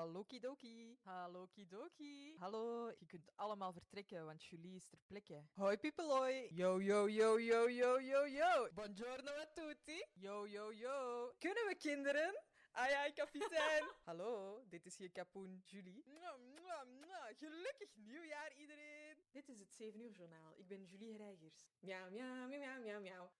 Hallo 0.00 0.24
kidoki. 0.24 0.96
Hallo 1.04 1.46
kidoki. 1.52 2.36
Hallo, 2.38 2.90
je 2.98 3.06
kunt 3.06 3.32
allemaal 3.36 3.72
vertrekken, 3.72 4.24
want 4.24 4.44
Julie 4.44 4.76
is 4.76 4.88
ter 4.88 4.98
plekke. 5.06 5.42
Hoi 5.54 5.76
pipeloi. 5.76 6.48
Yo, 6.50 6.80
yo, 6.80 7.08
yo, 7.08 7.38
yo, 7.38 7.68
yo, 7.68 7.98
yo, 7.98 8.26
yo. 8.26 8.68
Buongiorno 8.72 9.30
a 9.30 9.46
tutti. 9.54 10.06
Yo, 10.14 10.46
yo, 10.46 10.72
yo. 10.72 11.32
Kunnen 11.38 11.66
we 11.66 11.74
kinderen? 11.74 12.34
Ai, 12.72 12.94
ai, 12.94 13.12
kapitein. 13.12 13.84
Hallo, 14.08 14.62
dit 14.68 14.86
is 14.86 14.96
je 14.96 15.08
kapoen 15.08 15.60
Julie. 15.64 16.02
Mwah, 16.06 16.38
mwah, 16.38 16.84
mwah. 16.84 17.36
Gelukkig 17.36 17.96
nieuwjaar 17.96 18.52
iedereen. 18.52 19.24
Dit 19.32 19.48
is 19.48 19.58
het 19.58 19.74
7 19.74 20.00
uur 20.00 20.10
journaal. 20.10 20.54
Ik 20.56 20.68
ben 20.68 20.84
Julie 20.84 21.16
Reigers. 21.16 21.68
Miauw, 21.80 22.10
miauw, 22.10 22.46
miauw, 22.46 22.58
miauw, 22.60 22.80
miauw, 22.80 23.00
miauw. 23.00 23.30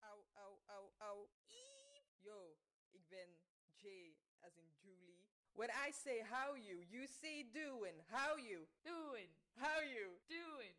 Au, 0.00 0.26
au, 0.32 0.62
au, 0.66 0.92
au. 0.98 1.28
Iep. 1.46 2.04
Yo, 2.20 2.56
ik 2.90 3.08
ben 3.08 3.43
J 3.84 4.16
as 4.40 4.56
in 4.56 4.64
Julie. 4.80 5.28
When 5.52 5.68
I 5.68 5.92
say 5.92 6.24
how 6.24 6.56
you, 6.56 6.80
you 6.88 7.04
say 7.04 7.44
doing. 7.52 8.00
How 8.08 8.40
you. 8.40 8.64
Doing, 8.80 9.28
How 9.60 9.84
you. 9.84 10.16
doing. 10.24 10.72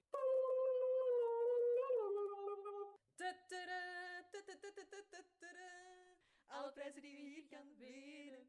Alle 6.48 6.72
prijzen 6.72 7.02
die 7.02 7.12
we 7.12 7.18
hier 7.18 7.44
gaan 7.50 7.76
winnen. 7.78 8.48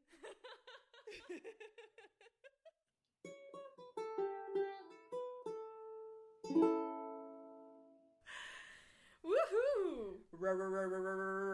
Woehoe! 9.21 10.21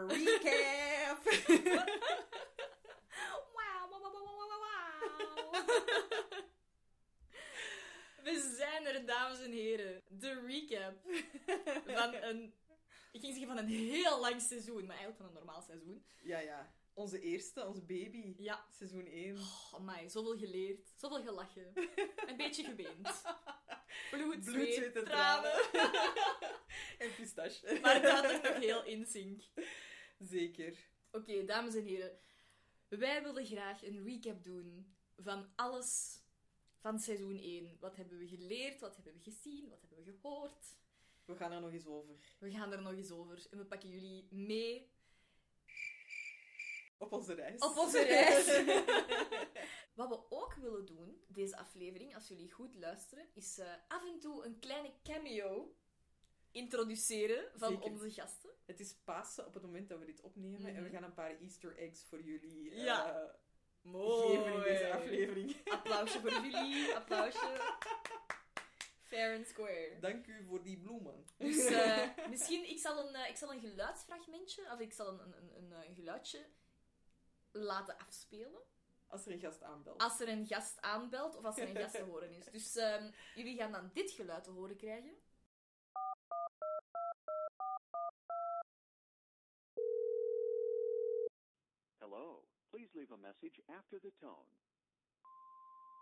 Recap! 0.07 1.21
We 8.23 8.55
zijn 8.57 8.85
er, 8.85 9.05
dames 9.05 9.39
en 9.39 9.51
heren. 9.51 10.01
De 10.07 10.41
recap 10.47 10.95
van 11.97 12.13
een... 12.13 12.53
Ik 13.11 13.21
ging 13.21 13.33
zeggen 13.33 13.55
van 13.55 13.57
een 13.57 13.67
heel 13.67 14.19
lang 14.19 14.41
seizoen, 14.41 14.85
maar 14.85 14.97
eigenlijk 14.97 15.17
van 15.17 15.25
een 15.25 15.33
normaal 15.33 15.61
seizoen. 15.61 16.05
Ja, 16.21 16.39
ja. 16.39 16.73
Onze 16.93 17.21
eerste, 17.21 17.65
onze 17.65 17.81
baby. 17.81 18.33
Ja. 18.37 18.65
Seizoen 18.69 19.05
1. 19.05 19.37
Oh, 19.37 19.73
amai, 19.73 20.09
zoveel 20.09 20.37
geleerd, 20.37 20.93
zoveel 20.95 21.23
gelachen. 21.23 21.71
Een 22.25 22.37
beetje 22.37 22.63
geweend. 22.63 23.23
Bloed, 24.11 24.29
Bloed, 24.29 24.45
zweet, 24.45 24.73
zweet 24.73 24.95
en 24.95 25.03
tranen. 25.03 25.53
En 26.97 27.15
pistache. 27.15 27.79
Maar 27.81 28.01
gaat 28.01 28.23
toch 28.23 28.41
nog 28.41 28.57
heel 28.57 28.83
in 28.83 29.05
sync. 29.05 29.43
Zeker. 30.19 30.77
Oké, 31.11 31.45
dames 31.45 31.75
en 31.75 31.83
heren. 31.83 32.17
Wij 32.87 33.23
willen 33.23 33.45
graag 33.45 33.83
een 33.83 34.03
recap 34.03 34.43
doen 34.43 34.92
van 35.17 35.51
alles 35.55 36.21
van 36.79 36.99
seizoen 36.99 37.37
1. 37.39 37.77
Wat 37.79 37.95
hebben 37.95 38.17
we 38.17 38.27
geleerd? 38.27 38.79
Wat 38.79 38.95
hebben 38.95 39.13
we 39.13 39.19
gezien? 39.19 39.69
Wat 39.69 39.79
hebben 39.81 40.03
we 40.03 40.19
gehoord? 40.21 40.75
We 41.25 41.35
gaan 41.35 41.51
er 41.51 41.61
nog 41.61 41.71
eens 41.71 41.85
over. 41.85 42.15
We 42.39 42.51
gaan 42.51 42.71
er 42.71 42.81
nog 42.81 42.93
eens 42.93 43.11
over 43.11 43.45
en 43.51 43.57
we 43.57 43.65
pakken 43.65 43.89
jullie 43.89 44.27
mee 44.31 44.91
Op 46.97 47.11
onze 47.11 47.33
reis. 47.33 47.61
op 47.61 47.77
onze 47.77 48.01
reis. 48.03 48.45
Wat 49.95 50.09
we 50.09 50.19
ook 50.29 50.53
willen 50.53 50.85
doen, 50.85 51.21
deze 51.27 51.57
aflevering, 51.57 52.15
als 52.15 52.27
jullie 52.27 52.51
goed 52.51 52.75
luisteren, 52.75 53.27
is 53.33 53.57
eh, 53.57 53.73
af 53.87 54.05
en 54.07 54.19
toe 54.19 54.45
een 54.45 54.59
kleine 54.59 54.93
cameo 55.03 55.75
introduceren 56.51 57.51
van 57.55 57.69
Zeker. 57.71 57.91
onze 57.91 58.11
gasten. 58.11 58.49
Het 58.65 58.79
is 58.79 58.93
Pasen 59.03 59.45
op 59.47 59.53
het 59.53 59.63
moment 59.63 59.89
dat 59.89 59.99
we 59.99 60.05
dit 60.05 60.21
opnemen. 60.21 60.75
En 60.75 60.75
we 60.75 60.89
Mhm. 60.89 60.91
gaan 60.91 61.03
een 61.03 61.13
paar 61.13 61.39
Easter 61.39 61.77
eggs 61.77 62.03
voor 62.05 62.21
jullie 62.21 62.71
eh, 62.71 63.29
Ja. 63.83 64.27
geven 64.27 64.53
in 64.53 64.61
deze 64.61 64.93
aflevering. 64.93 65.55
Applausje 65.65 66.19
voor 66.19 66.31
jullie, 66.31 66.95
applausje. 66.95 67.61
Fair 69.01 69.35
and 69.37 69.47
square. 69.47 69.97
Dank 69.99 70.27
u 70.27 70.43
voor 70.47 70.63
die 70.63 70.77
bloemen. 70.77 71.25
Dus 71.37 71.65
eh, 71.81 72.09
misschien, 72.29 72.69
ik 72.69 72.79
zal, 72.79 73.07
een, 73.07 73.15
eh, 73.15 73.29
ik 73.29 73.35
zal 73.37 73.53
een 73.53 73.59
geluidsfragmentje, 73.59 74.71
of 74.71 74.79
ik 74.79 74.93
zal 74.93 75.07
een, 75.07 75.19
een, 75.19 75.33
een, 75.33 75.55
een, 75.57 75.71
eh, 75.71 75.95
geluidje 75.95 76.45
laten 77.51 77.97
afspelen. 77.97 78.61
Als 79.07 79.25
er 79.25 79.31
een 79.31 79.39
gast 79.39 79.63
aanbelt. 79.63 80.01
Als 80.01 80.19
er 80.19 80.27
een 80.27 80.47
gast 80.47 80.81
aanbelt, 80.81 81.35
of 81.35 81.45
als 81.45 81.57
er 81.57 81.69
een 81.69 81.75
gast 81.75 81.95
te 81.95 82.03
horen 82.03 82.31
is. 82.31 82.45
Dus 82.45 82.75
ehm, 82.75 83.11
jullie 83.35 83.57
gaan 83.57 83.71
dan 83.71 83.91
dit 83.93 84.11
geluid 84.11 84.43
te 84.43 84.49
horen 84.49 84.77
krijgen. 84.77 85.17
Leave 93.03 93.11
a 93.11 93.27
message 93.27 93.61
after 93.77 93.99
the 93.99 94.11
tone. 94.19 94.47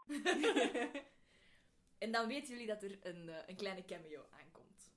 En 1.97 2.11
dan 2.11 2.27
weten 2.27 2.49
jullie 2.49 2.67
dat 2.67 2.83
er 2.83 2.99
een, 3.01 3.29
eh, 3.29 3.47
een 3.47 3.55
kleine 3.55 3.85
cameo 3.85 4.25
aankomt. 4.29 4.91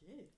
Oké. 0.00 0.28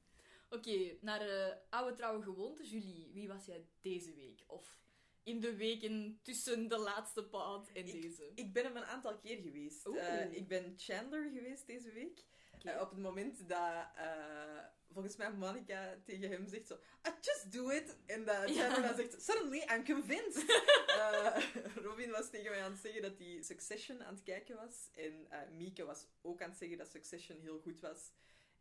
Oké, 0.51 0.97
naar 1.01 1.21
eh, 1.21 1.57
oude 1.69 1.97
trouwe 1.97 2.23
gewoonte. 2.23 2.69
Julie, 2.69 3.11
wie 3.13 3.29
was 3.29 3.47
jij 3.47 3.67
deze 3.81 4.15
week? 4.15 4.45
Of 4.47 4.79
in 5.23 5.41
de 5.41 5.57
weken 5.57 6.19
tussen 6.23 6.69
de 6.69 6.79
laatste 6.79 7.25
pod 7.25 7.73
en 7.73 7.85
deze? 7.85 8.33
Ik 8.35 8.53
ben 8.53 8.65
hem 8.65 8.77
een 8.77 8.85
aantal 8.85 9.19
keer 9.19 9.39
geweest. 9.39 9.87
Eh, 9.87 10.33
ik 10.33 10.49
ben 10.49 10.75
Chandler 10.77 11.31
geweest 11.31 11.67
deze 11.67 11.93
week. 11.93 12.25
Eh, 12.65 12.81
op 12.81 12.91
het 12.91 12.99
moment 12.99 13.49
dat, 13.49 13.87
eh, 13.97 14.65
volgens 14.93 15.17
mij, 15.17 15.33
Monica 15.33 15.97
tegen 16.05 16.31
hem 16.31 16.49
zegt 16.49 16.67
zo... 16.67 16.79
"Ah, 17.03 17.15
just 17.21 17.53
do 17.53 17.69
it. 17.69 17.97
En 18.07 18.25
dat 18.25 18.37
Chandler 18.37 18.81
Ja. 18.81 18.81
dan 18.81 18.97
zegt... 18.97 19.23
Suddenly, 19.23 19.63
I'm 19.75 19.85
convinced. 19.85 20.45
Eh, 21.01 21.37
Robin 21.75 22.11
was 22.11 22.31
tegen 22.31 22.51
mij 22.51 22.63
aan 22.63 22.71
het 22.73 22.81
zeggen 22.81 23.03
dat 23.03 23.19
hij 23.19 23.43
Succession 23.43 24.03
aan 24.05 24.15
het 24.15 24.23
kijken 24.23 24.57
was. 24.57 24.89
En 24.95 25.29
Mieke 25.57 25.85
was 25.85 26.07
ook 26.23 26.43
aan 26.43 26.49
het 26.49 26.59
zeggen 26.59 26.79
dat 26.79 26.91
Succession 26.91 27.41
heel 27.41 27.59
goed 27.61 27.81
was. 27.81 28.13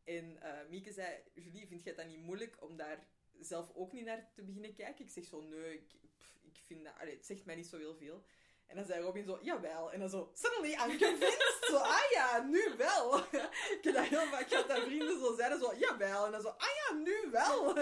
En 0.03 0.39
Mieke 0.69 0.91
zei... 0.91 1.23
Julie, 1.33 1.67
vind 1.67 1.83
jij 1.83 1.95
dat 1.95 2.05
niet 2.07 2.23
moeilijk 2.23 2.63
om 2.63 2.77
daar 2.77 3.07
zelf 3.39 3.71
ook 3.75 3.91
niet 3.93 4.05
naar 4.05 4.29
te 4.33 4.43
beginnen 4.43 4.73
kijken? 4.73 5.05
Ik 5.05 5.11
zeg 5.11 5.25
zo... 5.25 5.41
Nee, 5.41 5.73
ik, 5.73 5.87
pff, 6.17 6.37
ik 6.41 6.57
vind 6.65 6.83
dat... 6.83 6.93
Allee, 6.99 7.15
het 7.15 7.25
zegt 7.25 7.45
mij 7.45 7.55
niet 7.55 7.67
zo 7.67 7.77
heel 7.77 7.95
veel. 7.95 8.23
En 8.69 8.75
dan 8.75 8.85
zei 8.85 9.01
Robin 9.01 9.25
zo, 9.25 9.39
jawel. 9.41 9.91
En 9.91 9.99
dan 9.99 10.09
zo, 10.09 10.31
suddenly 10.33 10.71
I'm 10.71 10.97
convinced. 10.97 11.57
zo, 11.69 11.75
ah 11.75 12.11
ja, 12.11 12.43
nu 12.43 12.73
wel. 12.77 13.17
ik 13.75 13.79
heb 13.81 13.93
dat 13.93 14.05
heel 14.05 14.25
vaak 14.25 14.47
gehad 14.49 14.67
dat 14.67 14.79
vrienden 14.79 15.19
zo 15.19 15.35
zeiden, 15.35 15.59
zo, 15.59 15.73
jawel. 15.75 16.25
En 16.25 16.31
dan 16.31 16.41
zo, 16.41 16.47
ah 16.47 16.67
ja, 16.75 16.95
nu 16.95 17.29
wel. 17.31 17.73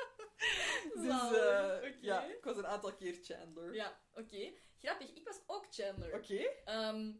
dus 1.02 1.32
eh, 1.38 2.00
ja, 2.00 2.24
ik 2.24 2.44
was 2.44 2.56
een 2.56 2.66
aantal 2.66 2.94
keer 2.94 3.18
Chandler. 3.22 3.74
Ja, 3.74 4.00
oké. 4.14 4.52
Grappig, 4.78 5.14
ik 5.14 5.24
was 5.24 5.40
ook 5.46 5.66
Chandler. 5.70 6.14
Oké. 6.14 6.50
Ehm, 6.64 7.12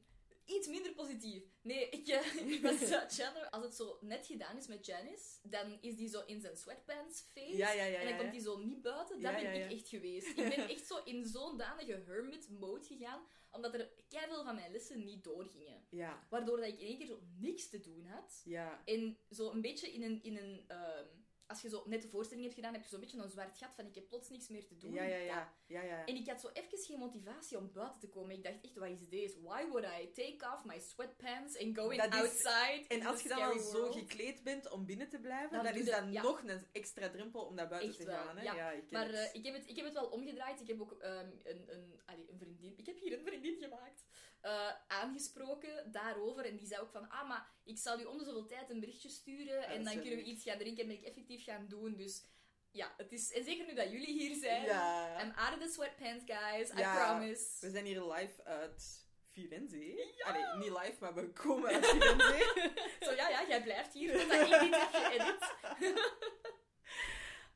iets 0.46 0.66
minder 0.68 0.92
positief. 0.92 1.42
Nee, 1.62 1.88
ik, 1.88 2.08
eh, 2.08 2.34
ik 2.54 2.62
was 2.62 2.78
Chandler. 3.16 3.50
Als 3.50 3.64
het 3.64 3.74
zo 3.74 3.98
net 4.00 4.26
gedaan 4.26 4.56
is 4.56 4.66
met 4.66 4.86
Janice, 4.86 5.38
dan 5.42 5.78
is 5.80 5.96
die 5.96 6.08
zo 6.08 6.22
in 6.26 6.40
zijn 6.40 6.56
sweatpants 6.56 7.20
face. 7.34 7.56
Ja, 7.56 7.72
ja, 7.72 7.84
ja, 7.84 7.98
en 7.98 8.08
dan 8.08 8.18
komt 8.18 8.30
hij 8.30 8.40
zo 8.40 8.58
niet 8.58 8.82
buiten. 8.82 9.22
Dat 9.22 9.34
ben 9.34 9.54
ik 9.64 9.70
echt 9.72 9.88
geweest. 9.88 10.26
Ik 10.38 10.56
ben 10.56 10.68
echt 10.68 10.86
zo 10.86 11.00
in 11.04 11.26
zo'n 11.26 11.56
danige 11.56 12.02
hermit 12.06 12.48
mode 12.50 12.84
gegaan, 12.84 13.26
omdat 13.50 13.74
er 13.74 13.90
veel 14.08 14.44
van 14.44 14.54
mijn 14.54 14.72
lessen 14.72 15.04
niet 15.04 15.24
doorgingen. 15.24 15.86
Ja, 15.90 16.26
Waardoor 16.30 16.56
dat 16.56 16.66
ik 16.66 16.78
in 16.80 16.86
één 16.86 16.98
keer 16.98 17.06
zo 17.06 17.20
niks 17.38 17.68
te 17.68 17.80
doen 17.80 18.04
had. 18.06 18.42
ja. 18.44 18.82
En 18.84 19.18
zo 19.30 19.50
een 19.50 19.60
beetje 19.60 19.92
in 19.92 20.02
een... 20.02 20.22
In 20.22 20.36
een 20.36 20.64
ehm, 20.68 21.06
als 21.46 21.62
je 21.62 21.68
zo 21.68 21.82
net 21.86 22.02
de 22.02 22.08
voorstelling 22.08 22.44
hebt 22.44 22.54
gedaan, 22.58 22.72
heb 22.72 22.82
je 22.82 22.88
zo'n 22.88 23.00
beetje 23.00 23.18
een 23.18 23.30
zwart 23.30 23.58
gat 23.58 23.74
van 23.76 23.86
ik 23.86 23.94
heb 23.94 24.08
plots 24.08 24.28
niks 24.28 24.48
meer 24.48 24.66
te 24.66 24.76
doen. 24.76 24.92
Ja, 24.92 25.02
ja, 25.02 25.16
ja. 25.16 25.52
ja, 25.66 25.82
ja. 25.82 26.04
En 26.04 26.14
ik 26.16 26.28
had 26.28 26.40
zo 26.40 26.48
even 26.52 26.78
geen 26.78 26.98
motivatie 26.98 27.58
om 27.58 27.72
buiten 27.72 28.00
te 28.00 28.08
komen. 28.08 28.36
Ik 28.36 28.42
dacht 28.44 28.60
echt, 28.60 28.76
wat 28.76 28.88
is 28.88 29.08
deze? 29.08 29.42
Why 29.42 29.66
would 29.66 29.84
I 30.00 30.10
take 30.12 30.52
off 30.52 30.64
my 30.64 30.78
sweatpants 30.80 31.58
and 31.58 31.78
going 31.78 32.02
Dat 32.02 32.14
is- 32.14 32.20
outside 32.20 32.84
En 32.88 33.06
als 33.06 33.22
je 33.22 33.28
dan 33.28 33.42
al 33.42 33.58
zo 33.58 33.92
gekleed 33.92 34.42
bent 34.42 34.70
om 34.70 34.86
binnen 34.86 35.08
te 35.08 35.18
blijven, 35.18 35.62
Dan 35.64 35.74
is 35.74 35.84
dat 35.84 36.04
ja. 36.10 36.22
nog 36.22 36.42
een 36.42 36.66
extra 36.72 37.10
drempel 37.10 37.44
om 37.44 37.54
naar 37.54 37.68
buiten 37.68 37.90
Echt 37.90 37.98
te 37.98 38.06
gaan. 38.06 38.36
Hè? 38.36 38.42
ja. 38.42 38.70
ik 38.70 38.90
Maar 38.90 39.10
eh, 39.10 39.34
ik, 39.34 39.44
heb 39.44 39.54
het, 39.54 39.68
ik 39.68 39.76
heb 39.76 39.84
het 39.84 39.94
wel 39.94 40.06
omgedraaid. 40.06 40.60
Ik 40.60 40.66
heb 40.66 40.80
ook 40.80 40.92
ehm, 40.92 41.30
een, 41.44 41.64
een, 41.72 42.00
een 42.06 42.38
vriendin... 42.38 42.74
Ik 42.76 42.86
heb 42.86 42.98
hier 42.98 43.18
een 43.18 43.24
vriendin 43.24 43.56
gemaakt. 43.58 44.04
Eh, 44.46 44.72
aangesproken 44.86 45.92
daarover. 45.92 46.44
En 46.44 46.56
die 46.56 46.66
zei 46.66 46.80
ook 46.80 46.90
van... 46.90 47.08
Ah, 47.08 47.28
maar 47.28 47.48
ik 47.64 47.78
zal 47.78 48.00
u 48.00 48.04
om 48.04 48.18
de 48.18 48.24
zoveel 48.24 48.46
tijd 48.46 48.70
een 48.70 48.80
berichtje 48.80 49.08
sturen. 49.08 49.66
en 49.66 49.84
dan 49.84 49.92
kunnen 49.92 50.16
we 50.16 50.22
iets 50.22 50.44
gaan 50.44 50.58
drinken. 50.58 50.82
En 50.82 50.88
ben 50.88 50.98
ik 50.98 51.04
effectief 51.04 51.44
gaan 51.44 51.66
doen. 51.68 51.96
Dus 51.96 52.24
ja, 52.70 52.94
het 52.96 53.12
is... 53.12 53.32
En 53.32 53.44
zeker 53.44 53.66
nu 53.66 53.74
dat 53.74 53.90
jullie 53.90 54.12
hier 54.12 54.36
zijn. 54.36 54.64
Ja. 54.64 55.22
I'm 55.22 55.30
out 55.30 55.54
of 55.56 55.62
the 55.62 55.72
sweatpants, 55.72 56.24
guys. 56.26 56.70
I 56.70 56.78
Ja, 56.78 57.04
promise. 57.04 57.46
We 57.60 57.70
zijn 57.70 57.84
hier 57.84 58.02
live 58.02 58.44
uit 58.44 59.06
Firenze. 59.32 60.14
Allee, 60.24 60.44
niet 60.58 60.78
live, 60.78 60.96
maar 61.00 61.14
we 61.14 61.32
komen 61.32 61.68
uit 61.68 61.86
Firenze. 61.86 62.72
Zo, 63.06 63.12
ja, 63.12 63.28
ja, 63.28 63.46
jij 63.48 63.62
blijft 63.62 63.92
hier 63.92 64.18
totdat 64.18 64.40
ik 64.40 64.60
dit 64.60 64.74
heb 64.80 64.92
geëdit. 64.92 65.44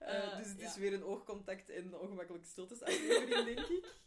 Eh, 0.01 0.15
Eh, 0.17 0.37
dus 0.37 0.49
het 0.49 0.61
is 0.61 0.75
ja. 0.75 0.81
weer 0.81 0.93
een 0.93 1.05
oogcontact 1.05 1.69
en 1.71 1.99
ongemakkelijk 1.99 2.45
stiltes 2.45 2.83
aflevering, 2.83 3.45
denk 3.45 3.67
ik. 3.67 3.99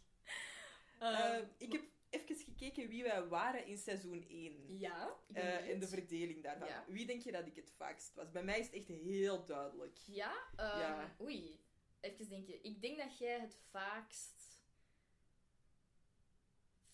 Ik 1.66 1.72
heb 1.72 1.82
even 2.14 2.36
gekeken 2.36 2.88
wie 2.88 3.02
wij 3.02 3.26
waren 3.26 3.66
in 3.66 3.78
seizoen 3.78 4.26
1. 4.28 4.78
ja, 4.78 5.16
ik 5.28 5.34
ben 5.34 5.42
Eh, 5.42 5.70
en 5.70 5.78
de 5.80 5.88
verdeling 5.88 6.42
daarvan. 6.42 6.68
Ja. 6.68 6.84
Wie 6.88 7.06
denk 7.06 7.22
je 7.22 7.32
dat 7.32 7.46
ik 7.46 7.56
het 7.56 7.70
vaakst 7.76 8.14
was? 8.14 8.30
Bij 8.30 8.44
mij 8.44 8.58
is 8.58 8.66
het 8.66 8.74
echt 8.74 8.86
heel 8.88 9.44
duidelijk. 9.44 9.96
Ja? 10.06 10.48
ehm, 10.56 10.78
Ja. 10.78 11.16
Oei. 11.20 11.60
Even 12.00 12.28
denken. 12.28 12.64
Ik 12.64 12.80
denk 12.80 12.98
dat 12.98 13.18
jij 13.18 13.40
het 13.40 13.56
vaakst 13.70 14.58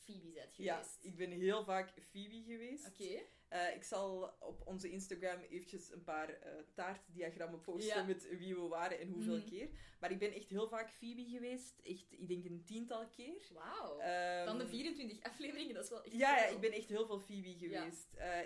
Phoebe 0.04 0.28
bent 0.30 0.56
Ja, 0.56 0.74
geweest. 0.76 0.98
ik 1.00 1.16
ben 1.16 1.30
heel 1.30 1.64
vaak 1.64 1.92
Phoebe 2.10 2.42
geweest. 2.42 2.86
Oké. 2.86 3.20
Eh, 3.50 3.74
ik 3.74 3.82
zal 3.82 4.34
op 4.40 4.62
onze 4.66 4.90
Instagram 4.90 5.40
eventjes 5.40 5.92
een 5.92 6.04
paar 6.04 6.28
eh, 6.28 6.52
taartdiagrammen 6.74 7.60
posten 7.60 7.96
Ja. 7.96 8.04
met 8.04 8.38
wie 8.38 8.54
we 8.54 8.60
waren 8.68 8.98
en 9.00 9.08
hoeveel 9.08 9.36
Mhm. 9.36 9.46
keer. 9.48 9.68
Maar 10.00 10.10
ik 10.10 10.18
ben 10.18 10.32
echt 10.32 10.48
heel 10.48 10.68
vaak 10.68 10.90
Phoebe 10.90 11.24
geweest. 11.24 11.78
Echt, 11.78 12.06
ik 12.12 12.28
denk 12.28 12.44
een 12.44 12.62
tiental 12.64 13.08
keer. 13.08 13.42
Wauw. 13.52 13.98
Ehm, 13.98 14.46
Van 14.46 14.58
de 14.58 14.66
24 14.68 15.22
afleveringen, 15.22 15.74
dat 15.74 15.84
is 15.84 15.90
wel 15.90 16.04
echt 16.04 16.14
Ja, 16.16 16.36
ja, 16.36 16.44
ik 16.46 16.60
ben 16.60 16.72
echt 16.72 16.88
heel 16.88 17.06
veel 17.06 17.20
Phoebe 17.20 17.54
geweest. 17.58 18.14
Eh, 18.14 18.38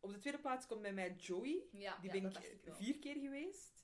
op 0.00 0.12
de 0.12 0.18
tweede 0.18 0.38
plaats 0.38 0.66
komt 0.66 0.82
bij 0.82 0.92
mij 0.92 1.14
Joey. 1.14 1.62
Die 2.00 2.10
ben 2.10 2.24
ik 2.24 2.54
vier 2.64 2.98
keer 2.98 3.14
geweest. 3.16 3.81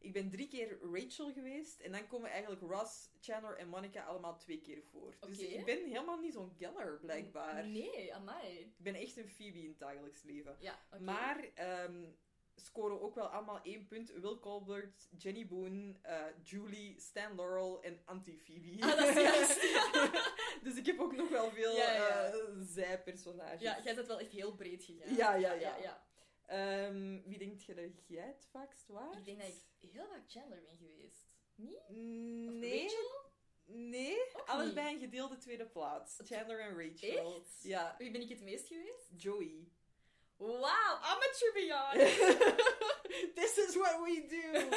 Ik 0.00 0.12
ben 0.12 0.30
drie 0.30 0.48
keer 0.48 0.78
Rachel 0.80 1.32
geweest. 1.32 1.80
En 1.80 1.92
dan 1.92 2.06
komen 2.06 2.30
eigenlijk 2.30 2.62
Ross, 2.62 3.10
Chandler 3.20 3.56
en 3.56 3.68
Monica 3.68 4.04
allemaal 4.04 4.36
twee 4.38 4.60
keer 4.60 4.82
voor. 4.82 5.16
Dus 5.26 5.38
ik 5.38 5.64
ben 5.64 5.84
helemaal 5.84 6.18
niet 6.20 6.32
zo'n 6.32 6.52
Geller, 6.58 6.98
blijkbaar. 7.00 7.66
Nee, 7.66 8.14
amai. 8.14 8.58
Ik 8.58 8.74
ben 8.84 8.94
echt 8.94 9.16
een 9.16 9.28
Phoebe 9.28 9.58
in 9.58 9.68
het 9.68 9.78
dagelijks 9.78 10.22
leven. 10.22 10.56
Ja. 10.60 10.78
Maar 11.00 11.44
ehm, 11.54 12.04
scoren 12.54 13.00
ook 13.00 13.14
wel 13.14 13.26
allemaal 13.26 13.60
één 13.62 13.86
punt. 13.86 14.12
Will 14.12 14.38
Colbert, 14.40 15.08
Jenny 15.16 15.46
Boone, 15.46 15.94
eh, 16.02 16.24
Julie, 16.42 17.00
Stan 17.00 17.34
Laurel 17.36 17.82
en 17.82 18.00
Anti-Phoebe. 18.04 18.82
Ah, 18.82 18.96
dat 18.96 19.08
is 19.08 19.22
juist. 19.22 19.60
dus 20.64 20.76
ik 20.76 20.86
heb 20.86 21.00
ook 21.00 21.16
nog 21.16 21.28
wel 21.28 21.50
veel 21.50 21.76
Ja, 21.76 21.92
ja. 21.92 22.24
eh, 22.24 22.38
zijpersonages. 22.60 23.60
Ja, 23.60 23.80
jij 23.84 23.94
bent 23.94 24.06
wel 24.06 24.18
echt 24.20 24.32
heel 24.32 24.54
breed 24.54 24.84
gegaan. 24.84 25.14
Ja, 25.14 25.34
ja, 25.34 25.52
ja. 25.52 25.76
ja. 25.76 26.06
Ehm, 26.48 27.20
wie 27.24 27.38
denkt 27.38 27.64
je 27.64 27.74
dat 27.74 28.04
jij 28.06 28.26
het 28.26 28.46
vaakst 28.50 28.86
waard? 28.86 29.16
Ik 29.18 29.24
denk 29.24 29.40
dat 29.40 29.48
ik 29.78 29.90
heel 29.90 30.06
vaak 30.06 30.30
Chandler 30.30 30.62
ben 30.62 30.76
geweest. 30.76 31.26
Niet? 31.54 31.88
Nee. 31.88 32.82
Rachel? 32.82 33.26
Nee, 33.64 34.16
Ook 34.34 34.46
allebei 34.46 34.94
een 34.94 35.00
gedeelde 35.00 35.36
tweede 35.36 35.66
plaats. 35.66 36.20
Chandler 36.24 36.60
en 36.60 36.80
Rachel. 36.88 37.36
Echt? 37.36 37.62
Ja, 37.62 37.94
Wie 37.98 38.10
ben 38.10 38.20
ik 38.20 38.28
het 38.28 38.40
meest 38.40 38.66
geweest? 38.66 39.10
Joey. 39.16 39.68
Wauw, 40.36 40.96
amateur 41.00 41.52
beyond. 41.52 41.94
This 43.38 43.56
is 43.58 43.74
what 43.74 44.00
we 44.04 44.26
do! 44.28 44.58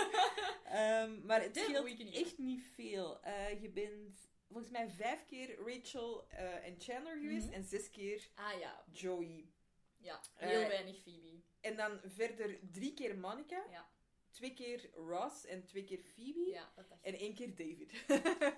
Ehm, 0.71 1.25
maar 1.25 1.41
het 1.41 1.57
scheelt 1.57 2.13
echt 2.13 2.38
niet 2.38 2.63
veel. 2.75 3.21
Eh, 3.23 3.62
je 3.62 3.69
bent 3.69 4.29
volgens 4.47 4.69
mij 4.69 4.89
vijf 4.89 5.25
keer 5.25 5.56
Rachel 5.57 6.27
eh, 6.29 6.65
en 6.65 6.75
Chandler 6.81 7.18
geweest 7.18 7.45
Mhm. 7.45 7.53
en 7.53 7.63
zes 7.63 7.89
keer 7.89 8.29
Ah 8.35 8.59
ja, 8.59 8.83
Joey. 8.91 9.50
ja. 9.97 10.21
Heel 10.33 10.62
Eh, 10.62 10.68
weinig 10.68 11.01
Phoebe. 11.01 11.41
En 11.62 11.75
dan 11.75 12.00
verder 12.06 12.60
drie 12.72 12.94
keer 12.94 13.18
Monica, 13.18 13.63
Ja. 13.72 13.90
twee 14.31 14.54
keer 14.54 14.90
Ross 14.94 15.46
en 15.46 15.66
twee 15.66 15.84
keer 15.84 16.00
Phoebe. 16.00 16.50
Ja, 16.50 16.72
dat 16.75 16.90
dacht 16.90 17.02
ik. 17.06 17.13
En 17.13 17.19
één 17.19 17.36
keer 17.36 17.56
David. 17.56 17.94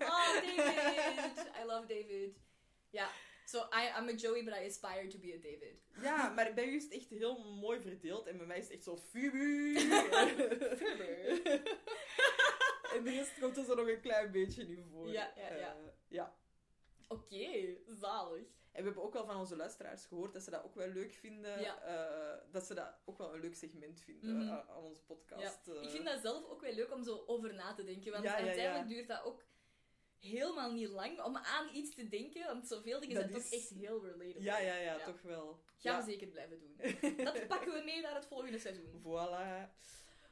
Oh, 0.01 0.33
David! 0.33 1.51
I 1.61 1.65
love 1.65 1.85
David. 1.87 2.37
Ja, 2.89 3.09
so 3.45 3.57
I, 3.59 3.99
I'm 3.99 4.07
a 4.09 4.13
Joey, 4.13 4.43
but 4.43 4.53
I 4.53 4.65
aspire 4.65 5.07
to 5.07 5.19
be 5.19 5.33
a 5.33 5.37
David. 5.41 5.81
Ja, 6.01 6.29
maar 6.29 6.53
bij 6.53 6.67
u 6.67 6.75
is 6.75 6.83
het 6.83 6.93
echt 6.93 7.09
heel 7.09 7.43
mooi 7.43 7.81
verdeeld. 7.81 8.27
En 8.27 8.37
bij 8.37 8.45
mij 8.45 8.57
is 8.57 8.63
het 8.63 8.73
echt 8.73 8.83
zo 8.83 8.97
Phoebe. 8.97 9.73
en 12.95 13.03
de 13.03 13.09
rest 13.11 13.39
komt 13.39 13.57
er 13.57 13.63
zo 13.65 13.75
nog 13.75 13.87
een 13.87 14.01
klein 14.01 14.31
beetje 14.31 14.67
in 14.67 14.85
voor. 14.91 15.07
Ja, 15.11 15.33
ja, 15.35 15.53
ja. 15.55 15.75
Eh, 15.75 15.81
ja. 16.07 16.35
Oké, 17.07 17.77
zalig. 17.87 18.47
En 18.73 18.79
we 18.79 18.85
hebben 18.85 19.03
ook 19.03 19.13
wel 19.13 19.25
van 19.25 19.35
onze 19.37 19.55
luisteraars 19.55 20.05
gehoord 20.05 20.33
dat 20.33 20.43
ze 20.43 20.49
dat 20.49 20.63
ook 20.63 20.75
wel 20.75 20.87
leuk 20.87 21.13
vinden. 21.13 21.59
Ja. 21.61 21.81
eh, 21.81 22.51
dat 22.51 22.63
ze 22.65 22.73
dat 22.73 22.93
ook 23.05 23.17
wel 23.17 23.33
een 23.33 23.39
leuk 23.39 23.55
segment 23.55 24.01
vinden 24.01 24.35
Mhm. 24.37 24.49
aan, 24.51 24.69
aan 24.69 24.83
onze 24.83 24.99
Ja. 24.99 25.05
podcast. 25.15 25.67
eh. 25.67 25.81
Ik 25.81 25.89
vind 25.89 26.05
dat 26.05 26.21
zelf 26.21 26.45
ook 26.49 26.61
wel 26.61 26.73
leuk 26.73 26.91
om 26.93 27.03
zo 27.03 27.23
over 27.27 27.53
na 27.53 27.73
te 27.73 27.83
denken. 27.83 28.11
Want 28.11 28.23
Ja, 28.23 28.31
ja, 28.31 28.39
ja. 28.39 28.45
uiteindelijk 28.47 28.87
duurt 28.89 29.07
dat 29.07 29.23
ook 29.23 29.43
helemaal 30.19 30.71
niet 30.71 30.87
lang 30.89 31.21
om 31.23 31.37
aan 31.37 31.75
iets 31.75 31.95
te 31.95 32.07
denken. 32.09 32.45
Want 32.45 32.67
zoveel 32.67 32.99
dingen 32.99 33.15
Dat 33.15 33.23
zijn 33.23 33.35
is- 33.37 33.49
toch 33.49 33.59
echt 33.59 33.69
heel 33.69 34.01
relatable. 34.05 34.41
Ja, 34.43 34.57
ja, 34.59 34.75
ja, 34.75 34.97
Ja. 34.97 35.05
toch 35.05 35.21
wel. 35.21 35.61
Gaan 35.77 35.93
ja. 35.99 36.05
we 36.05 36.11
zeker 36.11 36.27
blijven 36.27 36.59
doen. 36.59 36.75
Dat 37.25 37.47
pakken 37.47 37.73
we 37.73 37.81
mee 37.85 38.01
naar 38.01 38.15
het 38.15 38.25
volgende 38.25 38.59
seizoen. 38.59 39.01
Voilà. 39.01 39.69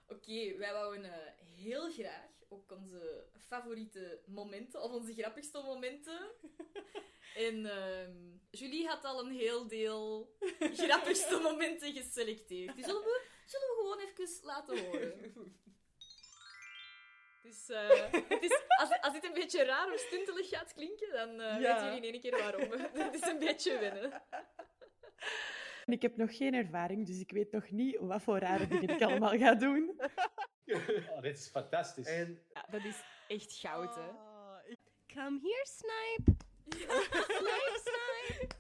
Oké, 0.08 0.58
wij 0.58 0.74
wouden 0.74 1.04
eh, 1.04 1.46
heel 1.56 1.92
graag 1.92 2.30
ook 2.52 2.72
onze 2.72 3.28
favoriete 3.48 4.22
momenten, 4.26 4.82
of 4.82 4.92
onze 4.92 5.14
grappigste 5.14 5.62
momenten. 5.62 6.20
En 7.36 7.66
ehm, 7.66 8.16
Julie 8.50 8.88
had 8.88 9.04
al 9.06 9.20
een 9.26 9.32
heel 9.32 9.68
deel 9.68 10.36
grappigste 10.60 11.40
momenten 11.50 11.94
geselecteerd. 11.94 12.76
Die 12.76 12.84
zullen 12.84 13.02
we, 13.02 13.22
zullen 13.46 13.68
we 13.68 13.76
gewoon 13.78 14.00
even 14.00 14.46
laten 14.46 14.86
horen. 14.86 15.60
Dus 17.44 17.70
eh, 17.70 18.12
het 18.12 18.44
is, 18.44 18.62
als, 18.68 19.02
als 19.02 19.14
dit 19.14 19.24
een 19.26 19.34
beetje 19.34 19.64
raar 19.64 19.94
of 19.94 20.00
stuntelig 20.00 20.50
gaat 20.50 20.74
klinken, 20.74 21.12
dan 21.12 21.30
eh 21.40 21.60
Ja. 21.62 21.74
weten 21.74 21.86
jullie 21.86 22.08
in 22.08 22.14
één 22.14 22.22
keer 22.22 22.38
waarom. 22.40 22.72
Het 23.04 23.14
is 23.14 23.28
een 23.28 23.40
beetje 23.40 23.80
wennen. 23.80 24.22
Ik 25.86 26.02
heb 26.02 26.18
nog 26.18 26.38
geen 26.38 26.54
ervaring, 26.54 27.06
dus 27.08 27.20
ik 27.20 27.32
weet 27.32 27.52
nog 27.52 27.70
niet 27.70 27.98
wat 28.00 28.22
voor 28.24 28.38
rare 28.38 28.68
dingen 28.68 28.90
ik 28.90 29.02
allemaal 29.02 29.38
ga 29.38 29.56
doen. 29.56 30.00
Oh, 30.66 31.22
dit 31.22 31.38
is 31.38 31.48
fantastisch. 31.50 32.06
En 32.08 32.42
Ja, 32.54 32.66
dat 32.70 32.84
is 32.84 32.96
echt 33.28 33.54
goud, 33.54 33.96
hè. 33.96 34.10
Come 35.14 35.40
here, 35.42 35.68
Snipe. 35.68 36.36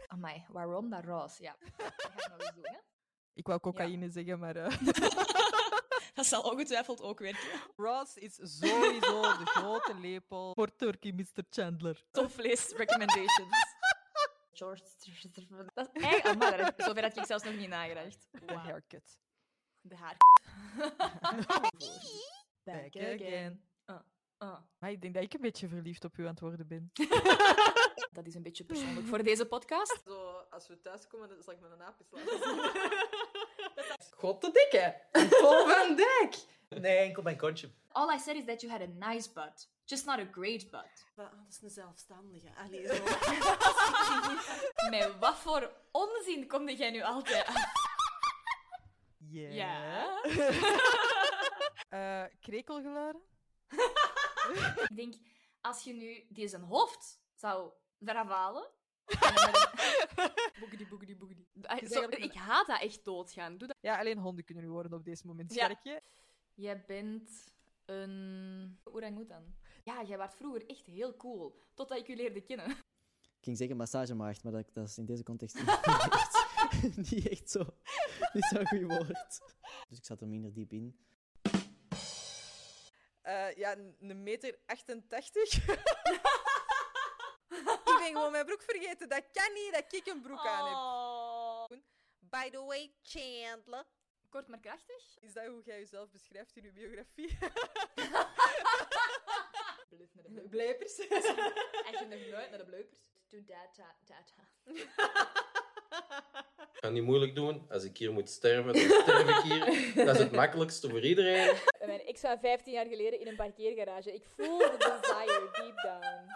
Amai, 0.07 0.45
waarom 0.49 0.89
dat 0.89 1.03
roos? 1.05 1.37
Ja, 1.37 1.55
dat 1.77 1.87
ik 1.87 2.29
nog 2.29 2.39
eens 2.39 2.53
doen, 2.53 2.63
hè. 2.67 2.77
ik 3.33 3.47
wou 3.47 3.59
cocaïne 3.59 4.09
zeggen, 4.09 4.39
maar 4.39 4.55
eh, 4.55 4.77
Dat 6.13 6.25
zal 6.25 6.41
ongetwijfeld 6.41 7.01
ook 7.01 7.19
werken. 7.19 7.49
Ross 7.75 8.15
is 8.17 8.33
sowieso 8.35 9.21
de 9.37 9.45
grote 9.45 9.95
lepel 9.99 10.53
voor 10.53 10.75
Turkey, 10.75 11.11
Mr. 11.11 11.43
Chandler. 11.49 12.03
Topvlees 12.11 12.67
recommendations. 12.69 13.55
George. 14.53 14.83
Dat 15.73 15.89
is 15.93 16.01
eigenlijk... 16.03 16.43
Amai, 16.43 16.57
dat 16.63 16.73
is- 16.77 16.85
zover 16.85 17.03
had 17.03 17.17
ik 17.17 17.25
zelfs 17.25 17.43
nog 17.43 17.55
niet 17.55 17.69
nagedacht. 17.69 18.27
The 18.45 18.53
haircut. 18.53 19.17
De 19.81 19.95
haar. 19.95 20.17
Back 22.63 22.95
again. 22.95 23.69
Ah. 24.41 24.57
Maar 24.79 24.91
ik 24.91 25.01
denk 25.01 25.13
dat 25.13 25.23
ik 25.23 25.33
een 25.33 25.41
beetje 25.41 25.67
verliefd 25.67 26.03
op 26.03 26.17
u 26.17 26.23
aan 26.23 26.29
het 26.29 26.39
worden 26.39 26.67
ben. 26.67 26.91
Dat 28.11 28.25
is 28.25 28.35
een 28.35 28.41
beetje 28.41 28.63
persoonlijk 28.63 29.07
voor 29.07 29.23
deze 29.23 29.45
podcast. 29.45 30.01
Zo, 30.05 30.45
als 30.49 30.67
we 30.67 30.81
thuiskomen, 30.81 31.29
dan 31.29 31.43
zal 31.43 31.53
ik 31.53 31.59
met 31.59 31.71
een 31.71 31.81
aapjes 31.81 32.07
laten 32.11 32.43
zien. 32.43 32.71
God 34.15 34.41
de 34.41 34.51
dikke. 34.51 35.01
Paul 35.41 35.67
van 35.67 35.95
Dijk. 35.95 36.35
Nee, 36.69 36.97
enkel 36.97 37.23
mijn 37.23 37.37
kontje. 37.37 37.71
All 37.87 38.15
I 38.15 38.19
said 38.19 38.35
is 38.35 38.45
that 38.45 38.61
you 38.61 38.71
had 38.71 38.81
a 38.81 39.11
nice 39.11 39.33
butt. 39.33 39.69
Just 39.85 40.05
not 40.05 40.19
a 40.19 40.27
great 40.31 40.69
butt. 40.69 41.05
Dat 41.15 41.31
is 41.49 41.61
een 41.61 41.69
zelfstandige. 41.69 42.47
Allee, 42.55 42.87
zo. 42.87 43.03
Met 44.89 45.19
wat 45.19 45.35
voor 45.35 45.71
onzin 45.91 46.47
kom 46.47 46.69
jij 46.69 46.91
nu 46.91 47.01
altijd 47.01 47.45
af? 47.45 47.80
Yeah. 49.31 49.53
Ja. 49.55 50.21
Eh, 51.89 52.23
krekelgeluiden? 52.41 53.21
Ik 54.89 54.95
denk, 54.95 55.15
als 55.61 55.83
je 55.83 55.93
nu 55.93 56.25
deze 56.29 56.59
hoofd 56.59 57.19
zou 57.35 57.71
eraf 58.05 58.27
halen... 58.27 58.67
en 59.05 59.17
Boogedy, 60.59 60.87
boogedy, 60.87 61.17
boogedy. 61.17 61.45
Ah, 61.61 61.77
zo- 61.77 61.99
eigenlijk 61.99 62.15
ik 62.23 62.33
haat 62.33 62.67
dat 62.67 62.81
echt 62.81 63.05
doodgaan. 63.05 63.57
Doe 63.57 63.67
dat. 63.67 63.77
Ja, 63.81 63.99
alleen 63.99 64.17
honden 64.17 64.43
kunnen 64.45 64.63
nu 64.63 64.69
worden 64.69 64.93
op 64.93 65.03
deze 65.05 65.27
moment, 65.27 65.53
Ja. 65.53 65.75
Jij 66.53 66.83
bent 66.85 67.29
een 67.85 68.79
orang-oetan. 68.83 69.55
Ja, 69.83 70.03
jij 70.03 70.17
was 70.17 70.33
vroeger 70.35 70.69
echt 70.69 70.85
heel 70.85 71.15
cool. 71.15 71.59
Totdat 71.73 71.97
ik 71.97 72.07
je 72.07 72.15
leerde 72.15 72.41
kennen. 72.41 72.69
Ik 72.69 73.47
ging 73.47 73.57
zeggen 73.57 73.77
massagemaagd, 73.77 74.43
maar 74.43 74.51
dat, 74.53 74.73
dat 74.73 74.87
is 74.87 74.97
in 74.97 75.05
deze 75.05 75.23
context 75.23 75.55
niet 75.55 75.67
echt, 75.67 77.11
niet 77.11 77.27
echt 77.27 77.49
zo. 77.49 77.65
Niet 78.33 78.45
zo'n 78.45 78.67
goed 78.67 78.81
woord. 78.81 79.39
Dus 79.89 79.97
ik 79.97 80.05
zat 80.05 80.21
er 80.21 80.27
minder 80.27 80.53
diep 80.53 80.71
in. 80.71 80.99
Eh, 83.21 83.55
ja, 83.55 83.77
een 83.77 83.95
een 83.99 84.23
meter 84.23 84.59
88. 84.65 85.53
ik 85.57 85.65
ben 87.83 88.05
gewoon 88.05 88.31
mijn 88.31 88.45
broek 88.45 88.61
vergeten. 88.61 89.09
Dat 89.09 89.23
kan 89.31 89.53
niet 89.53 89.73
dat 89.73 89.93
ik 89.93 90.07
een 90.07 90.21
broek 90.21 90.45
aan 90.45 90.67
heb. 90.67 90.77
By 92.19 92.49
the 92.49 92.63
way, 92.63 92.93
Chandler. 93.01 93.85
Kort 94.29 94.47
maar 94.47 94.59
krachtig. 94.59 95.17
Is 95.19 95.33
dat 95.33 95.45
hoe 95.45 95.61
jij 95.63 95.79
jezelf 95.79 96.09
beschrijft 96.09 96.55
in 96.55 96.63
je 96.63 96.71
biografie? 96.71 97.37
Blijf 99.89 100.13
met 100.13 100.35
de 100.35 100.47
Blijpers. 100.49 100.99
Echt 100.99 101.99
nog 101.99 102.09
nooit 102.09 102.49
naar 102.49 102.57
de 102.57 102.65
bleupers. 102.65 102.99
Doe 103.27 103.43
data, 103.43 103.95
data. 104.05 104.49
Ik 106.73 106.87
ga 106.87 106.89
niet 106.89 107.03
moeilijk 107.03 107.35
doen. 107.35 107.65
Als 107.69 107.83
ik 107.83 107.97
hier 107.97 108.11
moet 108.11 108.29
sterven, 108.29 108.73
dan 108.73 108.81
sterf 109.01 109.29
ik 109.37 109.43
hier. 109.51 109.65
Dat 110.05 110.15
is 110.15 110.21
het 110.21 110.31
makkelijkste 110.31 110.89
voor 110.89 111.01
iedereen. 111.01 111.55
Mijn 111.85 112.01
ex 112.05 112.21
van 112.21 112.39
15 112.39 112.73
jaar 112.73 112.85
geleden 112.85 113.19
in 113.19 113.27
een 113.27 113.35
parkeergarage. 113.35 114.13
Ik 114.13 114.25
voel 114.35 114.57
de 114.57 114.75
desire 114.77 115.49
deep 115.51 115.81
down. 115.81 116.31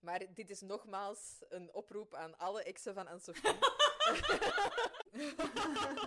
Maar 0.00 0.22
dit 0.34 0.50
is 0.50 0.60
nogmaals 0.60 1.44
een 1.48 1.70
oproep 1.74 2.14
aan 2.14 2.38
alle 2.38 2.62
exen 2.62 2.94
van 2.94 3.06
Anne-Sophie. 3.06 3.42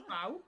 Pauw. 0.07 0.43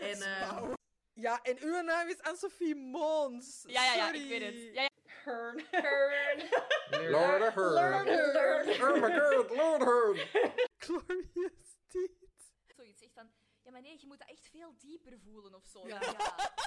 En, 0.00 0.22
eh, 0.22 0.70
Ja, 1.14 1.42
en 1.42 1.56
uw 1.62 1.80
naam 1.80 2.08
is 2.08 2.22
Anne-Sophie 2.22 2.74
Moons. 2.76 3.64
Ja, 3.66 3.84
ja, 3.84 3.94
ja, 3.94 4.04
Sorry. 4.06 4.20
ik 4.22 4.28
weet 4.28 4.42
het. 4.42 4.74
Ja, 4.74 4.82
ja. 4.82 4.88
Hearn. 5.24 5.60
Hearn. 5.70 6.38
Lord 7.10 7.48
of 7.48 7.54
Hearn. 7.54 8.08
Oh 8.82 9.00
my 9.02 9.18
god, 9.18 9.56
Lord 9.56 9.82
Hearn. 9.82 10.16
Glorious 10.78 11.76
deed. 11.88 12.10
Zoiets 12.76 13.00
zegt 13.00 13.12
van, 13.14 13.30
ja 13.70 13.76
maar 13.76 13.88
nee, 13.88 14.00
je 14.00 14.06
moet 14.06 14.18
dat 14.18 14.28
echt 14.28 14.48
veel 14.48 14.74
dieper 14.78 15.18
voelen 15.18 15.54
of 15.54 15.66
zo. 15.66 15.86
Ja. 15.86 16.00
Ja. 16.00 16.16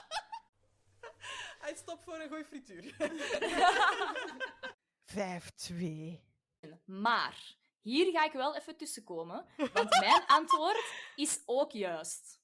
Hij 1.64 1.76
stopt 1.76 2.04
voor 2.04 2.20
een 2.20 2.28
goeie 2.28 2.46
frituur. 2.46 2.96
5-2. 5.72 6.76
Maar, 6.86 7.56
hier 7.82 8.12
ga 8.12 8.26
ik 8.26 8.32
wel 8.32 8.56
even 8.56 8.78
tussenkomen, 8.78 9.46
want 9.74 10.00
mijn 10.00 10.26
antwoord 10.40 10.84
is 11.16 11.42
ook 11.46 11.72
juist. 11.72 12.40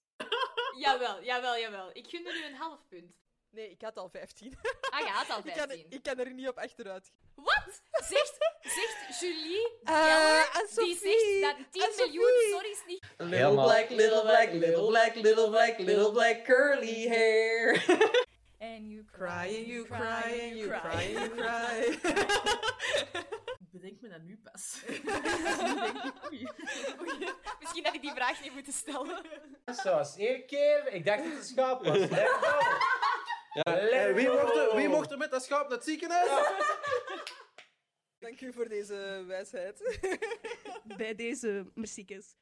jawel, 0.78 1.24
jawel, 1.24 1.58
jawel. 1.58 1.90
Ik 1.94 2.08
gun 2.08 2.28
er 2.28 2.36
u 2.36 2.46
een 2.46 2.56
half 2.56 2.88
punt. 2.88 3.18
Nee, 3.50 3.70
ik 3.70 3.82
had 3.82 3.98
al 3.98 4.10
15. 4.10 4.58
Ah, 4.90 5.00
je 5.00 5.06
had 5.06 5.30
al 5.30 5.38
ik, 5.38 5.44
kan, 5.44 5.68
15. 5.68 5.90
ik 5.90 6.04
kan 6.04 6.20
er 6.20 6.34
niet 6.34 6.48
op 6.48 6.58
achteruit. 6.58 7.12
Wat? 7.44 7.82
Zegt, 7.92 8.38
zegt 8.62 9.20
Julie 9.20 9.68
Eh, 9.84 9.94
Geller, 10.04 10.50
en 10.54 10.68
die 10.76 10.98
zegt 10.98 11.42
dat 11.42 11.56
10 11.72 11.82
En 11.82 11.90
miljoen 11.98 12.32
stories 12.50 12.84
niet... 12.86 13.06
Little 13.18 13.36
Helemaal. 13.38 13.66
black, 13.66 13.90
little 13.90 14.22
black, 14.22 14.52
little 14.52 14.88
black, 14.88 15.16
little 15.16 15.50
black, 15.50 15.78
little 15.80 16.12
black 16.12 16.44
curly 16.46 17.08
hair. 17.08 17.72
And 18.62 18.92
you 18.92 19.06
Cry 19.12 19.56
and 19.58 19.68
you 19.68 19.86
cry 19.86 20.50
and 20.50 20.58
you 20.58 20.70
cry 20.70 21.16
and 21.16 21.20
you 21.20 21.30
cry. 21.30 21.98
Bedenk 23.72 24.02
me 24.02 24.10
dat 24.10 24.22
nu 24.22 24.40
pas. 24.44 24.82
Misschien 27.60 27.86
had 27.86 27.94
ik 27.94 28.02
die 28.02 28.12
vraag 28.12 28.42
niet 28.42 28.54
moeten 28.54 28.74
stellen. 28.74 29.22
Zoals 29.66 30.16
één 30.18 30.46
keer. 30.46 30.88
Ik 30.94 31.06
dacht 31.06 31.18
dat 31.24 31.28
het 31.32 31.38
een 31.40 31.44
schaap 31.46 31.84
was. 31.86 31.98
Ja, 33.54 33.64
eh, 33.64 34.14
wie, 34.16 34.30
mocht 34.30 34.56
er, 34.56 34.76
wie 34.76 34.88
mocht 34.90 35.12
er 35.12 35.18
met 35.18 35.32
dat 35.32 35.44
schaap 35.44 35.62
naar 35.70 35.78
het 35.78 35.84
ziekenhuis? 35.88 36.30
Dank 38.20 38.42
u 38.42 38.54
voor 38.54 38.68
deze 38.70 39.24
wijsheid. 39.28 40.00
Bij 40.98 41.16
deze 41.16 41.72
merciekes. 41.74 42.36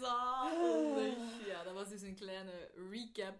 Zalig. 0.00 1.46
Ja, 1.46 1.62
dat 1.64 1.72
was 1.74 1.88
dus 1.88 2.02
een 2.02 2.14
kleine 2.14 2.70
recap 2.90 3.34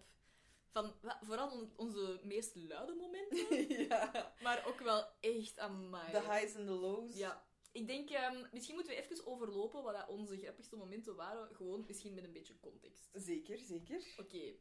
van 0.73 0.95
vooral 1.21 1.51
on- 1.51 1.73
onze 1.77 2.21
meest 2.23 2.55
luide 2.57 2.95
momenten, 2.95 3.69
ja. 3.89 4.33
maar 4.43 4.65
ook 4.67 4.81
wel 4.81 5.05
echt 5.21 5.59
aan 5.59 5.91
mij. 5.91 6.11
De 6.11 6.21
highs 6.21 6.55
en 6.55 6.67
de 6.67 6.73
lows. 6.73 7.17
Ja. 7.17 7.45
Ik 7.73 7.87
denk, 7.87 8.11
ehm, 8.11 8.45
misschien 8.53 8.75
moeten 8.75 8.95
we 8.95 9.03
even 9.03 9.27
overlopen 9.27 9.83
wat 9.83 9.95
dat 9.95 10.09
onze 10.09 10.39
grappigste 10.39 10.77
momenten 10.77 11.17
waren. 11.17 11.55
Gewoon 11.55 11.85
misschien 11.87 12.15
met 12.15 12.25
een 12.25 12.33
beetje 12.33 12.61
context. 12.61 13.11
Zeker, 13.13 13.59
zeker. 13.59 14.03
Oké. 14.17 14.55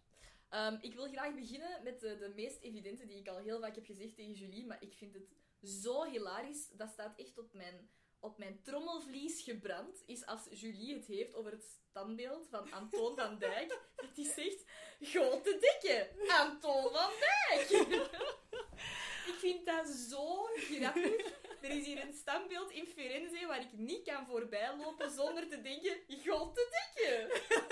Ehm, 0.49 0.77
ik 0.81 0.93
wil 0.93 1.07
graag 1.07 1.35
beginnen 1.35 1.83
met 1.83 1.99
de, 1.99 2.17
de 2.17 2.31
meest 2.35 2.61
evidente 2.61 3.05
die 3.05 3.17
ik 3.17 3.27
al 3.27 3.37
heel 3.37 3.59
vaak 3.59 3.75
heb 3.75 3.85
gezegd 3.85 4.15
tegen 4.15 4.33
Julie, 4.33 4.65
maar 4.65 4.83
ik 4.83 4.93
vind 4.93 5.13
het 5.13 5.27
zo 5.61 6.03
hilarisch. 6.03 6.69
Dat 6.69 6.89
staat 6.89 7.19
echt 7.19 7.37
op 7.37 7.53
mijn, 7.53 7.89
op 8.19 8.37
mijn 8.37 8.61
trommelvlies 8.63 9.41
gebrand. 9.41 10.03
Is 10.05 10.25
als 10.25 10.47
Julie 10.51 10.93
het 10.93 11.05
heeft 11.05 11.35
over 11.35 11.51
het 11.51 11.63
standbeeld 11.63 12.47
van 12.49 12.71
Antoon 12.71 13.15
van 13.15 13.39
Dijk, 13.39 13.69
dat 13.95 14.15
hij 14.15 14.25
zegt: 14.25 14.65
Grote 14.99 15.57
dikke, 15.59 16.09
Antoon 16.27 16.91
van 16.91 17.11
Dijk. 17.19 17.69
ik 19.31 19.35
vind 19.37 19.65
dat 19.65 19.87
zo 19.87 20.43
grappig. 20.43 21.47
Er 21.61 21.69
is 21.69 21.85
hier 21.85 22.01
een 22.01 22.13
standbeeld 22.13 22.71
in 22.71 22.85
Firenze 22.87 23.45
waar 23.47 23.61
ik 23.61 23.73
niet 23.73 24.03
kan 24.03 24.25
voorbijlopen 24.25 25.11
zonder 25.11 25.47
te 25.49 25.61
denken: 25.61 25.97
Grote 26.07 26.67
dikke. 26.95 27.41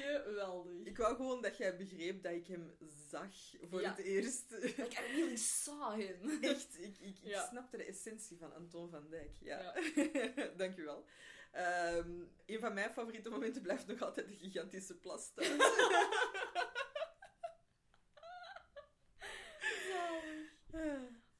Geweldig. 0.00 0.86
Ik 0.86 0.96
wou 0.96 1.16
gewoon 1.16 1.42
dat 1.42 1.56
jij 1.56 1.76
begreep 1.76 2.22
dat 2.22 2.32
ik 2.32 2.46
hem 2.46 2.76
zag 3.08 3.30
voor 3.70 3.80
Ja. 3.80 3.90
het 3.90 3.98
eerst. 3.98 4.50
Like, 4.50 4.82
I 5.02 5.12
really 5.16 5.36
saw 5.36 6.00
him. 6.00 6.42
Echt, 6.42 6.78
ik, 6.78 6.98
ik, 6.98 7.18
ik 7.22 7.36
snapte 7.50 7.76
de 7.76 7.84
essentie 7.84 8.38
van 8.38 8.54
Anton 8.54 8.90
van 8.90 9.08
Dijk. 9.10 9.36
Ja. 9.40 9.74
Ja. 9.94 10.46
Dankjewel. 10.56 11.04
Ehm 11.52 12.20
een 12.46 12.60
van 12.60 12.74
mijn 12.74 12.92
favoriete 12.92 13.30
momenten 13.30 13.62
blijft 13.62 13.86
nog 13.86 14.02
altijd 14.02 14.28
de 14.28 14.36
gigantische 14.36 14.96
plas 14.96 15.32
thuis. 15.34 15.58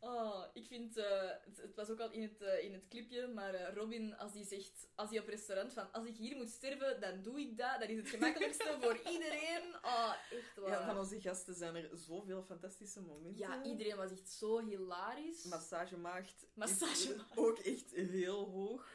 Oh, 0.02 0.44
ik 0.60 0.66
vind, 0.66 0.96
eh, 0.96 1.28
het, 1.44 1.56
het 1.56 1.74
was 1.74 1.90
ook 1.90 2.00
al 2.00 2.10
in 2.10 2.22
het, 2.22 2.40
eh, 2.42 2.64
in 2.64 2.72
het 2.72 2.88
clipje, 2.88 3.26
maar 3.26 3.54
eh, 3.54 3.74
Robin, 3.74 4.16
als 4.16 4.32
die 4.32 4.44
zegt, 4.44 4.88
als 4.94 5.10
hij 5.10 5.18
op 5.18 5.28
restaurant 5.28 5.72
van, 5.72 5.92
als 5.92 6.06
ik 6.06 6.16
hier 6.16 6.36
moet 6.36 6.50
sterven, 6.50 7.00
dan 7.00 7.22
doe 7.22 7.40
ik 7.40 7.56
dat. 7.58 7.80
Dat 7.80 7.88
is 7.88 7.96
het 7.96 8.08
gemakkelijkste 8.08 8.76
voor 8.80 8.96
iedereen. 9.12 9.74
Oh, 9.82 10.14
echt 10.30 10.56
waar. 10.56 10.70
Ja, 10.70 10.86
van 10.86 10.98
onze 10.98 11.20
gasten 11.20 11.54
zijn 11.54 11.74
er 11.76 11.90
zoveel 11.92 12.42
fantastische 12.42 13.00
momenten. 13.00 13.38
Ja, 13.38 13.64
iedereen 13.64 13.96
was 13.96 14.10
echt 14.10 14.30
zo 14.30 14.58
hilarisch. 14.66 15.44
Massagemaagd. 15.44 16.42
is 16.42 16.48
Massagemaagd. 16.54 17.36
Ook 17.38 17.58
echt 17.58 17.90
heel 17.94 18.44
hoog. 18.50 18.88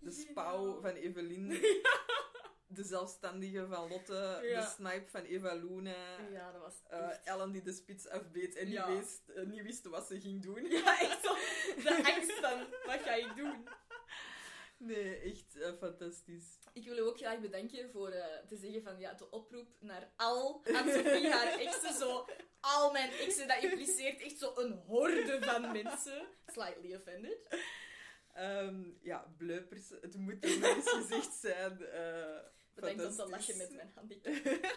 De 0.00 0.10
Ja. 0.10 0.16
spouw 0.30 0.80
van 0.80 0.94
Evelien. 0.94 1.50
De 2.74 2.84
zelfstandige 2.84 3.66
van 3.66 3.88
Lotte. 3.88 4.38
Ja. 4.42 4.60
De 4.60 4.66
snipe 4.66 5.10
van 5.10 5.22
Eva 5.24 5.54
Luna. 5.54 6.18
Ja, 6.30 6.52
dat 6.52 6.60
was 6.60 6.74
eh, 6.88 7.08
echt... 7.08 7.24
Ellen 7.24 7.52
die 7.52 7.62
de 7.62 7.72
spits 7.72 8.08
afbeet 8.08 8.56
en 8.56 8.70
Ja. 8.70 8.88
niet, 8.88 8.98
wist, 8.98 9.28
eh, 9.28 9.42
niet 9.44 9.62
wist 9.62 9.84
wat 9.86 10.06
ze 10.06 10.20
ging 10.20 10.42
doen. 10.42 10.64
Ja, 10.70 11.00
echt 11.00 11.24
zo. 11.24 11.34
De 11.82 12.12
angst 12.14 12.32
van, 12.32 12.58
wat 12.86 13.00
ga 13.00 13.14
ik 13.14 13.36
doen? 13.36 13.68
Nee, 14.76 15.16
echt 15.20 15.56
eh, 15.60 15.72
fantastisch. 15.78 16.58
Ik 16.72 16.84
wil 16.84 16.96
u 16.96 17.00
ook 17.00 17.18
graag 17.18 17.40
bedanken 17.40 17.90
voor 17.90 18.08
eh, 18.08 18.46
te 18.46 18.56
zeggen 18.56 18.82
van 18.82 18.98
ja, 18.98 19.12
de 19.14 19.30
oproep 19.30 19.68
naar 19.80 20.12
al 20.16 20.62
aan 20.64 20.88
Sophie 20.92 21.30
haar 21.30 21.58
exen. 21.58 21.94
Zo, 21.94 22.26
al 22.60 22.92
mijn 22.92 23.10
exen, 23.12 23.48
dat 23.48 23.62
impliceert 23.62 24.20
echt 24.20 24.38
zo 24.38 24.52
een 24.56 24.72
horde 24.72 25.38
van 25.40 25.72
mensen. 25.72 26.26
Slightly 26.46 26.94
offended. 26.94 27.38
Ehm, 28.34 28.84
ja, 29.02 29.34
bleupers. 29.36 29.88
Het 30.00 30.16
moet 30.16 30.44
eens 30.44 30.90
gezegd 30.90 31.32
zijn. 31.34 31.84
eh 31.86 32.38
Bedankt 32.74 33.04
om 33.04 33.16
te 33.16 33.28
lachen 33.28 33.56
met 33.56 33.70
mijn 33.70 33.92
handicap. 33.94 34.34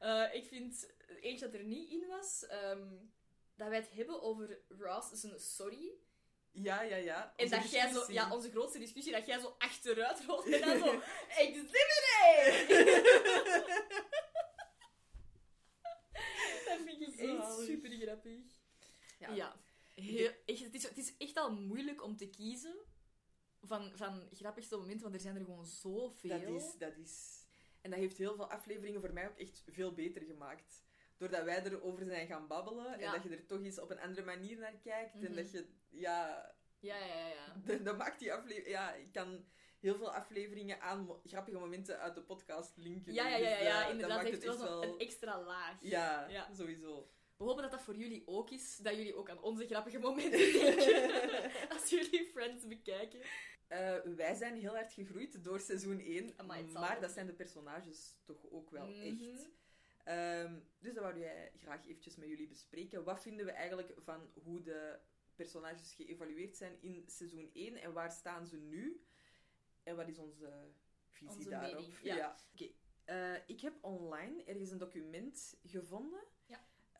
Eh, 0.00 0.26
ik 0.32 0.46
vind 0.46 0.90
eentje 1.20 1.44
dat 1.44 1.54
er 1.54 1.64
niet 1.64 1.90
in 1.90 2.06
was, 2.06 2.46
ehm, 2.46 2.88
dat 3.54 3.68
wij 3.68 3.78
het 3.78 3.90
hebben 3.90 4.22
over 4.22 4.60
Ross 4.68 5.20
zijn 5.20 5.40
sorry. 5.40 5.92
Ja, 6.52 6.82
ja, 6.82 6.96
ja. 6.96 7.34
En 7.36 7.50
dat 7.50 7.70
jij 7.70 7.92
zo, 7.92 8.12
ja, 8.12 8.32
onze 8.32 8.50
grootste 8.50 8.78
discussie, 8.78 9.12
dat 9.12 9.26
jij 9.26 9.40
zo 9.40 9.54
achteruit 9.58 10.24
rolt 10.24 10.46
en 10.46 10.60
dan 10.60 10.78
zo, 10.78 11.02
exhibit 11.38 12.68
dat 16.66 16.78
vind 16.84 17.02
ik 17.02 17.16
echt 17.16 17.54
super 17.64 17.90
grappig. 17.90 18.40
Ja. 19.18 19.32
Ja, 19.32 19.60
heel, 19.94 20.30
echt, 20.46 20.62
het, 20.62 20.74
is, 20.74 20.82
het 20.82 20.98
is 20.98 21.16
echt 21.18 21.36
al 21.36 21.52
moeilijk 21.52 22.02
om 22.02 22.16
te 22.16 22.28
kiezen 22.28 22.76
van, 23.62 23.90
van 23.94 24.28
grappigste 24.32 24.76
momenten, 24.76 25.02
want 25.02 25.14
er 25.14 25.20
zijn 25.20 25.36
er 25.36 25.44
gewoon 25.44 25.66
zoveel. 25.66 26.30
Dat 26.30 26.42
is, 26.42 26.76
dat 26.78 26.96
is... 26.96 27.38
En 27.80 27.90
dat 27.90 27.98
heeft 27.98 28.16
heel 28.18 28.34
veel 28.34 28.50
afleveringen 28.50 29.00
voor 29.00 29.12
mij 29.12 29.28
ook 29.28 29.38
echt 29.38 29.62
veel 29.66 29.92
beter 29.94 30.22
gemaakt. 30.22 30.82
Doordat 31.16 31.44
wij 31.44 31.64
erover 31.64 32.04
zijn 32.06 32.26
gaan 32.26 32.46
babbelen 32.46 32.98
Ja. 32.98 33.06
en 33.06 33.12
dat 33.12 33.22
je 33.22 33.28
er 33.36 33.46
toch 33.46 33.62
eens 33.62 33.78
op 33.80 33.90
een 33.90 34.00
andere 34.00 34.24
manier 34.26 34.58
naar 34.58 34.76
kijkt. 34.82 35.14
En 35.14 35.20
Mhm. 35.20 35.34
dat 35.34 35.50
je, 35.50 35.66
ja, 35.88 36.54
Ja, 36.80 36.96
ja, 36.96 37.06
ja. 37.16 37.26
ja. 37.28 37.54
dat, 37.66 37.84
dat 37.84 37.96
maakt 37.98 38.18
die 38.18 38.32
aflevering... 38.32 38.68
Ja, 38.70 38.94
ik 38.94 39.12
kan 39.12 39.44
heel 39.80 39.96
veel 39.96 40.12
afleveringen 40.14 40.80
aan 40.80 41.08
grappige 41.24 41.58
momenten 41.58 41.98
uit 41.98 42.14
de 42.14 42.22
podcast 42.22 42.76
linken. 42.76 43.12
Ja, 43.12 43.28
ja, 43.28 43.36
ja, 43.36 43.48
ja, 43.48 43.56
Dus, 43.58 43.62
ja, 43.66 43.74
eh, 43.78 43.82
dat 43.82 43.90
inderdaad. 43.92 44.16
maakt 44.16 44.30
heeft 44.30 44.42
het 44.46 44.58
wel 44.58 44.82
een 44.84 44.98
extra 44.98 45.42
laag. 45.42 45.76
Ja, 45.80 46.28
Ja. 46.28 46.52
sowieso. 46.54 47.10
We 47.40 47.46
hopen 47.46 47.62
dat 47.62 47.70
dat 47.70 47.82
voor 47.82 47.96
jullie 47.96 48.22
ook 48.26 48.50
is. 48.50 48.76
Dat 48.76 48.94
jullie 48.96 49.14
ook 49.14 49.30
aan 49.30 49.42
onze 49.42 49.66
grappige 49.66 49.98
momenten 49.98 50.52
denken. 50.52 51.10
Als 51.74 51.90
jullie 51.90 52.26
Friends 52.32 52.66
bekijken. 52.66 53.20
Eh, 53.68 53.98
wij 54.16 54.34
zijn 54.34 54.56
heel 54.56 54.74
hard 54.74 54.92
gegroeid 54.92 55.44
door 55.44 55.60
seizoen 55.60 56.00
1, 56.00 56.32
Amai, 56.36 56.62
het 56.62 56.72
zal 56.72 56.80
maar 56.80 57.00
dat 57.00 57.10
zijn 57.10 57.26
de 57.26 57.32
personages 57.32 58.14
toch 58.24 58.50
ook 58.50 58.70
wel 58.70 58.86
Mhm. 58.86 59.00
echt. 59.32 59.48
Ehm, 60.04 60.58
dus 60.78 60.94
dat 60.94 61.02
wou 61.04 61.18
jij 61.18 61.52
graag 61.56 61.86
eventjes 61.86 62.16
met 62.16 62.28
jullie 62.28 62.48
bespreken. 62.48 63.04
Wat 63.04 63.22
vinden 63.22 63.46
we 63.46 63.52
eigenlijk 63.52 63.92
van 63.96 64.30
hoe 64.42 64.62
de 64.62 64.98
personages 65.34 65.92
geëvalueerd 65.94 66.56
zijn 66.56 66.82
in 66.82 67.04
seizoen 67.06 67.50
1 67.52 67.76
en 67.76 67.92
waar 67.92 68.12
staan 68.12 68.46
ze 68.46 68.56
nu? 68.56 69.04
En 69.82 69.96
wat 69.96 70.08
is 70.08 70.18
onze 70.18 70.70
visie 71.08 71.36
Onze 71.36 71.50
daarop? 71.50 71.80
mening, 71.80 71.98
ja. 72.02 72.36
Oké. 72.54 72.70
Eh, 73.04 73.34
ik 73.46 73.60
heb 73.60 73.74
online 73.80 74.44
ergens 74.44 74.70
een 74.70 74.78
document 74.78 75.56
gevonden. 75.62 76.22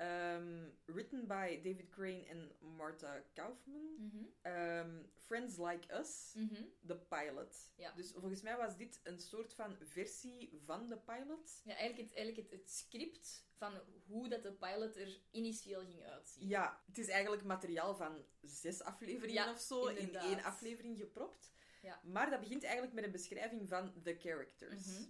Ehm, 0.01 0.69
written 0.87 1.27
by 1.27 1.61
David 1.63 1.89
Crane 1.91 2.25
en 2.27 2.53
Martha 2.77 3.23
Kaufman. 3.35 4.33
Ehm, 4.43 5.03
Friends 5.15 5.57
Like 5.59 5.95
Us, 5.99 6.33
Mhm. 6.37 6.63
de 6.81 6.97
pilot. 6.97 7.71
Ja. 7.77 7.93
Dus 7.93 8.13
volgens 8.13 8.43
mij 8.43 8.57
was 8.57 8.77
dit 8.77 9.01
een 9.03 9.21
soort 9.21 9.55
van 9.55 9.77
versie 9.81 10.59
van 10.65 10.89
de 10.89 10.99
pilot. 10.99 11.61
Ja, 11.65 11.75
eigenlijk, 11.75 12.09
het, 12.09 12.17
eigenlijk 12.19 12.51
het, 12.51 12.61
het 12.61 12.71
script 12.71 13.47
van 13.51 13.73
hoe 14.07 14.29
dat 14.29 14.43
de 14.43 14.53
pilot 14.53 14.97
er 14.97 15.21
initieel 15.31 15.85
ging 15.85 16.05
uitzien. 16.05 16.49
Ja, 16.49 16.83
het 16.87 16.99
is 16.99 17.09
eigenlijk 17.09 17.45
materiaal 17.45 17.95
van 17.95 18.25
zes 18.41 18.83
afleveringen 18.83 19.45
Ja, 19.45 19.53
of 19.53 19.61
zo 19.61 19.87
in 19.87 20.15
één 20.15 20.43
aflevering 20.43 20.99
gepropt. 20.99 21.53
Ja. 21.83 22.01
Maar 22.05 22.31
dat 22.31 22.41
begint 22.41 22.63
eigenlijk 22.63 22.95
met 22.95 23.05
een 23.05 23.13
beschrijving 23.13 23.69
van 23.69 24.03
the 24.03 24.15
characters. 24.19 24.87
Mhm. 24.87 25.09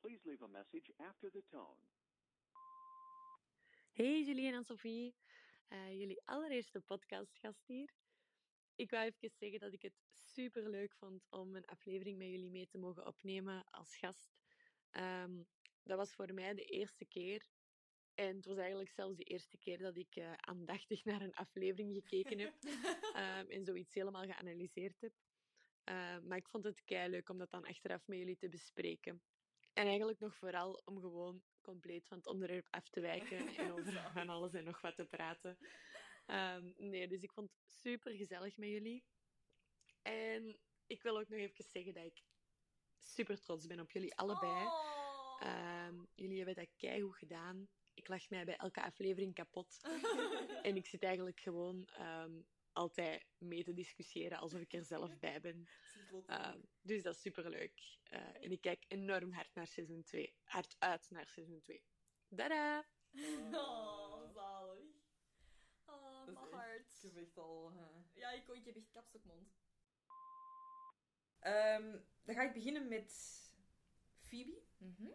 Please 0.00 0.17
leave 0.28 0.44
a 0.44 0.48
message 0.48 0.90
after 0.98 1.30
the 1.30 1.42
tone. 1.50 1.80
Hey 3.92 4.24
Julie 4.24 4.52
en 4.52 4.64
Sophie, 4.64 5.14
Eh, 5.68 5.98
jullie 5.98 6.22
allereerste 6.24 6.80
podcastgast 6.80 7.66
hier. 7.66 7.94
Ik 8.74 8.90
wou 8.90 9.04
even 9.04 9.30
zeggen 9.38 9.60
dat 9.60 9.72
ik 9.72 9.82
het 9.82 9.94
super 10.12 10.68
leuk 10.68 10.94
vond 10.94 11.26
om 11.30 11.56
een 11.56 11.64
aflevering 11.64 12.18
met 12.18 12.28
jullie 12.28 12.50
mee 12.50 12.66
te 12.66 12.78
mogen 12.78 13.06
opnemen 13.06 13.64
als 13.70 13.96
gast. 13.96 14.30
Ehm, 14.90 15.42
dat 15.82 15.96
was 15.96 16.14
voor 16.14 16.34
mij 16.34 16.54
de 16.54 16.64
eerste 16.64 17.04
keer. 17.04 17.46
En 18.14 18.36
het 18.36 18.46
was 18.46 18.56
eigenlijk 18.56 18.90
zelfs 18.90 19.16
de 19.16 19.24
eerste 19.24 19.58
keer 19.58 19.78
dat 19.78 19.96
ik 19.96 20.16
eh, 20.16 20.32
aandachtig 20.32 21.04
naar 21.04 21.20
een 21.20 21.34
aflevering 21.34 21.94
gekeken 21.94 22.38
heb 22.38 22.54
ehm, 23.14 23.50
en 23.50 23.64
zoiets 23.64 23.94
helemaal 23.94 24.24
geanalyseerd 24.24 25.00
heb. 25.00 25.12
Ehm, 25.84 26.26
maar 26.26 26.38
ik 26.38 26.48
vond 26.48 26.64
het 26.64 26.84
kei 26.84 27.10
leuk 27.10 27.28
om 27.28 27.38
dat 27.38 27.50
dan 27.50 27.64
achteraf 27.64 28.06
met 28.06 28.18
jullie 28.18 28.36
te 28.36 28.48
bespreken. 28.48 29.22
En 29.78 29.86
eigenlijk 29.86 30.20
nog 30.20 30.36
vooral 30.36 30.82
om 30.84 31.00
gewoon 31.00 31.42
compleet 31.60 32.06
van 32.06 32.16
het 32.16 32.26
onderwerp 32.26 32.66
af 32.70 32.88
te 32.88 33.00
wijken 33.00 33.38
en 33.56 33.72
over 33.72 34.10
van 34.12 34.28
alles 34.28 34.54
en 34.54 34.64
nog 34.64 34.80
wat 34.80 34.96
te 34.96 35.04
praten. 35.04 35.58
Ehm, 36.26 36.72
nee, 36.76 37.08
dus 37.08 37.22
ik 37.22 37.32
vond 37.32 37.50
het 37.50 37.70
super 37.70 38.12
gezellig 38.12 38.56
met 38.56 38.68
jullie. 38.68 39.04
En 40.02 40.58
ik 40.86 41.02
wil 41.02 41.18
ook 41.18 41.28
nog 41.28 41.38
even 41.38 41.64
zeggen 41.64 41.94
dat 41.94 42.04
ik 42.04 42.22
super 42.96 43.40
trots 43.40 43.66
ben 43.66 43.80
op 43.80 43.90
jullie 43.90 44.16
allebei. 44.16 44.66
Oh. 44.66 45.40
Ehm, 45.40 46.04
jullie 46.14 46.36
hebben 46.36 46.54
dat 46.54 46.76
keigoed 46.76 47.16
gedaan. 47.16 47.68
Ik 47.94 48.08
lach 48.08 48.28
mij 48.28 48.44
bij 48.44 48.56
elke 48.56 48.82
aflevering 48.82 49.34
kapot. 49.34 49.80
en 50.68 50.76
ik 50.76 50.86
zit 50.86 51.02
eigenlijk 51.02 51.40
gewoon 51.40 51.84
ehm, 51.86 52.40
altijd 52.78 53.26
mee 53.38 53.64
te 53.64 53.72
discussiëren 53.74 54.38
alsof 54.38 54.60
ik 54.60 54.72
er 54.72 54.84
zelf 54.84 55.18
bij 55.18 55.40
ben. 55.40 55.68
Ehm, 56.26 56.60
dus 56.80 57.02
dat 57.02 57.14
is 57.14 57.20
superleuk. 57.20 57.98
Eh 58.02 58.44
en 58.44 58.50
ik 58.52 58.60
kijk 58.60 58.84
enorm 58.88 59.32
hard 59.32 59.54
naar 59.54 59.66
seizoen 59.66 60.02
2. 60.02 60.34
Hard 60.44 60.76
uit 60.78 61.10
naar 61.10 61.26
seizoen 61.26 61.60
2. 61.60 61.82
Dada! 62.28 62.86
Oh, 63.52 64.34
zalig. 64.34 64.96
Oh, 65.86 66.24
mijn 66.24 66.36
echt- 66.36 66.50
hart. 66.52 67.02
Ik 67.02 67.14
heb 67.14 67.22
echt 67.24 67.38
al... 67.38 67.72
eh, 67.76 67.96
Ja, 68.14 68.30
ik, 68.30 68.48
ik 68.48 68.64
heb 68.64 68.76
echt 68.76 68.90
kapstokmond. 68.90 69.48
Ehm, 71.38 71.98
dan 72.24 72.34
ga 72.34 72.42
ik 72.42 72.52
beginnen 72.52 72.88
met 72.88 73.12
Phoebe. 74.18 74.62
Mhm, 74.76 75.08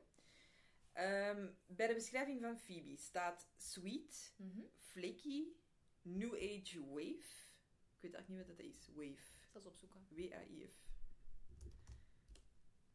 Ehm, 0.94 1.52
bij 1.66 1.88
de 1.88 1.94
beschrijving 1.94 2.42
van 2.42 2.58
Phoebe 2.60 2.96
staat 2.98 3.50
sweet, 3.58 4.34
mhm. 4.38 4.62
flaky, 4.78 5.44
new 6.02 6.34
age 6.34 6.86
wave. 6.86 7.43
Ik 8.04 8.12
weet 8.12 8.20
eigenlijk 8.20 8.48
niet 8.48 8.58
wat 8.58 8.66
dat 8.66 8.76
is. 8.76 8.88
Wave. 8.96 9.24
Zal 9.52 9.62
eens 9.62 9.66
opzoeken. 9.66 10.08
W-A-I-F. 10.10 10.72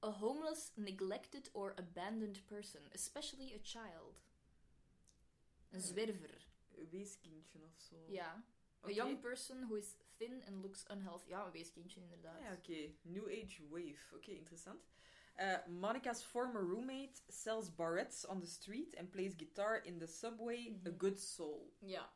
A 0.05 0.11
homeless, 0.11 0.73
neglected 0.75 1.51
or 1.53 1.75
abandoned 1.77 2.45
person, 2.45 2.83
especially 2.93 3.55
a 3.55 3.59
child. 3.63 4.23
Een 5.71 5.81
zwerver. 5.81 6.47
Weeskindje 6.91 7.65
of 7.65 7.81
zo. 7.81 7.97
Ja. 8.09 8.45
A 8.85 8.91
young 8.91 9.21
person 9.21 9.63
who 9.63 9.75
is 9.75 9.97
thin 10.17 10.43
and 10.47 10.63
looks 10.63 10.85
unhealthy. 10.91 11.29
Ja, 11.29 11.45
een 11.45 11.53
weeskindje 11.53 12.01
inderdaad. 12.01 12.41
Ja, 12.41 12.53
oké. 12.53 12.95
New 13.03 13.27
age 13.27 13.69
wave. 13.69 14.17
Oké, 14.17 14.31
interessant. 14.31 14.89
Uh, 15.37 15.67
Monica's 15.67 16.25
former 16.25 16.63
roommate 16.63 17.23
sells 17.29 17.75
barrettes 17.75 18.27
on 18.27 18.41
the 18.41 18.47
street 18.47 18.97
and 18.97 19.11
plays 19.11 19.35
guitar 19.37 19.85
in 19.85 19.99
the 19.99 20.07
subway. 20.07 20.81
A 20.87 20.91
good 20.99 21.21
soul. 21.21 21.73
Ja. 21.79 22.13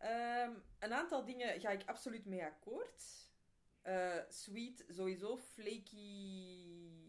Ehm, 0.00 0.52
een 0.78 0.92
aantal 0.92 1.24
dingen 1.24 1.60
ga 1.60 1.70
ik 1.70 1.82
absoluut 1.88 2.24
mee 2.26 2.44
akkoord. 2.44 3.04
Eh, 3.82 4.18
sweet, 4.28 4.84
sowieso. 4.88 5.36
Flaky... 5.36 7.06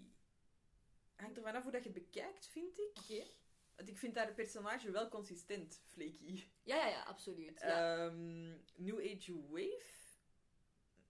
Hangt 1.16 1.38
er 1.38 1.44
vanaf 1.44 1.64
hoe 1.64 1.72
dat 1.72 1.84
je 1.84 1.90
het 1.90 2.04
bekijkt, 2.04 2.48
vind 2.48 2.78
ik. 2.80 2.92
Oké. 3.00 3.24
Want 3.76 3.90
ik 3.90 3.98
vind 3.98 4.16
haar 4.16 4.34
personage 4.34 4.92
wel 4.92 5.10
consistent, 5.10 5.82
Flaky. 5.86 6.44
Ja, 6.64 6.76
ja, 6.76 6.88
ja, 6.88 7.04
absoluut. 7.04 7.60
Ja. 7.60 8.06
Ehm, 8.06 8.48
New 8.76 9.00
Age 9.00 9.48
Wave. 9.50 9.98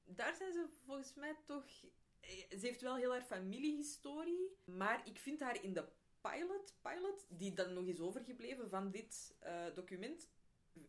Daar 0.06 0.36
zijn 0.36 0.54
ze 0.54 0.68
volgens 0.86 1.14
mij 1.14 1.36
toch... 1.46 1.66
eh, 2.20 2.30
Ze 2.50 2.66
heeft 2.66 2.82
wel 2.82 2.96
heel 2.96 3.12
haar 3.12 3.24
familiehistorie. 3.24 4.58
Maar 4.66 5.08
ik 5.08 5.18
vind 5.20 5.40
haar 5.40 5.64
in 5.64 5.74
de 5.74 5.88
pilot, 6.22 6.74
pilot 6.82 7.26
die 7.30 7.54
dan 7.54 7.74
nog 7.74 7.86
is 7.86 8.00
overgebleven 8.00 8.70
van 8.70 8.92
dit 8.92 9.36
eh, 9.40 9.66
document, 9.74 10.30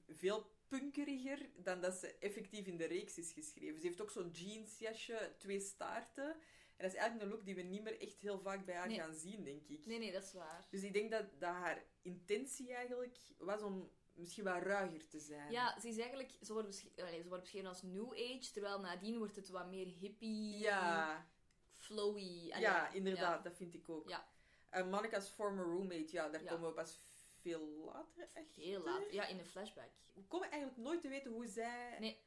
veel 0.09 0.51
punkeriger 0.71 1.51
dan 1.57 1.81
dat 1.81 1.95
ze 1.95 2.15
effectief 2.19 2.67
in 2.67 2.77
de 2.77 2.85
reeks 2.85 3.19
is 3.19 3.33
geschreven. 3.33 3.81
Ze 3.81 3.87
heeft 3.87 4.01
ook 4.01 4.11
zo'n 4.11 4.31
jeansjasje, 4.31 5.35
twee 5.39 5.61
staarten. 5.61 6.31
En 6.77 6.87
dat 6.87 6.93
is 6.95 6.99
eigenlijk 6.99 7.23
een 7.23 7.37
look 7.37 7.45
die 7.45 7.55
we 7.55 7.63
niet 7.63 7.83
meer 7.83 8.01
echt 8.01 8.21
heel 8.21 8.39
vaak 8.41 8.65
bij 8.65 8.75
haar 8.75 8.87
Nee. 8.89 8.99
gaan 8.99 9.15
zien, 9.15 9.45
denk 9.45 9.69
ik. 9.69 9.87
Nee, 9.87 9.99
nee, 9.99 10.13
dat 10.13 10.23
is 10.23 10.33
waar. 10.33 10.67
Dus 10.71 10.83
ik 10.83 10.93
denk 10.93 11.11
dat, 11.11 11.25
dat 11.39 11.51
haar 11.51 11.85
intentie 12.03 12.73
eigenlijk 12.75 13.19
was 13.39 13.63
om 13.63 13.91
misschien 14.15 14.45
wat 14.45 14.63
ruiger 14.63 15.09
te 15.09 15.19
zijn. 15.21 15.51
Ja, 15.53 15.81
ze 15.81 15.89
is 15.89 15.99
eigenlijk... 15.99 16.33
Ze 16.43 16.53
wordt, 16.53 16.69
besch- 16.69 16.99
allee, 16.99 17.23
ze 17.23 17.29
wordt 17.29 17.43
beschreven 17.43 17.69
als 17.69 17.83
new 17.83 18.13
age, 18.13 18.51
terwijl 18.53 18.81
nadien 18.81 19.19
wordt 19.19 19.37
het 19.37 19.49
wat 19.49 19.69
meer 19.71 19.87
hippie, 19.87 20.59
Ja, 20.59 21.27
flowy. 21.73 22.47
Ja, 22.59 22.91
inderdaad, 22.93 23.45
dat 23.45 23.57
vind 23.57 23.75
ik 23.75 23.89
ook. 23.89 24.09
Ja. 24.09 24.29
En 24.69 24.89
Monica's 24.91 25.29
former 25.29 25.65
roommate, 25.65 26.13
ja, 26.13 26.29
daar 26.29 26.43
Ja. 26.43 26.51
komen 26.51 26.69
we 26.69 26.75
pas 26.75 26.99
veel 27.41 27.67
later 27.85 28.29
echt. 28.33 28.55
Heel 28.57 28.83
laat. 28.85 29.13
Ja, 29.13 29.27
in 29.27 29.39
een 29.39 29.45
flashback. 29.45 29.91
We 30.15 30.23
komen 30.23 30.51
eigenlijk 30.51 30.83
nooit 30.83 31.01
te 31.01 31.09
weten 31.09 31.33
hoe 31.33 31.47
zij 31.47 31.97
Nee. 32.01 32.19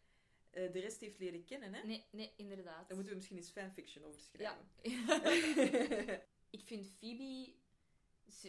eh, 0.50 0.72
de 0.72 0.80
rest 0.80 1.02
heeft 1.02 1.20
leren 1.20 1.44
kennen, 1.46 1.74
hè? 1.74 1.84
Nee, 1.84 2.06
nee, 2.12 2.34
inderdaad. 2.38 2.88
Daar 2.88 2.96
moeten 2.98 3.08
we 3.10 3.16
misschien 3.16 3.38
eens 3.38 3.50
fanfiction 3.52 4.04
over 4.06 4.22
Ja. 4.38 4.58
schrijven. 4.74 6.22
ik 6.50 6.62
vind 6.64 6.88
Phoebe 7.00 7.54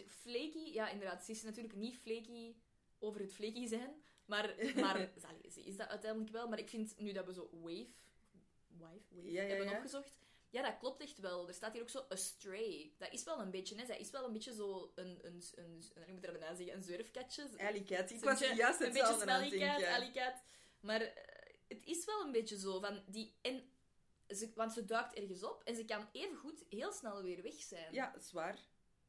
flaky. 0.07 0.71
Ja, 0.73 0.89
inderdaad. 0.89 1.25
Ze 1.25 1.31
is 1.31 1.43
natuurlijk 1.43 1.75
niet 1.75 1.97
flaky 1.97 2.55
over 2.99 3.19
het 3.21 3.33
flaky 3.33 3.67
zijn. 3.67 4.03
Maar, 4.25 4.55
maar 4.75 5.09
ze 5.51 5.63
is 5.63 5.77
dat 5.77 5.87
uiteindelijk 5.87 6.31
wel. 6.31 6.47
Maar 6.49 6.59
ik 6.59 6.69
vind, 6.69 6.97
nu 6.97 7.11
dat 7.11 7.25
we 7.25 7.33
zo 7.33 7.49
wave, 7.51 7.87
wave, 8.67 8.99
wave 9.09 9.31
Ja, 9.31 9.41
ja, 9.41 9.47
hebben 9.47 9.67
ja. 9.67 9.75
opgezocht... 9.75 10.13
Ja, 10.55 10.61
dat 10.61 10.77
klopt 10.77 11.01
echt 11.01 11.19
wel. 11.19 11.47
Er 11.47 11.53
staat 11.53 11.73
hier 11.73 11.81
ook 11.81 11.89
zo 11.89 12.05
astray. 12.09 12.93
Dat 12.97 13.11
is 13.11 13.23
wel 13.23 13.39
een 13.39 13.51
beetje, 13.51 13.75
hè. 13.75 13.85
Zij 13.85 13.99
is 13.99 14.09
wel 14.09 14.25
een 14.25 14.33
beetje 14.33 14.53
zo 14.53 14.91
een, 14.95 15.19
een, 15.21 15.43
een, 15.55 15.83
ik 15.95 16.07
moet 16.13 16.25
er 16.25 16.31
bijna 16.31 16.55
zeggen, 16.55 16.75
een 16.75 16.83
zwerfkatje. 16.83 17.49
Alley 17.57 17.83
Cat. 17.83 18.11
Ik 18.11 18.23
was 18.23 18.39
beetje- 18.39 18.55
juist 18.55 18.79
Een 18.79 18.85
beetje 18.91 19.07
hetzelfde 19.07 19.31
aan 19.31 19.41
het 19.41 19.47
smelly 19.49 19.67
cat, 19.67 19.77
denken. 19.77 19.95
alley 19.95 20.11
cat. 20.11 20.43
Maar 20.79 21.01
eh, 21.01 21.53
het 21.67 21.85
is 21.85 22.05
wel 22.05 22.21
een 22.25 22.31
beetje 22.31 22.59
zo 22.59 22.79
van 22.79 23.03
die... 23.07 23.35
En 23.41 23.69
ze, 24.27 24.51
want 24.55 24.73
ze 24.73 24.85
duikt 24.85 25.13
ergens 25.13 25.43
op 25.43 25.63
en 25.63 25.75
ze 25.75 25.85
kan 25.85 26.09
evengoed 26.11 26.65
heel 26.69 26.91
snel 26.91 27.21
weer 27.21 27.41
weg 27.41 27.61
zijn. 27.61 27.93
Ja, 27.93 28.15
zwaar. 28.19 28.59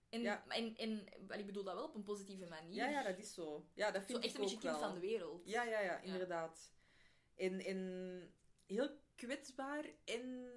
En, 0.08 0.20
ja. 0.22 0.46
en, 0.46 1.06
ik 1.28 1.46
bedoel 1.46 1.64
dat 1.64 1.74
wel 1.74 1.84
op 1.84 1.94
een 1.94 2.02
positieve 2.02 2.46
manier. 2.46 2.74
Ja, 2.74 2.88
ja, 2.88 3.02
dat 3.02 3.18
is 3.18 3.34
zo. 3.34 3.66
Ja, 3.74 3.90
dat 3.90 4.02
Zo 4.02 4.06
vind 4.06 4.24
echt 4.24 4.34
ik 4.34 4.34
een 4.34 4.44
beetje 4.44 4.58
kind 4.68 4.78
van 4.78 4.94
de 4.94 5.00
wereld. 5.00 5.42
Ja, 5.44 5.62
ja, 5.62 5.80
ja, 5.80 5.98
inderdaad. 5.98 6.72
En, 7.34 7.60
en 7.64 8.34
heel 8.66 8.90
kwetsbaar 9.14 9.84
en 10.04 10.50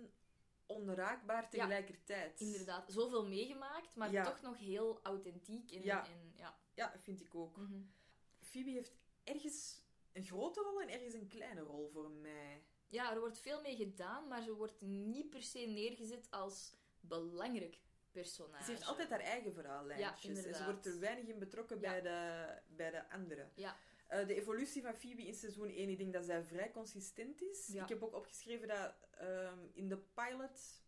onraakbaar 0.69 1.49
tegelijkertijd. 1.49 2.39
Inderdaad. 2.39 2.91
Zoveel 2.91 3.27
meegemaakt, 3.27 3.95
maar 3.95 4.11
Ja. 4.11 4.23
toch 4.23 4.41
nog 4.41 4.57
heel 4.57 4.99
authentiek. 5.03 5.71
En, 5.71 5.83
Ja. 5.83 6.05
en, 6.05 6.33
ja. 6.35 6.57
Ja, 6.73 6.93
vind 7.01 7.21
ik 7.21 7.35
ook. 7.35 7.57
Mhm. 7.57 7.81
Phoebe 8.39 8.69
heeft 8.69 8.91
ergens 9.23 9.81
een 10.13 10.23
grote 10.23 10.61
rol 10.61 10.81
en 10.81 10.89
ergens 10.89 11.13
een 11.13 11.27
kleine 11.27 11.61
rol 11.61 11.89
voor 11.89 12.09
mij. 12.11 12.63
ja, 12.87 13.13
er 13.13 13.19
wordt 13.19 13.39
veel 13.39 13.61
mee 13.61 13.75
gedaan, 13.75 14.27
maar 14.27 14.41
ze 14.41 14.53
wordt 14.55 14.81
niet 14.81 15.29
per 15.29 15.43
se 15.43 15.59
neergezet 15.59 16.27
als 16.31 16.73
belangrijk 16.99 17.79
personage. 18.11 18.63
Ze 18.63 18.71
heeft 18.71 18.85
altijd 18.85 19.09
haar 19.09 19.19
eigen 19.19 19.53
verhaallijntjes. 19.53 20.45
en 20.45 20.55
ze 20.55 20.63
wordt 20.63 20.85
er 20.85 20.99
weinig 20.99 21.25
in 21.27 21.39
betrokken 21.39 21.79
bij, 21.79 22.01
de, 22.01 22.47
bij 22.67 22.91
de 22.91 23.09
anderen. 23.09 23.51
Ja. 23.55 23.77
Eh, 24.09 24.27
de 24.27 24.35
evolutie 24.35 24.81
van 24.81 24.95
Phoebe 24.95 25.25
in 25.27 25.33
seizoen 25.33 25.69
1, 25.69 25.89
ik 25.89 25.97
denk 25.97 26.13
dat 26.13 26.25
zij 26.25 26.43
vrij 26.43 26.71
consistent 26.71 27.41
is. 27.41 27.67
Ja. 27.67 27.83
Ik 27.83 27.89
heb 27.89 28.03
ook 28.03 28.15
opgeschreven 28.15 28.67
dat 28.67 28.95
ehm, 29.11 29.59
in 29.73 29.87
de 29.89 29.97
pilot... 29.97 30.81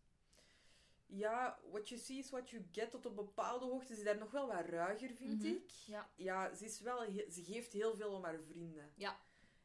Ja, 1.06 1.58
what 1.70 1.88
you 1.88 2.00
see 2.00 2.18
is 2.18 2.30
what 2.30 2.50
you 2.50 2.64
get 2.72 2.90
tot 2.90 3.06
op 3.06 3.16
bepaalde 3.16 3.64
hoogte. 3.64 3.92
Ze 3.94 3.98
is 3.98 4.04
daar 4.06 4.18
nog 4.18 4.30
wel 4.30 4.46
wat 4.46 4.66
ruiger, 4.66 5.10
vind 5.14 5.42
Mhm. 5.42 5.46
ik. 5.54 5.70
Ja. 5.70 6.10
Ja, 6.16 6.54
ze, 6.54 6.64
is 6.64 6.80
wel 6.80 7.04
ze 7.30 7.44
geeft 7.44 7.72
heel 7.72 7.96
veel 7.96 8.10
om 8.12 8.24
haar 8.24 8.40
vrienden. 8.42 8.92
Ja. 8.96 9.20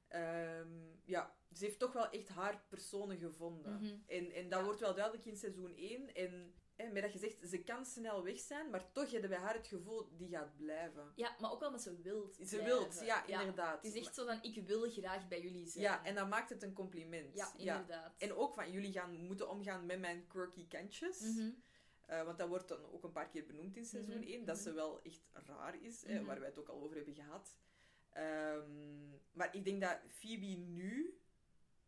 Ehm, 0.07 0.71
ja, 1.03 1.35
ze 1.53 1.65
heeft 1.65 1.79
toch 1.79 1.93
wel 1.93 2.09
echt 2.09 2.27
haar 2.27 2.65
personen 2.69 3.17
gevonden. 3.17 3.73
Mhm. 3.73 3.95
En, 4.07 4.31
en 4.31 4.49
dat 4.49 4.59
Ja. 4.59 4.65
wordt 4.65 4.79
wel 4.79 4.93
duidelijk 4.95 5.25
in 5.25 5.37
seizoen 5.37 5.73
1. 5.75 6.13
En 6.15 6.53
hè, 6.77 6.91
met 6.91 7.01
dat 7.01 7.11
gezegd, 7.11 7.49
ze 7.49 7.63
kan 7.63 7.85
snel 7.85 8.23
weg 8.23 8.39
zijn, 8.39 8.69
maar 8.69 8.91
toch 8.91 9.11
hebben 9.11 9.29
bij 9.29 9.39
haar 9.39 9.53
het 9.53 9.67
gevoel, 9.67 10.07
die 10.17 10.29
gaat 10.29 10.57
blijven. 10.57 11.11
Ja, 11.15 11.35
maar 11.39 11.51
ook 11.51 11.59
wel 11.59 11.71
met 11.71 11.81
ze 11.81 12.01
wilt. 12.01 12.35
Ze 12.35 12.43
blijven. 12.43 12.65
wilt, 12.65 12.99
ja, 13.05 13.25
inderdaad. 13.25 13.83
Het 13.83 13.95
is 13.95 14.01
echt 14.05 14.15
zo 14.15 14.25
van, 14.25 14.39
ik 14.41 14.67
wil 14.67 14.89
graag 14.91 15.27
bij 15.27 15.41
jullie 15.41 15.67
zijn. 15.67 15.83
Ja, 15.83 16.05
en 16.05 16.15
dan 16.15 16.29
maakt 16.29 16.49
het 16.49 16.63
een 16.63 16.73
compliment. 16.73 17.35
Ja, 17.35 17.53
inderdaad. 17.57 18.15
En 18.17 18.33
ook 18.33 18.53
van, 18.53 18.71
jullie 18.71 18.91
gaan 18.91 19.25
moeten 19.25 19.49
omgaan 19.49 19.85
met 19.85 19.99
mijn 19.99 20.27
quirky 20.27 20.67
kantjes. 20.67 21.19
Mhm. 21.19 21.49
Eh, 22.05 22.23
want 22.23 22.37
dat 22.37 22.47
wordt 22.47 22.67
dan 22.67 22.91
ook 22.91 23.03
een 23.03 23.11
paar 23.11 23.29
keer 23.29 23.45
benoemd 23.45 23.77
in 23.77 23.85
seizoen 23.85 24.19
Mhm, 24.19 24.27
1, 24.29 24.45
dat 24.45 24.55
mhm. 24.55 24.63
ze 24.63 24.73
wel 24.73 25.01
echt 25.01 25.21
raar 25.33 25.83
is, 25.83 26.03
hè, 26.05 26.15
Mhm. 26.15 26.25
waar 26.25 26.39
wij 26.39 26.47
het 26.49 26.59
ook 26.59 26.67
al 26.69 26.81
over 26.81 26.95
hebben 26.95 27.13
gehad. 27.15 27.57
Ehm, 28.09 29.09
maar 29.31 29.55
ik 29.55 29.65
denk 29.65 29.81
dat 29.81 29.99
Phoebe 30.07 30.45
nu 30.45 31.19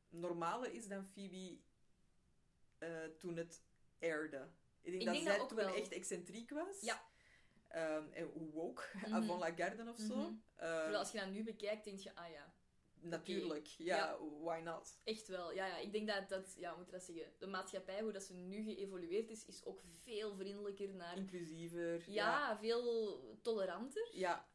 normaler 0.09 0.73
is 0.73 0.87
dan 0.87 1.05
Phoebe 1.05 1.57
eh, 2.77 3.03
toen 3.17 3.37
het 3.37 3.63
airde. 3.99 4.47
Ik 4.93 4.99
denk 4.99 5.01
Ik 5.01 5.05
dat 5.07 5.15
denk 5.15 5.27
zij 5.27 5.37
dat 5.37 5.49
toen 5.49 5.57
wel. 5.57 5.75
echt 5.75 5.91
excentriek 5.91 6.49
was. 6.49 6.81
Ja. 6.81 7.07
Ehm, 7.67 8.03
en 8.11 8.31
woke, 8.51 8.83
Mhm. 8.93 9.13
avant 9.13 9.39
la 9.39 9.51
garde 9.55 9.89
of 9.89 9.97
zo. 9.99 10.13
Ehm, 10.13 10.37
Terwijl 10.55 10.97
als 10.97 11.11
je 11.11 11.19
dat 11.19 11.29
nu 11.29 11.43
bekijkt, 11.43 11.83
denk 11.83 11.99
je, 11.99 12.15
ah 12.15 12.29
ja, 12.31 12.53
natuurlijk, 13.01 13.65
ja, 13.67 13.95
Ja. 13.97 14.17
why 14.41 14.59
not? 14.63 14.99
echt 15.03 15.27
wel. 15.27 15.53
Ja, 15.53 15.65
ja, 15.65 15.77
ik 15.77 15.91
denk 15.91 16.07
dat, 16.07 16.29
dat, 16.29 16.53
ja, 16.57 16.75
moet 16.75 16.91
dat 16.91 17.03
zeggen? 17.03 17.33
De 17.39 17.47
maatschappij, 17.47 18.01
hoe 18.01 18.11
dat 18.11 18.23
ze 18.23 18.33
nu 18.33 18.63
geëvolueerd 18.63 19.29
is, 19.29 19.45
is 19.45 19.65
ook 19.65 19.81
veel 20.01 20.35
vriendelijker 20.35 20.89
naar... 20.93 21.17
Inclusiever. 21.17 22.03
Ja, 22.11 22.57
veel 22.57 23.19
toleranter. 23.41 24.09
Ja, 24.11 24.47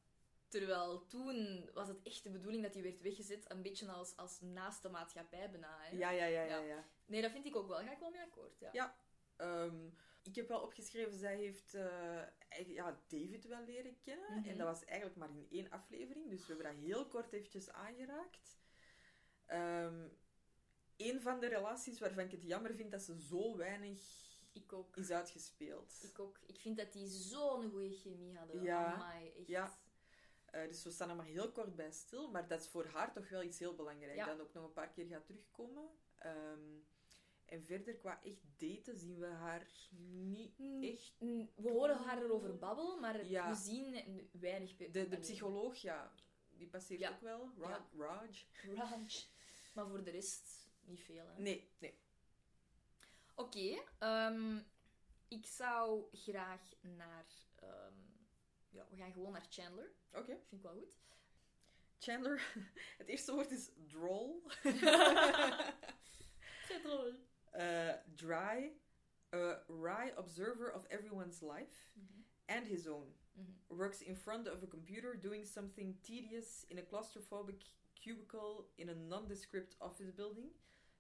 Terwijl 0.49 1.07
toen 1.07 1.71
was 1.73 1.89
het 1.89 2.03
echt 2.03 2.23
de 2.23 2.31
bedoeling 2.31 2.63
dat 2.63 2.75
hij 2.75 2.83
werd 2.83 3.01
weggezet, 3.01 3.51
een 3.51 3.63
beetje 3.63 3.87
als, 3.93 4.17
als 4.17 4.41
naast 4.41 4.83
de 4.83 4.89
maatschappij 4.89 5.51
bijna. 5.51 5.79
Hè? 5.81 5.97
ja, 5.97 6.11
ja, 6.11 6.25
ja, 6.25 6.43
ja. 6.43 6.59
Ja. 6.59 6.85
Nee, 7.07 7.23
dat 7.23 7.31
vind 7.31 7.47
ik 7.47 7.57
ook 7.57 7.69
wel. 7.69 7.79
Ga 7.79 7.93
ik 7.93 7.99
wel 7.99 8.11
mee 8.11 8.21
akkoord. 8.23 8.59
Ja. 8.59 8.69
Ja. 8.73 8.97
Ehm, 9.37 9.89
ik 10.27 10.35
heb 10.35 10.49
wel 10.49 10.61
opgeschreven, 10.61 11.19
zij 11.19 11.37
heeft 11.37 11.75
eh, 11.75 12.23
ja, 12.67 13.01
David 13.09 13.45
wel 13.47 13.65
leren 13.65 14.01
kennen. 14.01 14.39
Mhm. 14.39 14.49
En 14.49 14.57
dat 14.59 14.67
was 14.67 14.85
eigenlijk 14.85 15.19
maar 15.19 15.31
in 15.31 15.47
één 15.51 15.71
aflevering. 15.71 16.31
Dus 16.31 16.47
we 16.47 16.55
hebben 16.55 16.75
dat 16.75 16.85
heel 16.85 17.07
kort 17.07 17.33
eventjes 17.33 17.71
aangeraakt. 17.71 18.59
Ehm 19.47 20.07
een 20.97 21.21
van 21.21 21.41
de 21.41 21.47
relaties 21.47 22.01
waarvan 22.01 22.25
ik 22.25 22.31
het 22.31 22.43
jammer 22.43 22.75
vind 22.75 22.91
dat 22.91 23.03
ze 23.03 23.21
zo 23.21 23.57
weinig 23.57 24.01
Ik 24.53 24.73
ook. 24.73 24.97
is 24.97 25.11
uitgespeeld. 25.11 26.01
Ik 26.03 26.19
ook. 26.19 26.39
Ik 26.47 26.61
vind 26.61 26.77
dat 26.77 26.93
die 26.93 27.09
zo'n 27.09 27.71
goede 27.71 27.91
chemie 27.91 28.37
hadden. 28.37 28.63
Ja. 28.63 28.93
Amai, 28.95 29.33
echt. 29.39 29.47
Ja. 29.49 29.79
Eh, 30.45 30.67
dus 30.67 30.85
we 30.85 30.91
staan 30.91 31.11
er 31.11 31.17
maar 31.17 31.25
heel 31.25 31.53
kort 31.53 31.77
bij 31.77 31.93
stil. 31.93 32.31
Maar 32.31 32.49
dat 32.49 32.61
is 32.61 32.69
voor 32.69 32.87
haar 32.87 33.13
toch 33.13 33.29
wel 33.29 33.43
iets 33.43 33.59
heel 33.59 33.75
belangrijks. 33.75 34.17
Ja. 34.17 34.27
Dat 34.27 34.41
ook 34.41 34.53
nog 34.53 34.65
een 34.65 34.73
paar 34.73 34.91
keer 34.91 35.07
gaat 35.07 35.27
terugkomen. 35.27 35.89
Ehm, 36.17 36.79
en 37.45 37.65
verder, 37.65 37.97
qua 37.97 38.21
echt 38.23 38.43
daten, 38.57 38.99
zien 38.99 39.19
we 39.19 39.27
haar 39.27 39.67
niet 40.01 40.55
echt... 40.81 41.15
We 41.55 41.71
horen 41.71 41.97
haar 41.97 42.23
erover 42.23 42.59
babbelen, 42.59 43.01
maar 43.01 43.27
Ja. 43.27 43.49
we 43.51 43.55
zien 43.57 44.29
weinig... 44.33 44.77
De, 44.77 45.09
de 45.09 45.19
psycholoog, 45.19 45.77
ja, 45.77 46.13
die 46.51 46.69
passeert 46.69 47.01
Ja. 47.01 47.11
ook 47.11 47.21
wel. 47.21 47.51
Ra- 47.59 47.69
Ja. 47.69 47.87
Raj. 48.05 48.47
Raj. 48.75 49.07
Maar 49.75 49.89
voor 49.89 50.05
de 50.05 50.11
rest 50.11 50.69
niet 50.81 51.01
veel. 51.01 51.27
Hè. 51.27 51.41
Nee, 51.41 51.71
nee. 51.79 51.99
Oké, 53.35 53.83
ehm, 53.99 54.59
ik 55.29 55.47
zou 55.47 56.05
graag 56.17 56.73
naar... 56.81 57.27
ehm, 57.55 57.95
ja, 58.71 58.87
we 58.91 58.97
gaan 58.97 59.13
gewoon 59.13 59.33
naar 59.33 59.47
Chandler. 59.49 59.93
Oké. 60.13 60.25
Vind 60.25 60.53
ik 60.53 60.63
wel 60.63 60.73
goed. 60.75 61.03
Chandler, 61.99 62.55
het 62.99 63.09
eerste 63.09 63.33
woord 63.33 63.51
is 63.51 63.71
droll. 63.89 64.41
Très 66.65 66.81
Eh, 67.55 67.93
dry. 68.17 68.73
A 69.33 69.57
wry 69.69 70.13
observer 70.17 70.69
of 70.71 70.87
everyone's 70.91 71.43
life 71.43 71.91
and 72.47 72.67
his 72.67 72.87
own. 72.87 73.13
Mhm. 73.37 73.55
Works 73.69 74.01
in 74.03 74.17
front 74.17 74.47
of 74.47 74.63
a 74.63 74.67
computer 74.67 75.17
doing 75.21 75.45
something 75.47 75.99
tedious 76.03 76.65
in 76.71 76.79
a 76.79 76.83
claustrophobic 76.83 77.65
cubicle 77.95 78.71
in 78.77 78.89
a 78.89 78.95
nondescript 78.95 79.77
office 79.81 80.13
building. 80.13 80.51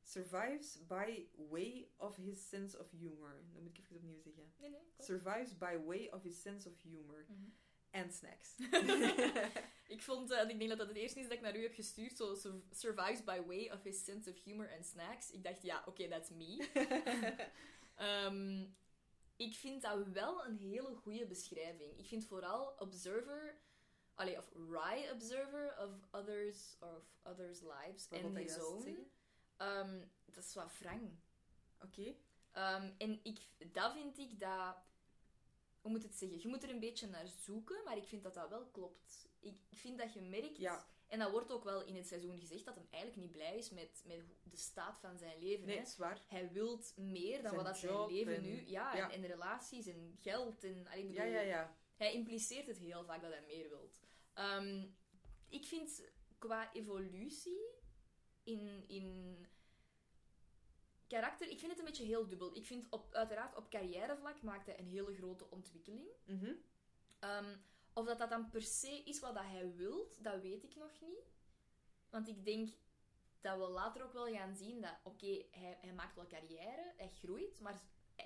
Survives 0.02 0.76
by 0.88 1.28
way 1.36 1.88
of 1.98 2.16
his 2.16 2.40
sense 2.48 2.78
of 2.78 2.90
humor. 2.90 3.42
Dat 3.52 3.62
moet 3.62 3.78
ik 3.78 3.84
even 3.84 3.96
opnieuw 3.96 4.20
zeggen. 4.20 4.52
Nee, 4.58 4.70
nee. 4.70 4.80
Survives 4.98 5.58
by 5.58 5.76
way 5.86 6.08
of 6.10 6.22
his 6.22 6.40
sense 6.42 6.68
of 6.68 6.74
humor. 6.82 7.24
Mhm. 7.28 7.52
And 7.94 8.12
snacks. 8.14 8.54
Ik 9.94 10.02
vond, 10.02 10.30
eh, 10.30 10.48
ik 10.48 10.59
denk 10.59 10.68
dat 10.70 10.78
dat 10.78 10.88
het 10.88 10.96
eerste 10.96 11.18
is 11.18 11.24
dat 11.24 11.33
ik 11.37 11.40
naar 11.40 11.57
u 11.57 11.62
heb 11.62 11.74
gestuurd, 11.74 12.16
zo 12.16 12.35
sur- 12.35 12.62
survives 12.70 13.24
by 13.24 13.40
way 13.46 13.70
of 13.70 13.83
his 13.83 14.04
sense 14.04 14.30
of 14.30 14.42
humor 14.44 14.72
and 14.76 14.87
snacks. 14.87 15.30
Ik 15.30 15.44
dacht, 15.44 15.62
ja, 15.62 15.83
oké, 15.87 16.09
that's 16.09 16.30
me. 16.30 16.68
Ehm, 17.94 18.64
ik 19.37 19.54
vind 19.54 19.83
dat 19.83 20.07
wel 20.07 20.44
een 20.46 20.57
hele 20.57 20.94
goede 20.94 21.26
beschrijving. 21.26 21.98
Ik 21.98 22.07
vind 22.07 22.24
vooral 22.26 22.74
observer, 22.78 23.59
allee, 24.14 24.38
of 24.38 24.50
wry 24.52 25.09
observer 25.12 25.76
of 25.78 25.90
others, 26.20 26.76
of 26.80 27.02
others' 27.22 27.61
lives 27.61 28.09
Wat 28.09 28.22
and 28.22 28.37
his 28.38 28.59
own. 28.59 28.83
zeggen? 28.83 29.11
Ehm, 29.57 30.00
dat 30.24 30.44
is 30.44 30.54
wat 30.54 30.78
wrang. 30.78 31.18
Oké. 31.80 32.14
Ehm, 32.52 32.90
en 32.98 33.20
ik, 33.22 33.38
dat 33.72 33.92
vind 33.92 34.18
ik 34.18 34.40
dat... 34.40 34.76
Hoe 35.84 35.92
moet 35.92 36.02
het 36.02 36.14
zeggen? 36.14 36.40
Je 36.40 36.48
moet 36.48 36.62
er 36.62 36.70
een 36.70 36.80
beetje 36.80 37.06
naar 37.06 37.28
zoeken, 37.28 37.84
maar 37.84 37.96
ik 37.96 38.06
vind 38.06 38.22
dat 38.22 38.34
dat 38.34 38.48
wel 38.48 38.66
klopt. 38.66 39.28
Ik, 39.40 39.56
ik 39.68 39.78
vind 39.78 39.98
dat 39.98 40.12
je 40.12 40.20
merkt... 40.20 40.56
Ja. 40.56 40.86
En 41.08 41.18
dat 41.18 41.30
wordt 41.30 41.52
ook 41.52 41.64
wel 41.64 41.84
in 41.84 41.96
het 41.96 42.06
seizoen 42.06 42.38
gezegd, 42.38 42.64
dat 42.64 42.74
hij 42.74 42.86
eigenlijk 42.90 43.22
niet 43.22 43.30
blij 43.30 43.56
is 43.56 43.70
met, 43.70 44.02
met 44.06 44.22
de 44.42 44.56
staat 44.56 45.00
van 45.00 45.18
zijn 45.18 45.38
leven. 45.38 45.66
Nee, 45.66 45.74
hè. 45.74 45.80
het 45.80 45.90
is 45.90 45.96
waar. 45.96 46.20
Hij 46.28 46.52
wil 46.52 46.80
meer 46.96 47.32
dan 47.32 47.42
Zijn 47.42 47.54
wat 47.54 47.64
dat 47.64 47.76
zijn 47.76 48.06
leven 48.06 48.34
en- 48.34 48.42
nu... 48.42 48.62
Ja, 48.66 48.96
ja. 48.96 49.10
En, 49.10 49.22
en 49.22 49.26
relaties 49.26 49.86
en 49.86 50.18
geld. 50.20 50.64
En, 50.64 50.86
allee, 50.86 51.02
bedoel, 51.06 51.22
Ja, 51.22 51.24
ja, 51.24 51.40
ja. 51.40 51.76
Hij 51.96 52.12
impliceert 52.12 52.66
het 52.66 52.78
heel 52.78 53.04
vaak 53.04 53.22
dat 53.22 53.32
hij 53.32 53.44
meer 53.46 53.68
wilt. 53.68 54.00
Ehm, 54.32 54.84
ik 55.48 55.64
vind 55.64 56.02
qua 56.38 56.72
evolutie 56.72 57.60
in, 58.42 58.84
in 58.86 59.38
karakter, 61.06 61.48
ik 61.48 61.58
vind 61.58 61.70
het 61.70 61.78
een 61.80 61.86
beetje 61.86 62.04
heel 62.04 62.28
dubbel. 62.28 62.56
Ik 62.56 62.66
vind 62.66 62.86
op, 62.90 63.14
uiteraard 63.14 63.56
op 63.56 63.70
carrièrevlak 63.70 64.42
maakt 64.42 64.66
hij 64.66 64.78
een 64.78 64.88
hele 64.88 65.14
grote 65.14 65.50
ontwikkeling. 65.50 66.08
Mhm. 66.24 66.52
Ehm, 67.18 67.56
of 67.92 68.06
dat 68.06 68.18
dat 68.18 68.30
dan 68.30 68.50
per 68.50 68.62
se 68.62 69.02
is 69.04 69.20
wat 69.20 69.34
dat 69.34 69.44
hij 69.44 69.74
wilt, 69.74 70.24
dat 70.24 70.40
weet 70.40 70.62
ik 70.62 70.76
nog 70.76 71.00
niet. 71.00 71.32
Want 72.10 72.28
ik 72.28 72.44
denk 72.44 72.70
dat 73.40 73.58
we 73.58 73.68
later 73.68 74.02
ook 74.04 74.12
wel 74.12 74.32
gaan 74.32 74.54
zien 74.56 74.80
dat, 74.80 74.94
oké, 75.02 75.44
hij, 75.50 75.78
hij 75.80 75.92
maakt 75.92 76.14
wel 76.14 76.26
carrière, 76.26 76.92
hij 76.96 77.08
groeit, 77.08 77.60
maar 77.60 77.82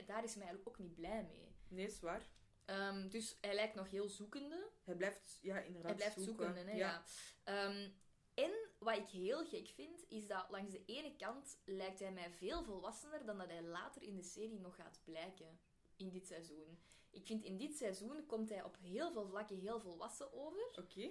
daar 0.07 0.25
is 0.25 0.35
hij 0.35 0.43
eigenlijk 0.43 0.69
ook 0.69 0.79
niet 0.79 0.95
blij 0.95 1.23
mee. 1.23 1.55
Nee, 1.69 1.87
is 1.87 2.01
waar. 2.01 2.29
Ehm, 2.65 3.09
dus 3.09 3.39
hij 3.41 3.55
lijkt 3.55 3.75
nog 3.75 3.91
heel 3.91 4.09
zoekende. 4.09 4.69
Hij 4.85 4.95
blijft, 4.95 5.39
ja, 5.43 5.59
inderdaad 5.59 5.91
Hij 5.91 5.95
blijft 5.95 6.23
zoeken. 6.23 6.45
zoekende, 6.45 6.71
hè, 6.71 6.77
ja. 6.77 7.05
Ehm, 7.45 7.91
en 8.35 8.68
wat 8.79 8.97
ik 8.97 9.09
heel 9.09 9.45
gek 9.47 9.69
vind, 9.69 10.05
is 10.09 10.27
dat 10.27 10.47
langs 10.51 10.73
de 10.73 10.83
ene 10.87 11.17
kant 11.17 11.59
lijkt 11.65 11.99
hij 11.99 12.13
mij 12.13 12.31
veel 12.31 12.65
volwassener 12.65 13.25
dan 13.25 13.39
dat 13.39 13.49
hij 13.49 13.63
later 13.63 14.03
in 14.03 14.17
de 14.17 14.23
serie 14.23 14.61
nog 14.61 14.75
gaat 14.77 15.01
blijken. 15.05 15.59
In 15.97 16.11
dit 16.11 16.27
seizoen. 16.27 16.79
Ik 17.11 17.27
vind 17.27 17.45
in 17.45 17.57
dit 17.57 17.77
seizoen 17.77 18.27
komt 18.27 18.49
hij 18.49 18.63
op 18.65 18.77
heel 18.83 19.13
veel 19.13 19.27
vlakken 19.27 19.59
heel 19.59 19.81
volwassen 19.81 20.33
over. 20.33 20.69
Oké. 20.79 21.11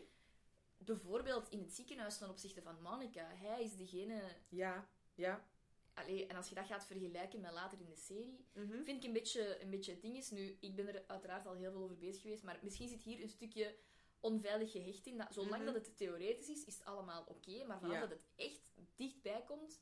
Bijvoorbeeld 0.77 1.49
in 1.49 1.59
het 1.59 1.73
ziekenhuis 1.73 2.17
ten 2.17 2.29
opzichte 2.29 2.61
van 2.61 2.81
Monica. 2.81 3.27
Hij 3.35 3.63
is 3.63 3.75
degene... 3.77 4.21
Ja, 4.49 4.87
ja. 5.15 5.45
Allee, 5.93 6.27
en 6.27 6.35
als 6.35 6.49
je 6.49 6.55
dat 6.55 6.65
gaat 6.65 6.85
vergelijken 6.85 7.41
met 7.41 7.51
later 7.51 7.79
in 7.79 7.89
de 7.89 7.95
serie, 7.95 8.45
Mhm. 8.53 8.83
vind 8.83 8.97
ik 8.97 9.03
een 9.03 9.13
beetje, 9.13 9.61
een 9.61 9.69
beetje 9.69 9.91
het 9.91 10.01
ding 10.01 10.17
is. 10.17 10.29
Nu, 10.29 10.57
ik 10.59 10.75
ben 10.75 10.87
er 10.87 11.03
uiteraard 11.07 11.45
al 11.47 11.53
heel 11.53 11.71
veel 11.71 11.81
over 11.83 11.97
bezig 11.97 12.21
geweest, 12.21 12.43
maar 12.43 12.59
misschien 12.61 12.87
zit 12.87 13.01
hier 13.03 13.21
een 13.21 13.29
stukje 13.29 13.75
onveilig 14.19 14.71
gehecht 14.71 15.05
in. 15.05 15.17
Dat, 15.17 15.27
zolang 15.33 15.63
Mhm. 15.63 15.65
dat 15.65 15.73
het 15.85 15.97
theoretisch 15.97 16.47
is, 16.49 16.65
is 16.65 16.77
het 16.77 16.85
allemaal 16.85 17.23
oké, 17.27 17.65
maar 17.65 17.79
vanaf 17.79 17.93
Ja. 17.95 17.99
dat 18.01 18.09
het 18.09 18.25
echt 18.35 18.71
dichtbij 18.95 19.43
komt, 19.47 19.81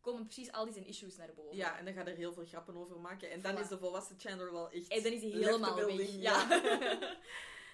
komen 0.00 0.24
precies 0.24 0.52
al 0.52 0.64
die 0.64 0.72
zijn 0.74 0.86
issues 0.86 1.16
naar 1.16 1.34
boven. 1.34 1.56
Ja, 1.56 1.78
en 1.78 1.84
dan 1.84 1.94
gaat 1.94 2.06
er 2.06 2.16
heel 2.16 2.32
veel 2.32 2.44
grappen 2.46 2.76
over 2.76 3.00
maken. 3.00 3.30
En 3.30 3.42
dan 3.42 3.56
Voilà. 3.56 3.60
is 3.60 3.68
de 3.68 3.78
volwassen 3.78 4.18
Chandler 4.20 4.52
wel 4.52 4.70
echt... 4.70 4.88
En 4.88 5.02
dan 5.02 5.12
is 5.12 5.20
hij 5.20 5.30
helemaal 5.30 5.76
weg. 5.96 6.10
Ja. 6.10 6.46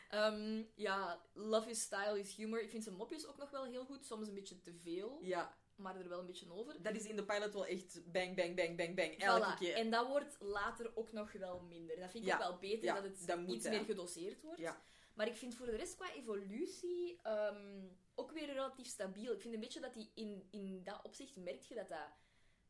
Ehm, 0.09 0.63
ja, 0.75 1.23
love 1.33 1.71
is 1.71 1.81
style 1.81 2.19
is 2.21 2.35
humor. 2.37 2.63
Ik 2.63 2.71
vind 2.71 2.83
zijn 2.85 2.97
mopjes 2.97 3.27
ook 3.27 3.37
nog 3.37 3.51
wel 3.51 3.65
heel 3.65 3.85
goed. 3.85 4.07
Soms 4.07 4.29
een 4.29 4.35
beetje 4.35 4.61
te 4.61 4.75
veel, 4.75 5.19
Ja, 5.23 5.57
maar 5.77 5.97
er 5.97 6.09
wel 6.09 6.19
een 6.21 6.27
beetje 6.27 6.53
over. 6.53 6.83
dat 6.83 6.95
is 6.95 7.05
in 7.05 7.17
de 7.17 7.25
pilot 7.25 7.53
wel 7.53 7.67
echt 7.67 8.13
bang, 8.13 8.37
bang, 8.37 8.57
bang, 8.57 8.77
bang, 8.77 8.97
bang. 8.97 9.19
Elke 9.19 9.55
Voilà. 9.55 9.59
keer. 9.59 9.75
En 9.75 9.91
dat 9.91 10.07
wordt 10.09 10.37
later 10.41 10.91
ook 10.95 11.13
nog 11.13 11.33
wel 11.33 11.61
minder. 11.61 12.01
Dat 12.01 12.11
vind 12.11 12.25
ik 12.25 12.31
Ja. 12.31 12.37
ook 12.37 12.43
wel 12.43 12.59
beter, 12.59 12.85
Ja, 12.85 12.95
dat 12.95 13.03
het 13.05 13.27
dat 13.27 13.39
moet, 13.39 13.55
iets 13.55 13.65
hè. 13.65 13.71
meer 13.71 13.85
gedoseerd 13.85 14.41
wordt. 14.43 14.61
Ja. 14.61 14.83
Maar 15.15 15.27
ik 15.27 15.37
vind 15.37 15.55
voor 15.55 15.67
de 15.67 15.77
rest 15.77 15.95
qua 15.95 16.13
evolutie 16.13 17.19
ehm, 17.23 17.85
ook 18.15 18.31
weer 18.33 18.47
relatief 18.47 18.87
stabiel. 18.87 19.33
Ik 19.33 19.41
vind 19.41 19.55
een 19.55 19.61
beetje 19.61 19.81
dat 19.81 19.95
hij 19.95 20.11
in, 20.15 20.49
in 20.51 20.83
dat 20.85 21.01
opzicht 21.03 21.37
merk 21.37 21.63
je 21.63 21.75
dat, 21.75 21.89
dat, 21.89 22.09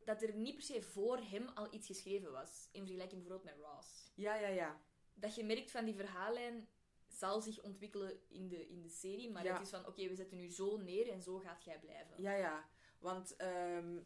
dat 0.05 0.23
er 0.23 0.35
niet 0.35 0.55
per 0.55 0.65
se 0.65 0.83
voor 0.83 1.19
hem 1.19 1.49
al 1.49 1.75
iets 1.75 1.87
geschreven 1.87 2.33
was. 2.33 2.69
In 2.73 2.81
vergelijking 2.87 3.23
bijvoorbeeld 3.23 3.57
met 3.57 3.65
Ross. 3.67 4.11
Ja, 4.15 4.35
ja, 4.35 4.49
ja. 4.49 4.81
Dat 5.15 5.35
je 5.35 5.45
merkt 5.45 5.71
van 5.71 5.85
die 5.85 5.95
verhaallijn 5.95 6.69
zal 7.09 7.41
zich 7.41 7.63
ontwikkelen 7.63 8.21
in 8.29 8.49
de, 8.49 8.69
in 8.69 8.83
de 8.83 8.89
serie. 8.89 9.31
Maar 9.31 9.45
Ja. 9.45 9.53
het 9.53 9.63
is 9.63 9.71
van, 9.71 9.87
oké, 9.87 10.09
we 10.09 10.15
zetten 10.15 10.37
nu 10.37 10.51
zo 10.51 10.77
neer 10.77 11.09
en 11.11 11.23
zo 11.23 11.39
gaat 11.39 11.65
jij 11.65 11.79
blijven. 11.79 12.23
Ja, 12.23 12.33
ja. 12.33 12.69
Want 12.99 13.37
ehm, 13.37 14.01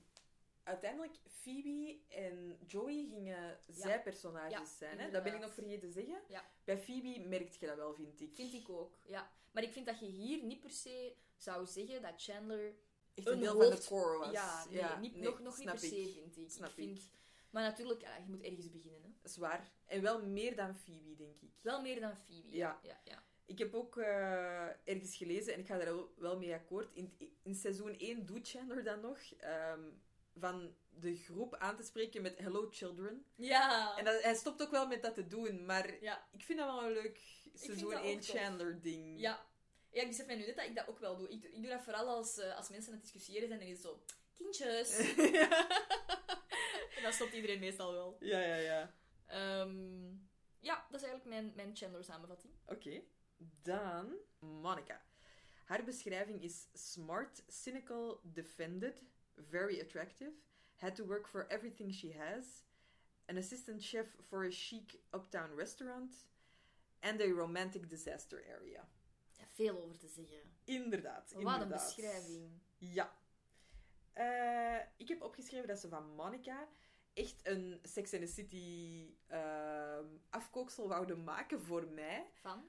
uiteindelijk, 0.67 1.15
Phoebe 1.43 1.99
en 2.09 2.59
Joey 2.67 3.07
gingen 3.11 3.59
zijpersonages 3.69 4.53
Ja, 4.53 4.65
zijn. 4.65 4.99
Hè? 4.99 5.11
Dat 5.11 5.23
ben 5.23 5.35
ik 5.35 5.41
nog 5.41 5.55
vergeten 5.55 5.81
te 5.89 5.91
zeggen. 6.01 6.21
Ja. 6.29 6.45
Bij 6.65 6.79
Phoebe 6.79 7.21
merkt 7.29 7.57
je 7.57 7.67
dat 7.67 7.77
wel, 7.77 7.95
vind 7.95 8.21
ik. 8.21 8.35
Vind 8.35 8.53
ik 8.53 8.69
ook, 8.69 8.99
ja. 9.07 9.31
Maar 9.53 9.63
ik 9.63 9.73
vind 9.73 9.87
dat 9.87 9.99
je 9.99 10.07
hier 10.07 10.43
niet 10.45 10.61
per 10.61 10.71
se 10.71 11.15
zou 11.37 11.67
zeggen 11.67 12.03
dat 12.03 12.13
Chandler 12.17 12.75
Echt 13.15 13.27
een, 13.27 13.33
een 13.33 13.41
deel 13.41 13.53
hoofd- 13.63 13.85
van 13.85 13.99
de 13.99 14.03
core 14.05 14.19
was. 14.19 14.31
Ja, 14.33 14.65
nee, 14.71 14.83
niet, 15.01 15.15
nee, 15.15 15.23
nog, 15.23 15.41
nog 15.41 15.59
niet 15.59 15.67
per 15.69 15.79
se, 15.79 16.01
ik. 16.01 16.13
vind 16.15 16.37
ik. 16.37 16.51
Snap 16.51 16.69
ik 16.69 16.75
vind... 16.75 17.11
Maar 17.51 17.63
natuurlijk, 17.63 18.01
ja, 18.01 18.17
je 18.17 18.25
moet 18.29 18.43
ergens 18.43 18.71
beginnen. 18.71 19.03
Hè. 19.03 19.09
Dat 19.23 19.31
is 19.31 19.37
waar. 19.37 19.71
En 19.87 20.03
wel 20.03 20.23
meer 20.27 20.57
dan 20.57 20.75
Phoebe, 20.77 21.15
denk 21.17 21.41
ik. 21.41 21.51
Wel 21.61 21.81
meer 21.83 22.01
dan 22.01 22.17
Phoebe. 22.17 22.57
Ja. 22.57 22.81
ja, 22.83 23.01
ja. 23.05 23.23
Ik 23.45 23.59
heb 23.59 23.75
ook 23.75 23.97
eh, 23.99 24.67
ergens 24.89 25.17
gelezen, 25.17 25.53
en 25.55 25.61
ik 25.61 25.67
ga 25.67 25.77
daar 25.77 25.87
wel- 25.95 26.13
wel 26.17 26.39
mee 26.39 26.55
akkoord. 26.55 26.89
In, 26.93 27.17
in 27.43 27.55
seizoen 27.55 27.99
1 27.99 28.27
doet 28.27 28.49
Chandler 28.49 28.85
dat 28.85 29.03
nog. 29.03 29.19
ehm, 29.39 29.81
van 30.39 30.75
de 30.89 31.17
groep 31.17 31.55
aan 31.55 31.77
te 31.77 31.83
spreken 31.83 32.23
met 32.23 32.39
Hello 32.39 32.69
Children. 32.71 33.25
Ja. 33.35 33.97
En 33.97 34.05
dat, 34.05 34.23
hij 34.23 34.35
stopt 34.35 34.63
ook 34.63 34.71
wel 34.71 34.87
met 34.87 35.03
dat 35.03 35.15
te 35.15 35.27
doen, 35.27 35.65
maar 35.65 36.03
ja. 36.03 36.29
ik 36.33 36.45
vind 36.45 36.59
dat 36.59 36.69
wel 36.69 36.85
een 36.85 36.93
leuk 36.93 37.21
seizoen 37.55 37.91
dat 37.91 38.03
1 38.03 38.17
ook 38.17 38.23
tof. 38.23 38.37
Chandler-ding. 38.37 39.21
Ja. 39.21 39.47
Ja, 39.91 40.03
ik 40.03 40.09
besef 40.09 40.27
mij 40.27 40.37
nu 40.37 40.47
net 40.47 40.57
dat 40.57 40.65
ik 40.65 40.75
dat 40.75 40.89
ook 40.89 40.99
wel 40.99 41.17
doe. 41.17 41.29
Ik, 41.29 41.43
doe- 41.43 41.51
ik 41.51 41.63
doe 41.63 41.71
dat 41.71 41.83
vooral 41.83 42.09
als, 42.09 42.39
eh, 42.39 42.57
als 42.57 42.69
mensen 42.69 42.93
aan 42.93 42.99
het 42.99 43.05
discussiëren 43.05 43.49
zijn 43.49 43.61
en 43.61 43.67
is 43.67 43.81
zo... 43.81 44.03
Kindjes. 44.37 44.99
en 46.97 47.03
dan 47.03 47.13
stopt 47.13 47.33
iedereen 47.35 47.59
meestal 47.59 47.93
wel. 47.93 48.17
ja, 48.21 48.41
ja, 48.41 48.57
ja. 48.57 48.95
Ehm, 49.27 50.09
ja, 50.61 50.87
dat 50.91 51.01
is 51.01 51.07
eigenlijk 51.09 51.25
mijn, 51.25 51.53
mijn 51.55 51.77
Chandler-samenvatting. 51.77 52.53
Oké. 52.67 53.03
Dan 53.63 54.17
Monica. 54.39 55.03
Haar 55.65 55.85
beschrijving 55.85 56.43
is 56.43 56.69
smart, 56.73 57.45
cynical, 57.49 58.21
defended, 58.23 59.03
very 59.37 59.81
attractive, 59.81 60.33
had 60.77 60.95
to 60.97 61.05
work 61.05 61.29
for 61.29 61.47
everything 61.49 61.93
she 61.93 62.13
has, 62.13 62.65
an 63.29 63.37
assistant 63.37 63.83
chef 63.83 64.07
for 64.29 64.45
a 64.45 64.51
chic 64.51 65.01
uptown 65.13 65.55
restaurant, 65.57 66.13
and 67.03 67.21
a 67.21 67.35
romantic 67.35 67.89
disaster 67.89 68.43
area. 68.49 68.89
Ja, 69.39 69.45
veel 69.53 69.83
over 69.83 69.99
te 69.99 70.09
zeggen. 70.09 70.39
Inderdaad, 70.65 71.33
Wat 71.33 71.61
een 71.61 71.69
beschrijving. 71.69 72.51
Ja. 72.79 73.17
Eh, 74.13 74.79
ik 74.97 75.09
heb 75.09 75.23
opgeschreven 75.23 75.69
dat 75.69 75.79
ze 75.79 75.89
van 75.89 76.15
Monica 76.15 76.69
echt 77.13 77.41
een 77.43 77.81
Sex 77.83 78.13
and 78.13 78.23
the 78.23 78.29
City 78.29 79.15
ehm, 79.27 80.07
afkooksel 80.31 80.89
wouden 80.89 81.25
maken 81.25 81.63
voor 81.63 81.87
mij. 81.87 82.27
Van? 82.33 82.65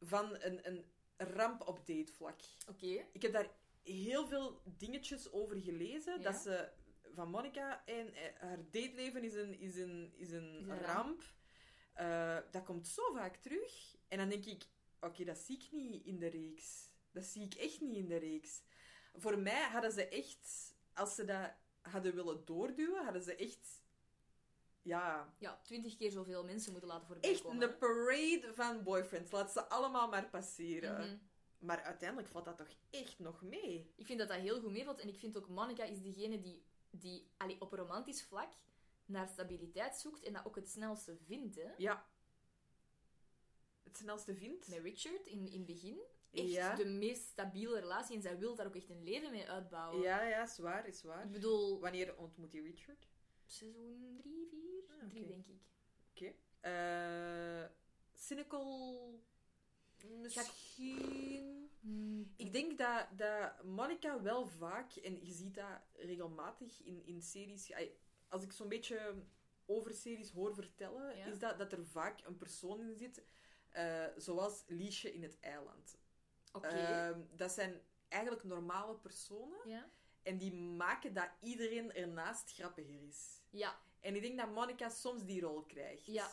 Van 0.00 0.36
een, 0.40 0.68
een 0.68 0.84
ramp 1.16 1.68
op 1.68 1.86
datevlak. 1.86 2.40
Oké. 2.68 3.04
Ik 3.12 3.22
heb 3.22 3.32
daar 3.32 3.50
heel 3.82 4.26
veel 4.26 4.62
dingetjes 4.64 5.32
over 5.32 5.60
gelezen. 5.60 6.16
Ja. 6.20 6.30
Dat 6.30 6.40
ze 6.40 6.68
van 7.14 7.28
Monica 7.30 7.84
en 7.86 8.14
eh, 8.14 8.22
haar 8.40 8.58
dateleven 8.70 9.22
is 9.24 9.34
een, 9.34 9.58
is 9.60 9.76
een, 9.76 10.12
is 10.16 10.30
een, 10.30 10.58
Is 10.60 10.66
een 10.66 10.78
ramp. 10.82 10.84
ramp. 10.86 11.22
Eh, 11.94 12.38
dat 12.50 12.64
komt 12.64 12.88
zo 12.88 13.12
vaak 13.12 13.36
terug. 13.36 13.96
En 14.08 14.18
dan 14.18 14.28
denk 14.28 14.44
ik, 14.44 14.64
oké, 15.00 15.24
dat 15.24 15.38
zie 15.38 15.56
ik 15.56 15.72
niet 15.72 16.04
in 16.04 16.18
de 16.18 16.26
reeks. 16.28 16.88
Dat 17.12 17.24
zie 17.24 17.44
ik 17.44 17.54
echt 17.54 17.80
niet 17.80 17.96
in 17.96 18.08
de 18.08 18.16
reeks. 18.16 18.62
Voor 19.14 19.38
mij 19.38 19.68
hadden 19.68 19.92
ze 19.92 20.08
echt, 20.08 20.74
als 20.94 21.14
ze 21.14 21.24
dat 21.24 21.52
hadden 21.80 22.14
willen 22.14 22.44
doorduwen, 22.44 23.04
hadden 23.04 23.22
ze 23.22 23.36
echt, 23.36 23.82
ja, 24.82 25.34
Ja, 25.38 25.60
twintig 25.62 25.96
keer 25.96 26.10
zoveel 26.10 26.44
mensen 26.44 26.70
moeten 26.72 26.88
laten 26.90 27.06
voorbij 27.06 27.30
echt 27.30 27.42
komen. 27.42 27.62
een 27.62 27.78
parade 27.78 28.50
van 28.54 28.82
boyfriends. 28.82 29.30
Laat 29.30 29.52
ze 29.52 29.68
allemaal 29.68 30.08
maar 30.08 30.28
passeren. 30.30 31.06
Mhm. 31.06 31.16
Maar 31.60 31.82
uiteindelijk 31.82 32.28
valt 32.28 32.44
dat 32.44 32.56
toch 32.56 32.70
echt 32.90 33.18
nog 33.18 33.42
mee. 33.42 33.92
Ik 33.96 34.06
vind 34.06 34.18
dat 34.18 34.28
dat 34.28 34.38
heel 34.38 34.60
goed 34.60 34.70
meevalt. 34.72 35.00
En 35.00 35.08
ik 35.08 35.18
vind 35.18 35.36
ook 35.36 35.48
Monica 35.48 35.84
is 35.84 36.02
degene 36.02 36.40
die, 36.40 36.62
die 36.90 37.30
allee, 37.36 37.60
op 37.60 37.72
romantisch 37.72 38.22
vlak 38.22 38.52
naar 39.06 39.28
stabiliteit 39.28 39.96
zoekt 39.96 40.22
en 40.22 40.32
dat 40.32 40.44
ook 40.46 40.56
het 40.56 40.68
snelste 40.68 41.16
vindt. 41.16 41.56
Hè? 41.56 41.70
Ja. 41.76 42.06
Het 43.82 43.96
snelste 43.96 44.34
vindt. 44.34 44.68
Met 44.68 44.78
Richard 44.78 45.26
in, 45.26 45.46
in 45.46 45.56
het 45.58 45.66
begin. 45.66 46.00
Echt 46.30 46.48
Ja. 46.50 46.74
de 46.74 46.84
meest 46.84 47.22
stabiele 47.22 47.80
relatie. 47.80 48.16
En 48.16 48.22
zij 48.22 48.38
wil 48.38 48.54
daar 48.54 48.66
ook 48.66 48.76
echt 48.76 48.90
een 48.90 49.02
leven 49.02 49.30
mee 49.30 49.48
uitbouwen. 49.50 50.00
Ja, 50.02 50.22
ja, 50.22 50.42
is 50.42 50.58
waar, 50.58 50.86
is 50.86 51.02
waar. 51.02 51.24
Ik 51.24 51.30
bedoel, 51.30 51.80
Wanneer 51.80 52.16
ontmoet 52.16 52.52
hij 52.52 52.60
Richard? 52.60 53.08
seizoen 53.46 54.16
3, 54.22 54.46
4? 54.50 54.60
Ah, 55.02 55.08
3 55.08 55.22
oké. 55.24 55.32
denk 55.32 55.46
ik. 55.46 55.60
Oké. 56.10 56.34
Eh, 56.60 57.70
cynical... 58.14 59.20
Misschien... 60.04 61.68
Hmm, 61.80 62.32
Ik 62.36 62.52
denk 62.52 62.78
dat, 62.78 63.06
dat 63.16 63.62
Monica 63.64 64.22
wel 64.22 64.46
vaak, 64.46 64.92
en 64.96 65.24
je 65.24 65.32
ziet 65.32 65.54
dat 65.54 65.80
regelmatig 65.92 66.82
in, 66.82 67.06
in 67.06 67.22
series... 67.22 67.72
Als 68.28 68.42
ik 68.42 68.52
zo'n 68.52 68.68
beetje 68.68 69.14
over 69.66 69.94
series 69.94 70.30
hoor 70.30 70.54
vertellen, 70.54 71.16
Ja. 71.16 71.24
is 71.26 71.38
dat, 71.38 71.58
dat 71.58 71.72
er 71.72 71.86
vaak 71.86 72.20
een 72.26 72.36
persoon 72.36 72.80
in 72.80 72.96
zit, 72.96 73.24
eh, 73.68 74.04
zoals 74.16 74.64
Liesje 74.66 75.12
in 75.14 75.22
het 75.22 75.40
eiland. 75.40 75.98
Oké. 76.52 76.66
Ehm, 76.68 77.20
dat 77.36 77.52
zijn 77.52 77.80
eigenlijk 78.08 78.44
normale 78.44 78.94
personen. 78.96 79.58
ja. 79.68 79.90
En 80.22 80.38
die 80.38 80.54
maken 80.54 81.14
dat 81.14 81.28
iedereen 81.40 81.92
ernaast 81.92 82.52
grappiger 82.54 83.02
is. 83.02 83.42
Ja. 83.50 83.80
En 84.00 84.14
ik 84.14 84.22
denk 84.22 84.38
dat 84.38 84.50
Monica 84.50 84.88
soms 84.88 85.24
die 85.24 85.40
rol 85.40 85.62
krijgt. 85.62 86.06
Ja. 86.06 86.30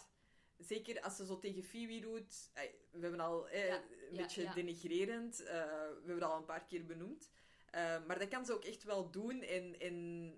Zeker 0.57 1.01
als 1.01 1.15
ze 1.15 1.25
zo 1.25 1.39
tegen 1.39 1.63
Phoebe 1.63 1.99
doet. 1.99 2.49
We 2.91 2.99
hebben 2.99 3.19
al 3.19 3.47
eh, 3.49 3.67
Ja, 3.67 3.75
een 4.09 4.15
beetje 4.17 4.41
ja. 4.41 4.53
denigrerend. 4.53 5.37
we 5.37 6.01
hebben 6.05 6.19
dat 6.19 6.29
al 6.31 6.37
een 6.37 6.45
paar 6.45 6.65
keer 6.65 6.85
benoemd. 6.85 7.29
Eh, 7.71 8.05
maar 8.05 8.19
dat 8.19 8.27
kan 8.27 8.45
ze 8.45 8.53
ook 8.53 8.63
echt 8.65 8.83
wel 8.83 9.11
doen. 9.11 9.41
En, 9.41 9.79
en 9.79 10.33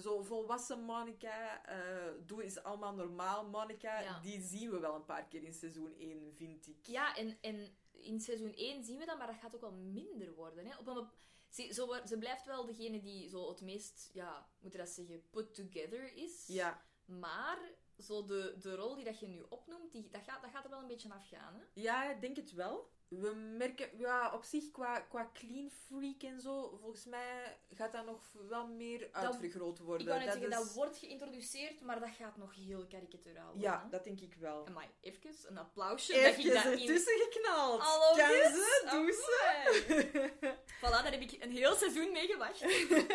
zo 0.00 0.22
volwassen 0.22 0.80
Monica 0.80 1.64
eh 1.66 2.12
doen 2.26 2.42
is 2.42 2.62
allemaal 2.62 2.94
normaal. 2.94 3.48
Monica, 3.48 4.20
die 4.20 4.40
zien 4.42 4.70
we 4.70 4.78
wel 4.78 4.94
een 4.94 5.04
paar 5.04 5.26
keer 5.28 5.42
in 5.42 5.52
seizoen 5.54 5.94
1, 5.98 6.32
vind 6.34 6.66
ik. 6.66 6.86
Ja, 6.86 7.16
en, 7.16 7.38
en 7.40 7.76
in 7.92 8.20
seizoen 8.20 8.54
1 8.54 8.84
zien 8.84 8.98
we 8.98 9.04
dat, 9.04 9.18
maar 9.18 9.26
dat 9.26 9.36
gaat 9.36 9.54
ook 9.54 9.60
wel 9.60 9.72
minder 9.72 10.34
worden. 10.34 10.66
Hè? 10.66 10.76
Op 10.78 10.86
een, 10.86 11.08
ze, 11.48 11.72
zo, 11.74 11.94
ze 12.06 12.18
blijft 12.18 12.46
wel 12.46 12.64
degene 12.66 13.00
die 13.00 13.28
zo 13.28 13.48
het 13.48 13.60
meest, 13.62 14.10
ja, 14.12 14.48
moet 14.60 14.72
je 14.72 14.78
dat 14.78 14.88
zeggen, 14.88 15.22
put 15.30 15.54
together 15.54 16.14
is. 16.16 16.44
Ja, 16.46 16.84
Maar 17.04 17.58
zo 17.98 18.24
de, 18.24 18.54
de 18.58 18.74
rol 18.76 18.94
die 18.94 19.04
dat 19.04 19.20
je 19.20 19.26
nu 19.26 19.42
opnoemt, 19.48 19.92
die, 19.92 20.08
dat, 20.10 20.22
gaat, 20.26 20.42
dat 20.42 20.50
gaat 20.50 20.64
er 20.64 20.70
wel 20.70 20.80
een 20.80 20.86
beetje 20.86 21.12
afgaan. 21.12 21.54
Hè? 21.54 21.80
Ja, 21.80 22.10
ik 22.10 22.20
denk 22.20 22.36
het 22.36 22.52
wel. 22.52 22.92
We 23.08 23.34
merken, 23.34 23.98
ja, 23.98 24.32
op 24.32 24.44
zich 24.44 24.70
qua, 24.70 25.00
qua 25.00 25.30
clean 25.32 25.70
freak 25.70 26.22
en 26.22 26.40
zo, 26.40 26.78
volgens 26.80 27.04
mij 27.04 27.58
gaat 27.74 27.92
dat 27.92 28.04
nog 28.04 28.32
wel 28.48 28.66
meer 28.66 29.08
uitvergroot 29.12 29.78
worden. 29.78 30.06
Ik 30.06 30.12
wou 30.12 30.24
net 30.24 30.32
zeggen, 30.32 30.50
is- 30.50 30.56
dat 30.56 30.72
wordt 30.74 30.98
geïnteresseerd, 30.98 31.80
maar 31.80 32.00
dat 32.00 32.10
gaat 32.18 32.36
nog 32.36 32.54
heel 32.54 32.86
karikaturaal 32.86 33.44
worden. 33.44 33.62
Ja, 33.62 33.82
hè. 33.82 33.88
dat 33.88 34.04
denk 34.04 34.20
ik 34.20 34.34
wel. 34.34 34.66
Amai, 34.66 34.88
even 35.00 35.30
een 35.48 35.58
applausje. 35.58 36.14
Even 36.14 36.44
dat 36.44 36.54
ik 36.54 36.62
dat 36.62 36.72
in... 36.72 36.78
ertussen 36.78 37.18
geknald. 37.18 37.80
Hallo, 37.80 38.16
kan 38.16 38.28
ze, 38.28 38.86
doe 38.90 39.12
ze. 39.12 40.30
Voilà, 40.76 40.80
daar 40.80 41.10
heb 41.10 41.20
ik 41.20 41.42
een 41.42 41.52
heel 41.52 41.74
seizoen 41.74 42.12
mee 42.12 42.26
gewacht. 42.26 42.60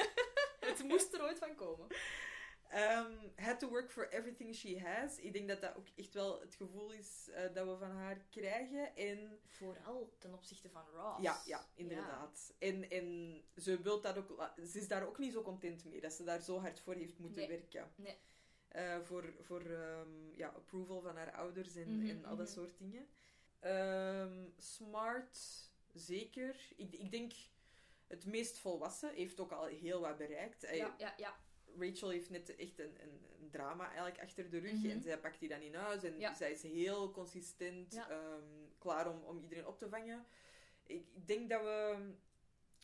het 0.69 0.83
moest 0.83 1.13
er 1.13 1.21
ooit 1.23 1.39
van 1.39 1.55
komen. 1.55 1.87
Ehm, 2.69 3.11
had 3.35 3.59
to 3.59 3.69
work 3.69 3.91
for 3.91 4.09
everything 4.09 4.55
she 4.55 4.79
has. 4.79 5.17
Ik 5.17 5.33
denk 5.33 5.47
dat 5.47 5.61
dat 5.61 5.75
ook 5.75 5.87
echt 5.95 6.13
wel 6.13 6.39
het 6.39 6.55
gevoel 6.55 6.91
is 6.91 7.29
eh, 7.33 7.53
dat 7.53 7.67
we 7.67 7.77
van 7.77 7.91
haar 7.91 8.25
krijgen. 8.29 8.95
En 8.95 9.39
Vooral 9.45 10.13
ten 10.17 10.33
opzichte 10.33 10.69
van 10.69 10.85
Ross. 10.93 11.21
ja, 11.21 11.41
ja 11.45 11.65
inderdaad. 11.75 12.53
En, 12.59 12.89
en 12.89 13.41
ze, 13.55 13.81
wil 13.81 14.01
dat 14.01 14.17
ook, 14.17 14.53
ze 14.65 14.79
is 14.79 14.87
daar 14.87 15.07
ook 15.07 15.17
niet 15.17 15.33
zo 15.33 15.41
content 15.41 15.85
mee 15.85 16.01
dat 16.01 16.13
ze 16.13 16.23
daar 16.23 16.41
zo 16.41 16.59
hard 16.59 16.79
voor 16.79 16.93
heeft 16.93 17.19
moeten 17.19 17.39
Nee. 17.39 17.57
werken. 17.57 17.91
Nee. 17.95 18.17
Eh, 18.67 18.99
voor 19.01 19.33
voor 19.41 19.61
ehm, 19.61 20.35
ja, 20.35 20.47
approval 20.47 21.01
van 21.01 21.15
haar 21.15 21.31
ouders 21.33 21.75
en, 21.75 21.97
Mhm, 21.97 22.09
en 22.09 22.25
al 22.25 22.35
dat 22.35 22.45
mhm. 22.47 22.55
soort 22.55 22.77
dingen. 22.77 23.07
Ehm, 23.59 24.47
smart, 24.57 25.39
zeker. 25.93 26.55
Ik, 26.75 26.93
ik 26.93 27.11
denk 27.11 27.31
het 28.07 28.25
meest 28.25 28.57
volwassen. 28.57 29.13
Heeft 29.13 29.39
ook 29.39 29.51
al 29.51 29.65
heel 29.65 29.99
wat 29.99 30.17
bereikt. 30.17 30.61
Ja, 30.61 30.95
ja, 30.97 31.13
ja. 31.17 31.39
Rachel 31.79 32.09
heeft 32.09 32.29
net 32.29 32.55
echt 32.55 32.79
een, 32.79 33.01
een, 33.01 33.21
een 33.41 33.49
drama 33.49 33.85
eigenlijk 33.85 34.19
achter 34.21 34.49
de 34.49 34.57
rug. 34.57 34.73
Mhm. 34.73 34.89
En 34.89 35.01
zij 35.01 35.19
pakt 35.19 35.39
die 35.39 35.49
dan 35.49 35.61
in 35.61 35.75
huis. 35.75 36.03
En 36.03 36.19
Ja. 36.19 36.33
zij 36.35 36.51
is 36.51 36.61
heel 36.61 37.11
consistent. 37.11 37.93
Ja. 37.93 38.09
ehm, 38.09 38.43
klaar 38.77 39.11
om, 39.11 39.23
om 39.23 39.39
iedereen 39.43 39.67
op 39.67 39.77
te 39.77 39.89
vangen. 39.89 40.25
Ik, 40.85 41.05
ik 41.13 41.27
denk 41.27 41.49
dat 41.49 41.61
we 41.61 41.97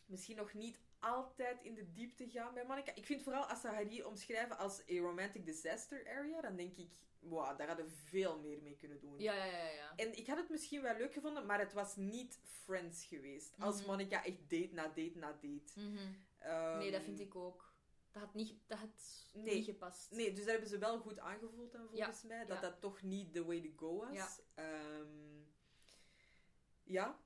misschien 0.06 0.36
nog 0.36 0.54
niet 0.54 0.80
altijd 0.98 1.62
in 1.62 1.74
de 1.74 1.92
diepte 1.92 2.30
gaan 2.30 2.54
bij 2.54 2.66
Monica. 2.66 2.94
Ik 2.94 3.06
vind 3.06 3.22
vooral 3.22 3.44
als 3.44 3.60
ze 3.60 3.68
haar 3.68 3.84
hier 3.86 4.06
omschrijven 4.06 4.58
als 4.58 4.80
a 4.80 4.96
romantic 4.98 5.46
disaster 5.46 6.08
area, 6.08 6.40
dan 6.40 6.56
denk 6.56 6.76
ik, 6.76 6.90
wow, 7.18 7.58
daar 7.58 7.66
hadden 7.66 7.86
we 7.86 7.92
veel 7.92 8.38
meer 8.38 8.62
mee 8.62 8.76
kunnen 8.76 9.00
doen. 9.00 9.18
Ja, 9.18 9.34
ja, 9.34 9.44
ja, 9.44 9.68
ja. 9.70 9.92
En 9.96 10.16
ik 10.18 10.26
had 10.26 10.36
het 10.36 10.48
misschien 10.48 10.82
wel 10.82 10.96
leuk 10.96 11.12
gevonden, 11.12 11.46
maar 11.46 11.58
het 11.58 11.72
was 11.72 11.96
niet 11.96 12.40
Friends 12.42 13.04
geweest. 13.04 13.54
Als 13.58 13.78
Mhm. 13.80 13.86
Monica 13.90 14.24
echt 14.24 14.40
date 14.50 14.70
na 14.72 14.82
date 14.88 15.12
na 15.14 15.32
date. 15.32 15.72
Mhm. 15.80 16.12
Ehm, 16.38 16.78
Nee, 16.78 16.90
dat 16.90 17.02
vind 17.02 17.20
ik 17.20 17.34
ook. 17.34 17.74
Dat 18.16 18.24
had 18.24 18.34
niet, 18.34 18.54
dat 18.66 18.78
had 18.78 19.24
Nee. 19.32 19.54
niet 19.54 19.64
gepast. 19.64 20.10
Nee, 20.10 20.32
dus 20.32 20.44
daar 20.44 20.52
hebben 20.52 20.68
ze 20.70 20.78
wel 20.78 20.98
goed 20.98 21.18
aangevoeld 21.18 21.72
dan, 21.72 21.88
volgens 21.88 22.22
mij. 22.22 22.46
Dat 22.46 22.56
ja. 22.56 22.62
dat 22.62 22.80
toch 22.80 23.02
niet 23.02 23.32
the 23.34 23.44
way 23.44 23.60
to 23.60 23.70
go 23.76 23.96
was. 23.96 24.14
Ja. 24.14 24.28
Ehm, 24.54 25.42
ja. 26.82 27.20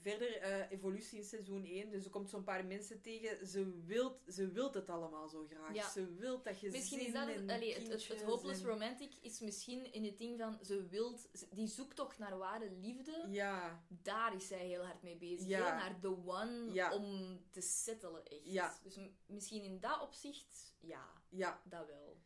Verder, 0.00 0.36
eh, 0.36 0.70
evolutie 0.70 1.18
in 1.18 1.24
seizoen 1.24 1.64
1. 1.64 1.90
Dus 1.90 2.04
er 2.04 2.10
komt 2.10 2.30
zo'n 2.30 2.44
paar 2.44 2.64
mensen 2.64 3.00
tegen. 3.00 3.46
Ze 3.46 3.82
wilt, 3.84 4.20
ze 4.28 4.50
wilt 4.50 4.74
het 4.74 4.88
allemaal 4.88 5.28
zo 5.28 5.46
graag. 5.50 5.74
Ja. 5.74 5.90
Ze 5.90 6.14
wilt 6.14 6.44
dat 6.44 6.60
je 6.60 6.70
Misschien 6.70 7.00
is 7.00 7.12
dat 7.12 7.26
het, 7.28 7.50
allee, 7.50 7.74
het, 7.74 7.88
het, 7.88 8.08
het 8.08 8.22
hopeless 8.22 8.62
romantic 8.62 9.14
is 9.20 9.40
misschien 9.40 9.92
in 9.92 10.04
het 10.04 10.18
ding 10.18 10.38
van 10.38 10.58
ze 10.62 10.86
wilt, 10.86 11.28
die 11.54 11.68
zoektocht 11.68 12.18
naar 12.18 12.38
ware 12.38 12.70
liefde, 12.70 13.26
Ja, 13.28 13.84
daar 13.88 14.34
is 14.34 14.46
zij 14.46 14.66
heel 14.66 14.84
hard 14.84 15.02
mee 15.02 15.16
bezig. 15.16 15.48
Ja. 15.48 15.64
hè, 15.64 15.74
Naar 15.74 16.00
the 16.00 16.16
one 16.26 16.72
Ja. 16.72 16.94
om 16.94 17.38
te 17.50 17.60
settelen, 17.60 18.24
echt. 18.24 18.82
Dus 18.82 18.98
misschien 19.26 19.62
in 19.62 19.80
dat 19.80 20.00
opzicht, 20.00 20.74
ja, 20.80 21.22
ja. 21.28 21.62
dat 21.64 21.86
wel. 21.86 22.16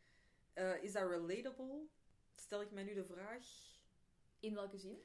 Eh, 0.52 0.82
is 0.82 0.92
dat 0.92 1.08
relatable? 1.11 1.87
Stel 2.35 2.61
ik 2.61 2.70
mij 2.70 2.82
nu 2.82 2.94
de 2.94 3.04
vraag. 3.04 3.44
In 4.40 4.54
welke 4.54 4.78
zin? 4.78 5.02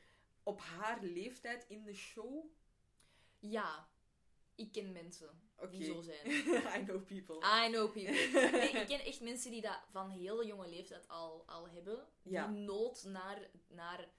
Op 0.48 0.60
haar 0.60 1.04
leeftijd 1.04 1.66
in 1.68 1.84
de 1.84 1.94
show? 1.94 2.46
Ja. 3.40 3.90
Ik 4.56 4.72
ken 4.72 4.92
mensen 4.92 5.42
die 5.70 5.84
zo 5.84 6.02
zijn. 6.02 6.26
I 6.82 6.84
know 6.86 7.06
people. 7.06 7.66
I 7.66 7.72
know 7.72 7.92
people. 7.92 8.50
Nee, 8.52 8.70
ik 8.70 8.88
ken 8.88 9.00
echt 9.00 9.22
mensen 9.22 9.52
die 9.52 9.62
dat 9.62 9.80
van 9.92 10.10
heel 10.10 10.46
jonge 10.46 10.68
leeftijd 10.68 11.08
al, 11.08 11.44
al 11.48 11.70
hebben. 11.70 12.08
Ja. 12.22 12.48
Die 12.48 12.58
nood 12.58 13.04
naar, 13.04 13.50
naar 13.68 14.10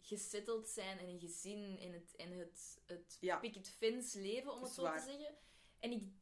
gesetteld 0.00 0.68
zijn 0.68 0.98
en 0.98 1.08
een 1.08 1.20
gezin 1.20 1.78
en 1.80 1.92
het, 1.92 2.16
en 2.16 2.32
het, 2.38 2.82
het 2.86 3.16
Ja. 3.20 3.38
picket 3.38 3.70
fence 3.70 4.20
leven, 4.20 4.52
om 4.52 4.62
het 4.62 4.72
zo 4.72 4.82
waar. 4.82 4.98
te 4.98 5.10
zeggen. 5.10 5.34
En 5.78 5.90
ik 5.90 6.12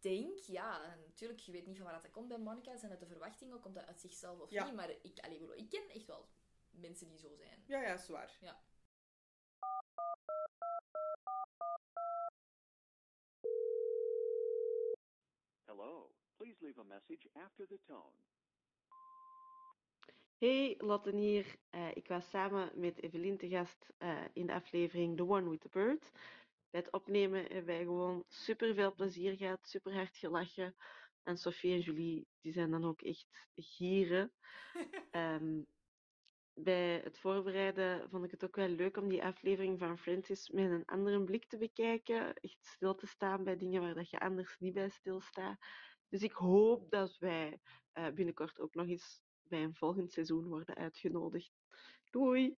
denk, 0.00 0.38
ja, 0.38 0.96
natuurlijk, 1.06 1.40
je 1.40 1.52
weet 1.52 1.66
niet 1.66 1.76
van 1.76 1.86
waar 1.86 2.02
dat 2.02 2.10
komt 2.10 2.28
bij 2.28 2.38
Monica. 2.38 2.76
Zijn 2.76 2.90
dat 2.90 3.00
de 3.00 3.06
verwachtingen? 3.06 3.60
Komt 3.60 3.74
dat 3.74 3.86
uit 3.86 4.00
zichzelf 4.00 4.40
of 4.40 4.50
Ja. 4.50 4.64
niet? 4.64 4.74
Maar 4.74 4.90
ik, 4.90 5.18
allee, 5.20 5.56
ik 5.56 5.68
ken 5.70 5.88
echt 5.90 6.06
wel 6.06 6.28
mensen 6.70 7.08
die 7.08 7.18
zo 7.18 7.34
zijn. 7.34 7.62
Ja, 7.66 7.82
ja, 7.82 7.96
zwaar. 7.96 8.36
Ja. 8.40 8.62
Hello. 15.66 16.10
Please 16.42 16.60
leave 16.60 16.80
a 16.80 16.84
message 16.84 17.28
after 17.36 17.66
the 17.66 17.78
tone. 17.86 18.16
Hey, 20.38 20.74
Lotten 20.78 21.16
hier. 21.16 21.56
Eh, 21.70 21.88
ik 21.94 22.08
was 22.08 22.28
samen 22.30 22.70
met 22.74 23.02
Evelien 23.02 23.36
te 23.36 23.48
gast 23.48 23.92
eh, 23.98 24.24
in 24.32 24.46
de 24.46 24.52
aflevering 24.52 25.16
The 25.16 25.28
One 25.28 25.50
with 25.50 25.60
the 25.60 25.68
Bird. 25.68 26.10
Bij 26.70 26.80
het 26.80 26.92
opnemen 26.92 27.40
hebben 27.40 27.64
wij 27.64 27.82
gewoon 27.82 28.24
super 28.28 28.74
veel 28.74 28.94
plezier 28.94 29.36
gehad, 29.36 29.66
super 29.66 29.94
hard 29.94 30.16
gelachen. 30.16 30.74
En 31.22 31.36
Sophie 31.36 31.72
en 31.72 31.80
Julie, 31.80 32.26
die 32.40 32.52
zijn 32.52 32.70
dan 32.70 32.84
ook 32.84 33.02
echt 33.02 33.46
gieren. 33.54 34.32
Ehm, 35.10 35.62
bij 36.54 37.00
het 37.04 37.18
voorbereiden 37.18 38.10
vond 38.10 38.24
ik 38.24 38.30
het 38.30 38.44
ook 38.44 38.56
wel 38.56 38.68
leuk 38.68 38.96
om 38.96 39.08
die 39.08 39.24
aflevering 39.24 39.78
van 39.78 39.98
Francis 39.98 40.50
met 40.50 40.70
een 40.70 40.84
andere 40.84 41.24
blik 41.24 41.44
te 41.44 41.58
bekijken. 41.58 42.34
Echt 42.34 42.66
stil 42.66 42.94
te 42.94 43.06
staan 43.06 43.44
bij 43.44 43.56
dingen 43.56 43.80
waar 43.80 43.94
dat 43.94 44.10
je 44.10 44.20
anders 44.20 44.58
niet 44.58 44.74
bij 44.74 44.88
stilstaat. 44.88 45.58
Dus 46.12 46.22
ik 46.22 46.32
hoop 46.32 46.90
dat 46.90 47.18
wij 47.18 47.60
eh, 47.92 48.08
binnenkort 48.08 48.60
ook 48.60 48.74
nog 48.74 48.86
eens 48.86 49.22
bij 49.42 49.62
een 49.62 49.74
volgend 49.74 50.12
seizoen 50.12 50.48
worden 50.48 50.74
uitgenodigd. 50.74 51.52
Doei! 52.10 52.56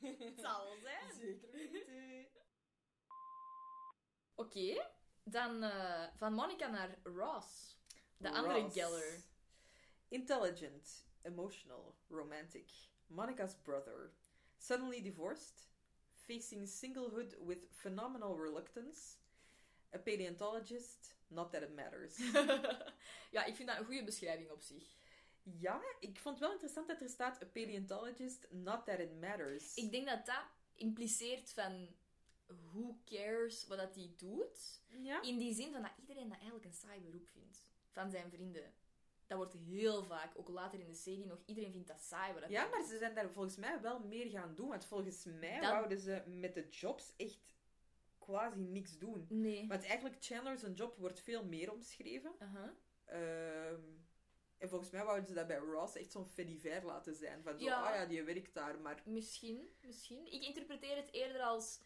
Het 0.00 0.40
zal 0.40 0.64
wel 0.64 0.78
zijn. 0.78 1.12
Zeker 1.12 1.50
weten. 1.50 2.26
Oké, 4.34 4.90
dan 5.22 5.62
eh, 5.62 6.06
van 6.16 6.32
Monica 6.32 6.68
naar 6.70 6.98
Ross. 7.02 7.78
De 8.16 8.30
andere. 8.30 8.70
Geller. 8.70 9.22
Intelligent, 10.08 11.06
emotional, 11.22 11.96
romantic. 12.08 12.70
Monica's 13.06 13.56
brother. 13.62 14.12
Suddenly 14.56 15.02
divorced. 15.02 15.68
Facing 16.14 16.68
singlehood 16.68 17.36
with 17.46 17.66
phenomenal 17.70 18.38
reluctance. 18.40 19.16
A 19.94 19.98
paleontologist, 19.98 21.13
not 21.28 21.52
that 21.52 21.62
it 21.62 21.74
matters. 21.74 22.16
ja, 23.36 23.44
ik 23.44 23.54
vind 23.56 23.68
dat 23.68 23.78
een 23.78 23.84
goede 23.84 24.04
beschrijving 24.04 24.50
op 24.50 24.60
zich. 24.62 24.96
ja, 25.42 25.82
ik 26.00 26.18
vond 26.18 26.34
het 26.34 26.44
wel 26.44 26.52
interessant 26.52 26.88
dat 26.88 27.00
er 27.00 27.08
staat 27.08 27.42
a 27.42 27.46
paleontologist, 27.46 28.46
not 28.50 28.86
that 28.86 28.98
it 28.98 29.20
matters. 29.20 29.74
Ik 29.74 29.90
denk 29.90 30.08
dat 30.08 30.26
dat 30.26 30.44
impliceert 30.74 31.50
van 31.52 31.88
who 32.46 32.98
cares 33.04 33.66
wat 33.66 33.78
dat 33.78 33.94
hij 33.94 34.12
doet. 34.16 34.80
Ja? 35.02 35.22
In 35.22 35.38
die 35.38 35.54
zin 35.54 35.72
van 35.72 35.82
dat 35.82 35.92
iedereen 36.00 36.28
dat 36.28 36.36
eigenlijk 36.36 36.64
een 36.66 36.72
saai 36.72 37.00
beroep 37.00 37.28
vindt. 37.28 37.66
Van 37.90 38.10
zijn 38.10 38.30
vrienden. 38.30 38.72
Dat 39.26 39.36
wordt 39.38 39.54
heel 39.66 40.04
vaak, 40.04 40.38
ook 40.38 40.48
later 40.48 40.80
in 40.80 40.86
de 40.86 40.94
serie 40.94 41.26
nog, 41.26 41.38
iedereen 41.46 41.72
vindt 41.72 41.88
dat 41.88 42.00
saai. 42.00 42.32
Wat 42.32 42.42
dat 42.42 42.50
Ja, 42.50 42.66
maar 42.66 42.82
ze 42.82 42.98
zijn 42.98 43.14
daar 43.14 43.30
volgens 43.30 43.56
mij 43.56 43.80
wel 43.80 43.98
meer 44.00 44.30
gaan 44.30 44.54
doen. 44.54 44.68
Want 44.68 44.84
volgens 44.84 45.24
mij 45.24 45.60
Dat- 45.60 45.70
wouden 45.70 45.98
ze 46.00 46.22
met 46.26 46.54
de 46.54 46.68
jobs 46.68 47.12
echt 47.16 47.53
quasi 48.24 48.58
niks 48.60 48.98
doen. 48.98 49.26
Nee. 49.28 49.66
Want 49.68 49.84
eigenlijk 49.84 50.16
Chandler 50.24 50.58
zijn 50.58 50.74
job 50.74 50.96
wordt 50.98 51.20
veel 51.20 51.44
meer 51.44 51.72
omschreven. 51.72 52.34
Ehm, 53.04 53.80
en 54.58 54.68
volgens 54.68 54.90
mij 54.90 55.04
wouden 55.04 55.26
ze 55.26 55.34
dat 55.34 55.46
bij 55.46 55.56
Ross 55.56 55.96
echt 55.96 56.12
zo'n 56.12 56.28
fediver 56.28 56.84
laten 56.84 57.14
zijn. 57.14 57.42
Van 57.42 57.58
zo, 57.58 57.64
Ja. 57.64 57.82
ah 57.88 57.94
ja, 57.94 58.06
die 58.06 58.22
werkt 58.22 58.54
daar, 58.54 58.80
maar 58.80 59.02
Misschien, 59.04 59.68
misschien. 59.80 60.26
Ik 60.32 60.42
interpreteer 60.42 60.96
het 60.96 61.12
eerder 61.12 61.40
als... 61.42 61.80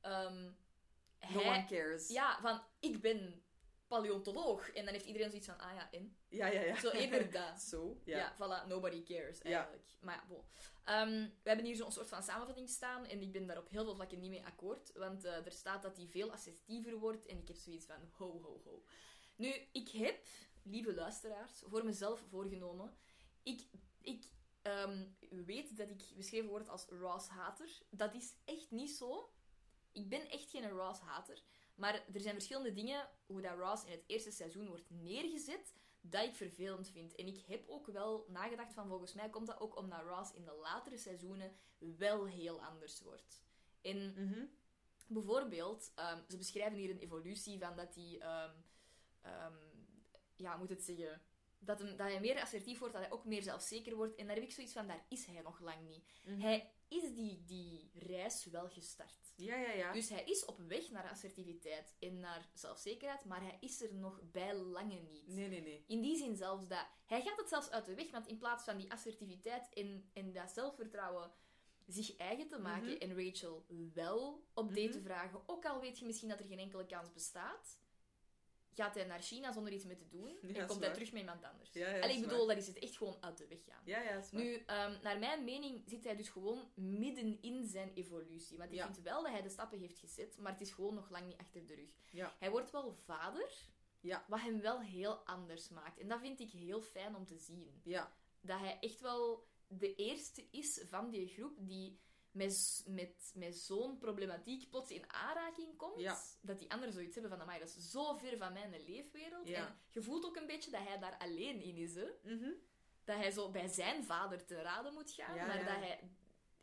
ehm, 0.00 0.42
no 0.44 1.40
hij- 1.40 1.44
one 1.58 1.64
cares. 1.68 2.08
Ja, 2.08 2.40
van 2.40 2.60
ik 2.80 3.00
ben 3.00 3.42
paleontoloog. 3.86 4.70
En 4.70 4.84
dan 4.84 4.94
heeft 4.94 5.06
iedereen 5.06 5.28
zoiets 5.30 5.46
van, 5.48 5.58
ah 5.58 5.74
ja, 5.74 5.90
en? 5.92 6.16
Ja, 6.34 6.46
ja. 6.46 6.60
ja. 6.60 6.80
Zo 6.80 6.90
eerder 6.90 7.30
dat. 7.30 7.60
Zo, 7.70 8.00
Ja. 8.04 8.16
ja. 8.18 8.34
voilà, 8.34 8.66
nobody 8.68 9.02
cares 9.02 9.38
Ja. 9.38 9.44
eigenlijk. 9.44 9.84
Maar 10.00 10.14
ja, 10.14 10.24
bon. 10.28 10.42
Ehm, 10.84 11.28
we 11.42 11.48
hebben 11.48 11.64
hier 11.66 11.76
zo'n 11.76 11.92
soort 11.92 12.08
van 12.08 12.22
samenvatting 12.22 12.68
staan 12.68 13.06
en 13.06 13.22
ik 13.22 13.32
ben 13.32 13.46
daar 13.46 13.58
op 13.58 13.68
heel 13.68 13.84
veel 13.84 13.94
vlakken 13.94 14.20
niet 14.20 14.30
mee 14.30 14.44
akkoord. 14.46 14.92
Want 14.94 15.24
eh, 15.24 15.46
er 15.46 15.52
staat 15.52 15.82
dat 15.82 15.96
hij 15.96 16.06
veel 16.06 16.32
assertiever 16.32 16.98
wordt 16.98 17.26
en 17.26 17.38
ik 17.38 17.48
heb 17.48 17.56
zoiets 17.56 17.86
van 17.86 18.10
ho, 18.12 18.40
ho, 18.42 18.60
ho. 18.64 18.84
Nu, 19.36 19.52
ik 19.72 19.88
heb, 19.88 20.26
lieve 20.62 20.94
luisteraars, 20.94 21.62
voor 21.66 21.84
mezelf 21.84 22.20
voorgenomen. 22.30 22.96
Ik, 23.42 23.66
ik 24.00 24.24
ehm, 24.62 25.04
weet 25.30 25.76
dat 25.76 25.90
ik 25.90 26.02
beschreven 26.16 26.48
word 26.48 26.68
als 26.68 26.86
Ross-hater. 26.88 27.82
Dat 27.90 28.14
is 28.14 28.34
echt 28.44 28.70
niet 28.70 28.90
zo. 28.90 29.32
Ik 29.92 30.08
ben 30.08 30.30
echt 30.30 30.50
geen 30.50 30.68
Ross-hater. 30.68 31.42
Maar 31.74 31.94
er 31.94 32.20
zijn 32.20 32.34
verschillende 32.34 32.72
dingen 32.72 33.08
hoe 33.26 33.40
dat 33.40 33.58
Ross 33.58 33.84
in 33.84 33.90
het 33.90 34.04
eerste 34.06 34.30
seizoen 34.30 34.68
wordt 34.68 34.90
neergezet 34.90 35.74
dat 36.06 36.24
ik 36.24 36.34
vervelend 36.34 36.88
vind. 36.90 37.14
En 37.14 37.26
ik 37.26 37.38
heb 37.46 37.68
ook 37.68 37.86
wel 37.86 38.26
nagedacht 38.28 38.72
van 38.74 38.88
volgens 38.88 39.14
mij 39.14 39.30
komt 39.30 39.46
dat 39.46 39.60
ook 39.60 39.76
omdat 39.76 40.02
Ross 40.02 40.32
in 40.34 40.44
de 40.44 40.52
latere 40.62 40.96
seizoenen 40.98 41.52
wel 41.78 42.26
heel 42.26 42.62
anders 42.64 43.00
wordt. 43.00 43.42
En 43.82 44.12
Mhm. 44.16 44.44
bijvoorbeeld, 45.06 45.92
ehm, 45.94 46.20
ze 46.28 46.36
beschrijven 46.36 46.78
hier 46.78 46.90
een 46.90 46.98
evolutie 46.98 47.58
van 47.58 47.76
dat 47.76 47.94
hij, 47.94 48.18
ehm, 48.20 48.54
ehm, 49.20 49.54
ja, 50.36 50.56
moet 50.56 50.68
het 50.68 50.82
zeggen, 50.84 51.22
dat, 51.58 51.78
hem, 51.78 51.96
dat 51.96 52.06
hij 52.06 52.20
meer 52.20 52.40
assertief 52.40 52.78
wordt, 52.78 52.94
dat 52.94 53.02
hij 53.02 53.12
ook 53.12 53.24
meer 53.24 53.42
zelfzeker 53.42 53.94
wordt. 53.96 54.14
En 54.14 54.26
daar 54.26 54.34
heb 54.34 54.44
ik 54.44 54.52
zoiets 54.52 54.72
van, 54.72 54.86
daar 54.86 55.04
is 55.08 55.26
hij 55.26 55.40
nog 55.42 55.60
lang 55.60 55.86
niet. 55.88 56.04
Mhm. 56.24 56.40
Hij 56.40 56.72
is 56.88 57.14
die, 57.14 57.44
die 57.44 57.90
reis 57.94 58.44
wel 58.44 58.68
gestart. 58.68 59.23
Ja, 59.36 59.56
ja, 59.56 59.70
ja. 59.72 59.92
Dus 59.92 60.08
hij 60.08 60.24
is 60.24 60.44
op 60.44 60.58
weg 60.58 60.90
naar 60.90 61.10
assertiviteit 61.10 61.94
en 61.98 62.20
naar 62.20 62.48
zelfzekerheid, 62.54 63.24
maar 63.24 63.42
hij 63.42 63.56
is 63.60 63.82
er 63.82 63.94
nog 63.94 64.20
bij 64.32 64.54
lange 64.54 65.00
niet. 65.00 65.26
Nee, 65.26 65.48
nee, 65.48 65.62
nee. 65.62 65.84
In 65.86 66.00
die 66.00 66.16
zin 66.16 66.36
zelfs 66.36 66.66
dat... 66.66 66.86
Hij 67.06 67.22
gaat 67.22 67.36
het 67.38 67.48
zelfs 67.48 67.70
uit 67.70 67.86
de 67.86 67.94
weg, 67.94 68.10
want 68.10 68.26
in 68.26 68.38
plaats 68.38 68.64
van 68.64 68.76
die 68.76 68.92
assertiviteit 68.92 69.68
en, 69.72 70.10
en 70.12 70.32
dat 70.32 70.50
zelfvertrouwen 70.50 71.32
zich 71.86 72.16
eigen 72.16 72.48
te 72.48 72.58
maken 72.58 72.88
Mhm. 72.92 72.96
en 73.10 73.24
Rachel 73.24 73.64
wel 73.94 74.44
op 74.54 74.68
date 74.74 74.88
te 74.88 74.98
Mhm. 74.98 75.06
vragen, 75.06 75.42
ook 75.46 75.64
al 75.66 75.80
weet 75.80 75.98
je 75.98 76.04
misschien 76.06 76.28
dat 76.28 76.38
er 76.40 76.46
geen 76.46 76.58
enkele 76.58 76.86
kans 76.86 77.12
bestaat, 77.12 77.78
gaat 78.74 78.94
hij 78.94 79.04
naar 79.04 79.22
China 79.22 79.52
zonder 79.52 79.72
iets 79.72 79.84
mee 79.84 79.96
te 79.96 80.08
doen 80.08 80.28
Ja, 80.42 80.48
en 80.48 80.54
komt 80.54 80.68
hij 80.70 80.78
waar. 80.78 80.92
terug 80.92 81.12
met 81.12 81.20
iemand 81.20 81.44
anders. 81.44 81.72
Ja, 81.72 81.80
ja, 81.88 81.94
Allee, 82.00 82.00
dat 82.00 82.10
ik 82.16 82.22
bedoel, 82.28 82.46
dat 82.46 82.56
is 82.56 82.66
het 82.66 82.78
echt 82.78 82.96
gewoon 82.96 83.16
uit 83.20 83.38
de 83.38 83.46
weg 83.46 83.64
gaan. 83.64 83.82
Ja, 83.84 84.00
ja. 84.02 84.22
Nu, 84.30 84.54
ehm, 84.66 85.02
naar 85.02 85.18
mijn 85.18 85.44
mening 85.44 85.82
zit 85.86 86.04
hij 86.04 86.16
dus 86.16 86.28
gewoon 86.28 86.70
midden 86.74 87.42
in 87.42 87.66
zijn 87.66 87.92
evolutie. 87.94 88.58
Want 88.58 88.72
ik 88.72 88.82
vind 88.82 89.00
wel 89.02 89.22
dat 89.22 89.32
hij 89.32 89.42
de 89.42 89.48
stappen 89.48 89.78
heeft 89.78 89.98
gezet, 89.98 90.38
maar 90.38 90.52
het 90.52 90.60
is 90.60 90.70
gewoon 90.70 90.94
nog 90.94 91.10
lang 91.10 91.26
niet 91.26 91.38
achter 91.38 91.66
de 91.66 91.74
rug. 91.74 91.90
Ja. 92.10 92.36
Hij 92.38 92.50
wordt 92.50 92.70
wel 92.70 92.92
vader, 93.04 93.52
Ja. 94.00 94.24
wat 94.28 94.40
hem 94.40 94.60
wel 94.60 94.80
heel 94.80 95.14
anders 95.16 95.68
maakt. 95.68 95.98
En 95.98 96.08
dat 96.08 96.20
vind 96.20 96.40
ik 96.40 96.50
heel 96.50 96.80
fijn 96.82 97.16
om 97.16 97.26
te 97.26 97.38
zien. 97.38 97.80
Ja. 97.84 98.12
Dat 98.40 98.58
hij 98.58 98.78
echt 98.80 99.00
wel 99.00 99.46
de 99.66 99.94
eerste 99.94 100.44
is 100.50 100.82
van 100.88 101.10
die 101.10 101.28
groep 101.28 101.56
die 101.58 101.98
met, 102.34 102.84
met, 102.88 103.32
met 103.34 103.56
zo'n 103.56 103.98
problematiek 103.98 104.70
plots 104.70 104.90
in 104.90 105.12
aanraking 105.12 105.76
komt. 105.76 106.00
Ja. 106.00 106.20
Dat 106.40 106.58
die 106.58 106.70
anderen 106.70 106.94
zoiets 106.94 107.14
hebben 107.14 107.32
van, 107.32 107.40
amai, 107.40 107.58
dat 107.58 107.68
is 107.68 107.90
zo 107.90 108.14
ver 108.16 108.36
van 108.36 108.52
mijn 108.52 108.82
leefwereld. 108.84 109.48
Ja. 109.48 109.66
En 109.66 109.78
je 109.90 110.02
voelt 110.02 110.24
ook 110.24 110.36
een 110.36 110.46
beetje 110.46 110.70
dat 110.70 110.82
hij 110.86 110.98
daar 110.98 111.18
alleen 111.18 111.60
in 111.60 111.76
is, 111.76 111.94
hè 111.94 112.06
Mhm. 112.22 112.50
dat 113.04 113.16
hij 113.16 113.30
zo 113.30 113.50
bij 113.50 113.68
zijn 113.68 114.04
vader 114.04 114.44
te 114.44 114.62
raden 114.62 114.92
moet 114.94 115.10
gaan. 115.10 115.34
Ja, 115.34 115.46
maar 115.46 115.58
dat 115.58 115.66
hij... 115.66 116.10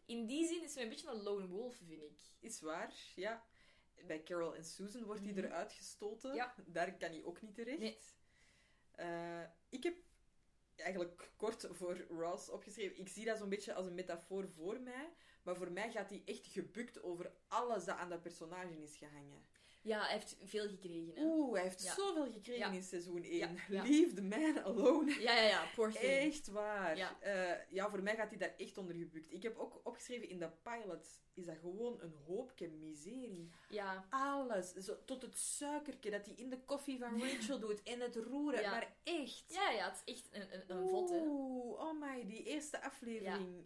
In 0.06 0.26
die 0.26 0.48
zin 0.48 0.64
is 0.64 0.74
hij 0.74 0.84
een 0.84 0.90
beetje 0.90 1.10
een 1.10 1.22
lone 1.24 1.48
wolf, 1.48 1.76
vind 1.76 2.02
ik. 2.02 2.20
Is 2.40 2.62
waar, 2.62 2.94
ja. 3.16 3.44
Bij 4.08 4.24
Carol 4.24 4.56
en 4.56 4.66
Susan 4.66 5.04
wordt 5.04 5.22
hij 5.22 5.32
Mhm. 5.32 5.40
eruit 5.44 5.74
gestoten. 5.74 6.54
Daar 6.66 6.98
kan 6.98 7.10
hij 7.10 7.24
ook 7.24 7.42
niet 7.42 7.56
terecht. 7.56 7.80
Nee. 7.80 7.98
Eh, 8.92 9.44
ik 9.70 9.84
heb 9.84 9.96
eigenlijk 10.76 11.32
kort 11.38 11.68
voor 11.72 11.98
Ross 12.10 12.50
opgeschreven. 12.50 12.98
Ik 12.98 13.08
zie 13.10 13.26
dat 13.26 13.38
zo'n 13.38 13.50
beetje 13.50 13.74
als 13.74 13.86
een 13.86 13.94
metafoor 13.94 14.50
voor 14.50 14.80
mij. 14.82 15.14
Maar 15.44 15.56
voor 15.56 15.72
mij 15.72 15.92
gaat 15.92 16.10
hij 16.10 16.22
echt 16.26 16.48
gebukt 16.48 17.04
over 17.04 17.32
alles 17.48 17.86
dat 17.86 17.96
aan 17.98 18.10
dat 18.10 18.22
personage 18.22 18.82
is 18.84 18.96
gehangen. 18.98 19.50
Ja, 19.84 20.00
hij 20.02 20.14
heeft 20.14 20.38
veel 20.44 20.68
gekregen. 20.68 21.14
Hè? 21.16 21.22
Oeh, 21.24 21.54
hij 21.54 21.64
heeft 21.64 21.84
Ja. 21.84 21.94
zoveel 21.94 22.32
gekregen 22.32 22.70
Ja. 22.72 22.72
in 22.78 22.84
seizoen 22.84 23.24
1. 23.24 23.38
Ja, 23.38 23.50
ja. 23.70 23.84
Leave 23.84 24.14
the 24.14 24.22
man 24.22 24.64
alone. 24.64 25.20
Ja, 25.22 25.34
ja, 25.36 25.44
ja, 25.48 25.66
poor 25.76 25.92
thing. 25.92 26.04
Echt 26.04 26.48
waar. 26.48 26.98
Ja. 26.98 27.18
Ja. 27.24 27.66
ja, 27.70 27.90
voor 27.90 28.04
mij 28.04 28.16
gaat 28.16 28.30
hij 28.30 28.38
daar 28.38 28.54
echt 28.58 28.78
onder 28.78 28.96
gebukt. 28.96 29.32
Ik 29.34 29.44
heb 29.44 29.58
ook 29.58 29.80
opgeschreven 29.84 30.30
in 30.30 30.40
de 30.40 30.50
pilot, 30.62 31.08
is 31.34 31.46
dat 31.46 31.58
gewoon 31.58 32.02
een 32.02 32.14
hoopje 32.28 32.68
miserie. 32.70 33.50
Ja, 33.70 34.06
Alles, 34.10 34.72
zo, 34.74 34.98
tot 35.06 35.22
het 35.22 35.38
suikertje 35.38 36.12
dat 36.12 36.26
hij 36.26 36.36
in 36.36 36.50
de 36.50 36.60
koffie 36.66 37.00
van 37.00 37.22
Rachel 37.22 37.60
doet 37.60 37.84
en 37.84 38.00
het 38.00 38.16
roeren. 38.16 38.70
Maar 38.70 38.96
echt. 39.04 39.44
ja, 39.54 39.70
ja, 39.70 39.90
het 39.90 40.02
is 40.06 40.14
echt 40.14 40.28
een, 40.32 40.54
een, 40.54 40.64
een 40.78 41.08
hè. 41.12 41.22
Oeh, 41.28 41.80
oh 41.80 42.00
my, 42.02 42.26
die 42.26 42.44
eerste 42.44 42.82
aflevering. 42.84 43.64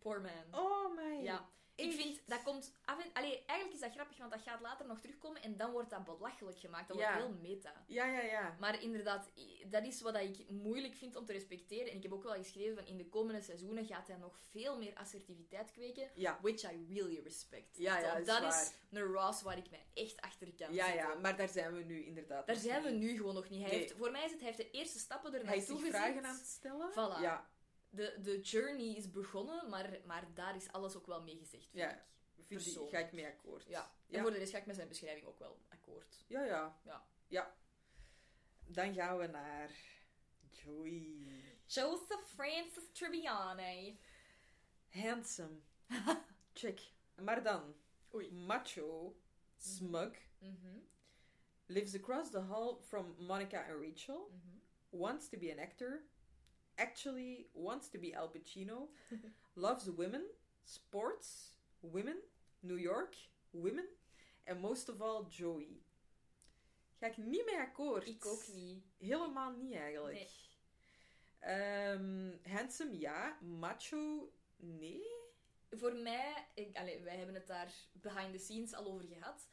Poor 0.00 0.20
man. 0.20 0.60
Oh 0.60 0.94
my. 0.96 1.22
Ja. 1.22 1.48
Ik 1.74 1.92
vind, 1.92 2.20
dat 2.26 2.42
komt 2.42 2.72
af 2.84 3.04
en... 3.04 3.10
Allee, 3.12 3.42
eigenlijk 3.46 3.72
is 3.72 3.80
dat 3.80 3.92
grappig, 3.92 4.18
want 4.18 4.32
dat 4.32 4.40
gaat 4.42 4.60
later 4.60 4.86
nog 4.86 5.00
terugkomen 5.00 5.42
en 5.42 5.56
dan 5.56 5.70
wordt 5.70 5.90
dat 5.90 6.04
belachelijk 6.04 6.58
gemaakt. 6.58 6.88
Dat 6.88 6.96
Ja. 6.98 7.12
wordt 7.12 7.26
heel 7.26 7.36
meta. 7.50 7.84
Ja, 7.86 8.06
ja, 8.06 8.20
ja. 8.20 8.56
Maar 8.58 8.82
inderdaad, 8.82 9.30
dat 9.66 9.84
is 9.86 10.00
wat 10.00 10.16
ik 10.16 10.50
moeilijk 10.50 10.94
vind 10.94 11.16
om 11.16 11.24
te 11.24 11.32
respecteren. 11.32 11.90
En 11.90 11.96
ik 11.96 12.02
heb 12.02 12.12
ook 12.12 12.22
wel 12.22 12.34
geschreven 12.34 12.76
van 12.76 12.86
in 12.86 12.96
de 12.96 13.08
komende 13.08 13.40
seizoenen 13.40 13.84
gaat 13.86 14.06
hij 14.08 14.16
nog 14.16 14.38
veel 14.50 14.78
meer 14.78 14.94
assertiviteit 14.94 15.70
kweken. 15.72 16.10
Ja. 16.14 16.38
Which 16.42 16.62
I 16.72 16.86
really 16.94 17.20
respect. 17.24 17.76
Ja, 17.76 17.98
ja, 17.98 18.16
is 18.16 18.26
dat 18.26 18.40
waar. 18.40 18.62
is 18.62 18.72
een 18.90 19.02
Ross 19.02 19.42
waar 19.42 19.58
ik 19.58 19.70
mij 19.70 19.86
echt 19.94 20.20
achter 20.20 20.54
kan 20.54 20.74
Ja, 20.74 20.86
ja, 20.86 20.92
zetten. 21.02 21.20
maar 21.20 21.36
daar 21.36 21.48
zijn 21.48 21.74
we 21.74 21.82
nu 21.82 22.04
inderdaad. 22.04 22.46
Daar 22.46 22.56
zijn 22.56 22.82
we 22.82 22.90
nu 22.90 23.16
gewoon 23.16 23.34
nog 23.34 23.48
niet. 23.48 23.60
Hij 23.60 23.70
Nee. 23.70 23.78
heeft, 23.80 23.92
voor 23.96 24.10
mij 24.10 24.24
is 24.24 24.30
het, 24.30 24.40
hij 24.40 24.48
heeft 24.52 24.62
de 24.62 24.78
eerste 24.78 24.98
stappen 24.98 25.34
er 25.34 25.46
Hij 25.46 25.56
is 25.56 25.66
naartoe 25.66 25.84
gezet. 25.86 26.00
vragen 26.00 26.24
aan 26.24 26.36
het 26.36 26.46
stellen. 26.46 26.90
Voilà. 26.90 27.20
Ja, 27.22 27.49
De, 27.90 28.18
de 28.22 28.40
journey 28.40 28.94
is 28.96 29.10
begonnen, 29.10 29.68
maar, 29.68 29.98
maar 30.04 30.34
daar 30.34 30.56
is 30.56 30.72
alles 30.72 30.96
ook 30.96 31.06
wel 31.06 31.22
mee 31.22 31.36
gezegd, 31.38 31.62
vind 31.70 31.74
Ja, 31.84 31.90
ik. 31.90 32.02
vind 32.46 32.66
ik, 32.66 32.88
ga 32.90 32.98
ik 32.98 33.12
mee 33.12 33.26
akkoord. 33.26 33.66
Ja. 33.68 33.82
En 33.82 34.16
Ja. 34.16 34.22
voor 34.22 34.30
de 34.30 34.38
rest 34.38 34.52
ga 34.52 34.58
ik 34.58 34.66
met 34.66 34.76
zijn 34.76 34.88
beschrijving 34.88 35.26
ook 35.26 35.38
wel 35.38 35.58
akkoord. 35.68 36.24
Ja, 36.26 36.44
ja. 36.44 36.78
Ja. 36.84 37.06
Ja. 37.28 37.54
Dan 38.66 38.94
gaan 38.94 39.18
we 39.18 39.26
naar 39.26 39.70
Joey. 40.50 41.16
Joseph 41.66 42.26
Francis 42.34 42.84
Tribbiani. 42.92 43.98
Handsome. 44.88 45.58
Check. 46.54 46.80
Maar 47.16 47.42
dan. 47.42 47.74
Oei. 48.14 48.32
Macho. 48.32 49.16
Smug. 49.56 50.12
Mhm, 50.38 50.78
Lives 51.66 51.94
across 51.94 52.30
the 52.30 52.40
hall 52.40 52.76
from 52.82 53.14
Monica 53.18 53.62
and 53.68 53.80
Rachel. 53.82 54.28
mhm. 54.30 54.58
Wants 54.88 55.28
to 55.28 55.38
be 55.38 55.52
an 55.52 55.58
actor. 55.58 56.02
Actually 56.80 57.46
wants 57.52 57.88
to 57.90 57.98
be 57.98 58.16
Al 58.18 58.28
Pacino. 58.28 58.88
loves 59.54 59.86
women. 59.94 60.22
Sports. 60.64 61.58
Women. 61.80 62.16
New 62.60 62.78
York. 62.78 63.14
Women. 63.50 63.88
And 64.46 64.60
most 64.60 64.88
of 64.88 65.00
all, 65.00 65.26
Joey. 65.28 65.82
Ga 66.98 67.06
ik 67.06 67.16
niet 67.16 67.44
mee 67.44 67.58
akkoord. 67.58 68.06
Ik 68.06 68.26
ook 68.26 68.46
niet. 68.46 68.84
Helemaal 68.98 69.50
niet 69.52 69.74
eigenlijk. 69.74 70.14
Nee. 70.14 70.28
Ehm, 71.38 72.36
handsome, 72.56 72.98
ja. 72.98 73.38
Macho, 73.40 74.32
nee. 74.56 75.02
Voor 75.70 75.94
mij, 75.94 76.46
ik, 76.54 76.72
wij 77.04 77.16
hebben 77.16 77.34
het 77.34 77.46
daar 77.46 77.72
behind 77.92 78.32
the 78.32 78.38
scenes 78.38 78.74
al 78.74 78.84
over 78.86 79.04
gehad. 79.06 79.48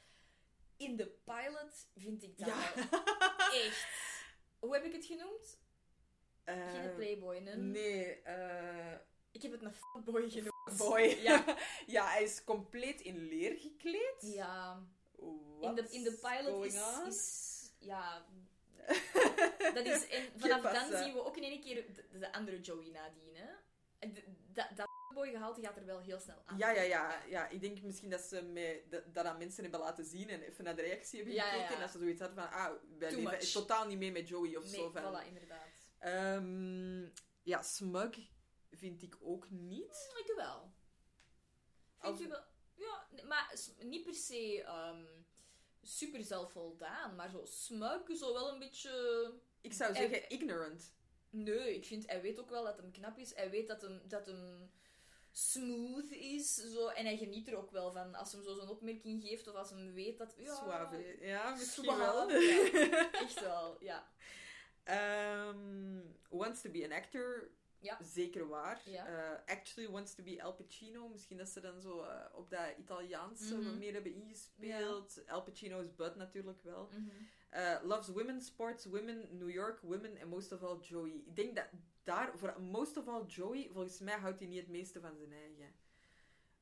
In 0.77 0.95
de 0.95 1.07
pilot 1.07 1.87
vind 1.95 2.23
ik 2.23 2.37
dat 2.37 2.47
Ja. 2.47 2.73
echt. 3.53 3.87
Hoe 4.59 4.73
heb 4.73 4.83
ik 4.83 4.93
het 4.93 5.05
genoemd? 5.05 5.59
Geen 6.55 6.89
Eh, 6.89 6.95
playboy. 6.95 7.37
Nee, 7.55 8.21
eh 8.23 8.93
Ik 9.31 9.41
heb 9.41 9.51
het 9.51 9.61
een 9.63 9.73
fuckboy 9.73 10.29
genoemd. 10.29 10.77
boy. 10.87 11.01
Ja. 11.01 11.43
ja, 11.87 12.05
hij 12.07 12.23
is 12.23 12.43
compleet 12.43 13.01
in 13.01 13.27
leer 13.27 13.57
gekleed. 13.57 14.15
Ja. 14.19 14.83
In 15.61 15.75
de, 15.75 15.87
in 15.89 16.03
de 16.03 16.11
pilot 16.21 16.65
is, 16.65 16.75
is... 17.07 17.71
Ja... 17.79 18.25
Dat 19.73 19.85
is, 19.85 20.07
en 20.07 20.23
vanaf 20.37 20.61
dan 20.61 20.97
zien 21.03 21.13
we 21.13 21.25
ook 21.25 21.37
in 21.37 21.43
één 21.43 21.61
keer 21.61 21.75
de, 21.75 22.19
de 22.19 22.31
andere 22.33 22.61
Joey 22.61 22.89
nadien. 22.89 23.35
Hè? 23.35 23.45
De- 24.09 24.23
Dat, 24.53 24.85
boy 25.13 25.29
gehalte 25.29 25.61
gaat 25.61 25.77
er 25.77 25.85
wel 25.85 25.99
heel 25.99 26.19
snel 26.19 26.41
aan. 26.45 26.57
Ja, 26.57 26.71
ja, 26.71 26.81
ja, 26.81 27.21
ja. 27.27 27.47
Ik 27.49 27.61
denk 27.61 27.81
misschien 27.81 28.09
dat 28.09 28.21
ze 28.21 28.41
mij 28.41 28.83
dat, 29.13 29.25
aan 29.25 29.37
mensen 29.37 29.61
hebben 29.61 29.79
laten 29.79 30.05
zien 30.05 30.29
en 30.29 30.41
even 30.41 30.63
naar 30.63 30.75
de 30.75 30.81
reactie 30.81 31.17
hebben 31.17 31.35
ja, 31.35 31.43
gekeken. 31.43 31.67
ja. 31.69 31.73
En 31.75 31.79
dat 31.81 31.91
ze 31.91 31.97
zoiets 31.97 32.21
hadden 32.21 32.37
van, 32.37 32.51
ah, 32.51 32.71
wij 32.99 33.15
leven 33.15 33.51
totaal 33.51 33.87
niet 33.87 33.97
mee 33.97 34.11
met 34.11 34.27
Joey 34.27 34.55
of 34.55 34.63
Nee, 34.63 34.73
zo. 34.73 34.89
Van. 34.89 35.01
voilà, 35.01 35.27
inderdaad. 35.27 35.66
Ehm, 35.99 37.07
ja, 37.43 37.61
smug 37.61 38.17
vind 38.71 39.01
ik 39.01 39.17
ook 39.21 39.49
niet. 39.49 40.13
Ik 40.25 40.33
wel. 40.35 40.73
Vind 41.99 42.11
Als- 42.13 42.19
je 42.19 42.27
wel... 42.27 42.43
Ja, 42.73 43.07
maar 43.27 43.55
niet 43.79 44.03
per 44.03 44.13
se 44.15 44.63
ehm, 44.63 45.05
super 45.81 46.23
zelfvoldaan, 46.23 47.15
maar 47.15 47.29
zo 47.29 47.45
smug, 47.45 48.01
zo 48.17 48.33
wel 48.33 48.53
een 48.53 48.59
beetje... 48.59 49.33
Ik 49.61 49.73
zou 49.73 49.89
En- 49.93 49.95
zeggen 49.95 50.29
ignorant. 50.29 50.95
Nee, 51.29 51.75
ik 51.75 51.85
vind, 51.85 52.07
hij 52.09 52.21
weet 52.21 52.39
ook 52.39 52.49
wel 52.49 52.63
dat 52.63 52.77
hem 52.77 52.91
knap 52.91 53.17
is. 53.17 53.35
Hij 53.35 53.49
weet 53.49 53.67
dat 53.67 53.81
hem, 53.81 54.01
dat 54.07 54.25
hem 54.25 54.71
smooth 55.31 56.11
is. 56.11 56.53
Zo, 56.53 56.87
en 56.87 57.05
hij 57.05 57.17
geniet 57.17 57.47
er 57.47 57.55
ook 57.57 57.71
wel 57.71 57.91
van. 57.91 58.15
Als 58.15 58.31
hem 58.31 58.43
zo 58.43 58.53
zo'n 58.53 58.69
opmerking 58.69 59.21
geeft 59.23 59.47
of 59.47 59.55
als 59.55 59.69
hem 59.69 59.93
weet 59.93 60.17
dat... 60.17 60.33
Ja, 60.37 60.55
Suave. 60.55 61.17
Ja, 61.19 61.49
misschien 61.55 61.83
suave, 61.83 62.27
wel. 62.27 62.39
ja. 62.39 63.11
Echt 63.23 63.39
wel, 63.39 63.83
ja. 63.83 64.11
Ehm, 64.87 65.99
wants 66.29 66.61
to 66.61 66.69
be 66.69 66.83
an 66.83 66.91
actor. 66.91 67.49
Ja. 67.79 67.97
Zeker 68.03 68.47
waar. 68.47 68.81
Ja. 68.85 69.05
Eh, 69.07 69.55
actually 69.55 69.89
wants 69.91 70.15
to 70.15 70.23
be 70.23 70.43
Al 70.43 70.53
Pacino. 70.53 71.07
Misschien 71.07 71.37
dat 71.37 71.49
ze 71.49 71.59
dan 71.59 71.81
zo 71.81 72.01
eh, 72.01 72.25
op 72.33 72.49
dat 72.49 72.73
Italiaans 72.77 73.51
Mhm. 73.51 73.63
wat 73.63 73.75
meer 73.77 73.93
hebben 73.93 74.13
ingespeeld. 74.13 75.23
Al 75.27 75.43
Pacino's 75.43 75.95
Bud 75.95 76.15
natuurlijk 76.15 76.61
wel. 76.63 76.89
Eh, 77.49 77.79
loves 77.83 78.07
women, 78.07 78.41
sports 78.41 78.85
women, 78.85 79.37
New 79.37 79.49
York 79.49 79.79
women 79.81 80.17
en 80.17 80.27
most 80.27 80.51
of 80.51 80.63
all 80.63 80.79
Joey. 80.79 81.11
Ik 81.11 81.35
denk 81.35 81.55
dat 81.55 81.65
daar, 82.03 82.37
voor 82.37 82.61
most 82.61 82.97
of 82.97 83.07
all 83.07 83.25
Joey, 83.25 83.69
volgens 83.71 83.99
mij 83.99 84.17
houdt 84.17 84.39
hij 84.39 84.47
niet 84.47 84.59
het 84.59 84.69
meeste 84.69 84.99
van 84.99 85.15
zijn 85.17 85.31
eigen. 85.33 85.73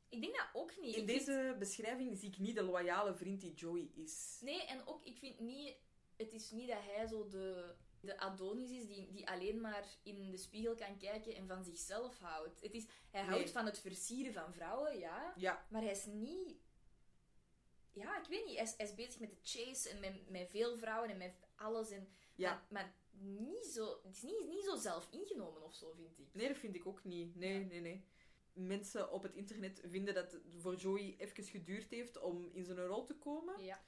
Ik 0.10 0.22
denk 0.22 0.36
dat 0.36 0.48
ook 0.54 0.78
niet. 0.78 0.96
In 0.96 1.02
Ik 1.02 1.10
vind- 1.10 1.26
deze 1.26 1.56
beschrijving 1.60 2.18
zie 2.18 2.30
ik 2.30 2.38
niet 2.38 2.56
de 2.56 2.64
loyale 2.64 3.16
vriend 3.16 3.42
die 3.42 3.54
Joey 3.54 3.90
is. 3.94 4.40
Nee, 4.42 4.66
en 4.66 4.88
ook, 4.88 5.04
ik 5.06 5.18
vind 5.18 5.40
niet... 5.40 5.76
Het 6.16 6.34
is 6.34 6.52
niet 6.52 6.68
dat 6.68 6.78
hij 6.82 7.08
zo 7.08 7.28
de, 7.28 7.76
de 8.06 8.20
Adonis 8.20 8.70
is 8.70 8.88
die, 8.88 9.12
die 9.12 9.30
alleen 9.30 9.62
maar 9.62 9.86
in 10.04 10.32
de 10.32 10.38
spiegel 10.38 10.76
kan 10.76 10.98
kijken 10.98 11.36
en 11.36 11.48
van 11.48 11.64
zichzelf 11.64 12.18
houdt. 12.20 12.62
Het 12.62 12.74
is, 12.74 12.86
hij 13.12 13.22
Nee. 13.22 13.30
houdt 13.30 13.52
van 13.52 13.66
het 13.66 13.80
versieren 13.80 14.34
van 14.34 14.54
vrouwen, 14.54 14.98
ja. 15.00 15.34
Ja, 15.38 15.66
Maar 15.70 15.82
hij 15.82 15.92
is 15.92 16.06
niet... 16.06 16.56
Ja, 17.92 18.20
ik 18.22 18.28
weet 18.28 18.46
niet. 18.46 18.56
Hij 18.56 18.64
is, 18.66 18.74
hij 18.78 18.86
is 18.86 18.96
bezig 18.96 19.20
met 19.20 19.30
de 19.30 19.38
chase 19.44 19.90
en 19.90 20.00
met, 20.00 20.30
met 20.30 20.50
veel 20.50 20.78
vrouwen 20.78 21.10
en 21.10 21.18
met 21.18 21.34
alles. 21.56 21.90
En, 21.90 22.08
Ja. 22.36 22.54
Maar, 22.54 22.66
maar 22.70 22.94
niet 23.22 23.66
zo, 23.66 24.00
het 24.04 24.16
is 24.16 24.22
niet, 24.22 24.48
niet 24.48 24.64
zo 24.64 24.76
zelf 24.76 25.08
ingenomen 25.12 25.64
of 25.64 25.74
zo, 25.76 25.92
vind 25.94 26.20
ik. 26.20 26.28
nee, 26.34 26.48
dat 26.48 26.58
vind 26.58 26.76
ik 26.76 26.86
ook 26.88 27.04
niet. 27.04 27.36
Nee, 27.36 27.60
Ja. 27.60 27.66
nee, 27.66 27.82
nee. 27.82 28.06
Mensen 28.54 29.12
op 29.12 29.24
het 29.24 29.34
internet 29.36 29.82
vinden 29.86 30.14
dat 30.14 30.32
het 30.32 30.42
voor 30.58 30.76
Joey 30.76 31.16
even 31.18 31.44
geduurd 31.44 31.90
heeft 31.90 32.18
om 32.22 32.50
in 32.54 32.64
zijn 32.64 32.86
rol 32.86 33.06
te 33.06 33.16
komen. 33.16 33.64
Ja. 33.64 33.82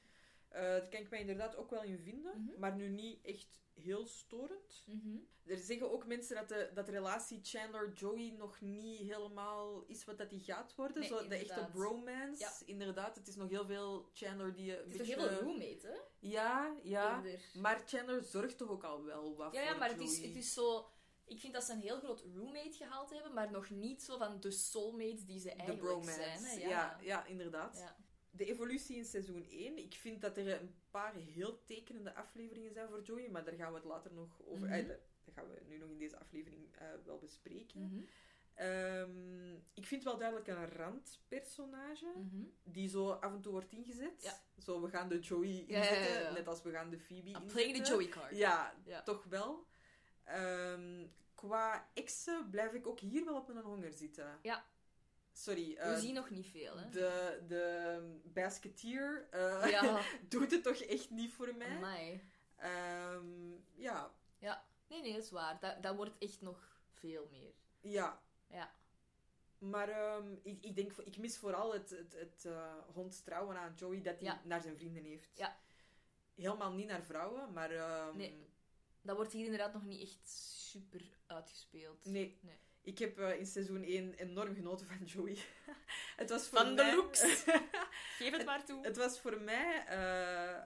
Eh 0.47 0.61
daar 0.61 0.89
kan 0.89 0.99
ik 1.01 1.09
mij 1.09 1.19
inderdaad 1.19 1.55
ook 1.55 1.69
wel 1.69 1.83
in 1.83 1.97
vinden, 1.99 2.41
Mhm. 2.41 2.59
maar 2.59 2.75
nu 2.75 2.87
niet 2.89 3.25
echt 3.25 3.59
heel 3.81 4.05
storend. 4.05 4.83
Mhm. 4.85 5.17
Er 5.45 5.57
zeggen 5.57 5.91
ook 5.91 6.05
mensen 6.05 6.35
dat 6.35 6.49
de, 6.49 6.71
dat 6.73 6.85
de 6.85 6.91
relatie 6.91 7.39
Chandler-Joey 7.43 8.33
nog 8.37 8.61
niet 8.61 8.99
helemaal 8.99 9.83
is 9.87 10.05
wat 10.05 10.17
dat 10.17 10.29
die 10.29 10.39
gaat 10.39 10.75
worden. 10.75 10.99
Nee, 10.99 11.09
Zo, 11.09 11.27
de 11.27 11.35
echte 11.35 11.67
bromance. 11.71 12.41
Ja. 12.43 12.51
Inderdaad, 12.65 13.15
het 13.15 13.27
is 13.27 13.35
nog 13.35 13.49
heel 13.49 13.65
veel 13.65 14.09
Chandler 14.13 14.53
die 14.53 14.65
je 14.65 14.77
een 14.77 14.83
Het 14.83 14.91
is 14.91 14.97
beetje... 14.97 15.19
heel 15.19 15.29
veel 15.29 15.39
roommate, 15.39 15.87
hè? 15.87 15.97
Ja, 16.19 16.75
ja. 16.83 17.23
Maar 17.53 17.83
Chandler 17.85 18.23
zorgt 18.23 18.57
toch 18.57 18.69
ook 18.69 18.83
al 18.83 19.03
wel 19.03 19.35
wat 19.35 19.53
Ja, 19.53 19.61
voor 19.61 19.71
ja 19.71 19.77
maar 19.77 19.89
het 19.89 20.01
is, 20.01 20.21
het 20.21 20.35
is 20.35 20.53
zo... 20.53 20.89
Ik 21.25 21.39
vind 21.39 21.53
dat 21.53 21.63
ze 21.63 21.73
een 21.73 21.79
heel 21.79 21.99
groot 21.99 22.23
roommate 22.35 22.73
gehaald 22.77 23.09
hebben, 23.09 23.33
maar 23.33 23.51
nog 23.51 23.69
niet 23.69 24.03
zo 24.03 24.17
van 24.17 24.39
de 24.39 24.51
soulmates 24.51 25.25
die 25.25 25.39
ze 25.39 25.49
De 25.49 25.53
eigenlijk 25.53 26.03
zijn. 26.03 26.43
Hè? 26.43 26.51
ja. 26.51 26.69
Ja. 26.69 26.97
Ja, 27.01 27.25
inderdaad. 27.25 27.77
Ja. 27.77 27.95
De 28.37 28.45
evolutie 28.45 28.97
in 28.97 29.05
seizoen 29.05 29.45
1. 29.49 29.77
Ik 29.77 29.93
vind 29.93 30.21
dat 30.21 30.37
er 30.37 30.61
een 30.61 30.75
paar 30.91 31.13
heel 31.15 31.63
tekenende 31.63 32.15
afleveringen 32.15 32.73
zijn 32.73 32.89
voor 32.89 33.01
Joey, 33.01 33.29
maar 33.29 33.43
daar 33.45 33.55
gaan 33.55 33.69
we 33.71 33.77
het 33.77 33.85
later 33.87 34.13
nog 34.13 34.41
over... 34.45 34.67
Mhm. 34.67 34.73
eh, 34.73 34.87
dat 34.87 35.33
gaan 35.33 35.47
we 35.47 35.61
nu 35.67 35.77
nog 35.77 35.89
in 35.89 35.97
deze 35.97 36.19
aflevering 36.19 36.75
eh, 36.75 36.87
wel 37.05 37.17
bespreken. 37.19 37.81
Mhm. 37.81 38.01
Ehm, 38.53 39.53
ik 39.73 39.85
vind 39.85 40.03
wel 40.03 40.17
duidelijk 40.17 40.47
een 40.47 40.69
randpersonage 40.69 42.05
Mhm. 42.15 42.43
die 42.63 42.89
zo 42.89 43.09
af 43.11 43.33
en 43.33 43.41
toe 43.41 43.51
wordt 43.51 43.71
ingezet. 43.71 44.23
Ja. 44.23 44.41
Zo, 44.63 44.81
we 44.81 44.89
gaan 44.89 45.09
de 45.09 45.19
Joey 45.19 45.63
inzetten, 45.67 46.13
ja, 46.13 46.19
ja. 46.19 46.31
net 46.31 46.47
als 46.47 46.61
we 46.61 46.71
gaan 46.71 46.89
de 46.89 46.99
Phoebe 46.99 47.21
I'm 47.29 47.35
inzetten. 47.35 47.51
playing 47.55 47.77
the 47.77 47.91
Joey 47.91 48.07
card. 48.07 48.35
Ja, 48.37 48.73
Ja. 48.85 49.03
toch 49.03 49.23
wel. 49.23 49.65
Ehm, 50.23 51.05
qua 51.35 51.89
exen 51.93 52.49
blijf 52.49 52.73
ik 52.73 52.87
ook 52.87 52.99
hier 52.99 53.25
wel 53.25 53.35
op 53.35 53.47
mijn 53.53 53.65
honger 53.65 53.93
zitten. 53.93 54.39
Ja. 54.41 54.65
Sorry. 55.37 55.73
We 55.73 55.79
eh, 55.79 55.97
zien 55.97 56.13
nog 56.13 56.29
niet 56.29 56.45
veel, 56.47 56.77
hè? 56.77 56.89
de, 56.89 57.43
de 57.47 58.19
basketeer 58.23 59.27
eh, 59.31 59.69
Ja. 59.69 60.01
doet 60.29 60.51
het 60.51 60.63
toch 60.63 60.77
echt 60.77 61.09
niet 61.09 61.33
voor 61.33 61.55
mij. 61.55 61.75
Amai. 61.75 62.23
Ehm, 62.55 63.51
ja, 63.75 64.11
Ja. 64.39 64.65
Nee, 64.87 65.01
nee, 65.01 65.13
dat 65.13 65.23
is 65.23 65.31
waar. 65.31 65.59
Dat, 65.59 65.83
dat 65.83 65.95
wordt 65.95 66.17
echt 66.19 66.41
nog 66.41 66.79
veel 66.91 67.27
meer. 67.31 67.53
ja. 67.81 68.21
Ja. 68.49 68.75
Maar 69.57 69.89
ehm, 69.89 70.35
ik, 70.43 70.63
ik 70.63 70.75
denk, 70.75 70.91
ik 70.91 71.17
mis 71.17 71.37
vooral 71.37 71.73
het, 71.73 71.89
het, 71.89 72.13
het 72.13 72.45
eh, 72.45 72.73
hondstrouwen 72.93 73.57
aan 73.57 73.73
Joey 73.75 74.01
dat 74.01 74.19
hij 74.19 74.23
Ja. 74.27 74.41
naar 74.43 74.61
zijn 74.61 74.77
vrienden 74.77 75.03
heeft. 75.03 75.29
Ja. 75.37 75.57
Helemaal 76.35 76.71
niet 76.73 76.87
naar 76.87 77.03
vrouwen, 77.03 77.53
maar... 77.53 77.71
ehm, 77.71 78.17
Nee. 78.17 78.45
Dat 79.01 79.15
wordt 79.15 79.31
hier 79.33 79.43
inderdaad 79.43 79.73
nog 79.73 79.85
niet 79.85 80.01
echt 80.01 80.29
super 80.69 81.01
uitgespeeld. 81.25 82.05
Nee. 82.05 82.37
Nee. 82.41 82.59
Ik 82.87 82.99
heb 82.99 83.19
eh, 83.19 83.39
in 83.39 83.45
seizoen 83.45 83.83
1 83.83 84.13
enorm 84.13 84.55
genoten 84.55 84.87
van 84.87 85.05
Joey. 85.05 85.37
het 86.21 86.29
was 86.29 86.47
voor 86.47 86.57
Van 86.59 86.75
de 86.75 86.93
looks. 86.95 87.21
Geef 88.17 88.31
het 88.31 88.45
maar 88.45 88.65
toe. 88.65 88.83
Het 88.85 88.97
was 88.97 89.19
voor 89.19 89.41
mij... 89.41 89.85
eh, 89.87 90.63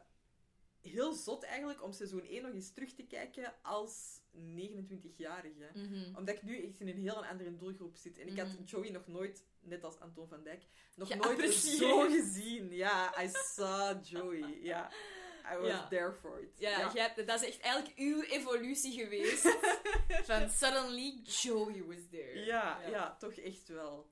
heel 0.91 1.13
zot 1.13 1.43
eigenlijk 1.43 1.83
om 1.83 1.91
seizoen 1.91 2.25
1 2.25 2.41
nog 2.41 2.53
eens 2.53 2.73
terug 2.73 2.93
te 2.93 3.03
kijken 3.03 3.53
als 3.61 4.19
29-jarige. 4.35 5.69
Mhm. 5.73 6.15
Omdat 6.15 6.35
ik 6.35 6.41
nu 6.41 6.63
echt 6.67 6.79
in 6.79 6.87
een 6.87 6.97
heel 6.97 7.25
andere 7.25 7.57
doelgroep 7.57 7.95
zit. 7.95 8.17
En 8.17 8.27
ik 8.27 8.37
had 8.39 8.47
Mhm. 8.47 8.63
Joey 8.63 8.89
nog 8.89 9.07
nooit, 9.07 9.45
net 9.59 9.83
als 9.83 9.99
Anton 9.99 10.27
van 10.27 10.43
Dijk, 10.43 10.63
nog 10.95 11.15
nooit 11.15 11.53
zo 11.53 11.99
gezien. 12.09 12.73
Ja, 12.73 13.23
I 13.23 13.29
saw 13.31 14.05
Joey. 14.05 14.59
Ja, 14.61 14.91
I 15.53 15.57
was 15.57 15.67
Ja. 15.67 15.87
there 15.87 16.13
for 16.13 16.39
it. 16.41 16.59
Ja, 16.59 16.91
hebt- 16.93 17.27
dat 17.27 17.41
is 17.41 17.47
echt 17.47 17.59
eigenlijk 17.59 17.97
uw 17.97 18.21
evolutie 18.21 18.91
geweest. 19.03 19.41
Van 20.29 20.49
suddenly 20.49 21.21
Joey 21.23 21.83
was 21.83 22.07
there. 22.11 22.45
ja, 22.45 22.81
ja, 22.89 23.15
toch 23.19 23.33
echt 23.33 23.67
wel. 23.67 24.11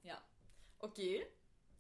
Oké. 0.80 1.26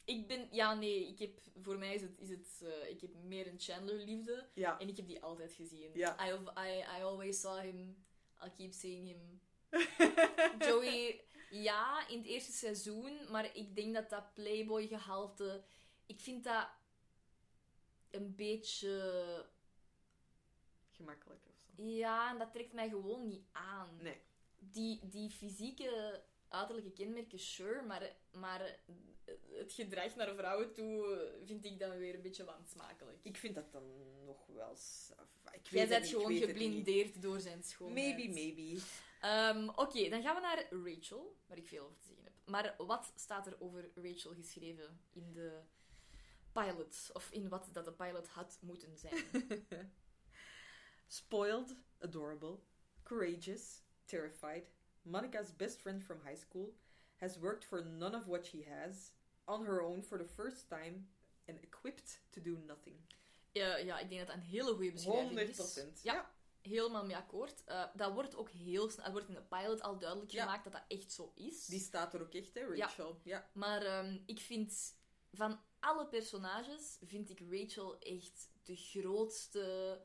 Ik 0.05 0.27
ben... 0.27 0.47
Ja, 0.51 0.73
nee. 0.73 1.07
Ik 1.07 1.19
heb... 1.19 1.39
Voor 1.61 1.77
mij 1.77 1.93
is 1.93 2.01
het... 2.01 2.19
Is 2.19 2.29
het 2.29 2.61
eh, 2.63 2.89
ik 2.89 3.01
heb 3.01 3.13
meer 3.23 3.47
een 3.47 3.59
Chandler-liefde. 3.59 4.47
Ja. 4.53 4.79
En 4.79 4.87
ik 4.87 4.97
heb 4.97 5.07
die 5.07 5.21
altijd 5.21 5.53
gezien. 5.53 5.91
Ja. 5.93 6.27
I, 6.27 6.31
I, 6.59 6.77
I 6.97 7.03
always 7.03 7.39
saw 7.39 7.59
him. 7.61 8.05
I'll 8.43 8.51
keep 8.57 8.73
seeing 8.73 9.07
him. 9.07 9.41
Joey... 10.67 11.23
Ja, 11.49 12.07
in 12.07 12.17
het 12.17 12.27
eerste 12.27 12.51
seizoen. 12.51 13.17
Maar 13.31 13.55
ik 13.55 13.75
denk 13.75 13.93
dat 13.93 14.09
dat 14.09 14.33
Playboy-gehalte... 14.33 15.63
Ik 16.05 16.19
vind 16.19 16.43
dat... 16.43 16.67
Een 18.09 18.35
beetje... 18.35 19.45
Gemakkelijk 20.89 21.45
of 21.47 21.57
zo. 21.57 21.83
Ja, 21.83 22.31
en 22.31 22.37
dat 22.37 22.51
trekt 22.51 22.73
mij 22.73 22.89
gewoon 22.89 23.27
niet 23.27 23.45
aan. 23.51 23.97
Nee. 24.01 24.21
Die, 24.57 24.99
die 25.07 25.29
fysieke 25.29 26.23
uiterlijke 26.47 26.91
kenmerken, 26.91 27.39
sure, 27.39 27.81
maar, 27.81 28.15
maar 28.31 28.79
het 29.51 29.73
gedrag 29.73 30.15
naar 30.15 30.35
vrouwen 30.35 30.73
toe 30.73 31.27
vind 31.45 31.65
ik 31.65 31.79
dan 31.79 31.97
weer 31.97 32.15
een 32.15 32.21
beetje 32.21 32.43
wansmakelijk. 32.43 33.17
Ik 33.21 33.37
vind 33.37 33.55
dat 33.55 33.71
dan 33.71 33.83
nog 34.25 34.45
wel... 34.47 34.75
Ik 35.51 35.67
Jij 35.67 35.87
bent 35.87 36.07
gewoon 36.07 36.35
geblindeerd 36.35 37.21
door 37.21 37.39
zijn 37.39 37.63
schoonheid. 37.63 38.17
Maybe, 38.17 38.33
maybe. 38.33 38.81
Ehm, 39.21 39.69
Oké, 39.75 40.09
dan 40.09 40.21
gaan 40.21 40.35
we 40.35 40.41
naar 40.41 40.67
Rachel, 40.69 41.35
waar 41.47 41.57
ik 41.57 41.67
veel 41.67 41.83
over 41.83 41.97
te 41.99 42.05
zeggen 42.05 42.23
heb. 42.23 42.33
Maar 42.45 42.75
wat 42.77 43.11
staat 43.15 43.47
er 43.47 43.55
over 43.59 43.89
Rachel 43.95 44.33
geschreven 44.33 45.01
in 45.13 45.33
de 45.33 45.59
pilot? 46.63 47.09
Of 47.13 47.29
in 47.31 47.49
wat 47.49 47.69
dat 47.71 47.85
de 47.85 47.91
pilot 47.93 48.27
had 48.27 48.57
moeten 48.61 48.97
zijn? 48.97 49.23
Spoiled, 51.07 51.75
adorable, 51.99 52.59
courageous, 53.03 53.81
terrified, 54.05 54.63
Monica's 55.01 55.55
best 55.55 55.81
friend 55.81 56.03
from 56.03 56.19
high 56.23 56.37
school, 56.37 56.73
has 57.17 57.37
worked 57.39 57.65
for 57.65 57.85
none 57.85 58.15
of 58.15 58.25
what 58.27 58.45
she 58.45 58.63
has, 58.69 59.11
on 59.45 59.65
her 59.65 59.81
own 59.81 60.03
for 60.03 60.17
the 60.17 60.27
first 60.27 60.67
time, 60.69 61.07
and 61.47 61.57
equipped 61.63 62.19
to 62.31 62.41
do 62.41 62.57
nothing. 62.67 62.95
ja, 63.51 63.77
ja, 63.77 63.99
ik 63.99 64.09
denk 64.09 64.19
dat 64.19 64.27
dat 64.27 64.37
een 64.37 64.49
hele 64.51 64.73
goede 64.73 64.91
beschrijving 64.91 65.25
100 65.27 65.49
is. 65.49 65.55
procent. 65.55 65.99
Ja, 66.03 66.31
helemaal 66.61 67.05
mee 67.05 67.15
akkoord. 67.15 67.63
Eh, 67.65 67.83
dat 67.95 68.13
wordt 68.13 68.35
ook 68.35 68.49
heel 68.49 68.89
snel... 68.89 69.05
Er 69.05 69.11
wordt 69.11 69.27
in 69.27 69.33
de 69.33 69.41
pilot 69.41 69.81
al 69.81 69.97
duidelijk 69.97 70.31
Ja. 70.31 70.43
gemaakt 70.43 70.63
dat 70.63 70.73
dat 70.73 70.83
echt 70.87 71.11
zo 71.11 71.31
is. 71.35 71.65
Die 71.65 71.79
staat 71.79 72.13
er 72.13 72.21
ook 72.21 72.33
echt, 72.33 72.53
hè. 72.53 72.75
Rachel? 72.75 73.19
Ja. 73.23 73.49
Maar 73.53 73.81
ehm, 73.81 74.17
ik 74.25 74.39
vind... 74.39 74.97
Van 75.31 75.59
alle 75.79 76.07
personages 76.07 76.97
vind 77.01 77.29
ik 77.29 77.39
Rachel 77.49 77.99
echt 77.99 78.49
de 78.63 78.75
grootste 78.75 80.01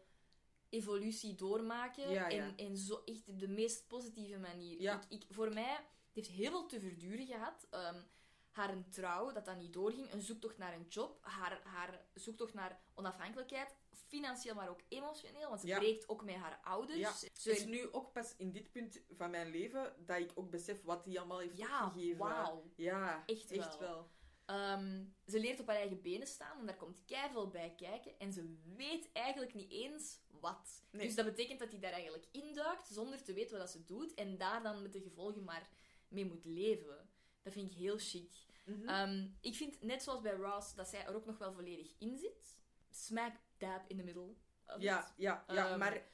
evolutie 0.69 1.35
doormaken. 1.35 2.11
Ja, 2.11 2.29
ja. 2.29 2.39
En, 2.39 2.57
en 2.57 2.77
zo 2.77 3.03
echt 3.05 3.29
op 3.29 3.39
de 3.39 3.49
meest 3.49 3.87
positieve 3.87 4.39
manier. 4.39 4.81
Ja. 4.81 5.03
Ik, 5.09 5.23
ik, 5.23 5.25
voor 5.31 5.53
mij... 5.53 5.87
Het 6.13 6.27
heeft 6.27 6.39
heel 6.39 6.51
veel 6.51 6.67
te 6.67 6.81
verduren 6.81 7.27
gehad. 7.27 7.67
Ehm, 7.71 8.03
haar 8.51 8.71
een 8.71 8.91
trouw, 8.91 9.33
dat 9.33 9.45
dat 9.45 9.57
niet 9.57 9.73
doorging. 9.73 10.13
Een 10.13 10.21
zoektocht 10.21 10.59
naar 10.59 10.75
een 10.75 10.87
job. 10.89 11.19
Haar, 11.21 11.61
haar 11.65 12.07
zoektocht 12.15 12.55
naar 12.55 12.81
onafhankelijkheid. 12.95 13.75
Financieel, 14.07 14.55
maar 14.55 14.69
ook 14.69 14.81
emotioneel. 14.89 15.49
Want 15.49 15.61
ze 15.61 15.67
breekt 15.67 16.09
ook 16.09 16.25
met 16.25 16.35
haar 16.35 16.61
ouders. 16.65 17.21
Het 17.21 17.47
is 17.47 17.65
nu 17.65 17.93
ook 17.93 18.13
pas 18.13 18.35
in 18.37 18.53
dit 18.53 18.73
punt 18.73 19.01
van 19.11 19.31
mijn 19.31 19.51
leven 19.51 19.95
dat 20.07 20.19
ik 20.19 20.31
ook 20.35 20.51
besef 20.51 20.83
wat 20.83 21.05
hij 21.05 21.19
allemaal 21.19 21.39
heeft 21.39 21.57
Ja, 21.57 21.93
wauw. 22.17 22.71
Ja, 22.77 23.23
Echt 23.27 23.51
echt 23.51 23.79
wel. 23.79 24.11
Ehm, 24.45 25.05
ze 25.27 25.41
leert 25.41 25.61
op 25.61 25.67
haar 25.67 25.77
eigen 25.77 26.03
benen 26.03 26.27
staan 26.27 26.59
en 26.59 26.67
daar 26.67 26.77
komt 26.77 27.05
keiveel 27.05 27.49
bij 27.49 27.75
kijken. 27.77 28.19
En 28.19 28.33
ze 28.33 28.57
weet 28.77 29.13
eigenlijk 29.13 29.55
niet 29.55 29.71
eens 29.71 30.21
wat. 30.41 30.85
Nee. 30.91 31.07
Dus 31.07 31.15
dat 31.15 31.25
betekent 31.25 31.59
dat 31.59 31.71
hij 31.71 31.81
daar 31.81 31.93
eigenlijk 31.93 32.27
induikt 32.31 32.89
zonder 32.89 33.23
te 33.23 33.33
weten 33.33 33.51
wat 33.51 33.61
dat 33.61 33.71
ze 33.71 33.85
doet. 33.85 34.15
En 34.15 34.37
daar 34.37 34.63
dan 34.63 34.83
met 34.83 34.93
de 34.93 35.01
gevolgen 35.01 35.45
maar 35.45 35.69
mee 36.09 36.25
moet 36.27 36.45
leven. 36.45 37.11
Dat 37.43 37.53
vind 37.53 37.71
ik 37.71 37.77
heel 37.77 37.99
chic. 37.99 38.33
Mhm. 38.65 38.89
Ehm, 38.89 39.29
ik 39.41 39.55
vind, 39.55 39.83
net 39.83 40.03
zoals 40.03 40.21
bij 40.21 40.35
Ross, 40.35 40.75
dat 40.75 40.89
zij 40.89 41.07
er 41.07 41.15
ook 41.15 41.27
nog 41.27 41.39
wel 41.39 41.53
volledig 41.53 41.95
in 41.99 42.19
zit. 42.19 42.59
Smack 42.91 43.37
dab 43.59 43.85
in 43.89 43.97
the 43.97 44.05
middle. 44.05 44.35
of 44.67 44.81
ja, 44.81 45.09
it. 45.09 45.13
ja, 45.17 45.45
ja 45.49 45.69
Ehm, 45.71 45.79
maar 45.79 46.07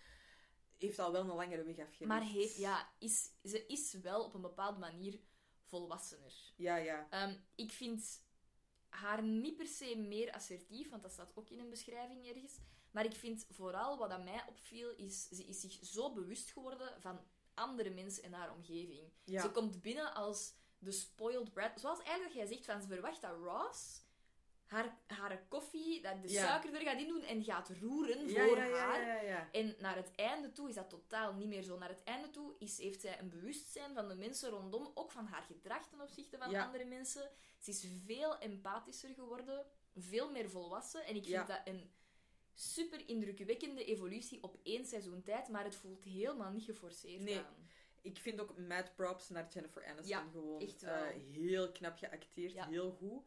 heeft 0.77 0.99
al 0.99 1.13
wel 1.13 1.21
een 1.21 1.27
langere 1.27 1.63
weg 1.63 1.79
afgelegd. 1.79 2.05
Maar 2.05 2.23
heeft, 2.23 2.57
ja, 2.57 2.93
is, 2.99 3.31
ze 3.43 3.67
is 3.67 3.93
wel 3.93 4.25
op 4.25 4.35
een 4.35 4.41
bepaalde 4.41 4.79
manier 4.79 5.21
volwassener. 5.71 6.53
Ja, 6.57 6.77
ja. 6.77 7.07
Ehm, 7.11 7.37
ik 7.55 7.73
vind 7.73 8.23
haar 8.89 9.23
niet 9.23 9.57
per 9.57 9.67
se 9.67 9.97
meer 9.97 10.33
assertief, 10.33 10.91
want 10.91 11.03
dat 11.03 11.13
staat 11.13 11.33
ook 11.35 11.51
in 11.51 11.59
een 11.59 11.71
beschrijving 11.71 12.27
ergens. 12.27 12.59
Maar 12.91 13.05
ik 13.05 13.15
vind 13.15 13.47
vooral 13.51 13.99
wat 13.99 14.11
aan 14.11 14.25
mij 14.25 14.45
opviel, 14.49 14.91
is 14.97 15.29
ze 15.29 15.45
is 15.45 15.61
zich 15.61 15.79
zo 15.83 16.13
bewust 16.13 16.51
geworden 16.51 17.01
van 17.01 17.21
andere 17.55 17.91
mensen 17.91 18.23
en 18.23 18.33
haar 18.33 18.55
omgeving. 18.55 19.13
Ja. 19.25 19.43
Ze 19.43 19.51
komt 19.51 19.83
binnen 19.83 20.15
als 20.15 20.55
de 20.79 20.93
spoiled 20.93 21.53
brat. 21.53 21.81
Zoals 21.81 22.03
eigenlijk 22.03 22.35
jij 22.35 22.47
zegt, 22.47 22.65
van, 22.65 22.81
ze 22.81 22.87
verwacht 22.87 23.23
dat 23.23 23.37
Ross 23.43 24.03
haar, 24.71 24.99
haar 25.07 25.45
koffie, 25.49 26.03
dat 26.03 26.23
de 26.23 26.29
Ja. 26.33 26.47
suiker 26.47 26.75
er 26.75 26.81
gaat 26.81 27.01
in 27.01 27.09
doen 27.09 27.23
en 27.23 27.45
gaat 27.45 27.71
roeren 27.81 28.29
Ja, 28.29 28.47
voor 28.47 28.57
ja, 28.57 28.69
haar. 28.77 29.49
En 29.53 29.75
naar 29.79 29.97
het 29.97 30.11
einde 30.15 30.53
toe 30.53 30.69
is 30.69 30.75
dat 30.75 30.91
totaal 30.91 31.35
niet 31.35 31.49
meer 31.49 31.63
zo. 31.63 31.79
Naar 31.79 31.89
het 31.89 32.03
einde 32.05 32.31
toe 32.31 32.55
is, 32.59 32.79
heeft 32.79 33.01
zij 33.01 33.19
een 33.21 33.29
bewustzijn 33.29 33.95
van 33.95 34.09
de 34.09 34.15
mensen 34.15 34.51
rondom, 34.51 34.91
ook 34.95 35.11
van 35.11 35.27
haar 35.27 35.43
gedrag 35.43 35.89
ten 35.89 36.01
opzichte 36.01 36.39
van 36.39 36.55
andere 36.57 36.85
mensen. 36.85 37.31
Ze 37.59 37.71
is 37.71 37.85
veel 38.07 38.39
empathischer 38.39 39.11
geworden, 39.15 39.67
veel 39.97 40.31
meer 40.31 40.51
volwassen. 40.51 41.05
En 41.05 41.17
ik 41.17 41.25
vind 41.25 41.47
dat 41.47 41.61
een 41.65 41.91
super 42.55 43.09
indrukwekkende 43.09 43.85
evolutie 43.85 44.43
op 44.43 44.57
één 44.63 44.87
seizoen 44.87 45.23
tijd, 45.23 45.49
maar 45.49 45.65
het 45.65 45.75
voelt 45.75 46.05
helemaal 46.05 46.51
niet 46.51 46.65
geforceerd 46.65 47.23
Nee. 47.23 47.39
aan. 47.39 47.69
Ik 48.03 48.19
vind 48.19 48.41
ook 48.41 48.59
mad 48.59 48.95
props 48.95 49.29
naar 49.29 49.49
Jennifer 49.53 49.85
Aniston 49.87 50.31
gewoon. 50.33 50.61
echt 50.61 50.81
wel. 50.83 50.95
eh, 51.05 51.17
heel 51.33 51.73
knap 51.73 51.99
geacteerd, 51.99 52.65
heel 52.65 52.91
goed. 52.91 53.23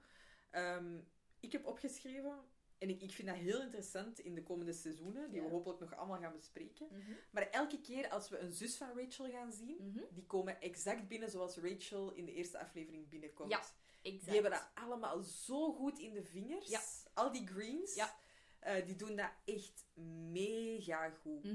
Ehm, 0.50 1.00
ik 1.44 1.52
heb 1.52 1.66
opgeschreven, 1.66 2.39
en 2.78 2.89
ik, 2.89 3.02
ik 3.02 3.12
vind 3.12 3.28
dat 3.28 3.38
heel 3.38 3.62
interessant 3.62 4.20
in 4.20 4.36
de 4.36 4.44
komende 4.44 4.74
seizoenen, 4.74 5.32
die 5.32 5.41
Ja. 5.41 5.48
we 5.48 5.54
hopelijk 5.54 5.80
nog 5.80 5.96
allemaal 5.96 6.20
gaan 6.20 6.34
bespreken. 6.34 6.88
Mhm. 6.91 7.12
Maar 7.32 7.50
elke 7.50 7.82
keer 7.82 8.10
als 8.10 8.30
we 8.30 8.38
een 8.38 8.52
zus 8.52 8.76
van 8.78 9.00
Rachel 9.00 9.30
gaan 9.32 9.52
zien, 9.52 9.78
Mhm. 9.80 10.00
die 10.14 10.26
komen 10.26 10.62
exact 10.62 11.08
binnen 11.08 11.30
zoals 11.30 11.58
Rachel 11.58 12.12
in 12.14 12.26
de 12.26 12.34
eerste 12.34 12.60
aflevering 12.60 13.10
binnenkomt. 13.10 13.50
Ja, 13.52 13.62
Exact. 14.02 14.24
Die 14.26 14.34
hebben 14.34 14.52
dat 14.52 14.70
allemaal 14.74 15.22
zo 15.24 15.74
goed 15.74 16.00
in 16.00 16.14
de 16.14 16.24
vingers. 16.24 16.68
Ja. 16.70 16.82
Al 17.14 17.32
die 17.32 17.48
greens, 17.48 17.96
Ja. 17.96 18.16
eh, 18.60 18.86
die 18.86 18.96
doen 18.96 19.16
dat 19.16 19.32
echt 19.46 19.86
mega 20.32 21.10
goed, 21.10 21.48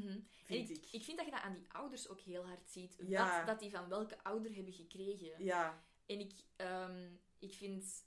vind 0.45 0.71
ik, 0.71 0.77
ik. 0.77 0.89
ik 0.93 1.05
vind 1.05 1.17
dat 1.17 1.27
je 1.27 1.33
dat 1.33 1.41
aan 1.43 1.55
die 1.55 1.65
ouders 1.73 2.09
ook 2.09 2.21
heel 2.21 2.47
hard 2.47 2.71
ziet. 2.71 2.97
Ja. 3.07 3.37
Wat 3.39 3.47
dat 3.47 3.61
die 3.61 3.71
van 3.71 3.89
welke 3.89 4.23
ouder 4.23 4.55
hebben 4.55 4.73
gekregen. 4.73 5.45
Ja, 5.45 5.85
En 6.07 6.21
ik, 6.21 6.33
ehm, 6.57 7.09
ik 7.39 7.53
vind... 7.55 8.07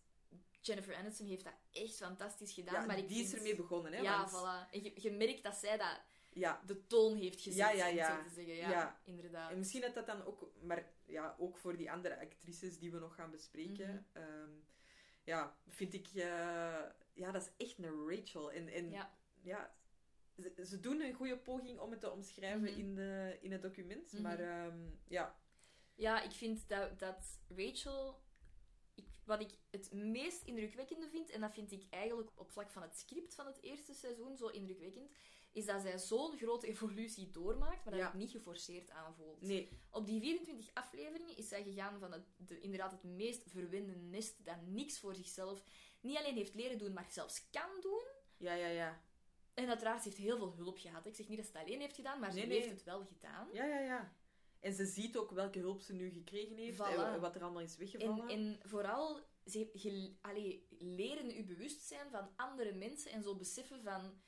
Jennifer 0.61 0.95
Aniston 0.95 1.27
heeft 1.27 1.43
dat 1.43 1.53
echt 1.71 1.95
fantastisch 1.95 2.53
gedaan. 2.53 2.73
ja 2.73 2.85
maar 2.85 2.97
ik 2.97 3.07
die 3.07 3.23
is 3.23 3.33
ermee 3.33 3.55
begonnen, 3.55 3.93
hè? 3.93 3.99
Ja, 4.01 4.17
want- 4.17 4.31
voilà. 4.31 4.71
En 4.73 4.83
je, 4.83 4.91
je 4.95 5.11
merkt 5.11 5.43
dat 5.43 5.55
zij 5.55 5.77
dat, 5.77 5.99
Ja, 6.33 6.61
de 6.65 6.87
toon 6.87 7.17
heeft 7.17 7.41
gezet, 7.41 7.57
Ja, 7.77 7.87
ja, 7.87 8.17
zo 8.17 8.23
te 8.23 8.33
zeggen. 8.33 8.55
Ja, 8.55 8.99
inderdaad. 9.03 9.51
En 9.51 9.57
misschien 9.57 9.81
dat 9.81 9.93
dat 9.93 10.05
dan 10.05 10.23
ook, 10.25 10.51
maar 10.61 10.85
ja, 11.05 11.35
ook 11.39 11.57
voor 11.57 11.77
die 11.77 11.91
andere 11.91 12.19
actrices 12.19 12.79
die 12.79 12.91
we 12.91 12.99
nog 12.99 13.15
gaan 13.15 13.31
bespreken, 13.31 14.07
Mhm. 14.13 14.23
ehm, 14.23 14.49
ja, 15.23 15.57
vind 15.67 15.93
ik, 15.93 16.07
eh, 16.07 16.83
ja, 17.13 17.31
dat 17.31 17.41
is 17.57 17.65
echt 17.67 17.77
een 17.77 18.09
Rachel. 18.09 18.51
En, 18.51 18.67
en 18.67 18.89
Ja. 19.43 19.73
ze 20.63 20.79
doen 20.79 21.01
een 21.01 21.13
goede 21.13 21.37
poging 21.37 21.79
om 21.79 21.91
het 21.91 21.99
te 21.99 22.11
omschrijven 22.11 22.61
Mhm. 22.71 22.79
in, 22.79 22.95
de, 22.95 23.37
in 23.41 23.51
het 23.51 23.61
document, 23.61 24.11
Mhm. 24.13 24.21
maar 24.21 24.39
ehm, 24.39 24.79
ja, 25.07 25.39
Ja, 25.95 26.21
ik 26.21 26.31
vind 26.31 26.67
dat, 26.69 26.99
dat 26.99 27.39
Rachel... 27.55 28.21
Wat 29.31 29.41
ik 29.41 29.51
het 29.69 29.91
meest 29.93 30.43
indrukwekkende 30.43 31.07
vind, 31.07 31.29
en 31.29 31.41
dat 31.41 31.53
vind 31.53 31.71
ik 31.71 31.83
eigenlijk 31.89 32.29
op 32.35 32.51
vlak 32.51 32.71
van 32.71 32.81
het 32.81 32.97
script 32.97 33.35
van 33.35 33.45
het 33.45 33.61
eerste 33.61 33.93
seizoen 33.93 34.37
zo 34.37 34.47
indrukwekkend, 34.47 35.11
is 35.51 35.65
dat 35.65 35.81
zij 35.81 35.97
zo'n 35.99 36.37
grote 36.37 36.67
evolutie 36.67 37.31
doormaakt, 37.31 37.83
maar 37.83 37.93
dat 37.93 37.99
Ja. 38.01 38.05
het 38.05 38.13
niet 38.13 38.31
geforceerd 38.31 38.89
aanvoelt. 38.89 39.41
nee, 39.41 39.69
Op 39.91 40.05
die 40.05 40.19
24 40.21 40.69
afleveringen 40.73 41.37
is 41.37 41.47
zij 41.47 41.63
gegaan 41.63 41.99
van 41.99 42.11
het, 42.11 42.23
de, 42.37 42.59
inderdaad 42.59 42.91
het 42.91 43.03
meest 43.03 43.43
verwende 43.47 43.95
nest 43.95 44.45
dat 44.45 44.61
niks 44.65 44.99
voor 44.99 45.15
zichzelf 45.15 45.63
niet 46.01 46.17
alleen 46.17 46.35
heeft 46.35 46.53
leren 46.53 46.77
doen, 46.77 46.93
maar 46.93 47.07
zelfs 47.11 47.49
kan 47.49 47.69
doen. 47.81 48.03
ja, 48.37 48.53
ja, 48.53 48.67
ja, 48.67 49.01
En 49.53 49.67
uiteraard, 49.67 50.01
ze 50.03 50.07
heeft 50.09 50.21
heel 50.21 50.37
veel 50.37 50.53
hulp 50.55 50.77
gehad. 50.77 51.05
Ik 51.05 51.15
zeg 51.15 51.27
niet 51.27 51.37
dat 51.37 51.45
ze 51.47 51.57
het 51.57 51.65
alleen 51.67 51.79
heeft 51.79 51.95
gedaan, 51.95 52.19
maar 52.19 52.33
Nee, 52.33 52.41
ze 52.41 52.47
nee. 52.47 52.57
heeft 52.57 52.69
het 52.71 52.83
wel 52.83 53.05
gedaan. 53.05 53.49
ja, 53.53 53.65
ja, 53.65 53.79
ja. 53.79 54.13
En 54.61 54.73
ze 54.73 54.85
ziet 54.85 55.17
ook 55.17 55.31
welke 55.31 55.59
hulp 55.59 55.81
ze 55.81 55.93
nu 55.93 56.09
gekregen 56.09 56.55
heeft 56.55 56.77
Voilà. 56.77 57.13
en 57.13 57.19
wat 57.21 57.35
er 57.35 57.41
allemaal 57.43 57.61
is 57.61 57.73
En, 57.73 57.79
weggevallen. 57.79 58.27
en 58.29 58.59
vooral 58.63 59.19
ze, 59.45 59.69
ge, 59.73 60.13
allee, 60.21 60.67
leren 60.79 61.37
u 61.37 61.43
bewust 61.43 61.81
zijn 61.81 62.09
van 62.11 62.29
andere 62.35 62.73
mensen 62.73 63.11
en 63.11 63.23
zo 63.23 63.35
beseffen 63.35 63.83
van 63.83 64.21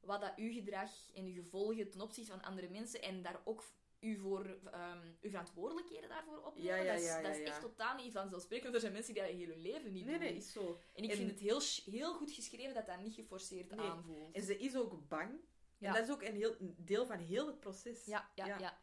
wat 0.00 0.20
dat 0.20 0.32
uw 0.36 0.52
gedrag 0.52 0.90
en 1.14 1.24
uw 1.24 1.32
gevolgen 1.42 1.90
ten 1.90 2.00
opzichte 2.00 2.30
van 2.30 2.42
andere 2.42 2.68
mensen 2.68 3.02
en 3.02 3.22
daar 3.22 3.40
ook 3.44 3.64
u 4.00 4.16
voor 4.16 4.58
ehm, 4.72 4.98
uw 5.20 5.30
verantwoordelijkheden 5.30 6.08
daarvoor 6.08 6.38
opnemen. 6.38 6.70
Ja, 6.70 6.76
ja, 6.82 6.92
dat 6.92 7.00
is, 7.02 7.22
dat 7.22 7.36
is 7.36 7.42
echt 7.46 7.60
totaal 7.60 7.96
niet 7.96 8.12
vanzelfsprekend. 8.12 8.74
Er 8.74 8.80
zijn 8.80 8.92
mensen 8.92 9.14
die 9.14 9.22
dat 9.22 9.32
heel 9.32 9.48
hun 9.48 9.60
leven 9.60 9.92
niet 9.92 10.04
Nee, 10.04 10.14
doen. 10.14 10.22
nee, 10.24 10.36
is 10.36 10.52
zo. 10.52 10.80
En 10.94 11.02
ik 11.04 11.10
En- 11.10 11.16
vind 11.16 11.30
het 11.30 11.40
heel, 11.40 11.60
heel 11.84 12.14
goed 12.14 12.30
geschreven 12.30 12.74
dat 12.74 12.86
dat 12.86 13.00
niet 13.00 13.14
geforceerd 13.14 13.70
Nee. 13.70 13.86
aanvoelt. 13.86 14.34
En 14.34 14.42
ze 14.42 14.58
is 14.58 14.76
ook 14.76 15.08
bang. 15.08 15.30
En 15.78 15.92
dat 15.92 16.02
is 16.02 16.10
ook 16.10 16.22
een, 16.22 16.34
heel, 16.34 16.54
een 16.58 16.74
deel 16.78 17.06
van 17.06 17.18
heel 17.18 17.46
het 17.46 17.60
proces. 17.60 18.04
Ja, 18.04 18.30
ja, 18.34 18.46
Ja. 18.46 18.78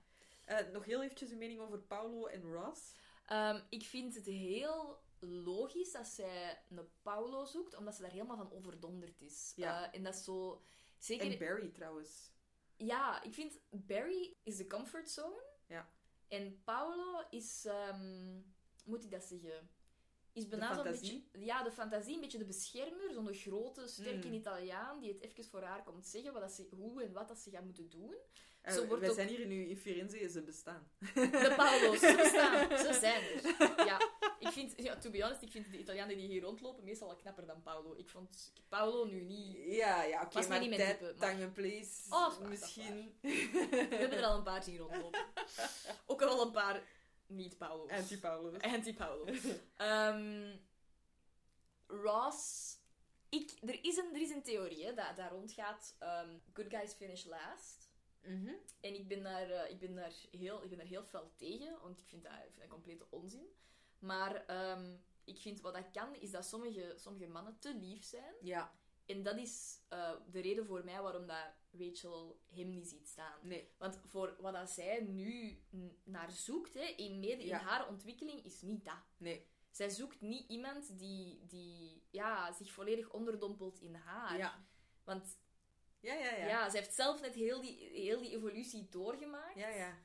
Eh, 0.45 0.67
nog 0.71 0.85
heel 0.85 1.03
eventjes 1.03 1.31
een 1.31 1.37
mening 1.37 1.59
over 1.59 1.79
Paulo 1.79 2.25
en 2.25 2.41
Ross. 2.41 2.93
Ehm, 3.25 3.61
ik 3.69 3.83
vind 3.83 4.15
het 4.15 4.25
heel 4.25 5.03
logisch 5.19 5.91
dat 5.91 6.07
zij 6.07 6.61
een 6.69 6.89
Paulo 7.01 7.45
zoekt, 7.45 7.75
omdat 7.75 7.95
ze 7.95 8.01
daar 8.01 8.11
helemaal 8.11 8.37
van 8.37 8.51
overdonderd 8.51 9.21
is. 9.21 9.53
Ja. 9.55 9.83
Eh, 9.83 9.97
en 9.97 10.03
dat 10.03 10.15
is 10.15 10.23
zo... 10.23 10.61
Zeker... 10.97 11.31
En 11.31 11.37
Barry 11.37 11.69
trouwens. 11.69 12.31
Ja, 12.77 13.23
ik 13.23 13.33
vind 13.33 13.59
Barry 13.69 14.37
is 14.43 14.57
de 14.57 14.67
comfortzone. 14.67 15.43
Ja. 15.67 15.89
En 16.27 16.61
Paolo 16.63 17.23
is, 17.29 17.63
hoe 17.63 18.43
moet 18.85 19.03
ik 19.03 19.11
dat 19.11 19.23
zeggen? 19.23 19.69
Is 20.35 20.47
bijna 20.47 20.73
zo'n 20.73 20.83
fantasie? 20.83 21.27
beetje, 21.31 21.45
ja, 21.45 21.63
de 21.63 21.71
fantasie, 21.71 22.13
een 22.15 22.21
beetje 22.21 22.37
de 22.37 22.45
beschermer, 22.45 23.11
zo'n 23.13 23.33
grote, 23.33 23.87
sterke 23.87 24.27
Mm. 24.27 24.33
Italiaan 24.33 24.99
die 24.99 25.11
het 25.13 25.21
even 25.21 25.45
voor 25.45 25.61
haar 25.61 25.83
komt 25.83 26.07
zeggen 26.07 26.33
wat 26.33 26.41
dat 26.41 26.51
ze, 26.51 26.67
hoe 26.75 27.03
en 27.03 27.11
wat 27.13 27.27
dat 27.27 27.37
ze 27.39 27.49
gaat 27.49 27.63
moeten 27.63 27.89
doen. 27.89 28.15
Zo 28.71 28.85
wordt 28.85 29.01
wij 29.01 29.09
ook- 29.09 29.15
zijn 29.15 29.27
hier 29.27 29.45
nu 29.47 29.65
in 29.65 29.77
Firenze, 29.77 30.29
ze 30.29 30.41
bestaan. 30.41 30.87
De 31.13 31.53
Paolo's, 31.57 31.99
ze 31.99 32.13
bestaan, 32.17 32.77
ze 32.93 32.97
zijn 32.99 33.23
er. 33.23 33.85
Ja, 33.85 33.99
ik 34.39 34.47
vind, 34.47 34.73
ja, 34.77 34.97
to 34.97 35.09
be 35.09 35.21
honest, 35.21 35.41
ik 35.41 35.51
vind 35.51 35.71
de 35.71 35.79
Italianen 35.79 36.17
die 36.17 36.27
hier 36.27 36.41
rondlopen 36.41 36.83
meestal 36.83 37.09
al 37.09 37.15
knapper 37.15 37.45
dan 37.45 37.61
Paolo. 37.61 37.95
Ik 37.97 38.09
vond 38.09 38.53
Paolo 38.69 39.05
nu 39.05 39.21
niet... 39.21 39.57
Ja, 39.75 40.03
ja, 40.03 40.21
oké, 40.21 40.47
maar 40.47 40.59
niet 40.59 40.69
mijn 40.69 40.91
type, 40.97 41.13
maar- 41.17 41.29
time 41.31 41.43
and 41.45 41.53
place, 41.53 41.89
Oh, 42.09 42.39
misschien. 42.39 43.17
We 43.21 43.87
hebben 43.89 44.17
er 44.17 44.23
al 44.25 44.37
een 44.37 44.43
paar 44.43 44.63
zien 44.63 44.77
rondlopen. 44.77 45.25
Ook 46.07 46.21
al 46.21 46.27
wel 46.35 46.45
een 46.45 46.51
paar 46.51 46.83
niet-Paolo's. 47.27 47.89
Anti-Paulo's. 47.91 48.61
Anti-Paolo. 48.61 49.25
Ehm, 49.75 50.55
Ross... 51.87 52.73
Ik, 53.29 53.51
er, 53.61 53.83
is 53.83 53.97
een, 53.97 54.13
er 54.13 54.21
is 54.21 54.29
een 54.29 54.43
theorie 54.43 54.85
hè, 54.85 54.93
dat 54.93 55.15
daar 55.15 55.31
rondgaat. 55.31 55.95
ehm, 55.99 56.37
good 56.53 56.69
guys 56.69 56.93
finish 56.93 57.25
last. 57.25 57.89
Mhm. 58.21 58.53
En 58.81 58.93
ik 58.93 59.07
ben, 59.07 59.23
daar, 59.23 59.49
eh, 59.49 59.71
ik, 59.71 59.79
ben 59.79 59.95
daar 59.95 60.13
heel, 60.31 60.63
ik 60.63 60.69
ben 60.69 60.77
daar 60.77 60.87
heel 60.87 61.03
fel 61.03 61.31
tegen, 61.35 61.77
want 61.81 61.97
ik 61.99 62.07
vind 62.07 62.23
dat, 62.23 62.31
ik 62.31 62.49
vind 62.49 62.59
dat 62.59 62.69
complete 62.69 63.05
onzin. 63.09 63.47
Maar 63.99 64.45
ehm, 64.45 64.95
ik 65.23 65.39
vind 65.39 65.61
wat 65.61 65.73
dat 65.73 65.91
kan, 65.91 66.15
is 66.15 66.31
dat 66.31 66.45
sommige, 66.45 66.93
sommige 66.95 67.27
mannen 67.27 67.59
te 67.59 67.75
lief 67.75 68.03
zijn. 68.03 68.33
Ja, 68.41 68.73
En 69.05 69.23
dat 69.23 69.37
is 69.37 69.79
eh, 69.87 70.11
de 70.31 70.39
reden 70.39 70.65
voor 70.65 70.83
mij 70.83 71.01
waarom 71.01 71.27
dat 71.27 71.53
Rachel 71.79 72.39
hem 72.45 72.69
niet 72.69 72.87
ziet 72.87 73.07
staan. 73.07 73.39
nee. 73.47 73.69
Want 73.77 73.99
voor 74.05 74.35
wat 74.39 74.53
dat 74.53 74.69
zij 74.69 75.01
nu 75.01 75.59
naar 76.03 76.31
zoekt, 76.31 76.73
hè, 76.73 76.81
in, 76.83 77.19
mede 77.19 77.45
Ja. 77.45 77.59
in 77.59 77.65
haar 77.65 77.87
ontwikkeling, 77.87 78.43
is 78.43 78.61
niet 78.61 78.85
dat. 78.85 79.03
Nee. 79.17 79.45
Zij 79.71 79.89
zoekt 79.89 80.21
niet 80.21 80.49
iemand 80.49 80.97
die, 80.99 81.45
die 81.45 82.03
ja, 82.09 82.53
zich 82.53 82.71
volledig 82.71 83.09
onderdompelt 83.11 83.79
in 83.81 83.95
haar. 83.95 84.37
Ja. 84.37 84.65
Want 85.03 85.37
Ja, 85.99 86.13
ja, 86.13 86.35
ja. 86.35 86.47
ja. 86.47 86.69
zij 86.69 86.79
heeft 86.79 86.93
zelf 86.95 87.21
net 87.21 87.35
heel 87.35 87.61
die, 87.61 87.77
heel 87.77 88.19
die 88.19 88.31
evolutie 88.31 88.89
doorgemaakt. 88.89 89.55
Ja, 89.59 89.67
ja. 89.69 90.03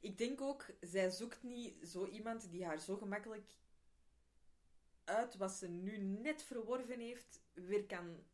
Ik 0.00 0.18
denk 0.18 0.40
ook, 0.40 0.66
zij 0.80 1.10
zoekt 1.10 1.42
niet 1.42 1.88
zo 1.88 2.06
iemand 2.06 2.50
die 2.50 2.64
haar 2.64 2.78
zo 2.80 2.96
gemakkelijk 2.96 3.54
uit 5.04 5.36
wat 5.36 5.52
ze 5.52 5.68
nu 5.68 5.98
net 5.98 6.42
verworven 6.42 7.00
heeft, 7.00 7.42
weer 7.52 7.86
kan 7.86 8.24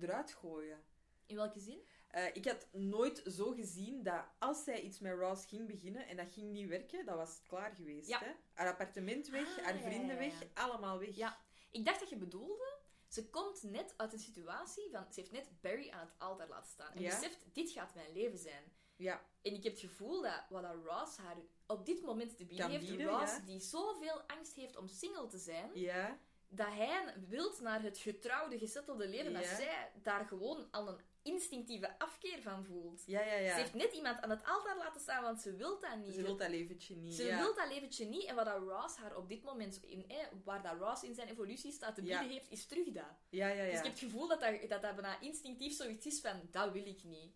eruit 0.00 0.32
gooien. 0.32 0.84
In 1.26 1.36
welke 1.36 1.60
zin? 1.60 1.80
Eh, 2.10 2.26
ik 2.32 2.44
had 2.44 2.66
nooit 2.72 3.22
zo 3.26 3.50
gezien 3.52 4.02
dat 4.02 4.24
als 4.38 4.64
zij 4.64 4.80
iets 4.80 4.98
met 4.98 5.18
Ross 5.18 5.46
ging 5.46 5.66
beginnen 5.66 6.06
en 6.06 6.16
dat 6.16 6.26
ging 6.32 6.50
niet 6.50 6.68
werken, 6.68 7.06
dat 7.06 7.16
was 7.16 7.40
klaar 7.46 7.74
geweest. 7.74 8.08
Ja. 8.08 8.18
Hè? 8.18 8.30
Haar 8.52 8.68
appartement 8.68 9.28
weg, 9.28 9.58
Ah, 9.58 9.64
haar 9.64 9.78
vrienden 9.78 10.18
weg, 10.18 10.34
allemaal 10.54 10.98
weg. 10.98 11.16
Ja. 11.16 11.38
Ik 11.70 11.84
dacht 11.84 12.00
dat 12.00 12.08
je 12.08 12.16
bedoelde, 12.16 12.78
ze 13.08 13.30
komt 13.30 13.62
net 13.62 13.94
uit 13.96 14.12
een 14.12 14.18
situatie 14.18 14.88
van... 14.92 15.06
Ze 15.12 15.20
heeft 15.20 15.32
net 15.32 15.50
Barry 15.60 15.90
aan 15.90 16.00
het 16.06 16.14
altaar 16.18 16.48
laten 16.48 16.70
staan. 16.70 16.92
En 16.92 17.02
beseft, 17.02 17.44
dit 17.52 17.70
gaat 17.70 17.94
mijn 17.94 18.12
leven 18.12 18.38
zijn. 18.38 18.62
Ja. 18.96 19.24
En 19.42 19.54
ik 19.54 19.62
heb 19.62 19.72
het 19.72 19.80
gevoel 19.80 20.22
dat 20.22 20.42
wat 20.48 20.62
dat 20.62 20.74
Ross 20.84 21.16
haar 21.16 21.36
op 21.66 21.86
dit 21.86 22.02
moment 22.02 22.36
te 22.36 22.44
bieden 22.44 22.70
heeft, 22.70 22.88
bieden, 22.88 23.06
Ross 23.06 23.36
ja. 23.36 23.42
die 23.44 23.60
zoveel 23.60 24.20
angst 24.26 24.54
heeft 24.54 24.76
om 24.76 24.88
single 24.88 25.26
te 25.26 25.38
zijn, 25.38 25.70
Ja. 25.74 26.18
dat 26.48 26.66
hij 26.66 27.14
wilt 27.28 27.60
naar 27.60 27.82
het 27.82 27.98
getrouwde, 27.98 28.58
gesettelde 28.58 29.08
leven, 29.08 29.32
dat 29.32 29.44
zij 29.44 29.90
daar 30.02 30.24
gewoon 30.26 30.68
al 30.70 30.88
een 30.88 31.00
instinctieve 31.30 31.98
afkeer 31.98 32.42
van 32.42 32.64
voelt. 32.64 33.02
Ja, 33.06 33.20
ja, 33.20 33.34
ja. 33.34 33.54
Ze 33.54 33.60
heeft 33.60 33.74
net 33.74 33.92
iemand 33.92 34.20
aan 34.20 34.30
het 34.30 34.44
altaar 34.44 34.76
laten 34.76 35.00
staan, 35.00 35.22
want 35.22 35.40
ze 35.40 35.56
wil 35.56 35.80
dat 35.80 35.96
niet. 35.96 36.14
Ze 36.14 36.22
wil 36.22 36.36
dat 36.36 36.48
leventje 36.48 36.96
niet. 36.96 37.14
Ze 37.14 37.24
ja. 37.24 37.38
wil 37.38 37.54
dat 37.54 37.68
leventje 37.68 38.04
niet. 38.04 38.24
En 38.24 38.34
wat 38.34 38.44
dat 38.44 38.58
Ross 38.58 38.96
haar 38.96 39.16
op 39.16 39.28
dit 39.28 39.42
moment, 39.42 39.80
in, 39.82 40.04
eh, 40.08 40.16
waar 40.44 40.62
dat 40.62 40.78
Ross 40.78 41.02
in 41.02 41.14
zijn 41.14 41.28
evolutie 41.28 41.72
staat 41.72 41.94
te 41.94 42.02
bieden 42.02 42.24
Ja. 42.24 42.30
heeft, 42.30 42.50
is 42.50 42.66
terug 42.66 42.90
dat. 42.92 43.04
Ja, 43.28 43.48
ja, 43.48 43.62
ja. 43.62 43.70
Dus 43.70 43.78
ik 43.78 43.84
heb 43.84 43.92
het 43.92 44.02
gevoel 44.02 44.28
dat 44.28 44.40
dat, 44.40 44.60
dat, 44.68 44.82
dat 44.82 44.94
bijna 44.94 45.20
instinctief 45.20 45.76
zoiets 45.76 46.06
is 46.06 46.20
van, 46.20 46.40
dat 46.50 46.72
wil 46.72 46.86
ik 46.86 47.04
niet. 47.04 47.32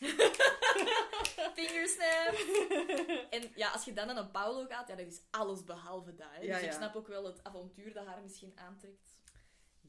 Fingersnap! 1.54 2.34
en 3.30 3.52
ja, 3.54 3.70
als 3.70 3.84
je 3.84 3.92
dan 3.92 4.06
naar 4.06 4.16
een 4.16 4.30
Paulo 4.30 4.66
gaat, 4.66 4.88
ja, 4.88 4.94
dat 4.94 5.06
is 5.06 5.20
alles 5.30 5.64
behalve 5.64 6.14
dat. 6.14 6.26
Hè. 6.30 6.40
Ja, 6.40 6.58
dus 6.58 6.66
ik 6.66 6.72
snap 6.72 6.96
ook 6.96 7.06
wel 7.06 7.24
het 7.24 7.44
avontuur 7.44 7.92
dat 7.92 8.06
haar 8.06 8.22
misschien 8.22 8.52
aantrekt. 8.58 9.10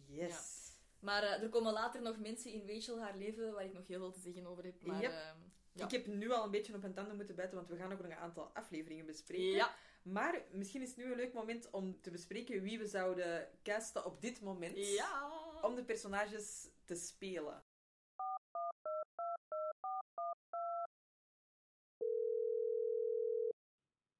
Yes. 0.05 0.62
Maar 1.03 1.23
eh, 1.23 1.41
er 1.43 1.49
komen 1.49 1.73
later 1.73 2.01
nog 2.01 2.19
mensen 2.19 2.51
in 2.51 2.67
Rachel 2.69 2.99
haar 3.01 3.17
leven 3.17 3.53
waar 3.53 3.63
ik 3.65 3.73
nog 3.73 3.87
heel 3.87 3.99
veel 3.99 4.11
te 4.11 4.19
zeggen 4.19 4.45
over 4.45 4.63
heb. 4.63 4.81
Maar, 4.81 5.01
Yep. 5.01 5.11
ehm, 5.11 5.37
ja. 5.71 5.85
Ik 5.85 5.91
heb 5.91 6.05
nu 6.07 6.31
al 6.31 6.43
een 6.43 6.51
beetje 6.51 6.73
op 6.75 6.81
mijn 6.81 6.93
tanden 6.93 7.15
moeten 7.15 7.35
bijten, 7.35 7.55
want 7.55 7.69
we 7.69 7.75
gaan 7.77 7.91
ook 7.91 8.01
nog 8.01 8.11
een 8.11 8.17
aantal 8.17 8.51
afleveringen 8.53 9.05
bespreken. 9.05 9.55
Ja. 9.55 9.75
Maar 10.03 10.41
misschien 10.51 10.81
is 10.81 10.87
het 10.87 10.97
nu 10.97 11.03
een 11.11 11.17
leuk 11.17 11.33
moment 11.33 11.69
om 11.69 12.01
te 12.01 12.11
bespreken 12.11 12.61
wie 12.61 12.77
we 12.79 12.85
zouden 12.87 13.49
casten 13.63 14.05
op 14.05 14.21
dit 14.21 14.41
moment. 14.41 14.77
Ja. 14.77 15.31
Om 15.61 15.75
de 15.75 15.83
personages 15.83 16.69
te 16.85 16.95
spelen. 16.95 17.63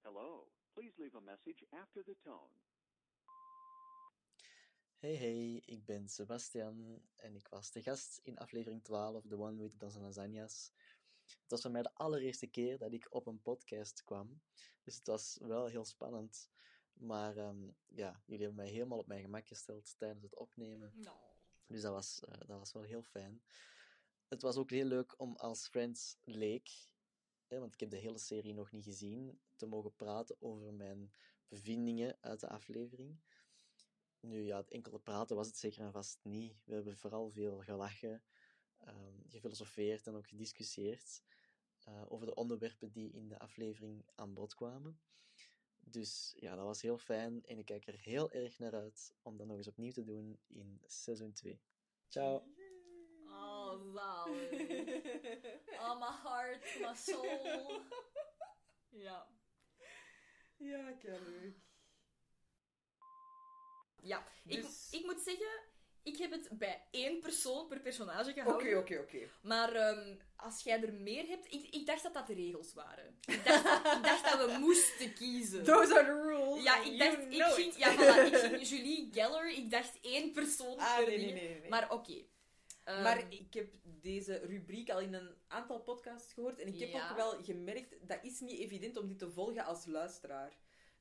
Hello. 0.04 0.48
Please 0.76 0.94
leave 1.00 1.16
a 1.16 1.22
message 1.22 1.64
after 1.72 2.04
the 2.04 2.16
tone. 2.24 2.52
Hey 5.04 5.16
hey, 5.16 5.62
ik 5.66 5.86
ben 5.86 6.10
Sebastian 6.10 7.02
en 7.16 7.36
ik 7.36 7.48
was 7.48 7.72
de 7.72 7.82
gast 7.82 8.20
in 8.24 8.38
aflevering 8.38 8.84
12, 8.84 9.28
The 9.28 9.38
One 9.38 9.62
with 9.62 9.80
Dozen 9.80 10.02
Lasagnas. 10.02 10.72
Het 11.26 11.52
was 11.52 11.62
voor 11.62 11.72
mij 11.72 11.82
de 11.82 11.94
allereerste 11.94 12.48
keer 12.48 12.78
dat 12.78 12.94
ik 12.94 13.08
op 13.10 13.28
een 13.28 13.42
podcast 13.42 14.04
kwam, 14.04 14.42
dus 14.84 14.96
het 14.96 15.08
was 15.08 15.38
wel 15.42 15.66
heel 15.66 15.86
spannend. 15.86 16.50
Maar 16.94 17.38
ehm, 17.38 17.70
ja, 17.88 18.22
jullie 18.26 18.46
hebben 18.46 18.64
mij 18.64 18.74
helemaal 18.74 18.98
op 18.98 19.08
mijn 19.08 19.22
gemak 19.22 19.48
gesteld 19.48 19.96
tijdens 19.98 20.24
het 20.24 20.36
opnemen. 20.36 20.94
Dus 21.68 21.82
dat 21.82 21.92
was, 21.92 22.24
eh, 22.24 22.40
dat 22.48 22.60
was 22.60 22.74
wel 22.74 22.84
heel 22.84 23.04
fijn. 23.04 23.44
Het 24.28 24.42
was 24.42 24.56
ook 24.56 24.70
heel 24.70 24.86
leuk 24.86 25.20
om 25.20 25.36
als 25.36 25.68
Friends 25.68 26.18
leek, 26.24 26.70
hè, 27.48 27.60
want 27.60 27.74
ik 27.74 27.80
heb 27.80 27.90
de 27.90 27.98
hele 27.98 28.20
serie 28.20 28.54
nog 28.54 28.72
niet 28.72 28.84
gezien, 28.84 29.40
te 29.56 29.66
mogen 29.66 29.96
praten 29.96 30.36
over 30.40 30.74
mijn 30.74 31.14
bevindingen 31.48 32.18
uit 32.22 32.40
de 32.40 32.50
aflevering. 32.50 33.20
Nu 34.24 34.46
ja, 34.46 34.58
het 34.58 34.72
enkele 34.72 35.00
praten 35.00 35.36
was 35.36 35.48
het 35.48 35.58
zeker 35.58 35.82
en 35.82 35.92
vast 35.92 36.20
niet. 36.24 36.62
We 36.66 36.74
hebben 36.74 36.98
vooral 36.98 37.32
veel 37.32 37.60
gelachen, 37.60 38.24
ehm, 38.78 39.28
gefilosofeerd 39.28 40.08
en 40.08 40.16
ook 40.16 40.28
gediscussieerd 40.28 41.24
eh, 41.84 42.12
over 42.12 42.26
de 42.26 42.34
onderwerpen 42.36 42.92
die 42.92 43.12
in 43.12 43.28
de 43.28 43.40
aflevering 43.40 44.06
aan 44.16 44.34
bod 44.34 44.56
kwamen. 44.56 45.00
Dus 45.80 46.34
ja, 46.36 46.56
dat 46.56 46.66
was 46.66 46.82
heel 46.82 46.98
fijn 46.98 47.46
en 47.46 47.58
ik 47.58 47.66
kijk 47.66 47.88
er 47.88 48.00
heel 48.00 48.32
erg 48.32 48.60
naar 48.60 48.74
uit 48.74 49.14
om 49.22 49.38
dat 49.38 49.48
nog 49.48 49.58
eens 49.58 49.68
opnieuw 49.68 49.92
te 49.92 50.04
doen 50.04 50.40
in 50.48 50.82
seizoen 50.86 51.34
2. 51.34 51.62
Ciao! 52.08 52.36
Oh, 53.28 53.94
zalig. 53.94 54.52
Oh, 55.80 56.00
my 56.00 56.30
heart, 56.30 56.80
my 56.80 56.96
soul. 56.96 57.82
Ja. 58.90 59.28
Ja, 60.58 60.96
leuk. 61.02 61.73
Ja, 64.04 64.24
Dus- 64.44 64.88
ik, 64.92 65.00
ik 65.00 65.06
moet 65.06 65.20
zeggen, 65.26 65.48
ik 66.04 66.18
heb 66.18 66.32
het 66.32 66.50
bij 66.52 66.82
één 66.92 67.20
persoon 67.20 67.68
per 67.68 67.80
personage 67.80 68.34
gehouden. 68.34 68.68
Oké, 68.68 68.78
oké, 68.78 69.00
oké. 69.00 69.30
Maar 69.42 69.74
ehm, 69.74 70.16
als 70.36 70.64
jij 70.64 70.82
er 70.84 70.94
meer 70.94 71.28
hebt... 71.28 71.54
Ik, 71.54 71.68
ik 71.70 71.86
dacht 71.86 72.04
dat 72.04 72.14
dat 72.14 72.28
de 72.28 72.34
regels 72.34 72.74
waren. 72.74 73.18
Ik 73.26 73.46
dacht, 73.46 73.66
ik 73.98 74.04
dacht 74.04 74.24
dat 74.38 74.52
we 74.52 74.58
moesten 74.66 75.14
kiezen. 75.14 75.64
Those 75.64 75.94
are 76.00 76.06
the 76.06 76.22
rules. 76.22 76.64
Ja, 76.64 76.78
ik 76.80 76.86
You 76.86 76.98
dacht... 76.98 77.18
Ik 77.34 77.44
ging, 77.44 77.68
it. 77.74 77.78
ja, 77.78 77.94
voilà, 77.96 78.26
ik 78.34 78.36
ging 78.50 78.68
Julie 78.68 79.10
Geller, 79.12 79.50
ik 79.50 79.72
dacht 79.72 79.98
één 80.02 80.32
persoon 80.32 80.78
Ah, 80.78 80.98
per 80.98 81.08
nee, 81.08 81.18
nee, 81.18 81.34
nee, 81.34 81.60
nee. 81.60 81.70
Maar 81.70 81.92
oké. 81.92 82.22
Ehm, 82.84 83.02
Maar 83.04 83.26
ik 83.34 83.54
heb 83.54 83.68
deze 83.84 84.38
rubriek 84.38 84.90
al 84.90 85.00
in 85.00 85.14
een 85.14 85.36
aantal 85.48 85.80
podcasts 85.80 86.34
gehoord. 86.34 86.60
En 86.60 86.68
ik 86.68 86.80
heb 86.80 86.90
Ja. 86.90 87.10
ook 87.10 87.16
wel 87.18 87.44
gemerkt, 87.44 88.08
dat 88.08 88.20
is 88.22 88.40
niet 88.40 88.60
evident 88.60 88.98
om 88.98 89.08
dit 89.08 89.20
te 89.20 89.32
volgen 89.32 89.66
als 89.66 89.86
luisteraar. 89.86 90.54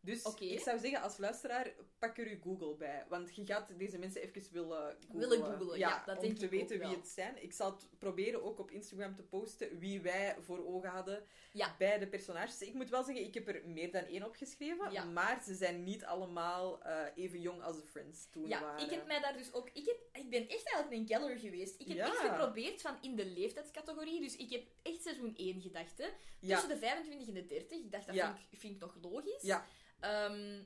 Dus 0.05 0.23
ik 0.39 0.61
zou 0.61 0.79
zeggen, 0.79 1.03
als 1.03 1.17
luisteraar, 1.19 1.73
pak 1.99 2.19
er 2.19 2.29
je 2.29 2.39
Google 2.43 2.75
bij. 2.75 3.05
Want 3.09 3.35
je 3.37 3.47
gaat 3.47 3.79
deze 3.79 3.99
mensen 3.99 4.21
even 4.23 4.53
willen 4.53 4.97
googlen. 5.01 5.29
Willen 5.29 5.45
googlen, 5.59 5.79
ja, 5.79 6.03
dat 6.07 6.17
om 6.17 6.23
denk 6.23 6.39
te 6.39 6.45
ik 6.45 6.51
weten 6.51 6.69
wie 6.79 6.79
wel. 6.79 6.91
het 6.97 7.09
zijn. 7.09 7.43
Ik 7.43 7.53
zal 7.53 7.71
het 7.71 7.89
proberen 7.99 8.43
ook 8.43 8.59
op 8.59 8.71
Instagram 8.71 9.15
te 9.15 9.23
posten 9.23 9.79
wie 9.79 10.01
wij 10.01 10.37
voor 10.41 10.67
ogen 10.67 10.89
hadden 10.91 11.25
Ja. 11.53 11.75
bij 11.79 11.99
de 11.99 12.07
personages. 12.09 12.61
Ik 12.61 12.75
moet 12.75 12.89
wel 12.91 13.03
zeggen, 13.05 13.25
ik 13.25 13.35
heb 13.35 13.49
er 13.49 13.63
meer 13.67 13.93
dan 13.93 14.05
één 14.05 14.25
opgeschreven. 14.27 14.93
Ja. 14.93 15.05
Maar 15.05 15.43
ze 15.45 15.55
zijn 15.55 15.85
niet 15.85 16.05
allemaal 16.05 16.83
eh, 16.83 17.05
even 17.15 17.41
jong 17.41 17.63
als 17.63 17.77
de 17.81 17.87
Friends 17.87 18.27
toen 18.31 18.49
Ja, 18.49 18.61
waren. 18.61 18.85
ik 18.85 18.91
heb 18.91 19.07
mij 19.07 19.21
daar 19.21 19.37
dus 19.37 19.53
ook... 19.53 19.71
Ik, 19.73 19.87
heb, 19.87 20.25
ik 20.25 20.31
ben 20.31 20.49
echt 20.49 20.73
eigenlijk 20.73 20.93
een 20.93 21.07
geller 21.07 21.39
geweest. 21.39 21.81
Ik 21.81 21.89
heb 21.89 21.97
Ja. 21.97 22.07
echt 22.07 22.17
geprobeerd 22.19 22.81
van 22.83 22.97
in 23.01 23.17
de 23.17 23.27
leeftijdscategorie. 23.27 24.21
Dus 24.21 24.37
ik 24.37 24.51
heb 24.51 24.63
echt 24.83 25.03
seizoen 25.03 25.33
1 25.37 25.61
gedacht. 25.61 25.99
Hè. 25.99 26.07
Ja. 26.41 26.55
Tussen 26.55 26.69
de 26.69 26.79
25 26.79 27.27
en 27.29 27.35
de 27.35 27.47
30. 27.47 27.79
Ik 27.79 27.93
dacht, 27.93 28.07
dat 28.07 28.15
Ja. 28.15 28.35
vind, 28.35 28.47
ik, 28.51 28.59
vind 28.59 28.75
ik 28.75 28.81
nog 28.81 28.97
logisch. 29.03 29.43
Ja. 29.43 29.67
Ehm 30.03 30.63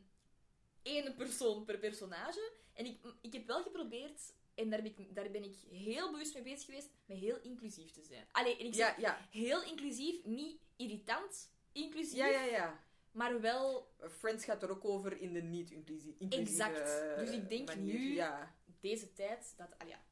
Eén 0.83 1.15
persoon 1.17 1.65
per 1.65 1.79
personage. 1.79 2.53
En 2.73 2.87
ik, 2.87 2.99
ik 3.21 3.33
heb 3.33 3.47
wel 3.47 3.63
geprobeerd... 3.63 4.35
En 4.55 4.71
daar 4.71 4.83
ben, 4.83 4.99
ik, 4.99 5.15
daar 5.15 5.31
ben 5.31 5.45
ik 5.45 5.55
heel 5.71 6.11
bewust 6.11 6.35
mee 6.35 6.43
bezig 6.43 6.65
geweest, 6.65 6.89
met 7.07 7.19
heel 7.19 7.39
inclusief 7.43 7.91
te 7.91 8.03
zijn. 8.03 8.27
Allee, 8.33 8.57
en 8.59 8.67
ik 8.67 8.75
zeg 8.75 8.97
Ja, 8.97 9.01
ja. 9.01 9.29
heel 9.41 9.63
inclusief, 9.63 10.25
niet 10.25 10.61
irritant 10.77 11.51
inclusief, 11.73 12.17
Ja, 12.17 12.27
ja, 12.27 12.43
ja. 12.45 12.85
maar 13.11 13.41
wel 13.41 13.95
Friends 14.19 14.45
gaat 14.45 14.63
er 14.63 14.71
ook 14.71 14.85
over 14.85 15.21
in 15.21 15.33
de 15.33 15.43
niet-inclusieve 15.43 16.25
Exact. 16.29 17.03
Dus 17.19 17.31
ik 17.31 17.49
denk 17.49 17.69
manier. 17.69 17.99
nu- 17.99 18.15
Ja. 18.15 18.55
deze 18.81 19.13
tijd, 19.13 19.55
dat... 19.57 19.69
Allee, 19.79 19.93
ja. 19.93 20.03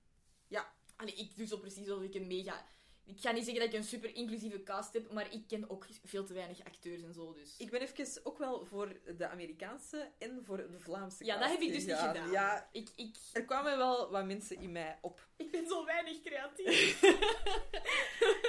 Ja. 0.49 0.75
Allee, 0.97 1.15
ik 1.15 1.37
doe 1.37 1.47
zo 1.47 1.57
precies 1.59 1.89
alsof 1.89 2.05
ik 2.05 2.15
een 2.15 2.27
mega... 2.27 2.67
Ik 3.07 3.21
ga 3.21 3.31
niet 3.31 3.45
zeggen 3.45 3.63
dat 3.65 3.73
ik 3.73 3.79
een 3.79 3.85
super 3.87 4.15
inclusieve 4.15 4.63
cast 4.63 4.93
heb, 4.93 5.13
maar 5.13 5.33
ik 5.33 5.47
ken 5.49 5.71
ook 5.71 5.87
veel 6.05 6.25
te 6.25 6.33
weinig 6.33 6.65
acteurs 6.65 7.03
en 7.03 7.15
zo, 7.15 7.33
dus... 7.33 7.57
Ik 7.59 7.71
ben 7.71 7.81
even 7.81 8.21
ook 8.25 8.39
wel 8.39 8.65
voor 8.65 9.01
de 9.17 9.29
Amerikaanse 9.29 10.11
en 10.19 10.45
voor 10.45 10.57
de 10.57 10.79
Vlaamse 10.79 11.25
ja, 11.25 11.39
dat 11.39 11.51
heb 11.51 11.61
ik 11.61 11.73
dus 11.73 11.85
niet 11.85 11.97
gedaan. 11.97 12.31
Ja, 12.31 12.69
Ik, 12.73 12.89
ik, 12.97 13.17
er 13.33 13.45
kwamen 13.45 13.77
wel 13.77 14.11
wat 14.11 14.25
mensen 14.25 14.61
in 14.61 14.73
mij 14.73 14.99
op. 15.01 15.29
ik 15.37 15.51
ben 15.51 15.67
zo 15.67 15.85
weinig 15.85 16.21
creatief. 16.23 17.01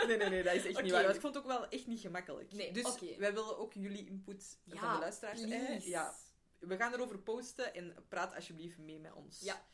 Nee, 0.07 0.17
nee, 0.17 0.29
nee, 0.29 0.43
dat 0.43 0.53
is 0.53 0.65
echt 0.65 0.81
niet 0.81 0.91
waar. 0.91 1.03
Want 1.03 1.15
ik 1.15 1.21
vond 1.21 1.35
het 1.35 1.43
ook 1.43 1.49
wel 1.49 1.67
echt 1.67 1.87
niet 1.87 1.99
gemakkelijk. 1.99 2.51
Nee, 2.51 2.71
dus 2.71 2.85
oké. 2.85 3.17
wij 3.17 3.33
willen 3.33 3.57
ook 3.57 3.73
jullie 3.73 4.07
input 4.07 4.59
Ja, 4.63 4.79
van 4.79 4.93
de 4.93 4.99
luisteraars. 4.99 5.41
please. 5.41 5.89
Ja, 5.89 6.15
we 6.59 6.77
gaan 6.77 6.93
erover 6.93 7.19
posten 7.19 7.73
en 7.73 7.95
praat 8.09 8.35
alsjeblieft 8.35 8.77
mee 8.77 8.99
met 8.99 9.13
ons. 9.13 9.39
Ja. 9.39 9.65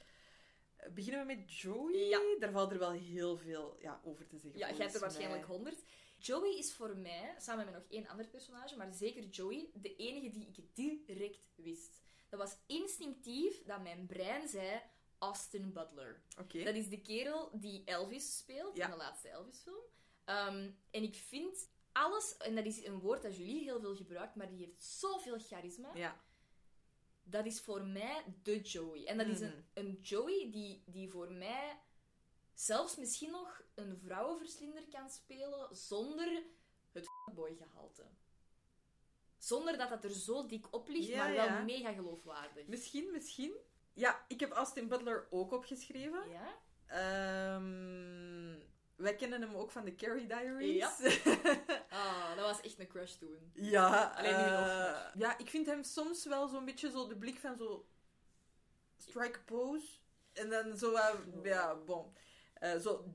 Beginnen 0.93 1.27
we 1.27 1.33
met 1.35 1.53
Joey? 1.53 2.07
Ja. 2.07 2.19
Daar 2.39 2.51
valt 2.51 2.71
er 2.71 2.79
wel 2.79 2.91
heel 2.91 3.37
veel 3.37 3.75
ja, 3.79 4.01
over 4.03 4.27
te 4.27 4.37
zeggen. 4.37 4.59
Ja, 4.59 4.67
jij 4.67 4.77
hebt 4.77 4.93
er 4.93 4.99
waarschijnlijk 4.99 5.45
honderd. 5.45 5.83
Joey 6.17 6.57
is 6.57 6.73
voor 6.73 6.97
mij, 6.97 7.35
samen 7.37 7.65
met 7.65 7.73
nog 7.73 7.83
één 7.89 8.07
ander 8.07 8.27
personage, 8.27 8.77
maar 8.77 8.93
zeker 8.93 9.23
Joey, 9.23 9.69
de 9.73 9.95
enige 9.95 10.29
die 10.29 10.47
ik 10.47 10.75
direct 10.75 11.51
wist. 11.55 12.01
Dat 12.29 12.39
was 12.39 12.57
instinctief 12.67 13.63
dat 13.63 13.81
mijn 13.81 14.05
brein 14.05 14.47
zei 14.47 14.81
Austin 15.17 15.73
Butler. 15.73 16.21
Oké. 16.39 16.63
Dat 16.63 16.75
is 16.75 16.89
de 16.89 17.01
kerel 17.01 17.49
die 17.59 17.83
Elvis 17.85 18.37
speelt 18.37 18.75
Ja. 18.77 18.85
in 18.85 18.91
de 18.91 18.97
laatste 18.97 19.29
Elvis-film. 19.29 19.83
Ehm, 20.25 20.71
en 20.91 21.03
ik 21.03 21.15
vind 21.15 21.69
alles, 21.91 22.37
en 22.37 22.55
dat 22.55 22.65
is 22.65 22.85
een 22.85 22.99
woord 22.99 23.21
dat 23.21 23.37
Julie 23.37 23.63
heel 23.63 23.79
veel 23.79 23.95
gebruikt, 23.95 24.35
maar 24.35 24.49
die 24.49 24.57
heeft 24.57 24.83
zoveel 24.83 25.39
charisma. 25.39 25.95
Ja. 25.95 26.21
Dat 27.23 27.45
is 27.45 27.61
voor 27.61 27.83
mij 27.85 28.23
de 28.43 28.59
Joey. 28.61 29.05
En 29.05 29.17
dat 29.17 29.27
is 29.27 29.39
Mhm. 29.39 29.51
een, 29.51 29.65
een 29.73 29.99
Joey 30.01 30.51
die, 30.51 30.83
die 30.85 31.09
voor 31.09 31.31
mij 31.31 31.79
zelfs 32.53 32.95
misschien 32.95 33.31
nog 33.31 33.61
een 33.75 33.97
vrouwenverslinder 33.97 34.83
kan 34.89 35.09
spelen 35.09 35.75
zonder 35.75 36.43
het 36.91 37.07
boy-gehalte. 37.33 38.05
Zonder 39.37 39.77
dat 39.77 39.89
dat 39.89 40.03
er 40.03 40.09
zo 40.13 40.45
dik 40.45 40.73
op 40.73 40.87
ligt, 40.87 41.07
Ja, 41.07 41.17
maar 41.23 41.33
wel 41.33 41.45
ja. 41.45 41.61
mega 41.63 41.93
geloofwaardig. 41.93 42.67
Misschien, 42.67 43.11
misschien. 43.11 43.53
Ja, 43.93 44.25
ik 44.27 44.39
heb 44.39 44.51
Austin 44.51 44.87
Butler 44.87 45.27
ook 45.29 45.51
opgeschreven. 45.51 46.29
Ja? 46.29 46.57
Ehm, 46.85 48.59
wij 49.01 49.15
kennen 49.15 49.41
hem 49.41 49.55
ook 49.55 49.71
van 49.71 49.85
de 49.85 49.95
Carrie 49.95 50.27
Diaries. 50.27 50.75
Ja. 50.75 50.91
Ah, 51.89 52.35
dat 52.35 52.45
was 52.45 52.61
echt 52.61 52.79
een 52.79 52.87
crush 52.87 53.13
toen. 53.13 53.51
ja, 53.53 54.13
Alleen 54.17 54.35
nu 54.37 54.43
eh, 54.43 54.51
nog 54.51 55.11
ja, 55.13 55.37
ik 55.37 55.49
vind 55.49 55.65
hem 55.65 55.83
soms 55.83 56.25
wel 56.25 56.47
zo'n 56.47 56.65
beetje 56.65 56.91
zo 56.91 57.07
de 57.07 57.15
blik 57.17 57.39
van 57.39 57.57
zo 57.57 57.85
strike 58.97 59.39
pose. 59.43 59.87
En 60.33 60.49
dan 60.49 60.77
zo, 60.77 60.93
eh, 60.93 61.15
ja, 61.43 61.75
bon. 61.75 62.13
Eh, 62.53 62.77
zo 62.77 63.05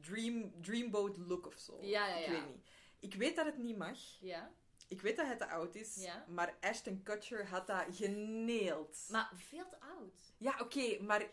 dream, 0.00 0.52
dreamboat 0.62 1.16
look 1.16 1.46
of 1.46 1.58
zo. 1.58 1.78
Ja, 1.80 2.06
ja, 2.06 2.16
Ik 2.16 2.24
ja. 2.26 2.30
weet 2.30 2.46
niet. 2.46 2.68
Ik 3.00 3.14
weet 3.14 3.36
dat 3.36 3.46
het 3.46 3.58
niet 3.58 3.76
mag. 3.76 3.98
Ja. 4.20 4.50
Ik 4.88 5.00
weet 5.00 5.16
dat 5.16 5.26
hij 5.26 5.36
te 5.36 5.48
oud 5.48 5.74
is. 5.74 5.94
Ja. 5.94 6.24
Maar 6.28 6.56
Ashton 6.60 7.02
Kutcher 7.02 7.48
had 7.48 7.66
dat 7.66 7.84
geneeld. 7.90 9.06
Maar 9.10 9.30
veel 9.34 9.68
te 9.68 9.80
oud. 9.80 10.34
Ja, 10.38 10.56
oké, 10.60 11.02
maar 11.02 11.26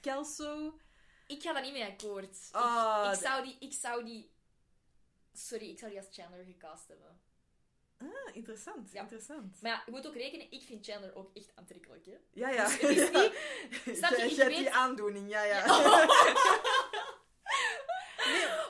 Kelso... 0.00 0.78
Ik 1.26 1.42
ga 1.42 1.52
daar 1.52 1.62
niet 1.62 1.72
mee 1.72 1.84
akkoord. 1.84 2.24
Ik- 2.24 2.56
ik, 3.10 3.10
de- 3.10 3.18
zou 3.20 3.44
die, 3.44 3.56
ik 3.58 3.72
zou 3.72 4.04
die... 4.04 4.30
Sorry, 5.32 5.68
ik 5.70 5.78
zou 5.78 5.90
die 5.90 6.00
als 6.00 6.08
Chandler 6.12 6.44
gecast 6.44 6.88
hebben. 6.88 7.20
Ah, 7.98 8.34
interessant, 8.36 8.92
Ja. 8.92 9.00
interessant. 9.00 9.62
Maar 9.62 9.70
ja, 9.70 9.82
je 9.86 9.90
moet 9.92 10.06
ook 10.06 10.14
rekenen, 10.14 10.50
ik 10.50 10.62
vind 10.62 10.86
Chandler 10.86 11.14
ook 11.14 11.30
echt 11.36 11.50
aantrekkelijk, 11.54 12.06
hè. 12.06 12.16
Ja, 12.32 12.48
ja. 12.50 12.64
Dus 12.64 12.80
het 12.80 12.90
is 12.90 13.10
niet- 13.10 13.32
Snap 13.98 14.10
je? 14.10 14.22
Ik 14.24 14.36
weet- 14.36 14.56
die 14.56 14.70
aandoening, 14.70 15.28
ja, 15.30 15.42
ja. 15.44 15.64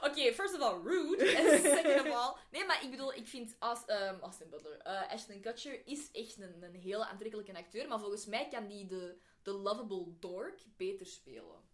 Oké, 0.02 0.32
first 0.32 0.55
of 0.55 0.61
all, 0.61 0.80
rude. 0.82 1.24
En 1.38 1.61
second 1.61 2.00
of 2.00 2.12
all... 2.14 2.34
Nee, 2.50 2.64
maar 2.64 2.82
ik 2.84 2.90
bedoel, 2.90 3.14
ik 3.14 3.26
vind 3.28 3.57
Aus- 3.59 3.84
ehm, 3.86 4.20
Austin 4.20 4.48
Butler... 4.50 4.78
eh, 4.80 5.11
Ashton 5.12 5.40
Kutcher 5.40 5.86
is 5.86 6.11
echt 6.12 6.40
een, 6.40 6.62
een 6.62 6.74
hele 6.74 7.07
aantrekkelijke 7.07 7.57
acteur, 7.57 7.88
maar 7.88 7.98
volgens 8.00 8.26
mij 8.26 8.48
kan 8.48 8.66
die 8.66 8.86
de, 8.86 9.16
de 9.42 9.50
lovable 9.52 10.18
dork 10.18 10.61
beter 10.76 11.07
spelen. 11.07 11.72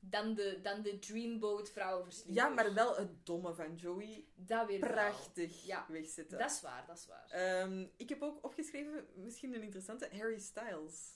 Dan 0.00 0.34
de, 0.34 0.60
dan 0.62 0.82
de 0.82 0.98
dreamboat 0.98 1.70
vrouwenverslinder. 1.70 2.44
Ja, 2.44 2.48
maar 2.48 2.74
wel 2.74 2.96
het 2.96 3.26
domme 3.26 3.54
van 3.54 3.74
Joey. 3.74 4.24
Dat 4.34 4.66
weer. 4.66 4.78
Prachtig 4.78 5.64
Ja, 5.64 5.86
wegzetten. 5.88 6.38
Dat 6.38 6.50
is 6.50 6.60
waar, 6.60 6.84
dat 6.86 6.96
is 6.96 7.06
waar. 7.06 7.26
Ehm, 7.30 7.86
ik 7.96 8.08
heb 8.08 8.22
ook 8.22 8.44
opgeschreven, 8.44 9.06
misschien 9.14 9.54
een 9.54 9.62
interessante, 9.62 10.08
Harry 10.12 10.38
Styles. 10.38 11.14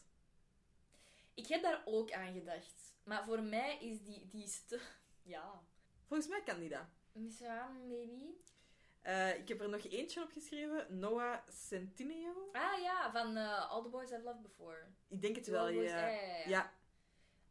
Ik 1.34 1.46
heb 1.46 1.62
daar 1.62 1.82
ook 1.84 2.12
aan 2.12 2.32
gedacht. 2.32 2.94
Maar 3.04 3.24
voor 3.24 3.42
mij 3.42 3.78
is 3.80 4.02
die, 4.02 4.26
die 4.26 4.42
is 4.44 4.64
te... 4.64 4.80
Ja. 5.22 5.62
Volgens 6.06 6.28
mij 6.28 6.42
kan 6.42 6.58
die 6.58 6.68
dat. 6.68 6.84
Misschien, 7.12 7.88
maybe. 7.88 8.34
Eh, 9.00 9.36
ik 9.38 9.48
heb 9.48 9.60
er 9.60 9.68
nog 9.68 9.84
eentje 9.84 10.22
opgeschreven, 10.22 10.98
Noah 10.98 11.38
Centineo. 11.48 12.48
Ah 12.52 12.80
ja, 12.82 13.10
van 13.12 13.36
eh, 13.36 13.70
All 13.70 13.82
the 13.82 13.88
Boys 13.88 14.10
I've 14.10 14.22
Loved 14.22 14.42
Before. 14.42 14.86
Ik 15.08 15.22
denk 15.22 15.34
het 15.34 15.44
The 15.44 15.50
wel, 15.50 15.60
All 15.60 15.68
the 15.72 15.74
Boys- 15.74 15.90
ja. 15.90 16.06
ja, 16.06 16.20
ja, 16.22 16.48
ja. 16.48 16.72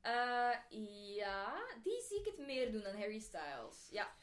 Ja, 0.03 0.63
Eh, 0.69 1.15
ja, 1.15 1.63
die 1.83 2.01
zie 2.01 2.19
ik 2.19 2.25
het 2.25 2.37
meer 2.37 2.71
doen 2.71 2.81
dan 2.81 2.95
Harry 2.97 3.19
Styles. 3.19 3.87
Ja, 3.91 4.13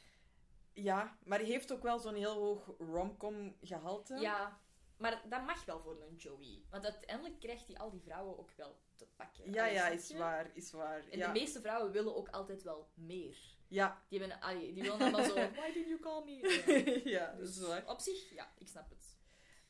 ja, 0.73 1.17
maar 1.23 1.39
hij 1.39 1.47
heeft 1.47 1.71
ook 1.71 1.83
wel 1.83 1.99
zo'n 1.99 2.15
heel 2.15 2.33
hoog 2.33 2.71
romcom 2.77 3.57
gehalte. 3.61 4.15
ja. 4.15 4.59
Maar 4.97 5.21
dat 5.29 5.45
mag 5.45 5.65
wel 5.65 5.79
voor 5.79 6.01
een 6.01 6.15
Joey. 6.15 6.61
Want 6.69 6.83
uiteindelijk 6.83 7.39
krijgt 7.39 7.67
hij 7.67 7.77
al 7.77 7.91
die 7.91 8.01
vrouwen 8.01 8.37
ook 8.39 8.51
wel 8.51 8.79
te 8.95 9.07
pakken. 9.15 9.53
ja, 9.53 9.65
ja, 9.65 9.87
is 9.87 10.13
waar, 10.13 10.49
is 10.53 10.71
waar. 10.71 11.07
En 11.09 11.17
ja. 11.17 11.25
de 11.25 11.39
meeste 11.39 11.61
vrouwen 11.61 11.91
willen 11.91 12.15
ook 12.15 12.29
altijd 12.29 12.63
wel 12.63 12.89
meer. 12.93 13.37
Ja, 13.67 14.03
Die, 14.09 14.19
hebben, 14.19 14.39
allee, 14.39 14.73
die 14.73 14.83
willen 14.83 14.99
allemaal 14.99 15.23
zo... 15.23 15.33
Why 15.59 15.71
did 15.73 15.87
you 15.87 15.99
call 15.99 16.23
me? 16.23 17.01
ja, 17.15 17.31
dat 17.37 17.47
is 17.47 17.55
Dus 17.55 17.67
waar. 17.67 17.87
op 17.87 17.99
zich, 17.99 18.33
ja, 18.33 18.51
ik 18.57 18.67
snap 18.67 18.89
het. 18.89 19.17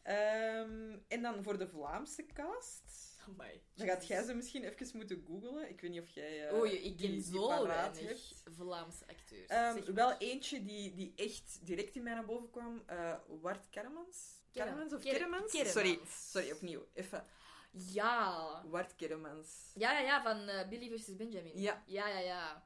Ehm, 0.02 0.98
en 1.08 1.22
dan 1.22 1.44
voor 1.44 1.58
de 1.58 1.68
Vlaamse 1.68 2.26
cast. 2.26 3.17
Amai. 3.28 3.62
Dan 3.74 3.88
gaat 3.88 4.08
jij 4.08 4.24
ze 4.24 4.34
misschien 4.34 4.64
even 4.64 4.98
moeten 4.98 5.24
googlen. 5.28 5.70
Ik 5.70 5.82
weet 5.82 5.92
niet 5.92 6.02
of 6.02 6.10
jij. 6.10 6.48
eh, 6.48 6.58
oh, 6.58 6.66
je, 6.68 6.82
ik 6.82 6.98
ken 6.98 7.12
die 7.12 7.22
zo 7.24 7.48
paraat 7.48 7.96
weinig 7.96 8.30
hebt. 8.30 8.56
Vlaamse 8.56 9.08
acteurs. 9.08 9.48
Ehm, 9.48 9.74
Zeg 9.76 9.86
wel 9.86 10.18
eentje 10.18 10.64
die, 10.64 10.94
die 10.96 11.14
echt 11.16 11.60
direct 11.64 11.96
in 11.96 12.04
mij 12.04 12.14
naar 12.14 12.26
boven 12.26 12.50
kwam. 12.50 12.84
eh 12.86 13.16
Wart 13.42 13.70
Kermans. 13.70 14.36
Kermans 14.52 14.94
of 14.94 15.02
Kermans? 15.02 15.52
Sorry, 15.52 16.00
sorry, 16.08 16.52
opnieuw. 16.52 16.88
Even. 16.94 17.26
Ja. 17.72 18.64
Wart 18.68 18.96
Kermans. 18.96 19.72
Ja, 19.76 19.92
ja, 19.92 20.00
ja, 20.00 20.22
van 20.24 20.48
eh, 20.48 20.68
Billy 20.68 20.98
vs. 20.98 21.16
Benjamin. 21.16 21.60
Ja. 21.60 21.84
Ja, 21.86 22.08
ja, 22.08 22.20
ja. 22.20 22.66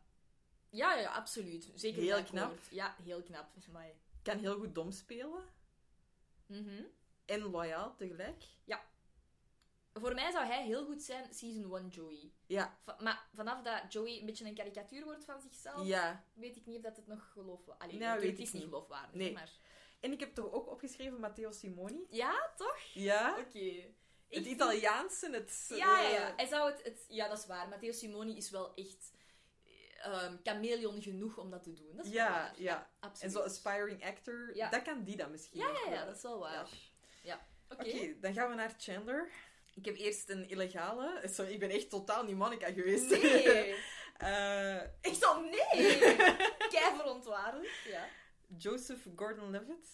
Ja, 0.70 0.95
ja, 0.95 1.12
absoluut. 1.12 1.72
Zeker 1.76 2.01
Heel 2.01 2.24
knap. 2.24 2.57
Ja, 2.70 2.95
heel 3.03 3.24
knap. 3.24 3.49
Amai. 3.70 3.93
Kan 4.24 4.38
heel 4.39 4.57
goed 4.57 4.76
dom 4.76 4.91
spelen. 4.91 5.43
Mhm. 6.45 6.84
En 7.26 7.39
loyaal 7.39 7.95
tegelijk. 7.95 8.43
Voor 9.94 10.14
mij 10.14 10.32
zou 10.32 10.46
hij 10.46 10.64
heel 10.66 10.86
goed 10.86 11.02
zijn 11.04 11.34
season 11.34 11.76
1 11.78 11.88
Joey. 11.88 12.32
Ja, 12.46 12.78
Va- 12.84 12.98
maar 13.00 13.28
vanaf 13.34 13.62
dat 13.62 13.94
Joey 13.94 14.20
een 14.20 14.26
beetje 14.26 14.46
een 14.46 14.56
karikatuur 14.56 15.04
wordt 15.04 15.26
van 15.26 15.42
zichzelf, 15.42 15.86
ja. 15.88 16.24
weet 16.34 16.56
ik 16.56 16.66
niet 16.66 16.76
of 16.78 16.82
dat 16.84 16.96
het 16.96 17.08
nog 17.08 17.32
geloofwaardig 17.34 17.92
is. 17.92 17.98
Nou, 18.00 18.20
weet 18.20 18.30
het 18.30 18.39
is 18.39 18.52
niet 18.52 18.64
geloofwaardig. 18.64 19.14
Nee. 19.14 19.34
Maar... 19.34 19.52
En 20.00 20.12
ik 20.12 20.20
heb 20.20 20.34
toch 20.36 20.52
ook 20.52 20.70
opgeschreven 20.70 21.20
Matteo 21.20 21.52
Simoni. 21.52 22.06
Ja, 22.10 22.52
toch? 22.56 22.78
Ja. 22.94 23.38
Oké. 23.39 23.94
Het 24.30 24.46
Italiaanse, 24.46 25.30
het... 25.32 25.66
Ja, 25.70 26.00
ja, 26.02 26.10
ja. 26.10 26.28
eh, 26.30 26.36
Hij 26.36 26.48
zou 26.48 26.72
het, 26.72 26.84
het... 26.84 27.06
Ja, 27.08 27.28
dat 27.28 27.38
is 27.38 27.46
waar. 27.46 27.68
Matteo 27.68 27.92
Simoni 27.92 28.38
is 28.38 28.50
wel 28.50 28.74
echt 28.76 29.12
ehm 30.02 30.38
chameleon 30.44 31.02
genoeg 31.02 31.38
om 31.38 31.50
dat 31.50 31.64
te 31.64 31.74
doen. 31.74 31.96
Dat 31.96 32.06
is 32.06 32.12
Ja, 32.12 32.30
waar. 32.32 32.62
ja. 32.62 32.78
En 33.00 33.08
absoluut. 33.10 33.34
zo 33.34 33.39
aspiring 33.39 34.04
actor, 34.06 34.56
Ja. 34.56 34.70
dat 34.70 34.82
kan 34.82 35.04
die 35.04 35.18
dan 35.18 35.32
misschien 35.32 35.60
Ja, 35.60 35.70
ja, 35.89 36.06
dat 36.06 36.16
is 36.16 36.22
wel 36.22 36.39
waar. 36.39 36.70
Ja. 37.24 37.48
Oké, 37.70 38.20
dan 38.20 38.34
gaan 38.34 38.50
we 38.50 38.56
naar 38.56 38.74
Chandler. 38.78 39.32
Ik 39.74 39.86
heb 39.86 39.96
eerst 39.98 40.30
een 40.30 40.50
illegale. 40.50 41.22
Sorry, 41.24 41.52
ik 41.52 41.60
ben 41.60 41.70
echt 41.70 41.90
totaal 41.90 42.24
niet 42.24 42.36
Monica 42.36 42.72
geweest. 42.72 43.10
Nee. 43.10 43.76
Eh, 44.22 44.82
Ik 45.02 45.14
zal 45.14 45.42
nee. 45.42 45.98
Kei 46.74 46.96
verontwaardigd. 46.96 47.84
Ja. 47.88 48.06
Joseph 48.58 49.08
Gordon-Levitt. 49.16 49.88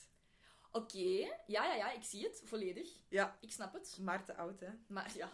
Oké. 0.72 0.98
Ja, 1.48 1.66
ja, 1.66 1.74
ja. 1.74 1.92
Ik 1.92 2.04
zie 2.04 2.24
het. 2.24 2.42
Volledig. 2.46 2.90
Ja, 3.10 3.38
Ik 3.42 3.52
snap 3.52 3.74
het. 3.74 3.98
maar 4.02 4.24
te 4.26 4.36
oud, 4.36 4.60
hè. 4.60 4.68
Maar 4.88 5.12
ja. 5.16 5.30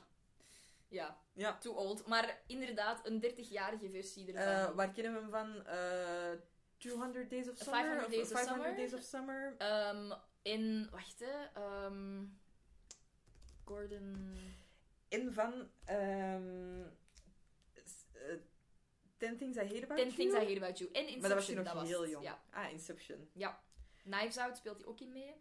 Ja. 0.88 1.18
Ja. 1.34 1.58
Too 1.58 1.74
old. 1.74 2.08
Maar 2.08 2.42
inderdaad, 2.48 3.08
een 3.08 3.22
30-jarige 3.26 3.90
versie 3.90 4.34
ervan. 4.34 4.70
Eh, 4.70 4.76
waar 4.76 4.92
kennen 4.92 5.14
we 5.14 5.20
hem 5.20 5.30
van? 5.30 5.66
Eh 5.66 6.32
200 6.78 7.30
Days 7.30 7.50
of 7.50 7.56
Summer? 7.58 7.82
500 7.82 8.12
Days 8.12 8.32
of 8.32 8.38
500 8.40 8.66
Summer. 8.68 8.76
Days 8.76 8.94
of 8.94 9.02
Summer. 9.10 9.56
Ehm, 9.58 10.12
in... 10.42 10.88
Wacht, 10.92 11.20
hè. 11.20 11.62
Ehm, 11.62 12.24
Gordon... 13.66 14.38
En 15.10 15.34
van... 15.34 15.70
ehm 15.86 16.82
eh, 18.14 18.36
Ten 19.18 19.38
Things 19.38 19.58
I 19.58 19.60
Hate 19.60 19.84
About 19.84 19.98
Ten 19.98 20.08
You. 20.08 20.16
Things 20.16 20.34
I 20.34 20.38
Hate 20.38 20.58
About 20.58 20.78
You. 20.78 20.92
En 20.92 21.08
Inception, 21.08 21.22
Maar 21.22 21.30
dat 21.30 21.38
was 21.38 21.48
je 21.48 21.56
nog 21.56 21.88
heel 21.88 22.08
jong. 22.08 22.24
Ja. 22.24 22.44
Ah, 22.50 22.72
Inception. 22.72 23.30
ja. 23.34 23.64
Knives 24.04 24.38
Out 24.38 24.58
speelt 24.58 24.78
hij 24.78 24.86
ook 24.86 25.00
in 25.00 25.12
mee. 25.12 25.36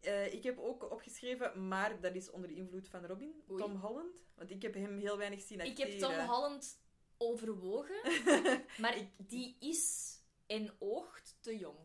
Eh, 0.00 0.32
ik 0.32 0.42
heb 0.42 0.58
ook 0.58 0.90
opgeschreven, 0.90 1.68
maar 1.68 2.00
dat 2.00 2.14
is 2.14 2.30
onder 2.30 2.50
invloed 2.50 2.88
van 2.88 3.06
Robin. 3.06 3.42
Oei. 3.50 3.62
Tom 3.62 3.76
Holland. 3.76 4.24
Want 4.34 4.50
ik 4.50 4.62
heb 4.62 4.74
hem 4.74 4.98
heel 4.98 5.16
weinig 5.18 5.40
zien 5.40 5.60
Ik 5.60 5.68
acteren. 5.68 5.90
heb 5.90 6.00
Tom 6.00 6.26
Holland 6.26 6.80
overwogen, 7.16 8.00
maar 8.82 8.96
die 9.16 9.56
is 9.60 10.14
en 10.46 10.70
oogt 10.78 11.36
te 11.40 11.58
jong. 11.58 11.78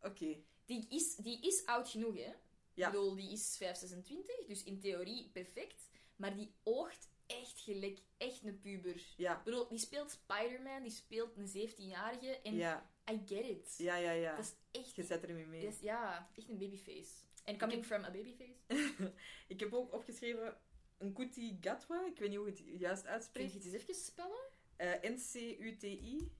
Oké. 0.00 0.36
Die 0.64 0.86
is, 0.88 1.16
die 1.16 1.40
is 1.40 1.66
oud 1.66 1.88
genoeg, 1.88 2.16
hè? 2.16 2.32
Ja. 2.78 2.86
Ik 2.86 2.92
bedoel, 2.92 3.14
die 3.14 3.32
is 3.32 3.56
526, 3.56 4.46
dus 4.46 4.62
in 4.64 4.80
theorie 4.80 5.30
perfect. 5.32 5.90
Maar 6.16 6.34
die 6.36 6.52
oogt 6.62 7.08
echt 7.26 7.60
gelijk, 7.60 7.98
echt 8.16 8.44
een 8.44 8.58
puber. 8.60 9.02
Ja. 9.16 9.38
Ik 9.38 9.44
bedoel, 9.44 9.68
die 9.68 9.78
speelt 9.78 10.10
Spider-Man, 10.10 10.82
die 10.82 10.90
speelt 10.92 11.36
een 11.36 11.48
17-jarige. 11.70 12.40
En 12.42 12.54
Ja. 12.54 12.90
I 13.10 13.20
get 13.26 13.44
it. 13.44 13.74
Ja, 13.78 13.96
ja, 13.96 14.10
ja. 14.10 14.36
Dat 14.36 14.44
is 14.44 14.80
echt... 14.80 14.94
Je 14.96 15.02
zet 15.04 15.22
er 15.22 15.34
mee 15.34 15.66
is- 15.66 15.80
ja, 15.80 16.30
echt 16.36 16.48
een 16.48 16.58
babyface. 16.58 17.10
En 17.44 17.58
coming 17.58 17.84
from 17.86 18.04
a 18.04 18.10
babyface. 18.10 18.56
ik 19.48 19.60
heb 19.60 19.72
ook 19.72 19.92
opgeschreven 19.94 20.56
Nkuti 20.98 21.56
Gatwa. 21.60 22.06
Ik 22.06 22.18
weet 22.18 22.28
niet 22.28 22.38
hoe 22.38 22.46
je 22.46 22.52
het 22.72 22.80
juist 22.80 23.02
Kun 23.02 23.10
uitspreekt. 23.10 23.52
je 23.52 23.58
het 23.58 23.66
eens 23.66 23.82
even 23.82 23.94
spellen? 23.94 24.40
Eh, 24.76 25.10
N-C-U-T-I. 25.10 26.32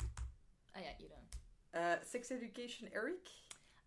Ah 0.70 0.82
ja, 0.82 0.94
hier. 0.98 1.08
dan. 1.08 1.28
Eh, 1.70 1.92
Sex 2.04 2.28
Education 2.28 2.90
Eric. 2.90 3.28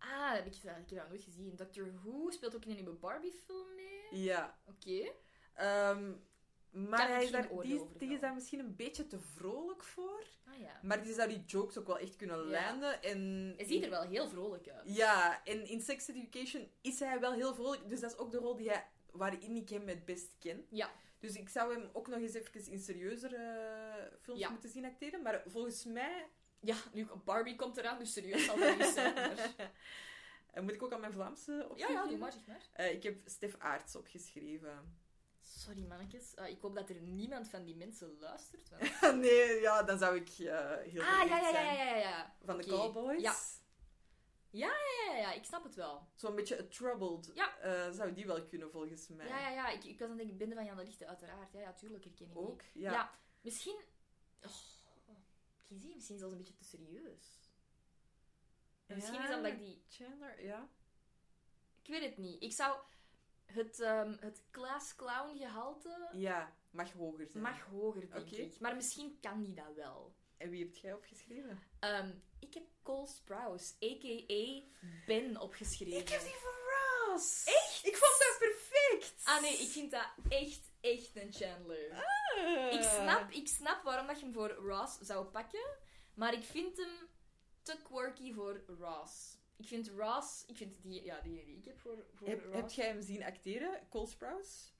Ah, 0.04 0.28
dat 0.28 0.36
heb 0.44 0.46
ik, 0.46 0.52
dat 0.62 0.74
heb 0.74 0.90
ik 0.90 0.96
dat 0.96 1.08
nooit 1.08 1.22
gezien. 1.22 1.56
Doctor 1.56 1.92
Who 2.02 2.30
speelt 2.30 2.54
ook 2.54 2.64
in 2.64 2.70
een 2.70 2.76
nieuwe 2.76 2.92
Barbie-film 2.92 3.66
mee. 3.76 4.20
Ja. 4.22 4.58
Oké. 4.68 5.10
Ehm, 5.54 6.12
maar 6.70 7.08
hij 7.08 7.24
is 7.24 7.30
daar, 7.30 7.48
die, 7.62 7.82
die 7.98 8.12
is 8.12 8.20
daar 8.20 8.34
misschien 8.34 8.58
een 8.58 8.76
beetje 8.76 9.06
te 9.06 9.18
vrolijk 9.20 9.82
voor. 9.84 10.24
Ah 10.46 10.58
ja. 10.58 10.80
Maar 10.82 11.02
die 11.02 11.14
zou 11.14 11.28
die 11.28 11.44
jokes 11.46 11.78
ook 11.78 11.86
wel 11.86 11.98
echt 11.98 12.16
kunnen 12.16 12.48
Ja. 12.48 12.66
landen. 12.70 13.02
En 13.02 13.52
Hij 13.56 13.64
ziet 13.66 13.84
er 13.84 13.90
wel 13.90 14.02
heel 14.02 14.28
vrolijk 14.28 14.68
uit. 14.68 14.82
Ja, 14.96 15.44
en 15.44 15.66
in 15.66 15.80
Sex 15.80 16.08
Education 16.08 16.68
is 16.80 16.98
hij 17.00 17.20
wel 17.20 17.32
heel 17.32 17.54
vrolijk. 17.54 17.88
Dus 17.88 18.00
dat 18.00 18.10
is 18.12 18.18
ook 18.18 18.30
de 18.32 18.38
rol 18.38 18.56
die 18.56 18.68
hij, 18.68 18.86
waarin 19.12 19.56
ik 19.56 19.68
hem 19.68 19.88
het 19.88 20.04
best 20.04 20.36
ken. 20.38 20.66
Ja. 20.70 20.90
Dus 21.18 21.36
ik 21.36 21.48
zou 21.48 21.74
hem 21.74 21.90
ook 21.92 22.08
nog 22.08 22.18
eens 22.20 22.34
even 22.34 22.72
in 22.72 22.78
serieuzere 22.80 23.36
eh, 23.36 24.18
films 24.20 24.40
Ja. 24.40 24.50
moeten 24.50 24.70
zien 24.70 24.84
acteren. 24.84 25.22
Maar 25.22 25.42
volgens 25.46 25.84
mij... 25.84 26.26
Ja, 26.62 26.76
nu 26.92 27.06
Barbie 27.24 27.56
komt 27.56 27.76
eraan, 27.76 27.98
dus 27.98 28.12
serieus 28.12 28.44
zal 28.44 28.58
dat 28.58 28.78
niet 28.78 28.86
zijn. 28.86 29.14
Maar... 29.36 29.70
Eh, 30.52 30.62
moet 30.62 30.74
ik 30.74 30.82
ook 30.82 30.92
aan 30.92 31.00
mijn 31.00 31.12
Vlaamse 31.12 31.52
Ja, 31.52 31.64
opgeven? 31.64 31.92
ja, 31.92 32.06
doe 32.06 32.18
maar, 32.18 32.32
zeg 32.32 32.46
maar. 32.46 32.68
Eh, 32.72 32.92
ik 32.92 33.02
heb 33.02 33.16
Stef 33.24 33.56
Aarts 33.58 33.96
opgeschreven. 33.96 35.00
Sorry, 35.40 35.86
mannetjes. 35.86 36.34
Eh, 36.34 36.48
ik 36.48 36.60
hoop 36.60 36.74
dat 36.74 36.88
er 36.88 37.00
niemand 37.00 37.48
van 37.48 37.64
die 37.64 37.76
mensen 37.76 38.16
luistert. 38.18 38.70
Want... 38.70 39.16
nee, 39.24 39.60
ja, 39.60 39.82
dan 39.82 39.98
zou 39.98 40.16
ik 40.16 40.28
eh, 40.28 40.76
heel 40.76 41.02
ah, 41.02 41.28
ja, 41.28 41.38
ja, 41.38 41.48
ja, 41.48 41.72
ja, 41.72 41.84
ja, 41.84 41.96
ja. 41.96 42.34
Van 42.44 42.56
de. 42.56 42.64
Cowboys. 42.64 43.22
Ja. 43.22 43.34
Ja, 44.50 44.68
ja, 44.68 45.12
ja, 45.12 45.18
ja, 45.18 45.32
ik 45.32 45.44
snap 45.44 45.64
het 45.64 45.74
wel. 45.74 46.08
Zo'n 46.14 46.34
beetje 46.34 46.58
a 46.58 46.64
troubled. 46.68 47.30
Ja. 47.34 47.92
zou 47.92 48.12
die 48.12 48.26
wel 48.26 48.46
kunnen, 48.46 48.70
volgens 48.70 49.08
mij. 49.08 49.26
Ja, 49.26 49.38
ja, 49.38 49.48
ja. 49.48 49.68
Ik, 49.68 49.84
ik 49.84 49.98
was 49.98 50.08
aan 50.08 50.08
het 50.08 50.18
denken, 50.18 50.36
Bende 50.36 50.54
van 50.54 50.64
Jan 50.64 50.76
de 50.76 50.84
Lichte, 50.84 51.06
uiteraard. 51.06 51.52
Ja, 51.52 51.60
ja, 51.60 51.72
tuurlijk 51.72 52.04
herken 52.04 52.26
ik 52.26 52.32
die. 52.32 52.42
Ook, 52.42 52.62
ja. 52.74 52.92
Ja, 52.92 53.18
misschien... 53.40 53.80
Oh, 54.42 54.50
ziet, 55.78 55.94
misschien 55.94 56.18
zelfs 56.18 56.32
een 56.32 56.38
beetje 56.38 56.54
te 56.54 56.64
serieus. 56.64 57.50
En 58.86 58.96
Misschien 58.96 59.22
is 59.22 59.28
dat 59.28 59.42
dat 59.42 59.52
ik 59.52 59.58
die... 59.58 59.84
Chandler, 59.88 60.44
ja. 60.44 60.68
Ik 61.82 61.88
weet 61.90 62.02
het 62.02 62.16
niet. 62.18 62.42
Ik 62.42 62.52
zou... 62.52 62.78
Het, 63.44 63.80
ehm 63.80 64.16
het 64.20 64.42
class 64.50 64.94
clown 64.94 65.36
gehalte 65.38 66.08
Ja, 66.12 66.56
mag 66.70 66.92
hoger 66.92 67.26
zijn. 67.26 67.42
mag 67.42 67.60
hoger, 67.60 68.10
denk 68.10 68.30
ik. 68.30 68.60
Maar 68.60 68.74
misschien 68.74 69.18
kan 69.20 69.42
die 69.42 69.54
dat 69.54 69.74
wel. 69.74 70.14
En 70.36 70.50
wie 70.50 70.64
hebt 70.64 70.78
jij 70.78 70.94
opgeschreven? 70.94 71.62
Ehm, 71.78 72.14
ik 72.38 72.54
heb 72.54 72.62
Cole 72.82 73.06
Sprouse, 73.06 73.74
a.k.a. 73.84 74.62
Ben, 75.06 75.40
opgeschreven. 75.40 76.00
Ik 76.00 76.08
heb 76.08 76.20
die 76.20 76.30
voor 76.34 76.54
Ross. 77.08 77.44
Echt? 77.44 77.86
Ik 77.86 77.96
vond 77.96 78.18
dat 78.18 78.36
perfect. 78.38 79.24
Ah 79.24 79.40
nee, 79.42 79.52
ik 79.58 79.68
vind 79.68 79.90
dat 79.90 80.08
echt, 80.28 80.71
echt 80.82 81.16
een 81.16 81.32
Chandler. 81.32 81.90
Ah. 81.92 82.72
Ik, 82.72 82.82
snap, 82.82 83.30
ik 83.30 83.48
snap 83.48 83.82
waarom 83.82 84.06
dat 84.06 84.18
je 84.18 84.24
hem 84.24 84.34
voor 84.34 84.50
Ross 84.50 84.98
zou 84.98 85.26
pakken, 85.26 85.76
maar 86.14 86.32
ik 86.32 86.42
vind 86.42 86.76
hem 86.76 87.08
te 87.62 87.76
quirky 87.82 88.32
voor 88.32 88.62
Ross. 88.78 89.40
Ik 89.56 89.66
vind 89.68 89.88
Ross, 89.96 90.44
ik 90.46 90.56
vind 90.56 90.82
die, 90.82 91.04
ja, 91.04 91.20
die 91.20 91.44
die 91.44 91.56
ik 91.56 91.64
heb 91.64 91.78
voor, 91.78 92.04
voor 92.14 92.28
Heb, 92.28 92.44
Ross. 92.44 92.56
heb 92.56 92.70
jij 92.70 92.86
hem 92.86 93.02
zien 93.02 93.22
acteren, 93.24 93.80
Cole 93.90 94.06
Sprouse? 94.06 94.70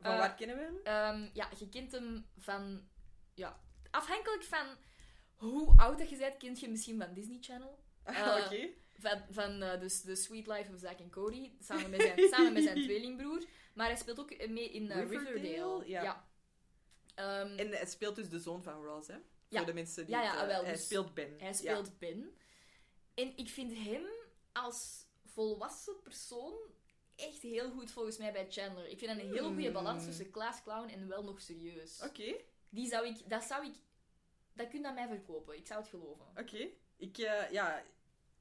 Van 0.00 0.12
Eh, 0.12 0.18
waar 0.18 0.34
kennen 0.34 0.56
we 0.56 0.62
hem? 0.62 0.80
Ehm, 0.84 1.30
ja, 1.32 1.48
je 1.58 1.68
kent 1.68 1.92
hem 1.92 2.26
van, 2.38 2.88
ja, 3.34 3.60
afhankelijk 3.90 4.42
van 4.44 4.66
hoe 5.36 5.72
oud 5.76 5.98
dat 5.98 6.10
je 6.10 6.16
bent, 6.16 6.36
kent 6.36 6.60
je 6.60 6.68
misschien 6.68 7.00
van 7.00 7.14
Disney 7.14 7.38
Channel. 7.40 7.84
Ah, 8.04 8.16
eh, 8.18 8.44
Oké. 8.44 8.68
Van, 8.98 9.22
van 9.30 9.62
eh, 9.62 9.80
dus 9.80 10.00
The 10.00 10.14
Sweet 10.14 10.46
Life 10.46 10.72
of 10.72 10.80
Zack 10.80 10.98
en 10.98 11.10
Cody, 11.10 11.52
samen 11.60 11.90
met 11.90 12.00
zijn, 12.16 12.28
samen 12.28 12.52
met 12.52 12.62
zijn 12.62 12.82
tweelingbroer. 12.82 13.44
Maar 13.72 13.86
hij 13.86 13.96
speelt 13.96 14.18
ook 14.20 14.48
mee 14.48 14.70
in 14.70 14.90
eh, 14.90 14.96
Riverdale, 15.00 15.30
Riverdale. 15.38 15.88
ja. 15.88 16.28
Ehm, 17.14 17.58
En 17.58 17.68
hij 17.70 17.86
speelt 17.86 18.16
dus 18.16 18.28
de 18.28 18.38
zoon 18.40 18.62
van 18.62 18.84
Ross, 18.84 19.08
hè? 19.08 19.14
Ja. 19.48 19.58
Voor 19.58 19.66
de 19.66 19.74
mensen 19.74 20.06
die 20.06 20.14
Ja, 20.14 20.22
ja, 20.22 20.30
het, 20.32 20.40
eh, 20.40 20.46
wel, 20.46 20.62
Hij 20.64 20.72
dus 20.72 20.84
speelt 20.84 21.14
Ben. 21.14 21.34
Hij 21.38 21.48
Ja. 21.48 21.52
speelt 21.54 21.98
Ben. 21.98 22.36
En 23.14 23.36
ik 23.36 23.48
vind 23.48 23.74
hem 23.74 24.06
als 24.52 25.06
volwassen 25.24 26.02
persoon 26.02 26.54
echt 27.16 27.42
heel 27.42 27.70
goed 27.70 27.90
volgens 27.90 28.16
mij 28.18 28.32
bij 28.32 28.46
Chandler. 28.50 28.88
Ik 28.88 28.98
vind 28.98 29.10
dat 29.14 29.20
een 29.24 29.32
hele 29.32 29.46
goede 29.46 29.62
Hmm. 29.62 29.72
balans 29.72 30.04
tussen 30.04 30.30
class 30.30 30.62
clown 30.62 30.88
en 30.88 31.08
wel 31.08 31.24
nog 31.24 31.40
serieus. 31.40 32.02
Oké, 32.02 32.34
Die 32.68 32.88
zou 32.88 33.06
ik, 33.06 33.28
dat 33.30 33.42
zou 33.42 33.66
ik, 33.66 33.74
dat 34.54 34.68
kun 34.68 34.80
je 34.80 34.86
aan 34.86 34.94
mij 34.94 35.08
verkopen. 35.08 35.56
Ik 35.56 35.66
zou 35.66 35.80
het 35.80 35.88
geloven. 35.88 36.26
oké. 36.36 36.68
Ik, 36.96 37.18
eh, 37.18 37.50
ja... 37.50 37.82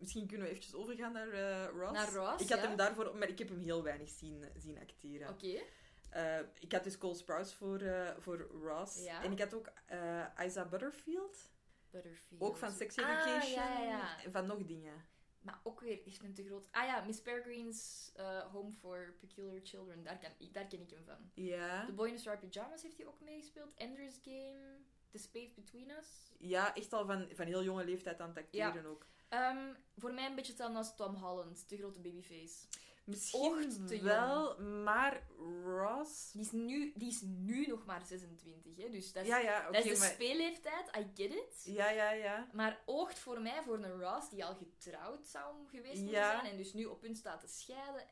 Misschien 0.02 0.28
kunnen 0.28 0.46
we 0.46 0.52
eventjes 0.52 0.76
overgaan 0.76 1.14
naar 1.14 1.30
eh, 1.30 1.66
Ross. 1.66 1.92
Naar 1.92 2.14
Ross, 2.14 2.44
Ik 2.44 2.50
had 2.50 2.62
ja. 2.62 2.68
hem 2.68 2.78
daarvoor... 2.78 3.16
Maar 3.18 3.30
ik 3.30 3.40
heb 3.40 3.50
hem 3.50 3.60
heel 3.60 3.84
weinig 3.84 4.10
zien, 4.10 4.46
zien 4.58 4.80
acteren. 4.80 5.30
Oké. 5.30 5.62
Eh, 6.10 6.40
ik 6.60 6.72
had 6.72 6.84
dus 6.84 6.98
Cole 6.98 7.16
Sprouse 7.16 7.56
voor, 7.56 7.82
eh, 7.82 8.12
voor 8.18 8.38
Ross. 8.38 9.04
Ja. 9.04 9.24
En 9.24 9.32
ik 9.32 9.40
had 9.40 9.54
ook 9.54 9.72
eh 9.86 10.26
Isa 10.46 10.66
Butterfield. 10.66 11.52
Butterfield. 11.90 12.42
Ook 12.42 12.58
van 12.58 12.72
Sex 12.72 12.98
Ah, 12.98 13.10
Education. 13.10 13.52
ja, 13.52 13.80
ja, 13.80 13.84
ja. 13.84 14.24
En 14.24 14.32
van 14.32 14.46
nog 14.46 14.66
dingen. 14.66 15.06
Maar 15.42 15.60
ook 15.64 15.80
weer 15.80 16.06
echt 16.06 16.24
een 16.24 16.34
te 16.34 16.46
groot... 16.46 16.68
Ah 16.72 16.86
ja, 16.86 17.04
Miss 17.06 17.22
Peregrine's 17.22 18.12
Home 18.52 18.72
for 18.72 19.16
Peculiar 19.20 19.60
Children. 19.64 20.04
Daar, 20.04 20.20
kan, 20.20 20.32
daar 20.52 20.68
ken 20.68 20.82
ik 20.82 20.90
hem 20.90 21.06
van. 21.06 21.32
Ja. 21.34 21.86
The 21.86 21.94
Boy 21.94 22.08
in 22.08 22.14
the 22.16 22.20
Striped 22.20 22.50
Pyjamas 22.50 22.82
heeft 22.82 22.98
hij 22.98 23.06
ook 23.06 23.20
meegespeeld. 23.22 23.74
Ender's 23.76 24.20
Game. 24.24 24.80
The 25.12 25.18
Space 25.18 25.54
Between 25.54 25.90
Us. 25.90 26.32
Ja, 26.38 26.76
echt 26.76 26.94
al 26.94 27.06
van, 27.06 27.28
van 27.32 27.46
heel 27.46 27.64
jonge 27.64 27.86
leeftijd 27.86 28.20
aan 28.20 28.30
het 28.30 28.38
acteren 28.38 28.86
ook. 28.86 29.06
Ehm, 29.32 29.74
voor 29.98 30.14
mij 30.14 30.26
een 30.26 30.36
beetje 30.36 30.52
hetzelfde 30.52 30.78
als 30.78 30.96
Tom 30.96 31.16
Holland. 31.16 31.68
Te 31.68 31.78
grote 31.78 32.00
babyface. 32.00 32.56
Misschien 33.04 33.40
Oogt 33.42 33.88
te 33.88 34.02
wel, 34.02 34.60
maar 34.62 35.28
Ross... 35.64 36.32
Die 36.32 36.42
is 36.42 36.52
nu, 36.52 36.92
die 36.96 37.10
is 37.10 37.22
nu 37.22 37.66
nog 37.66 37.86
maar 37.86 38.02
26, 38.06 38.76
hè. 38.78 38.90
Dus 38.90 39.14
dat 39.14 39.24
is, 39.24 39.30
Ja, 39.30 39.38
ja, 39.38 39.62
oké, 39.62 39.72
dat 39.72 39.86
is 39.86 39.94
de 39.94 40.00
maar... 40.00 40.10
speelleeftijd. 40.10 40.88
I 40.98 41.12
get 41.16 41.34
it. 41.34 41.64
Ja, 41.64 41.90
ja, 41.90 42.12
ja. 42.12 42.48
Maar 42.54 42.82
oogt 42.86 43.20
voor 43.20 43.42
mij 43.42 43.62
voor 43.64 43.84
een 43.84 44.00
Ross 44.02 44.30
die 44.30 44.46
al 44.46 44.56
getrouwd 44.56 45.28
zou 45.28 45.68
geweest 45.68 46.02
moeten 46.02 46.20
Ja. 46.20 46.32
zijn. 46.40 46.52
En 46.52 46.58
dus 46.58 46.74
nu 46.74 46.86
op 46.86 47.00
punt 47.00 47.18
staat 47.18 47.40
te 47.42 47.48
scheiden. 47.48 48.04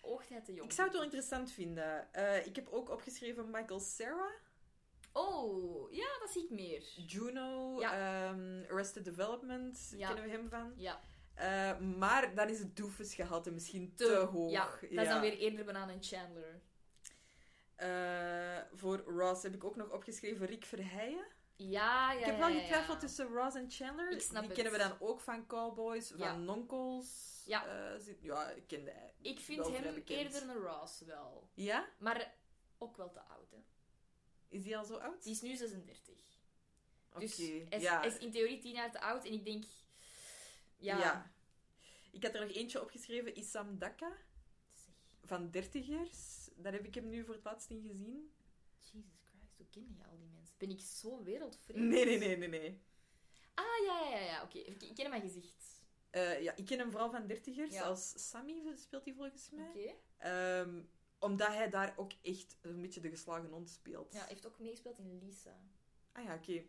Oogt 0.00 0.28
hij 0.28 0.40
te 0.40 0.52
jong. 0.54 0.68
Ik 0.68 0.74
zou 0.74 0.86
het 0.86 0.96
wel 0.96 1.04
interessant 1.06 1.52
vinden. 1.52 2.12
Eh, 2.14 2.46
ik 2.46 2.56
heb 2.56 2.68
ook 2.68 2.90
opgeschreven 2.90 3.50
Michael 3.50 3.80
Cera, 3.80 4.30
Oh, 5.12 5.92
ja, 5.92 6.18
dat 6.20 6.30
zie 6.30 6.44
ik 6.44 6.50
meer. 6.50 6.82
Juno, 7.06 7.76
Ja. 7.80 7.92
ehm, 8.30 8.62
Arrested 8.70 9.04
Development, 9.04 9.92
Ja. 9.96 10.06
kennen 10.06 10.24
we 10.24 10.30
hem 10.30 10.48
van. 10.48 10.72
Ja. 10.76 11.00
Eh, 11.34 11.78
maar 11.78 12.34
dan 12.34 12.48
is 12.48 12.58
het 12.58 12.76
doofusgehalte 12.76 13.50
misschien 13.50 13.94
te, 13.94 14.04
Te, 14.04 14.14
hoog. 14.14 14.50
Ja, 14.50 14.70
dat 14.80 14.90
is 15.04 15.08
dan 15.08 15.20
weer 15.20 15.38
eerder 15.38 15.64
banaan 15.64 15.88
en 15.88 16.02
Chandler. 16.02 16.60
Eh, 17.76 18.58
voor 18.72 18.98
Ross 18.98 19.42
heb 19.42 19.54
ik 19.54 19.64
ook 19.64 19.76
nog 19.76 19.90
opgeschreven 19.90 20.46
Rick 20.46 20.64
Verheijen. 20.64 21.24
Ja, 21.56 22.12
ja, 22.12 22.18
Ik 22.18 22.24
heb 22.24 22.38
wel 22.38 22.50
getwijfeld 22.60 23.00
tussen 23.00 23.26
Ross 23.26 23.56
en 23.56 23.70
Chandler. 23.70 24.10
Ik 24.10 24.20
snap 24.20 24.40
Die 24.40 24.50
het. 24.50 24.60
kennen 24.60 24.72
we 24.72 24.88
dan 24.88 24.96
ook 25.08 25.20
van 25.20 25.46
Cowboys, 25.46 26.12
van. 26.16 26.44
Nonkels. 26.44 27.42
Ja. 27.46 27.98
zit- 27.98 28.22
ja, 28.22 28.50
ik 28.50 28.66
kende. 28.66 28.92
Ik 29.20 29.40
vind 29.40 29.66
hem 29.68 29.94
bekend. 29.94 30.08
eerder 30.08 30.42
een 30.48 30.56
Ross 30.62 31.00
wel. 31.00 31.48
Ja? 31.54 31.88
Maar 31.98 32.34
ook 32.78 32.96
wel 32.96 33.10
te 33.10 33.20
oud, 33.20 33.50
hè. 33.50 33.58
Is 34.52 34.62
die 34.62 34.76
al 34.76 34.84
zo 34.84 34.96
oud? 34.96 35.22
Die 35.22 35.32
is 35.32 35.40
nu 35.40 35.56
36. 35.56 36.14
Oké, 37.12 37.20
Dus 37.20 37.36
hij 37.36 37.66
is, 37.68 37.82
ja. 37.82 38.02
is 38.02 38.18
in 38.18 38.30
theorie 38.30 38.58
10 38.58 38.72
jaar 38.72 38.90
te 38.90 39.00
oud. 39.00 39.24
En 39.24 39.32
ik 39.32 39.44
denk... 39.44 39.64
Ja. 40.76 40.98
Ja. 40.98 41.30
Ik 42.10 42.22
had 42.22 42.34
er 42.34 42.40
nog 42.40 42.50
eentje 42.56 42.80
opgeschreven, 42.80 43.38
Isam 43.38 43.78
Daka, 43.78 44.16
van 45.22 45.50
dertigers. 45.50 46.48
Daar 46.56 46.72
heb 46.72 46.86
ik 46.86 46.94
hem 46.94 47.08
nu 47.08 47.24
voor 47.24 47.34
het 47.34 47.44
laatst 47.44 47.70
in 47.70 47.82
gezien. 47.88 48.32
Jesus 48.78 49.20
Christ, 49.24 49.56
hoe 49.56 49.66
ken 49.70 49.94
je 49.98 50.04
al 50.10 50.16
die 50.18 50.28
mensen? 50.28 50.54
Ben 50.58 50.70
ik 50.70 50.80
zo 50.80 51.22
wereldvreemd? 51.22 51.88
Nee, 51.88 52.04
nee, 52.04 52.18
nee, 52.18 52.36
nee, 52.36 52.48
nee. 52.48 52.80
Ah, 53.54 53.84
ja, 53.86 54.08
ja, 54.10 54.18
ja. 54.18 54.42
Oké, 54.42 54.58
ik, 54.58 54.82
ik 54.82 54.94
ken 54.94 55.10
mijn 55.10 55.22
gezicht. 55.22 55.84
Eh, 56.10 56.42
ja, 56.42 56.56
ik 56.56 56.66
ken 56.66 56.78
hem 56.78 56.90
vooral 56.90 57.10
van 57.10 57.26
dertigers. 57.26 57.72
Ja. 57.72 57.82
Als 57.82 58.28
Sammy 58.28 58.76
speelt 58.76 59.04
hij 59.04 59.14
volgens 59.14 59.50
mij. 59.50 59.68
Oké. 59.68 59.94
Ehm, 60.16 60.82
omdat 61.22 61.48
hij 61.48 61.70
daar 61.70 61.92
ook 61.96 62.12
echt 62.22 62.56
een 62.60 62.80
beetje 62.80 63.00
de 63.00 63.10
geslagen 63.10 63.48
hond 63.50 63.70
speelt. 63.70 64.12
Ja, 64.12 64.18
hij 64.18 64.28
heeft 64.28 64.46
ook 64.46 64.58
meegespeeld 64.58 64.98
in 64.98 65.18
Lisa. 65.18 65.56
Ah 66.12 66.24
ja, 66.24 66.34
oké. 66.34 66.62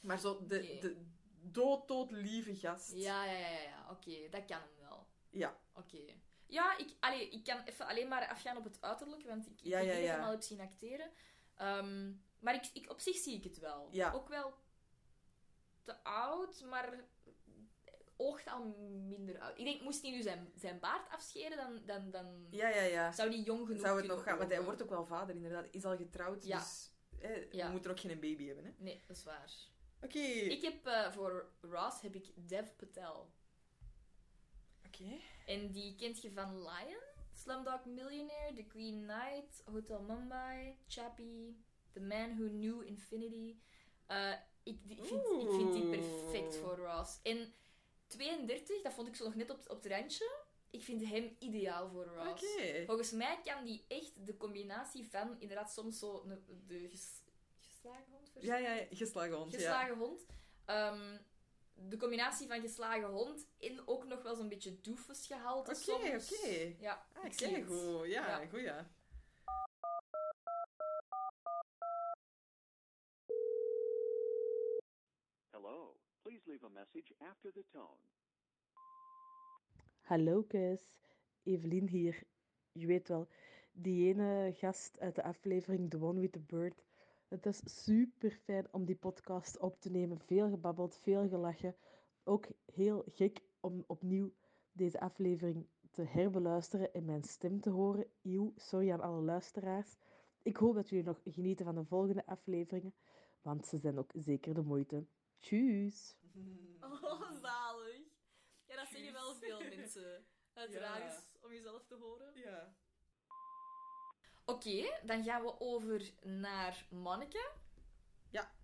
Maar 0.00 0.18
zo 0.18 0.46
de, 0.46 0.78
de 0.80 0.96
dood, 1.40 1.88
dood 1.88 2.10
lieve 2.10 2.56
gast. 2.56 2.92
Ja, 2.92 3.24
ja, 3.24 3.32
ja, 3.32 3.48
ja. 3.48 3.60
ja. 3.60 3.90
Oké, 3.90 4.28
dat 4.30 4.44
kan 4.44 4.58
hem 4.60 4.88
wel. 4.88 5.06
Ja. 5.30 5.58
Oké. 5.72 5.98
Ja, 6.46 6.78
ik, 6.78 6.94
allee, 7.00 7.28
ik 7.30 7.44
kan 7.44 7.62
even 7.64 7.86
alleen 7.86 8.08
maar 8.08 8.28
afgaan 8.28 8.56
op 8.56 8.64
het 8.64 8.80
uiterlijk, 8.80 9.22
want 9.22 9.46
ik, 9.46 9.52
ik 9.52 9.66
Ja, 9.66 9.78
ja, 9.78 9.92
ik 9.92 10.04
ja. 10.04 10.14
hem 10.14 10.24
al 10.24 10.30
heb 10.30 10.42
zien 10.42 10.60
acteren. 10.60 11.10
Ehm, 11.54 12.12
maar 12.38 12.54
ik, 12.54 12.70
ik, 12.72 12.90
op 12.90 13.00
zich 13.00 13.16
zie 13.16 13.36
ik 13.36 13.44
het 13.44 13.58
wel. 13.58 13.88
Ja. 13.90 14.12
Ook 14.12 14.28
wel 14.28 14.54
te 15.82 16.04
oud, 16.04 16.60
maar 16.60 17.04
oogt 18.16 18.46
al 18.50 18.64
minder 19.08 19.40
oud. 19.40 19.58
Ik 19.58 19.64
denk, 19.64 19.80
moest 19.82 20.02
hij 20.02 20.10
nu 20.10 20.22
zijn, 20.22 20.52
zijn 20.54 20.78
baard 20.78 21.10
afscheren, 21.10 21.56
dan, 21.56 21.80
dan, 21.86 22.10
dan 22.10 22.46
Ja, 22.50 22.68
ja, 22.68 22.82
ja. 22.82 23.12
zou 23.12 23.28
hij 23.28 23.38
jong 23.40 23.66
genoeg 23.66 23.80
Zou 23.82 23.96
het 23.98 24.06
nog 24.06 24.22
gaan? 24.22 24.38
Want 24.38 24.50
hij 24.50 24.62
wordt 24.64 24.82
ook 24.82 24.88
wel 24.90 25.06
vader, 25.06 25.34
inderdaad. 25.34 25.66
Is 25.70 25.84
al 25.84 25.96
getrouwd, 25.96 26.44
Ja. 26.44 26.58
dus 26.58 26.90
we 27.20 27.68
moeten 27.70 27.90
er 27.90 27.96
ook 27.96 28.00
geen 28.00 28.20
baby 28.20 28.46
hebben. 28.46 28.64
Hè? 28.64 28.70
Nee, 28.78 29.02
dat 29.06 29.16
is 29.16 29.24
waar. 29.24 29.52
Oké. 30.00 30.18
Ik 30.18 30.62
heb 30.62 30.86
eh, 30.86 31.12
voor 31.12 31.52
Ross 31.60 32.00
heb 32.00 32.14
ik 32.14 32.48
Dev 32.48 32.68
Patel. 32.76 33.30
Oké. 34.86 35.18
En 35.46 35.70
die 35.72 35.94
kent 35.94 36.22
je 36.22 36.32
van 36.32 36.56
Lion, 36.62 37.02
Slumdog 37.32 37.84
Millionaire, 37.84 38.54
The 38.54 38.64
Green 38.68 39.02
Knight, 39.06 39.62
Hotel 39.64 40.02
Mumbai, 40.02 40.78
Chappie, 40.88 41.64
The 41.92 42.00
Man 42.00 42.36
Who 42.36 42.48
Knew 42.48 42.82
Infinity. 42.86 43.56
Eh, 44.06 44.32
ik, 44.62 44.88
die- 44.88 44.96
ik, 44.96 45.04
vind, 45.04 45.20
ik 45.42 45.50
vind 45.50 45.72
die 45.72 45.88
perfect 45.98 46.56
voor 46.56 46.76
Ross. 46.76 47.20
En 47.22 47.52
32, 48.06 48.82
dat 48.82 48.92
vond 48.92 49.08
ik 49.08 49.16
zo 49.16 49.24
nog 49.24 49.34
net 49.34 49.50
op, 49.50 49.70
op 49.70 49.82
het 49.82 49.92
randje. 49.92 50.44
Ik 50.70 50.82
vind 50.84 51.04
hem 51.04 51.36
ideaal 51.38 51.88
voor 51.88 52.04
Ross. 52.04 52.44
Volgens 52.86 53.10
mij 53.12 53.40
kan 53.44 53.64
die 53.64 53.84
echt 53.88 54.26
de 54.26 54.36
combinatie 54.36 55.08
van 55.10 55.40
inderdaad 55.40 55.72
soms 55.72 55.98
zo 55.98 56.24
de 56.66 56.88
ges- 56.90 57.22
geslagen 57.60 58.04
hond 58.12 58.30
Ja, 58.40 58.56
ja, 58.56 58.86
geslagen 58.90 59.36
hond. 59.36 59.50
ja. 59.52 59.56
Geslagen 59.58 59.96
hond. 59.96 60.26
Ehm, 60.64 61.18
de 61.74 61.96
combinatie 61.96 62.46
van 62.46 62.60
geslagen 62.60 63.08
hond 63.08 63.46
en 63.58 63.88
ook 63.88 64.04
nog 64.04 64.22
wel 64.22 64.34
zo'n 64.34 64.48
beetje 64.48 64.80
doofus 64.80 65.26
gehalte 65.26 65.70
Oké, 65.70 66.16
oké. 66.16 66.74
Ja, 66.80 67.06
Ah, 67.12 67.24
ik 67.24 67.32
zie 67.32 67.64
goed. 67.64 68.06
Ja, 68.06 68.40
Ja. 68.40 68.46
goed 68.46 68.60
ja. 68.60 68.90
Hello. 75.52 75.96
Please 76.22 76.42
leave 76.56 76.74
message 76.74 77.12
after 77.30 77.52
the 77.52 77.64
tone. 77.72 77.98
Hallo 80.02 80.46
Evelien 81.42 81.88
hier. 81.88 82.22
Je 82.72 82.86
weet 82.86 83.08
wel, 83.08 83.28
die 83.72 84.14
ene 84.14 84.52
gast 84.54 85.00
uit 85.00 85.14
de 85.14 85.22
aflevering 85.22 85.90
The 85.90 86.02
One 86.02 86.20
with 86.20 86.32
the 86.32 86.40
Bird. 86.40 86.84
Het 87.28 87.46
is 87.46 87.60
super 87.84 88.30
fijn 88.30 88.66
om 88.70 88.84
die 88.84 88.96
podcast 88.96 89.58
op 89.58 89.80
te 89.80 89.90
nemen. 89.90 90.18
Veel 90.18 90.48
gebabbeld, 90.48 90.98
veel 91.02 91.28
gelachen. 91.28 91.76
Ook 92.24 92.46
heel 92.64 93.04
gek 93.06 93.40
om 93.60 93.84
opnieuw 93.86 94.32
deze 94.72 95.00
aflevering 95.00 95.66
te 95.90 96.02
herbeluisteren 96.02 96.92
en 96.92 97.04
mijn 97.04 97.24
stem 97.24 97.60
te 97.60 97.70
horen. 97.70 98.06
Eeuw, 98.22 98.52
sorry 98.56 98.92
aan 98.92 99.00
alle 99.00 99.22
luisteraars. 99.22 99.96
Ik 100.42 100.56
hoop 100.56 100.74
dat 100.74 100.88
jullie 100.88 101.04
nog 101.04 101.20
genieten 101.24 101.64
van 101.64 101.74
de 101.74 101.84
volgende 101.84 102.26
afleveringen, 102.26 102.94
want 103.42 103.66
ze 103.66 103.78
zijn 103.78 103.98
ook 103.98 104.10
zeker 104.14 104.54
de 104.54 104.62
moeite. 104.62 105.06
Tjus! 105.40 106.14
Oh, 106.80 107.32
zalig. 107.42 108.02
Ja, 108.66 108.76
dat 108.76 108.88
zeggen 108.88 109.12
wel 109.12 109.34
veel 109.34 109.60
mensen. 109.60 110.26
Het 110.52 110.72
Ja. 110.72 110.78
raar 110.78 111.06
is 111.06 111.28
om 111.40 111.52
jezelf 111.52 111.84
te 111.86 111.94
horen. 111.94 112.38
Ja. 112.38 112.74
Oké, 114.44 114.98
dan 115.04 115.24
gaan 115.24 115.42
we 115.42 115.60
over 115.60 116.10
naar 116.22 116.86
Manneke. 116.90 117.52
Ja. 118.30 118.54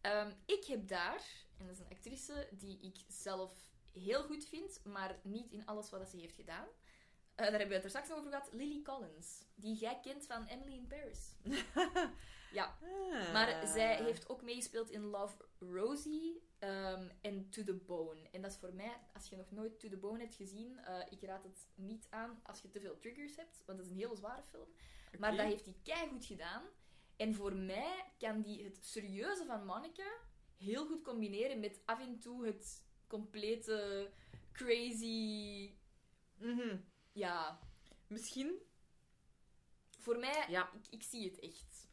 Ehm, 0.00 0.32
ik 0.46 0.64
heb 0.64 0.88
daar, 0.88 1.46
en 1.58 1.66
dat 1.66 1.74
is 1.74 1.80
een 1.82 1.90
actrice 1.90 2.48
die 2.52 2.80
ik 2.80 2.96
zelf 3.08 3.70
heel 3.92 4.22
goed 4.22 4.44
vind, 4.44 4.84
maar 4.84 5.20
niet 5.22 5.50
in 5.52 5.66
alles 5.66 5.90
wat 5.90 6.08
ze 6.08 6.16
heeft 6.16 6.34
gedaan. 6.34 6.66
Eh, 7.34 7.44
daar 7.46 7.50
hebben 7.50 7.68
we 7.68 7.74
het 7.74 7.84
er 7.84 7.90
straks 7.90 8.08
nog 8.08 8.18
over 8.18 8.30
gehad. 8.30 8.52
Lily 8.52 8.82
Collins, 8.82 9.44
die 9.54 9.74
jij 9.76 10.00
kent 10.00 10.26
van 10.26 10.46
Emily 10.46 10.76
in 10.76 10.86
Paris. 10.86 11.34
ja, 12.52 12.78
Ah. 13.12 13.32
maar 13.32 13.66
zij 13.66 14.02
heeft 14.04 14.28
ook 14.28 14.42
meegespeeld 14.42 14.90
in 14.90 15.00
Love 15.02 15.36
Rosie 15.58 16.42
ehm, 16.58 17.08
en 17.20 17.50
To 17.50 17.64
The 17.64 17.74
Bone. 17.74 18.28
En 18.32 18.42
dat 18.42 18.50
is 18.50 18.56
voor 18.56 18.74
mij, 18.74 18.96
als 19.14 19.28
je 19.28 19.36
nog 19.36 19.50
nooit 19.50 19.80
To 19.80 19.88
The 19.88 19.96
Bone 19.96 20.18
hebt 20.18 20.34
gezien, 20.34 20.78
eh, 20.78 21.00
ik 21.10 21.22
raad 21.22 21.42
het 21.42 21.66
niet 21.74 22.06
aan 22.10 22.40
als 22.42 22.62
je 22.62 22.68
te 22.68 22.80
veel 22.80 22.98
triggers 22.98 23.36
hebt, 23.36 23.62
want 23.66 23.78
dat 23.78 23.86
is 23.86 23.92
een 23.92 23.98
hele 23.98 24.16
zware 24.16 24.42
film. 24.42 24.68
Maar 25.18 25.36
dat 25.36 25.46
heeft 25.46 25.64
hij 25.64 25.76
keigoed 25.82 26.24
gedaan. 26.24 26.62
En 27.16 27.34
voor 27.34 27.54
mij 27.56 28.04
kan 28.18 28.42
die 28.42 28.64
het 28.64 28.86
serieuze 28.86 29.44
van 29.46 29.64
Manneke 29.64 30.18
heel 30.56 30.86
goed 30.86 31.02
combineren 31.02 31.60
met 31.60 31.80
af 31.84 32.00
en 32.00 32.18
toe 32.18 32.46
het 32.46 32.84
complete 33.06 34.10
crazy... 34.52 35.72
Mhm. 36.36 36.76
Ja, 37.12 37.60
Misschien, 38.06 38.58
voor 39.98 40.18
mij, 40.18 40.44
Ja. 40.48 40.70
ik, 40.72 40.86
ik 40.90 41.02
zie 41.02 41.30
het 41.30 41.38
echt. 41.38 41.87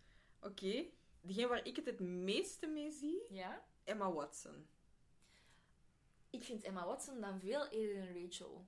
Oké. 0.45 0.85
Degene 1.21 1.47
waar 1.47 1.65
ik 1.65 1.75
het 1.75 1.85
het 1.85 1.99
meeste 1.99 2.67
mee 2.67 2.91
zie, 2.91 3.21
Ja? 3.29 3.65
Emma 3.83 4.11
Watson. 4.11 4.67
Ik 6.29 6.43
vind 6.43 6.63
Emma 6.63 6.85
Watson 6.85 7.21
dan 7.21 7.39
veel 7.39 7.67
eerder 7.67 7.97
een 7.97 8.23
Rachel. 8.23 8.65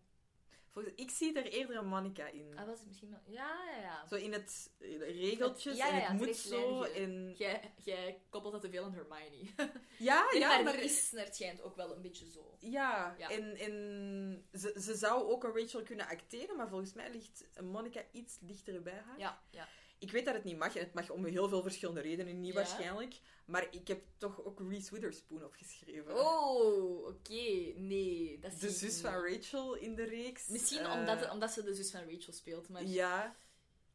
Volgens, 0.71 0.95
ik 0.95 1.09
zie 1.09 1.33
er 1.33 1.45
eerder 1.51 1.75
een 1.75 1.87
Monica 1.87 2.27
in. 2.27 2.57
Ah, 2.57 2.65
was 2.65 2.77
het 2.77 2.87
misschien 2.87 3.09
wel... 3.09 3.19
Ja, 3.25 3.63
ja, 3.71 3.81
ja. 3.81 4.07
Zo 4.07 4.15
in 4.15 4.33
het 4.33 4.71
regeltjes 4.99 5.77
Ja, 5.77 5.87
ja, 5.87 5.93
en 5.93 6.17
het 6.17 6.25
moet 6.25 6.35
zo. 6.35 6.81
En... 6.83 7.33
Jij, 7.37 7.73
jij 7.83 8.21
koppelt 8.29 8.53
dat 8.53 8.61
te 8.61 8.69
veel 8.69 8.83
aan 8.83 8.93
Hermione. 8.93 9.49
Ja, 9.97 10.27
ja, 10.33 10.61
maar 10.61 10.79
is 10.79 11.11
naar 11.11 11.25
het 11.25 11.35
schijnt 11.35 11.61
ook 11.61 11.75
wel 11.75 11.95
een 11.95 12.01
beetje 12.01 12.29
zo. 12.29 12.55
Ja, 12.59 13.15
Ja. 13.17 13.29
en, 13.29 13.55
en 13.55 14.47
ze, 14.59 14.79
ze 14.81 14.95
zou 14.95 15.29
ook 15.29 15.43
een 15.43 15.57
Rachel 15.61 15.83
kunnen 15.83 16.07
acteren, 16.07 16.55
maar 16.55 16.69
volgens 16.69 16.93
mij 16.93 17.11
ligt 17.11 17.61
Monica 17.61 18.03
iets 18.11 18.37
dichter 18.39 18.81
bij 18.81 18.93
haar. 19.05 19.19
Ja, 19.19 19.41
ja. 19.49 19.67
Ik 19.99 20.11
weet 20.11 20.25
dat 20.25 20.33
het 20.33 20.43
niet 20.43 20.57
mag, 20.57 20.75
en 20.75 20.83
het 20.83 20.93
mag 20.93 21.09
om 21.09 21.25
heel 21.25 21.49
veel 21.49 21.61
verschillende 21.61 22.01
redenen 22.01 22.39
niet 22.39 22.53
Ja. 22.53 22.59
waarschijnlijk. 22.59 23.19
Maar 23.45 23.67
ik 23.71 23.87
heb 23.87 24.03
toch 24.17 24.43
ook 24.43 24.59
Reese 24.69 24.93
Witherspoon 24.93 25.43
opgeschreven. 25.45 26.15
Oh, 26.25 27.05
oké. 27.07 27.73
Nee, 27.75 28.39
dat 28.39 28.51
de 28.51 28.57
zie 28.57 28.67
ik 28.69 28.75
zus 28.75 28.93
niet. 28.93 29.01
van 29.01 29.13
Rachel 29.13 29.73
in 29.75 29.95
de 29.95 30.03
reeks. 30.03 30.47
Misschien 30.47 30.79
Eh, 30.85 30.91
omdat, 30.93 31.31
omdat 31.31 31.51
ze 31.51 31.63
de 31.63 31.73
zus 31.75 31.91
van 31.91 32.09
Rachel 32.11 32.33
speelt, 32.33 32.69
maar... 32.69 32.83
Ja, 32.85 33.35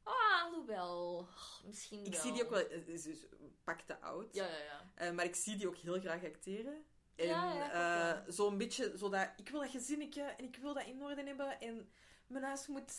Ah, 0.04 0.44
alhoewel. 0.44 1.26
Misschien 1.66 2.04
ik 2.04 2.12
wel. 2.12 2.20
zie 2.20 2.32
die 2.32 2.42
ook 2.44 2.50
wel... 2.50 2.66
eh, 2.68 2.96
Ze 2.98 3.10
is 3.10 3.26
pak 3.64 3.80
te 3.80 4.00
oud. 4.00 4.34
Ja, 4.34 4.46
ja, 4.46 4.58
ja. 4.58 4.90
Eh, 4.94 5.10
maar 5.12 5.24
ik 5.24 5.34
zie 5.34 5.56
die 5.56 5.66
ook 5.68 5.76
heel 5.76 6.00
graag 6.00 6.24
acteren. 6.24 6.84
En 7.16 7.26
Ja, 7.26 7.54
ja, 7.54 8.12
ik 8.12 8.26
eh, 8.26 8.32
zo'n 8.34 8.58
beetje 8.58 8.94
zo 8.98 9.08
dat... 9.08 9.30
Ik 9.36 9.48
wil 9.48 9.60
dat 9.60 9.70
gezinnetje 9.70 10.22
en 10.22 10.44
ik 10.44 10.56
wil 10.56 10.74
dat 10.74 10.86
in 10.86 11.02
orde 11.02 11.22
hebben. 11.22 11.60
En 11.60 11.90
mijn 12.26 12.44
huis 12.44 12.66
moet... 12.66 12.92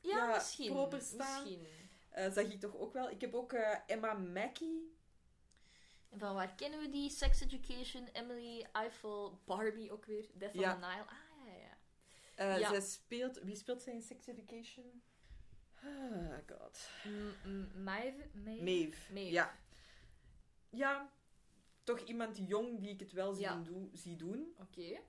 Ja, 0.00 0.16
Ja, 0.16 0.34
misschien. 0.34 0.72
proper 0.72 1.00
staan. 1.00 1.42
Misschien. 1.42 1.66
Eh, 2.10 2.30
zag 2.32 2.44
ik 2.44 2.60
toch 2.60 2.76
ook 2.76 2.92
wel. 2.92 3.10
Ik 3.10 3.20
heb 3.20 3.34
ook 3.34 3.52
eh, 3.52 3.78
Emma 3.86 4.12
Mackey. 4.12 4.80
En 6.08 6.18
van 6.18 6.34
waar 6.34 6.54
kennen 6.54 6.80
we 6.80 6.88
die? 6.88 7.10
Sex 7.10 7.40
Education, 7.40 8.06
Emily, 8.12 8.66
Eiffel, 8.72 9.40
Barbie 9.44 9.92
ook 9.92 10.04
weer. 10.04 10.30
Death 10.34 10.54
Ja. 10.54 10.74
on 10.74 10.80
the 10.80 10.86
Nile. 10.86 11.04
Ah, 11.06 11.46
ja, 11.46 11.52
ja. 12.46 12.56
Ja. 12.56 12.68
Zij 12.68 12.80
speelt... 12.80 13.38
Wie 13.42 13.56
speelt 13.56 13.82
zij 13.82 13.92
in 13.92 14.02
Sex 14.02 14.26
Education? 14.26 15.02
Ah, 15.82 16.38
god. 16.46 16.88
M- 17.04 17.48
M- 17.50 17.82
Maeve? 17.82 18.28
Maeve? 18.32 19.30
Ja. 19.30 19.58
Ja, 20.70 21.10
toch 21.84 21.98
iemand 22.00 22.38
jong 22.48 22.80
die 22.80 22.90
ik 22.90 23.00
het 23.00 23.12
wel 23.12 23.32
zie, 23.32 23.42
Ja. 23.42 23.56
doen, 23.56 23.90
zie 23.94 24.16
doen. 24.16 24.54
Oké. 24.58 25.00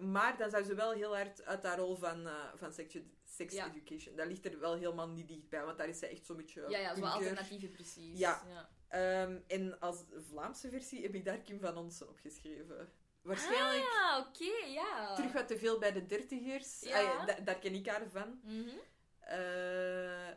Maar 0.00 0.36
dan 0.38 0.50
zou 0.50 0.64
ze 0.64 0.74
wel 0.74 0.92
heel 0.92 1.14
hard 1.16 1.44
uit 1.44 1.62
haar 1.62 1.78
rol 1.78 1.96
van, 1.96 2.26
eh, 2.26 2.44
van 2.54 2.72
sex, 2.72 2.98
sex 3.28 3.54
Ja. 3.54 3.66
education. 3.74 4.16
Dat 4.16 4.26
ligt 4.26 4.44
er 4.44 4.58
wel 4.58 4.74
helemaal 4.74 5.08
niet 5.08 5.28
dichtbij, 5.28 5.64
want 5.64 5.78
daar 5.78 5.88
is 5.88 5.98
zij 5.98 6.10
echt 6.10 6.26
zo'n 6.26 6.36
beetje. 6.36 6.60
Ja, 6.68 6.78
ja, 6.78 6.88
zo 6.88 7.00
punker. 7.00 7.10
alternatieven 7.12 7.70
precies. 7.70 8.18
Ja. 8.18 8.42
ja. 8.48 8.68
Ehm, 8.88 9.38
en 9.46 9.80
als 9.80 10.04
Vlaamse 10.28 10.68
versie 10.70 11.02
heb 11.02 11.14
ik 11.14 11.24
daar 11.24 11.38
Kim 11.38 11.60
van 11.60 11.76
Onsen 11.76 12.08
opgeschreven. 12.08 12.92
Waarschijnlijk 13.22 13.84
Ah, 13.84 14.26
oké, 14.28 14.66
ja. 14.66 15.14
terug 15.14 15.32
wat 15.32 15.48
te 15.48 15.58
veel 15.58 15.78
bij 15.78 15.92
de 15.92 16.06
dertigers. 16.06 16.80
Ja. 16.80 17.02
Ah, 17.18 17.26
da- 17.26 17.40
daar 17.40 17.58
ken 17.58 17.74
ik 17.74 17.86
haar 17.88 18.08
van. 18.10 18.40
Eh, 19.20 20.28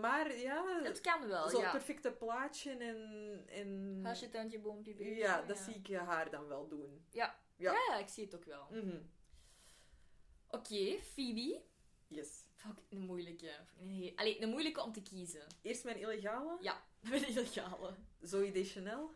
maar 0.00 0.36
ja, 0.38 0.80
Het 0.82 1.00
kan 1.00 1.28
wel, 1.28 1.48
zo'n 1.48 1.60
ja. 1.60 1.70
perfecte 1.70 2.12
plaatje 2.12 2.70
en... 2.70 3.42
en... 3.48 4.00
Huisje, 4.02 4.28
tuintje, 4.28 4.58
boompje, 4.60 4.94
beestje. 4.94 5.14
Ja, 5.16 5.42
dat 5.42 5.58
zie 5.58 5.74
ik 5.74 5.96
haar 5.96 6.30
dan 6.30 6.46
wel 6.48 6.68
doen. 6.68 7.04
Ja. 7.10 7.38
Ja. 7.56 7.96
Ik 7.98 8.08
zie 8.08 8.24
het 8.24 8.34
ook 8.34 8.44
wel. 8.44 8.66
Mhm. 8.70 8.96
Oké, 10.50 10.98
Phoebe. 11.14 11.62
Yes. 12.14 12.42
Fuck, 12.54 12.76
een 12.88 12.98
moeilijke. 13.00 13.50
Heel- 13.76 14.12
Allee, 14.16 14.42
een 14.42 14.48
moeilijke 14.48 14.82
om 14.82 14.92
te 14.92 15.02
kiezen. 15.02 15.46
Eerst 15.62 15.84
mijn 15.84 15.96
illegale. 15.98 16.56
Ja, 16.60 16.84
mijn 17.10 17.26
illegale. 17.28 17.94
Zoe 18.20 18.50
Deschanel. 18.52 19.14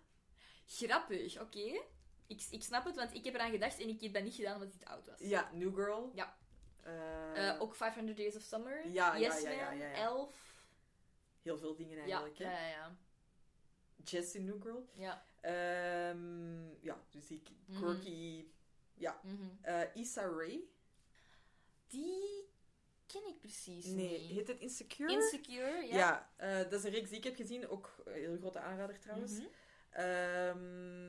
Grappig, 0.66 1.40
oké. 1.40 1.80
Ik, 2.26 2.42
ik 2.50 2.62
snap 2.62 2.84
het, 2.84 2.96
want 2.96 3.14
ik 3.14 3.24
heb 3.24 3.34
eraan 3.34 3.50
gedacht 3.50 3.80
en 3.80 3.88
ik 3.88 4.00
heb 4.00 4.12
dat 4.12 4.22
niet 4.22 4.34
gedaan 4.34 4.54
omdat 4.54 4.72
het 4.72 4.84
oud 4.84 5.06
was. 5.06 5.18
Ja, 5.20 5.50
New 5.52 5.74
Girl. 5.74 6.10
Ja. 6.14 6.36
Eh, 6.82 7.48
Eh, 7.48 7.60
ook 7.60 7.74
500 7.74 8.16
Days 8.16 8.36
of 8.36 8.42
Summer. 8.42 8.86
Ja, 8.88 9.14
ja, 9.14 9.32
yes 9.32 9.42
ja, 9.42 9.50
ja, 9.50 9.70
ja. 9.72 9.92
Elf. 9.92 10.56
Heel 11.42 11.58
veel 11.58 11.74
dingen 11.76 11.98
eigenlijk. 11.98 12.36
ja, 12.38 12.48
hè. 12.48 12.68
ja, 12.68 12.76
ja. 12.76 12.96
Jess 14.04 14.34
in 14.34 14.44
New 14.44 14.62
Girl. 14.62 14.88
Ja. 14.94 15.26
Ehm, 15.40 16.68
ja, 16.84 17.02
dus 17.10 17.30
ik... 17.30 17.48
Mhm. 17.66 17.78
Quirky... 17.82 18.46
Ja. 18.94 19.20
Mhm. 19.22 19.48
Eh, 19.60 19.80
Issa 19.94 20.22
Rae. 20.22 20.60
Die 21.86 22.48
ken 23.12 23.26
ik 23.28 23.40
precies 23.40 23.84
Nee, 23.86 24.20
niet. 24.20 24.30
heet 24.30 24.48
het 24.48 24.58
Insecure? 24.60 25.12
Insecure, 25.12 25.86
ja. 25.86 25.96
Ja, 25.96 26.30
eh, 26.36 26.56
dat 26.70 26.72
is 26.72 26.84
een 26.84 26.90
reeks 26.90 27.08
die 27.08 27.18
ik 27.18 27.24
heb 27.24 27.36
gezien. 27.36 27.68
Ook 27.68 27.94
een 28.04 28.12
heel 28.12 28.36
grote 28.36 28.58
aanrader 28.58 28.98
trouwens. 29.00 29.32
Mhm. 29.32 29.46
Ehm, 29.90 31.08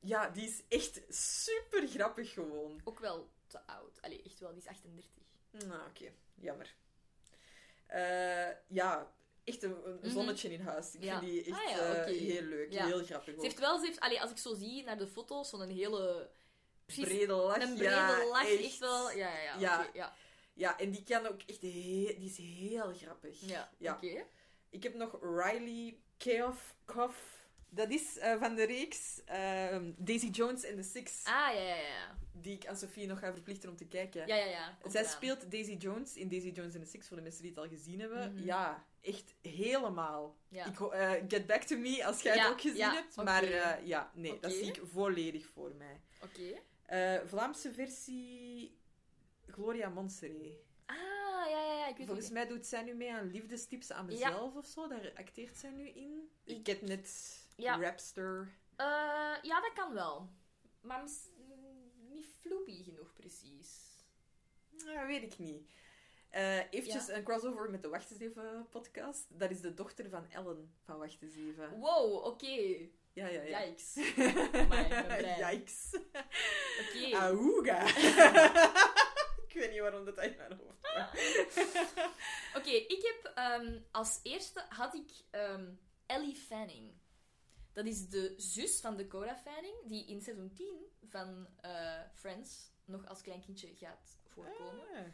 ja, 0.00 0.30
die 0.30 0.48
is 0.48 0.62
echt 0.68 1.00
super 1.08 1.88
grappig 1.88 2.32
gewoon. 2.32 2.80
Ook 2.84 2.98
wel 2.98 3.28
te 3.46 3.66
oud. 3.66 3.98
Allee, 4.02 4.22
echt 4.22 4.38
wel, 4.40 4.52
die 4.52 4.62
is 4.62 4.68
38. 4.68 5.10
Nou, 5.50 5.88
oké. 5.88 6.12
Jammer. 6.34 6.74
Eh, 7.86 8.50
ja, 8.68 9.12
echt 9.44 9.62
een, 9.62 9.76
een 9.86 9.94
Mhm. 9.94 10.10
zonnetje 10.10 10.52
in 10.52 10.60
huis. 10.60 10.94
Ik 10.94 11.02
Ja. 11.04 11.18
vind 11.18 11.30
die 11.32 11.44
echt 11.44 11.64
Ah 11.64 11.70
ja, 11.70 11.94
eh, 11.94 12.18
heel 12.18 12.42
leuk. 12.42 12.72
Ja. 12.72 12.86
Heel 12.86 13.04
grappig 13.04 13.34
Ze 13.34 13.40
heeft 13.40 13.58
wel, 13.58 13.78
ze 13.78 13.86
heeft, 13.86 14.00
allee, 14.00 14.20
als 14.20 14.30
ik 14.30 14.38
zo 14.38 14.54
zie 14.54 14.84
naar 14.84 14.98
de 14.98 15.06
foto's, 15.06 15.48
zo'n 15.48 15.68
hele... 15.68 16.30
precies- 16.86 17.04
brede 17.04 17.32
lach. 17.32 17.62
Een 17.62 17.74
brede 17.74 18.26
lach, 18.30 18.44
echt. 18.50 18.62
echt 18.64 18.78
wel. 18.78 19.10
Ja, 19.10 19.38
ja, 19.38 19.58
ja. 19.58 19.88
Ja. 19.92 20.14
Ja. 20.54 20.78
En 20.78 20.90
die 20.90 21.02
kan 21.02 21.26
ook 21.26 21.42
echt 21.46 21.60
heel... 21.62 22.06
Die 22.18 22.28
is 22.30 22.36
heel 22.36 22.92
grappig. 22.94 23.40
Ja, 23.40 23.70
Ja. 23.78 23.92
oké. 23.94 24.24
Ik 24.70 24.82
heb 24.82 24.94
nog 24.94 25.18
Riley 25.22 25.96
Keough. 26.16 26.60
Koff. 26.84 27.42
Dat 27.68 27.90
is 27.90 28.18
eh, 28.18 28.38
van 28.40 28.54
de 28.54 28.64
reeks 28.64 29.20
ehm, 29.24 29.92
Daisy 29.96 30.26
Jones 30.28 30.62
en 30.64 30.76
the 30.76 30.82
Six. 30.82 31.24
Ah, 31.24 31.54
ja, 31.54 31.60
ja, 31.60 31.74
ja. 31.76 32.16
Die 32.32 32.54
ik 32.54 32.66
aan 32.66 32.76
Sophie 32.76 33.06
nog 33.06 33.18
ga 33.18 33.32
verplichten 33.32 33.68
om 33.70 33.76
te 33.76 33.86
kijken. 33.86 34.26
Ja, 34.26 34.36
ja, 34.36 34.44
ja. 34.44 34.76
komt 34.80 34.92
Zij 34.92 35.00
eraan. 35.02 35.14
speelt 35.14 35.50
Daisy 35.50 35.72
Jones 35.72 36.16
in 36.16 36.28
Daisy 36.28 36.48
Jones 36.48 36.74
and 36.74 36.84
the 36.84 36.90
Six, 36.90 37.08
voor 37.08 37.16
de 37.16 37.22
mensen 37.22 37.42
die 37.42 37.50
het 37.50 37.58
al 37.60 37.68
gezien 37.68 38.00
hebben. 38.00 38.32
Mhm. 38.34 38.44
Ja, 38.44 38.84
echt 39.00 39.34
helemaal. 39.42 40.36
Ja. 40.48 40.66
Ik, 40.66 40.80
eh, 40.80 41.12
get 41.28 41.46
back 41.46 41.62
to 41.62 41.76
me 41.76 42.04
als 42.06 42.22
jij 42.22 42.34
Ja, 42.36 42.42
het 42.42 42.52
ook 42.52 42.60
gezien 42.60 42.76
ja, 42.76 42.92
hebt. 42.94 43.16
Maar 43.16 43.42
eh, 43.42 43.86
ja, 43.86 44.10
nee, 44.14 44.38
dat 44.40 44.52
zie 44.52 44.66
ik 44.66 44.80
volledig 44.92 45.46
voor 45.46 45.74
mij. 45.74 46.00
Oké. 46.22 46.60
Eh, 46.82 47.20
Vlaamse 47.26 47.72
versie 47.72 48.76
Gloria 49.46 49.88
Monserrat. 49.88 50.58
Ah, 50.86 50.96
ja, 51.50 51.60
ja, 51.66 51.72
ja. 51.78 51.86
Ik 51.88 51.96
weet 51.96 52.06
Volgens 52.06 52.30
mij 52.30 52.46
doet 52.46 52.66
zij 52.66 52.82
nu 52.82 52.94
mee 52.94 53.12
aan 53.12 53.30
liefdestips 53.30 53.92
aan 53.92 54.06
Ja. 54.10 54.12
mezelf 54.28 54.54
of 54.54 54.66
zo. 54.66 54.88
Daar 54.88 55.12
acteert 55.16 55.56
zij 55.58 55.70
nu 55.70 55.88
in. 55.88 56.28
Ik 56.44 56.56
Ik- 56.58 56.66
heb 56.66 56.80
net 56.82 57.38
Ja. 57.56 57.76
rapster. 57.80 58.48
Eh, 58.76 58.86
ja, 59.42 59.60
dat 59.60 59.72
kan 59.74 59.92
wel. 59.94 60.28
Maar 60.80 61.02
mis- 61.02 61.28
mm, 61.48 62.12
niet 62.12 62.26
floepy 62.40 62.82
genoeg, 62.82 63.12
precies. 63.12 63.82
Nou, 64.84 65.06
weet 65.06 65.22
ik 65.22 65.38
niet. 65.38 65.70
Eh 66.30 66.58
eventjes 66.70 67.06
Ja. 67.06 67.14
een 67.14 67.22
crossover 67.24 67.70
met 67.70 67.82
de 67.82 67.88
Wacht 67.88 68.10
eens 68.10 68.20
even 68.20 68.66
podcast. 68.70 69.26
Dat 69.28 69.50
is 69.50 69.60
de 69.60 69.74
dochter 69.74 70.08
van 70.08 70.26
Ellen 70.30 70.74
van 70.80 70.98
Wacht 70.98 71.22
eens 71.22 71.36
even. 71.36 71.78
Wow, 71.78 72.24
oké. 72.24 72.88
Ja, 73.12 73.26
ja, 73.28 73.42
ja. 73.42 73.60
Yikes. 73.64 73.96
Amai. 74.52 74.88
Yikes. 75.52 75.90
Oké. 76.80 77.16
Auga. 77.16 77.82
ik 79.54 79.60
weet 79.60 79.70
niet 79.70 79.80
waarom 79.80 80.04
dat 80.04 80.18
uit 80.18 80.36
mijn 80.36 80.52
hoofd 80.52 80.80
kwam. 80.80 81.06
Oké, 82.58 82.70
ik 82.70 83.02
heb 83.02 83.32
ehm, 83.34 83.78
als 83.90 84.20
eerste 84.22 84.64
had 84.68 84.94
ik 84.94 85.10
ehm, 85.30 85.72
Ellie 86.06 86.34
Fanning. 86.34 86.92
Dat 87.72 87.86
is 87.86 88.08
de 88.08 88.34
zus 88.36 88.80
van 88.80 88.96
Dakota 88.96 89.36
Fanning, 89.36 89.74
die 89.86 90.06
in 90.06 90.20
seizoen 90.20 90.52
10 90.52 90.74
van 91.08 91.48
eh, 91.60 92.00
Friends 92.14 92.72
nog 92.84 93.06
als 93.06 93.22
klein 93.22 93.40
kindje 93.40 93.74
gaat 93.74 94.18
voorkomen. 94.26 94.86
Ah. 94.94 95.06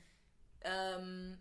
Ehm, 0.59 1.37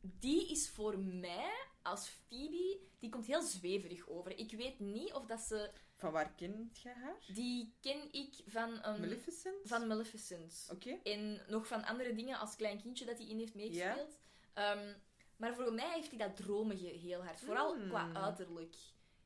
die 0.00 0.50
is 0.50 0.68
voor 0.68 0.98
mij 0.98 1.66
als 1.82 2.08
Phoebe, 2.08 2.80
die 2.98 3.10
komt 3.10 3.26
heel 3.26 3.42
zweverig 3.42 4.08
over. 4.08 4.38
Ik 4.38 4.52
weet 4.52 4.78
niet 4.78 5.12
of 5.12 5.26
dat 5.26 5.40
ze. 5.40 5.70
Van 6.00 6.12
waar 6.12 6.32
kent 6.34 6.80
jij 6.80 6.92
haar? 6.94 7.16
Die 7.34 7.74
ken 7.80 8.12
ik 8.12 8.34
van 8.46 8.78
een. 8.84 9.00
Maleficent? 9.00 9.56
Van 9.68 9.86
Maleficent. 9.86 10.68
Oké. 10.72 10.98
En 11.02 11.42
nog 11.48 11.66
van 11.66 11.84
andere 11.84 12.14
dingen 12.14 12.38
als 12.38 12.56
klein 12.56 12.80
kindje 12.80 13.04
dat 13.04 13.18
hij 13.18 13.26
in 13.28 13.38
heeft 13.38 13.54
meegespeeld. 13.54 14.18
Ehm, 14.54 14.94
maar 15.36 15.54
voor 15.54 15.72
mij 15.72 15.92
heeft 15.94 16.08
hij 16.10 16.18
dat 16.18 16.36
dromige 16.36 16.86
heel 16.86 17.24
hard. 17.24 17.40
Vooral 17.40 17.74
Hmm. 17.76 17.88
qua 17.88 18.12
uiterlijk. 18.14 18.76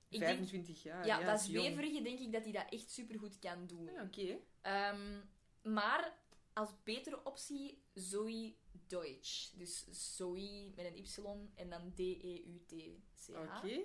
Ik 0.08 0.20
denk, 0.20 0.32
25 0.36 0.82
jaar. 0.82 1.06
ja, 1.06 1.18
Ja, 1.20 1.26
dat 1.26 1.40
zweverige 1.40 2.02
denk 2.02 2.18
ik 2.18 2.32
dat 2.32 2.42
hij 2.44 2.52
dat 2.52 2.66
echt 2.68 2.90
supergoed 2.90 3.38
kan 3.38 3.66
doen. 3.66 3.84
Ja, 3.84 4.02
Oké. 4.02 4.38
Ehm, 4.60 5.20
maar 5.62 6.18
als 6.52 6.70
betere 6.82 7.24
optie 7.24 7.82
Zoe 7.94 8.54
Deutsch. 8.86 9.50
Dus 9.50 9.84
Zoe 10.16 10.72
met 10.76 10.84
een 10.86 10.96
Y 10.96 11.06
en 11.54 11.68
dan 11.70 11.92
D-E-U-T-C-H. 11.94 13.30
Oké. 13.56 13.80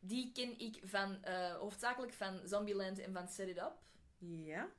Die 0.00 0.32
ken 0.32 0.58
ik 0.58 0.80
van, 0.84 1.22
eh, 1.24 1.56
hoofdzakelijk 1.56 2.12
van 2.12 2.40
Zombieland 2.44 2.98
en 2.98 3.12
van 3.12 3.28
Set 3.28 3.48
It 3.48 3.56
Up. 3.58 3.72
Ja. 4.18 4.70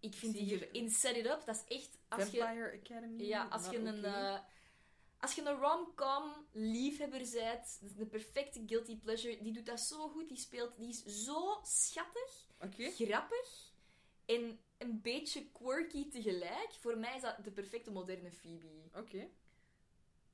Ik 0.00 0.14
vind 0.14 0.32
die 0.32 0.42
hier- 0.42 0.74
in 0.74 0.90
Set 0.90 1.16
It 1.16 1.26
Up, 1.26 1.42
dat 1.44 1.64
is 1.66 1.76
echt... 1.76 1.98
Als 2.08 2.30
je, 2.30 2.38
Vampire 2.38 2.78
Academy. 2.80 3.22
ja, 3.22 3.44
als 3.48 3.68
je, 3.70 3.78
een, 3.78 4.04
eh, 4.04 4.38
als 5.20 5.34
je 5.34 5.42
een 5.42 5.56
rom-com 5.60 6.32
liefhebber 6.52 7.28
bent, 7.32 7.80
de 7.96 8.06
perfecte 8.06 8.62
guilty 8.66 8.98
pleasure, 8.98 9.42
die 9.42 9.52
doet 9.52 9.66
dat 9.66 9.80
zo 9.80 10.08
goed. 10.08 10.28
Die 10.28 10.38
speelt, 10.38 10.76
die 10.78 10.88
is 10.88 11.04
zo 11.04 11.60
schattig, 11.62 12.46
grappig 13.06 13.72
en 14.26 14.60
een 14.78 15.00
beetje 15.00 15.50
quirky 15.52 16.08
tegelijk. 16.10 16.68
Voor 16.80 16.98
mij 16.98 17.16
is 17.16 17.22
dat 17.22 17.44
de 17.44 17.50
perfecte 17.50 17.90
moderne 17.90 18.30
Phoebe. 18.32 18.68
Oké. 18.94 19.28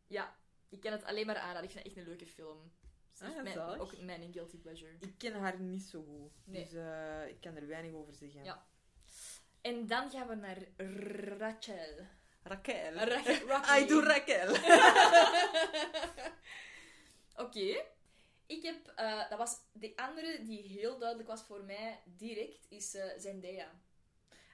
Ja, 0.06 0.36
ik 0.68 0.80
kan 0.80 0.92
het 0.92 1.04
alleen 1.04 1.26
maar 1.26 1.36
aanraden. 1.38 1.64
Ik 1.64 1.70
vind 1.70 1.84
het 1.84 1.92
echt 1.92 1.96
een 2.02 2.08
leuke 2.12 2.26
film. 2.26 2.72
Het 3.18 3.22
is 3.22 3.28
Ah, 3.28 3.34
ja, 3.34 3.42
mijn, 3.42 3.80
ook 3.80 4.00
mijn 4.00 4.32
guilty 4.32 4.56
pleasure. 4.58 4.92
Ik 5.00 5.14
ken 5.18 5.34
haar 5.34 5.60
niet 5.60 5.82
zo 5.82 6.02
goed. 6.02 6.32
Nee. 6.44 6.62
Dus 6.64 6.72
eh, 6.72 7.28
ik 7.28 7.40
kan 7.40 7.56
er 7.56 7.66
weinig 7.66 7.92
over 7.92 8.14
zeggen. 8.14 8.44
Ja. 8.44 8.66
En 9.60 9.86
dan 9.86 10.10
gaan 10.10 10.28
we 10.28 10.34
naar 10.34 10.58
Rachel. 11.38 12.06
Raquel. 12.42 12.92
Ra- 12.92 13.22
Rocky. 13.54 13.78
I 13.80 13.86
do 13.86 14.00
Raquel. 14.00 14.54
Oké. 17.46 17.82
Ik 18.46 18.62
heb... 18.62 18.86
eh, 18.96 19.28
dat 19.28 19.38
was 19.38 19.56
de 19.72 19.92
andere 19.96 20.42
die 20.44 20.62
heel 20.62 20.98
duidelijk 20.98 21.28
was 21.28 21.42
voor 21.42 21.64
mij 21.64 22.00
direct, 22.04 22.66
is 22.68 22.94
eh 22.94 23.18
Zendaya. 23.18 23.80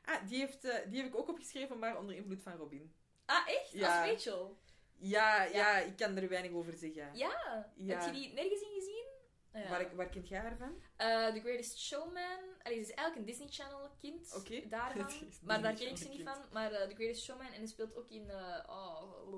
Ah, 0.04 0.26
die, 0.28 0.38
heeft, 0.38 0.62
die 0.62 0.96
heb 1.02 1.06
ik 1.06 1.16
ook 1.16 1.28
opgeschreven, 1.28 1.78
maar 1.78 1.98
onder 1.98 2.16
invloed 2.16 2.42
van 2.42 2.52
Robin. 2.56 2.94
Ah, 3.24 3.48
echt? 3.48 3.70
Ja. 3.72 4.00
Als 4.02 4.10
Rachel? 4.10 4.58
Ja, 5.00 5.42
ja. 5.44 5.78
ik 5.78 5.96
kan 5.96 6.16
er 6.16 6.28
weinig 6.28 6.52
over 6.52 6.76
zeggen. 6.76 7.10
Ja. 7.14 7.70
Ja. 7.74 7.98
Heb 7.98 8.14
je 8.14 8.20
die 8.20 8.32
nergens 8.32 8.60
in 8.60 8.72
gezien? 8.74 9.04
Ja. 9.52 9.68
Waar, 9.68 9.96
waar 9.96 10.08
kent 10.08 10.28
jij 10.28 10.40
haar 10.40 10.56
van? 10.56 10.82
Eh, 10.96 11.32
The 11.32 11.40
Greatest 11.40 11.78
Showman. 11.78 12.38
Allee, 12.62 12.76
ze 12.84 12.90
is 12.90 12.94
eigenlijk 12.94 13.16
een 13.16 13.24
Disney 13.24 13.48
Channel 13.48 13.90
kind 13.98 14.34
Oké. 14.34 14.68
daarvan. 14.68 15.12
Maar 15.42 15.62
daar 15.62 15.74
ken 15.74 15.88
ik 15.88 15.96
ze 15.96 16.08
niet 16.08 16.22
van. 16.22 16.44
Maar 16.52 16.72
eh, 16.72 16.88
The 16.88 16.94
Greatest 16.94 17.24
Showman. 17.24 17.52
En 17.52 17.60
ze 17.60 17.66
speelt 17.72 17.96
ook 17.96 18.10
in... 18.10 18.30
eh, 18.30 18.64
oh, 18.68 19.28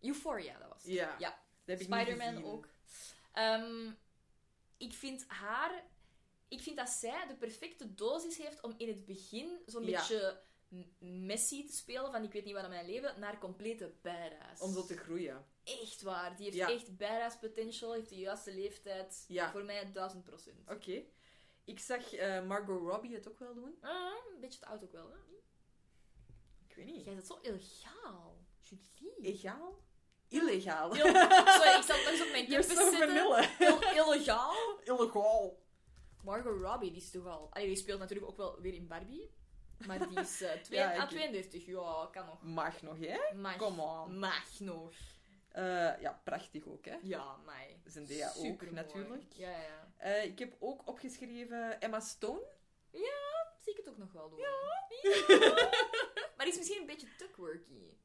Euphoria, 0.00 0.58
dat 0.58 0.68
was 0.68 0.82
het. 0.82 0.92
Ja. 0.92 1.16
ja. 1.18 1.38
Spider-Man 1.76 2.44
ook. 2.44 2.68
Ehm, 3.32 3.90
ik 4.76 4.92
vind 4.92 5.24
haar... 5.28 5.84
Ik 6.48 6.60
vind 6.60 6.76
dat 6.76 6.88
zij 6.88 7.26
de 7.26 7.34
perfecte 7.36 7.94
dosis 7.94 8.36
heeft 8.38 8.60
om 8.62 8.74
in 8.76 8.88
het 8.88 9.06
begin 9.06 9.58
zo'n 9.66 9.84
Ja. 9.84 9.98
beetje 9.98 10.40
m- 10.68 11.26
messy 11.26 11.66
te 11.66 11.72
spelen 11.72 12.10
van 12.12 12.22
ik 12.24 12.32
weet 12.32 12.44
niet 12.44 12.54
wat 12.54 12.62
aan 12.64 12.70
mijn 12.70 12.86
leven, 12.86 13.20
naar 13.20 13.38
complete 13.38 13.92
badass. 14.02 14.60
Om 14.62 14.72
zo 14.72 14.84
te 14.84 14.96
groeien. 14.96 15.46
Echt 15.64 16.02
waar. 16.02 16.36
Die 16.36 16.44
heeft 16.44 16.56
Ja. 16.56 16.70
echt 16.70 16.96
badass 16.96 17.36
potential, 17.38 17.92
heeft 17.92 18.08
de 18.08 18.18
juiste 18.18 18.54
leeftijd. 18.54 19.24
Ja. 19.28 19.50
Voor 19.50 19.64
mij 19.64 19.92
duizend 19.92 20.24
procent. 20.24 20.70
Oké. 20.70 21.02
Ik 21.64 21.78
zag 21.80 22.12
eh, 22.12 22.46
Margot 22.46 22.80
Robbie 22.90 23.14
het 23.14 23.28
ook 23.28 23.38
wel 23.38 23.54
doen. 23.54 23.76
Ah, 23.80 24.12
een 24.34 24.40
beetje 24.40 24.58
te 24.60 24.66
oud 24.66 24.82
ook 24.82 24.92
wel, 24.92 25.10
hè? 25.10 25.16
Ik 26.68 26.74
weet 26.76 26.86
niet. 26.86 27.04
Jij 27.04 27.14
bent 27.14 27.26
zo 27.26 27.38
illegaal. 27.42 28.36
Julie. 28.94 29.14
Egaal? 29.32 29.82
Illegaal. 30.28 30.94
Sorry, 30.94 31.08
ik 31.78 31.86
nog 31.86 32.06
eens 32.08 32.22
op 32.22 32.30
mijn 32.30 32.48
campus 32.48 32.76
so. 32.76 32.90
Heel 33.58 33.82
illegaal. 34.12 34.54
Illegaal. 34.84 35.62
Margot 36.22 36.60
Robbie, 36.60 36.90
die 36.92 37.02
is 37.02 37.10
toch 37.10 37.26
al... 37.26 37.48
Allee, 37.50 37.66
die 37.66 37.76
speelt 37.76 37.98
natuurlijk 37.98 38.30
ook 38.30 38.36
wel 38.36 38.60
weer 38.60 38.74
in 38.74 38.86
Barbie. 38.86 39.30
Maar 39.86 40.08
die 40.08 40.20
is 40.20 40.42
eh 40.42 40.52
twee, 40.52 40.78
Ja, 40.78 40.92
ik- 40.92 41.00
ah, 41.00 41.08
32. 41.08 41.66
Ja, 41.66 42.08
kan 42.12 42.26
nog. 42.26 42.42
Mag 42.42 42.82
nog, 42.82 42.98
hè? 42.98 43.34
Mag. 43.34 43.56
Come 43.56 43.82
on. 43.82 44.18
Mag 44.18 44.60
nog. 44.60 44.92
Eh, 45.48 46.00
ja, 46.00 46.20
prachtig 46.24 46.66
ook, 46.66 46.84
hè? 46.84 46.96
Ja, 47.02 47.36
mij. 47.36 47.80
Zendaya 47.84 48.28
ook, 48.28 48.34
Supermooi. 48.44 48.70
natuurlijk. 48.86 49.32
Ja, 49.32 49.50
ja, 49.50 49.58
ja. 49.62 49.92
Eh, 49.96 50.24
ik 50.24 50.38
heb 50.38 50.56
ook 50.58 50.88
opgeschreven 50.88 51.80
Emma 51.80 52.00
Stone. 52.00 52.42
Ja, 52.90 53.52
zie 53.62 53.72
ik 53.72 53.78
het 53.78 53.88
ook 53.88 53.98
nog 53.98 54.12
wel 54.12 54.28
doen. 54.28 54.38
Ja. 54.38 54.86
maar 56.36 56.44
die 56.46 56.48
is 56.52 56.56
misschien 56.56 56.80
een 56.80 56.86
beetje 56.86 57.16
tuckworky. 57.16 57.96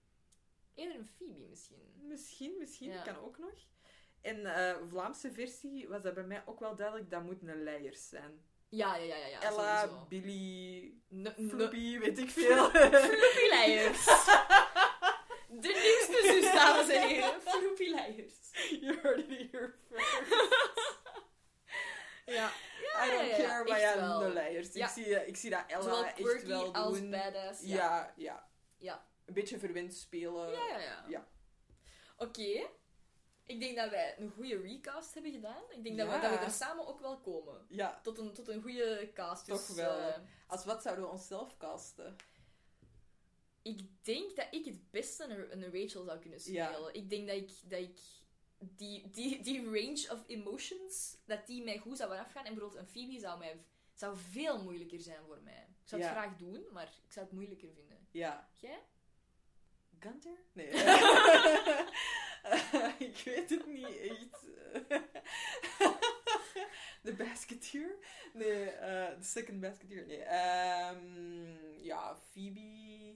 Eerder 0.75 0.95
een 0.99 1.07
Phoebe 1.17 1.39
misschien. 1.49 1.93
Misschien, 2.07 2.55
misschien, 2.59 2.91
Ja. 2.91 3.01
kan 3.01 3.17
ook 3.17 3.37
nog. 3.37 3.53
En 4.21 4.45
eh 4.55 4.75
Vlaamse 4.89 5.31
versie 5.31 5.87
was 5.87 6.01
dat 6.01 6.13
bij 6.13 6.23
mij 6.23 6.43
ook 6.45 6.59
wel 6.59 6.75
duidelijk, 6.75 7.09
dat 7.09 7.23
moet 7.23 7.41
een 7.41 7.63
Leijers 7.63 8.09
zijn. 8.09 8.43
Ja, 8.73 8.95
ja, 8.95 9.03
ja, 9.03 9.15
ja. 9.15 9.27
ja 9.27 9.41
Ella, 9.41 9.81
sowieso. 9.81 10.05
Billy, 10.09 10.93
Ne- 11.07 11.33
Floppy, 11.49 11.99
weet 11.99 12.17
ik 12.17 12.29
veel. 12.29 12.69
Floppy 12.69 13.47
Leijers. 13.49 14.05
De 15.63 15.67
nieuwste 15.67 16.19
zus, 16.23 16.53
dames 16.53 16.87
en 16.87 17.07
heren. 17.07 17.41
Floppy 17.41 17.89
Leijers. 17.89 18.33
You 18.81 18.99
heard 19.01 19.19
it 19.19 19.51
here 19.51 19.73
first. 19.89 20.11
Ja. 22.25 22.51
I 23.05 23.09
don't 23.09 23.29
ja, 23.29 23.37
ja, 23.37 23.47
care, 23.47 23.69
maar 23.69 23.79
ja, 23.79 24.21
een 24.21 24.33
Leijers. 24.33 24.73
Ja. 24.73 24.85
Ik, 24.85 24.91
zie, 24.91 25.25
ik 25.25 25.37
zie 25.37 25.49
dat 25.49 25.63
Ella 25.67 25.81
Zowel 25.81 26.05
echt 26.05 26.43
wel 26.43 26.73
als 26.73 26.97
doen. 26.99 27.09
badass. 27.09 27.61
Ja. 27.61 27.75
Ja, 27.75 28.13
ja. 28.15 28.49
Ja. 28.77 29.05
Een 29.25 29.33
beetje 29.33 29.59
verwend 29.59 29.93
spelen. 29.93 30.51
Ja, 30.51 30.67
ja, 30.67 30.79
ja. 30.79 31.05
Ja. 31.07 31.27
Oké. 32.17 32.69
Ik 33.53 33.59
denk 33.59 33.75
dat 33.75 33.89
wij 33.89 34.15
een 34.19 34.31
goede 34.35 34.61
recast 34.61 35.13
hebben 35.13 35.31
gedaan. 35.31 35.61
Ik 35.69 35.83
denk 35.83 35.97
dat, 35.97 36.07
we, 36.07 36.19
dat 36.19 36.31
we 36.31 36.37
er 36.45 36.51
samen 36.51 36.87
ook 36.87 36.99
wel 36.99 37.17
komen. 37.19 37.65
Ja, 37.69 37.99
Tot 38.03 38.17
een, 38.17 38.33
tot 38.33 38.47
een 38.47 38.61
goede 38.61 39.11
cast. 39.13 39.45
Toch 39.47 39.65
Dus, 39.65 39.75
wel. 39.75 39.97
eh, 39.97 40.17
als 40.47 40.65
wat 40.65 40.81
zouden 40.81 41.05
we 41.05 41.11
onszelf 41.11 41.57
casten? 41.57 42.15
ik 43.61 43.81
denk 44.05 44.35
dat 44.35 44.47
ik 44.51 44.65
het 44.65 44.91
beste 44.91 45.23
een, 45.23 45.51
een 45.63 45.81
Rachel 45.81 46.03
zou 46.03 46.19
kunnen 46.19 46.39
Ja. 46.43 46.71
spelen. 46.71 46.93
Ik 46.93 47.09
denk 47.09 47.27
dat 47.27 47.35
ik, 47.37 47.49
dat 47.69 47.79
ik 47.79 47.99
die, 48.57 49.09
die, 49.09 49.41
die 49.41 49.63
range 49.65 50.07
of 50.11 50.23
emotions, 50.27 51.17
dat 51.25 51.47
die 51.47 51.63
mij 51.63 51.77
goed 51.77 51.97
zou 51.97 52.17
afgaan. 52.17 52.45
En 52.45 52.53
bijvoorbeeld 52.53 52.81
een 52.81 52.87
Phoebe 52.91 53.19
zou, 53.19 53.39
mij, 53.39 53.63
zou 53.93 54.17
veel 54.17 54.63
moeilijker 54.63 54.99
zijn 54.99 55.23
voor 55.25 55.41
mij. 55.43 55.67
Ik 55.81 55.89
zou 55.89 56.01
het 56.01 56.11
Ja. 56.11 56.21
graag 56.21 56.37
doen, 56.37 56.65
maar 56.71 56.87
ik 57.05 57.11
zou 57.11 57.25
het 57.25 57.35
moeilijker 57.35 57.69
vinden. 57.73 58.07
Ja. 58.11 58.49
Jij? 58.55 58.79
Gunter? 59.99 60.37
Nee. 60.53 60.71
ik 63.07 63.21
weet 63.25 63.49
het 63.49 63.65
niet 63.67 63.97
echt. 63.97 64.45
De 67.01 67.13
basketeer? 67.13 67.95
Nee, 68.33 68.69
eh, 68.69 69.17
de 69.17 69.23
second 69.23 69.59
basketeer. 69.59 70.05
Nee. 70.05 70.17
ehm, 70.21 71.83
ja, 71.83 72.15
Phoebe. 72.31 73.09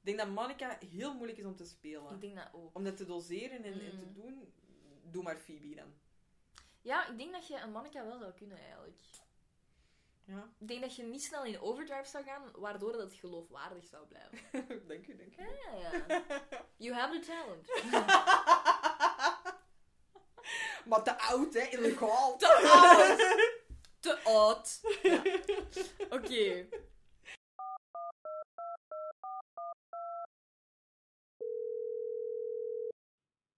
Ik 0.00 0.16
denk 0.16 0.18
dat 0.18 0.28
Monica 0.28 0.78
heel 0.90 1.14
moeilijk 1.14 1.38
is 1.38 1.44
om 1.44 1.56
te 1.56 1.64
spelen. 1.64 2.14
Ik 2.14 2.20
denk 2.20 2.36
dat 2.36 2.48
ook. 2.52 2.76
Om 2.76 2.84
dat 2.84 2.96
te 2.96 3.04
doseren 3.06 3.64
en, 3.64 3.72
en 3.72 3.98
te 3.98 4.06
Mm. 4.06 4.14
doen, 4.14 4.52
doe 5.02 5.22
maar 5.22 5.38
Phoebe 5.38 5.74
dan. 5.74 5.94
Ja, 6.82 7.08
ik 7.08 7.18
denk 7.18 7.32
dat 7.32 7.48
je 7.48 7.56
een 7.58 7.72
Monica 7.72 8.04
wel 8.04 8.18
zou 8.18 8.32
kunnen 8.32 8.58
eigenlijk. 8.58 8.98
Ja. 10.28 10.48
Ik 10.58 10.68
denk 10.68 10.80
dat 10.80 10.96
je 10.96 11.02
niet 11.02 11.22
snel 11.24 11.44
in 11.44 11.60
overdrive 11.60 12.08
zou 12.08 12.24
gaan, 12.24 12.50
waardoor 12.54 12.92
dat 12.92 13.00
het 13.00 13.12
geloofwaardig 13.14 13.84
zou 13.84 14.06
blijven. 14.06 14.38
dank 14.88 15.06
u, 15.06 15.16
dank 15.16 15.36
u. 15.36 15.42
Ja, 15.42 15.74
ja. 15.78 16.16
You 16.76 16.94
have 16.94 17.18
the 17.18 17.26
talent. 17.26 17.66
maar 20.88 21.02
te 21.02 21.18
oud, 21.18 21.54
hè? 21.54 21.60
Illegaal. 21.60 22.36
Te 22.36 22.46
oud! 22.46 23.18
Te 24.00 24.18
oud. 24.24 24.80
Ja. 25.02 25.22
Oké. 26.16 26.68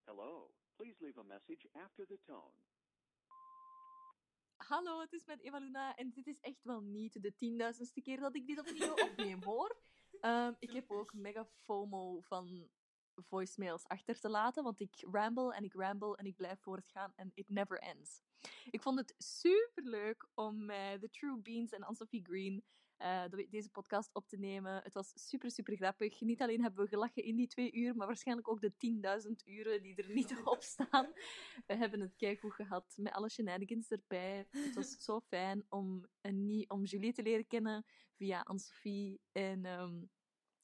Hello. 0.03 0.51
Please 0.75 0.97
leave 0.99 1.19
a 1.19 1.23
message 1.23 1.69
after 1.73 2.05
the 2.07 2.19
tone. 2.25 2.53
Hallo, 4.71 4.99
het 4.99 5.13
is 5.13 5.25
met 5.25 5.41
Eva 5.41 5.57
Luna 5.57 5.95
en 5.95 6.11
dit 6.11 6.27
is 6.27 6.39
echt 6.39 6.63
wel 6.63 6.81
niet 6.81 7.21
de 7.21 7.35
tienduizendste 7.35 8.01
keer 8.01 8.19
dat 8.19 8.35
ik 8.35 8.47
dit 8.47 8.59
opnieuw 8.59 8.93
opneem, 9.09 9.43
hoor. 9.43 9.77
Ehm, 10.19 10.53
ik 10.59 10.71
heb 10.71 10.91
ook 10.91 11.13
mega 11.13 11.45
FOMO 11.45 12.21
van 12.21 12.69
voicemails 13.15 13.87
achter 13.87 14.19
te 14.19 14.29
laten, 14.29 14.63
want 14.63 14.79
ik 14.79 15.07
ramble 15.11 15.53
en 15.53 15.63
ik 15.63 15.73
ramble 15.73 16.17
en 16.17 16.25
ik 16.25 16.35
blijf 16.35 16.59
voortgaan 16.59 17.13
en 17.15 17.31
it 17.33 17.49
never 17.49 17.79
ends. 17.79 18.21
Ik 18.69 18.81
vond 18.81 18.99
het 18.99 19.15
super 19.17 19.83
leuk 19.83 20.29
om 20.33 20.65
met 20.65 21.01
The 21.01 21.09
True 21.09 21.37
Beans 21.37 21.71
en 21.71 21.83
Anne-Sophie 21.83 22.25
Green 22.25 22.63
eh, 23.01 23.23
de- 23.29 23.47
deze 23.49 23.69
podcast 23.69 24.09
op 24.13 24.27
te 24.27 24.37
nemen. 24.37 24.83
Het 24.83 24.93
was 24.93 25.11
super, 25.27 25.51
super 25.51 25.75
grappig. 25.75 26.21
Niet 26.21 26.41
alleen 26.41 26.61
hebben 26.61 26.83
we 26.83 26.89
gelachen 26.89 27.23
in 27.23 27.35
die 27.35 27.47
twee 27.47 27.71
uur, 27.71 27.95
maar 27.95 28.07
waarschijnlijk 28.07 28.49
ook 28.49 28.61
de 28.61 28.73
10.000 28.77 29.31
uren 29.45 29.81
die 29.81 29.95
er 29.95 30.13
niet 30.13 30.31
op 30.43 30.63
staan. 30.63 31.13
We 31.65 31.75
hebben 31.75 31.99
het 31.99 32.15
keigoed 32.15 32.53
gehad 32.53 32.93
met 32.97 33.13
alle 33.13 33.29
shenanigans 33.29 33.89
erbij. 33.89 34.47
Het 34.49 34.75
was 34.75 34.91
zo 34.97 35.19
fijn 35.19 35.65
om, 35.69 36.05
en 36.21 36.45
niet, 36.45 36.69
om 36.69 36.83
Julie 36.83 37.13
te 37.13 37.23
leren 37.23 37.47
kennen 37.47 37.85
via 38.15 38.41
Anne-Sophie. 38.41 39.21
En 39.31 39.65
ehm, 39.65 40.01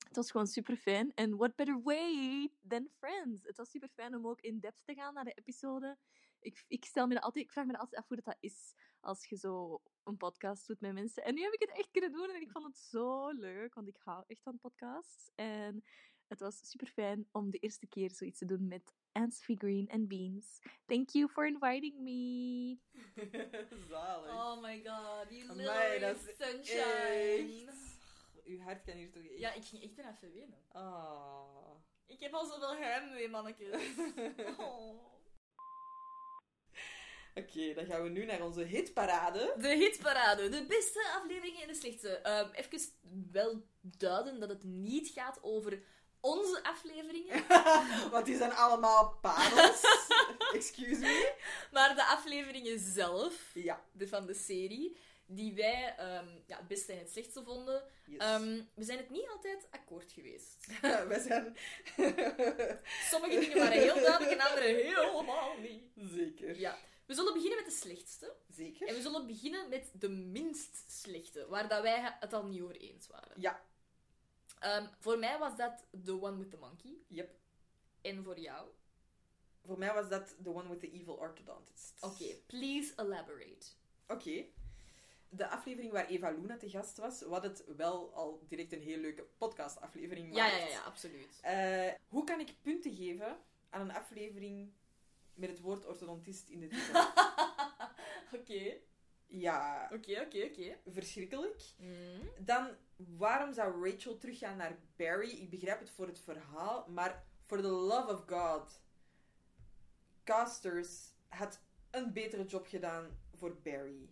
het 0.08 0.16
was 0.16 0.32
gewoon 0.32 0.48
super 0.48 0.76
fijn. 0.76 1.12
En 1.16 1.36
what 1.38 1.56
better 1.56 1.82
way 1.82 2.50
than 2.68 2.88
friends? 2.98 3.44
Het 3.44 3.58
was 3.58 3.70
super 3.70 3.90
fijn 3.90 4.16
om 4.16 4.28
ook 4.28 4.42
in 4.42 4.60
depth 4.60 4.82
te 4.86 4.94
gaan 4.94 5.14
naar 5.14 5.24
de 5.24 5.34
episode. 5.34 5.98
Ik, 6.40 6.64
ik, 6.68 6.86
stel 6.86 7.08
me 7.08 7.22
altijd, 7.22 7.46
ik 7.46 7.52
vraag 7.52 7.66
me 7.66 7.78
altijd 7.78 8.02
af 8.02 8.08
hoe 8.08 8.16
dat, 8.16 8.26
dat 8.26 8.38
is 8.40 8.74
als 9.00 9.26
je 9.26 9.36
zo 9.38 9.82
een 10.08 10.18
podcast 10.18 10.68
doet 10.68 10.82
met 10.82 10.94
mensen. 10.94 11.24
En 11.24 11.34
nu 11.34 11.42
heb 11.42 11.54
ik 11.54 11.60
het 11.62 11.78
echt 11.78 11.92
kunnen 11.92 12.12
doen 12.12 12.30
en 12.30 12.42
ik 12.42 12.52
vond 12.52 12.66
het 12.66 12.78
zo 12.78 13.30
leuk, 13.32 13.74
want 13.74 13.88
ik 13.88 13.98
hou 14.04 14.24
echt 14.28 14.42
van 14.44 14.58
podcasts. 14.60 15.32
En 15.36 15.84
het 16.28 16.40
was 16.40 16.70
super 16.70 16.88
fijn 16.88 17.28
om 17.32 17.50
de 17.50 17.58
eerste 17.58 17.88
keer 17.88 18.12
zoiets 18.12 18.40
te 18.40 18.46
doen 18.46 18.68
met 18.68 18.94
Anne-Sophie 19.12 19.58
Green 19.58 19.88
en 19.88 20.08
Beans. 20.08 20.60
Thank 20.86 21.10
you 21.10 21.28
for 21.30 21.48
inviting 21.48 22.00
me. 22.00 22.78
Zalig. 23.90 24.32
Oh 24.34 24.62
my 24.62 24.82
god, 24.84 25.30
you 25.30 25.48
little 25.56 25.72
Amai, 25.72 26.00
dat 26.00 26.16
is 26.16 26.36
sunshine. 26.38 27.66
echt- 27.68 27.86
Uw 28.46 28.60
hart 28.60 28.84
kan 28.84 28.96
hier 28.96 29.12
toch 29.12 29.24
echt... 29.24 29.40
Ja, 29.40 29.54
ik 29.54 29.64
ging 29.64 29.84
echt 29.84 29.98
even 29.98 30.34
winnen. 30.34 30.58
Ah. 30.72 31.76
Ik 32.06 32.20
heb 32.20 32.34
al 32.34 32.46
zoveel 32.46 32.76
heimwee, 32.76 33.30
mannetjes. 33.30 33.82
Oh. 34.58 35.16
Oké, 37.38 37.74
dan 37.74 37.86
gaan 37.86 38.04
we 38.04 38.10
nu 38.10 38.26
naar 38.26 38.42
onze 38.44 38.62
hitparade. 38.62 39.54
De 39.58 39.68
hitparade, 39.76 40.50
de 40.50 40.66
beste 40.66 41.08
afleveringen 41.16 41.62
en 41.62 41.68
de 41.68 41.74
slechtste. 41.76 42.10
Ehm 42.18 42.50
even 42.54 42.80
wel 43.32 43.62
duiden 43.82 44.40
dat 44.40 44.50
het 44.50 44.64
niet 44.64 45.10
gaat 45.10 45.40
over 45.42 45.82
onze 46.20 46.64
afleveringen, 46.64 47.44
Want 48.12 48.26
die 48.26 48.38
zijn 48.38 48.52
allemaal 48.54 49.18
parels. 49.22 49.82
Excuse 50.54 51.00
me. 51.02 51.34
maar 51.72 51.96
de 51.96 52.04
afleveringen 52.06 52.80
zelf 52.80 53.34
Ja. 53.54 53.84
de, 53.92 54.08
van 54.08 54.26
de 54.26 54.34
serie, 54.34 54.98
die 55.26 55.54
wij 55.54 55.96
ehm, 55.98 56.28
ja, 56.46 56.58
het 56.58 56.68
beste 56.68 56.92
en 56.92 57.00
het 57.00 57.10
slechtste 57.12 57.44
vonden. 57.44 57.84
Yes. 58.06 58.18
Ehm, 58.20 58.62
we 58.74 58.84
zijn 58.84 58.98
het 58.98 59.10
niet 59.10 59.30
altijd 59.30 59.68
akkoord 59.72 60.12
geweest. 60.12 60.68
Wij 61.08 61.20
zijn... 61.20 61.58
Sommige 63.10 63.40
dingen 63.40 63.58
waren 63.58 63.82
heel 63.82 63.96
duidelijk 64.02 64.32
en 64.32 64.50
andere 64.50 64.66
helemaal 64.66 65.58
niet. 65.58 65.84
Zeker. 65.96 66.60
Ja. 66.60 66.78
We 67.08 67.14
zullen 67.14 67.34
beginnen 67.34 67.58
met 67.58 67.66
de 67.66 67.78
slechtste. 67.78 68.36
Zeker. 68.50 68.88
En 68.88 68.96
we 68.96 69.02
zullen 69.02 69.28
beginnen 69.28 69.70
met 69.70 69.92
de 69.94 70.10
minst 70.10 70.92
slechte, 70.92 71.48
waar 71.48 71.68
dat 71.68 71.82
wij 71.82 72.16
het 72.20 72.34
al 72.34 72.46
niet 72.46 72.62
over 72.62 72.76
eens 72.76 73.08
waren. 73.08 73.42
Ja. 73.42 73.62
Ehm, 74.60 74.88
voor 75.00 75.20
mij 75.20 75.38
was 75.38 75.56
dat 75.58 75.86
The 76.04 76.22
One 76.22 76.38
with 76.38 76.50
the 76.50 76.58
Monkey. 76.58 76.98
Yep. 77.08 77.36
En 78.02 78.24
voor 78.24 78.40
jou? 78.40 78.70
Voor 79.66 79.78
mij 79.78 79.94
was 79.94 80.10
dat 80.10 80.36
the 80.44 80.54
one 80.54 80.70
with 80.70 80.80
the 80.80 80.92
evil 80.92 81.14
orthodontist. 81.14 81.94
Oké, 82.02 82.36
please 82.46 82.94
elaborate. 82.96 83.68
Oké. 84.08 84.46
De 85.30 85.48
aflevering 85.48 85.92
waar 85.92 86.08
Eva 86.08 86.30
Luna 86.32 86.58
te 86.58 86.70
gast 86.70 86.98
was, 86.98 87.22
wat 87.22 87.44
het 87.44 87.64
wel 87.76 88.14
al 88.14 88.44
direct 88.48 88.72
een 88.72 88.82
heel 88.82 88.98
leuke 88.98 89.26
podcastaflevering 89.38 90.34
maakt. 90.34 90.52
ja, 90.52 90.58
ja, 90.58 90.68
ja, 90.68 90.82
absoluut. 90.82 91.40
Eh, 91.42 91.94
hoe 92.08 92.24
kan 92.24 92.40
ik 92.40 92.56
punten 92.62 92.96
geven 92.96 93.40
aan 93.70 93.82
een 93.82 93.96
aflevering 93.96 94.72
met 95.38 95.50
het 95.50 95.60
woord 95.60 95.86
orthodontist 95.86 96.50
in 96.50 96.60
de 96.60 96.68
titel? 96.68 97.02
Oké, 98.40 98.78
ja, 99.28 99.90
oké, 99.94 100.22
oké, 100.22 100.44
oké. 100.44 100.78
verschrikkelijk. 100.86 101.64
Mm. 101.78 102.30
Dan, 102.40 102.70
waarom 102.96 103.54
zou 103.54 103.90
Rachel 103.90 104.18
teruggaan 104.18 104.58
naar 104.58 104.78
Barry? 104.96 105.30
Ik 105.30 105.50
begrijp 105.50 105.80
het 105.80 105.90
voor 105.90 106.08
het 106.08 106.20
verhaal, 106.20 106.86
maar 106.88 107.24
for 107.46 107.62
the 107.62 107.68
love 107.68 108.14
of 108.14 108.24
God. 108.28 108.82
Casters 110.24 111.14
had 111.28 111.60
een 111.92 112.14
betere 112.14 112.46
job 112.46 112.68
gedaan 112.68 113.20
voor 113.34 113.62
Barry. 113.62 114.10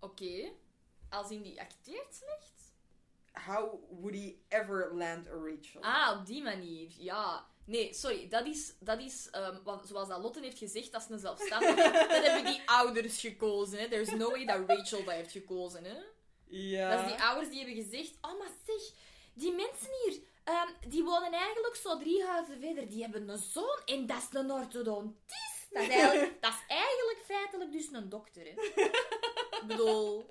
Oké. 0.00 0.52
Als 1.08 1.30
in 1.30 1.42
die 1.42 1.60
acteert 1.60 2.14
slecht? 2.14 2.72
How 3.32 3.90
would 3.90 4.14
he 4.14 4.36
ever 4.48 4.94
land 4.94 5.28
a 5.28 5.34
Rachel? 5.34 5.82
Ah, 5.82 6.18
op 6.20 6.26
die 6.26 6.42
manier. 6.42 6.90
Ja. 6.98 7.46
Nee, 7.64 7.94
sorry. 7.94 8.28
Dat 8.28 8.46
is, 8.46 8.74
dat 8.80 9.00
is 9.00 9.30
ehm, 9.30 9.62
wat, 9.64 9.86
zoals 9.86 10.08
dat 10.08 10.22
Lotte 10.22 10.40
heeft 10.40 10.58
gezegd, 10.58 10.92
dat 10.92 11.02
is 11.02 11.08
een 11.08 11.18
zelfstandige. 11.18 11.74
dat 12.08 12.24
hebben 12.24 12.52
die 12.52 12.62
ouders 12.66 13.20
gekozen. 13.20 13.78
Hè. 13.78 13.88
There's 13.88 14.10
no 14.10 14.30
way 14.30 14.44
dat 14.44 14.68
Rachel 14.68 15.04
dat 15.04 15.14
heeft 15.14 15.32
gekozen. 15.32 15.84
Hè. 15.84 15.96
Ja. 16.46 16.96
Dat 16.96 17.06
is 17.06 17.12
die 17.12 17.22
ouders 17.22 17.48
die 17.48 17.58
hebben 17.58 17.84
gezegd... 17.84 18.14
Oh, 18.20 18.38
maar 18.38 18.50
zeg, 18.66 18.82
die 19.34 19.52
mensen 19.52 19.88
hier... 20.04 20.20
ehm, 20.44 20.68
die 20.88 21.02
wonen 21.02 21.32
eigenlijk 21.32 21.76
zo 21.76 21.98
drie 21.98 22.24
huizen 22.24 22.60
verder. 22.60 22.88
Die 22.88 23.02
hebben 23.02 23.28
een 23.28 23.38
zoon 23.38 23.80
en 23.84 24.06
dat 24.06 24.16
is 24.16 24.38
een 24.38 24.50
orthodontist. 24.50 25.66
Dat 25.70 25.82
is 25.82 25.88
eigenlijk, 25.88 26.40
dat 26.42 26.52
is 26.52 26.64
eigenlijk 26.76 27.22
feitelijk 27.26 27.72
dus 27.72 27.88
een 27.92 28.08
dokter. 28.08 28.42
Hè. 28.44 28.50
Ik 29.60 29.66
bedoel... 29.66 30.26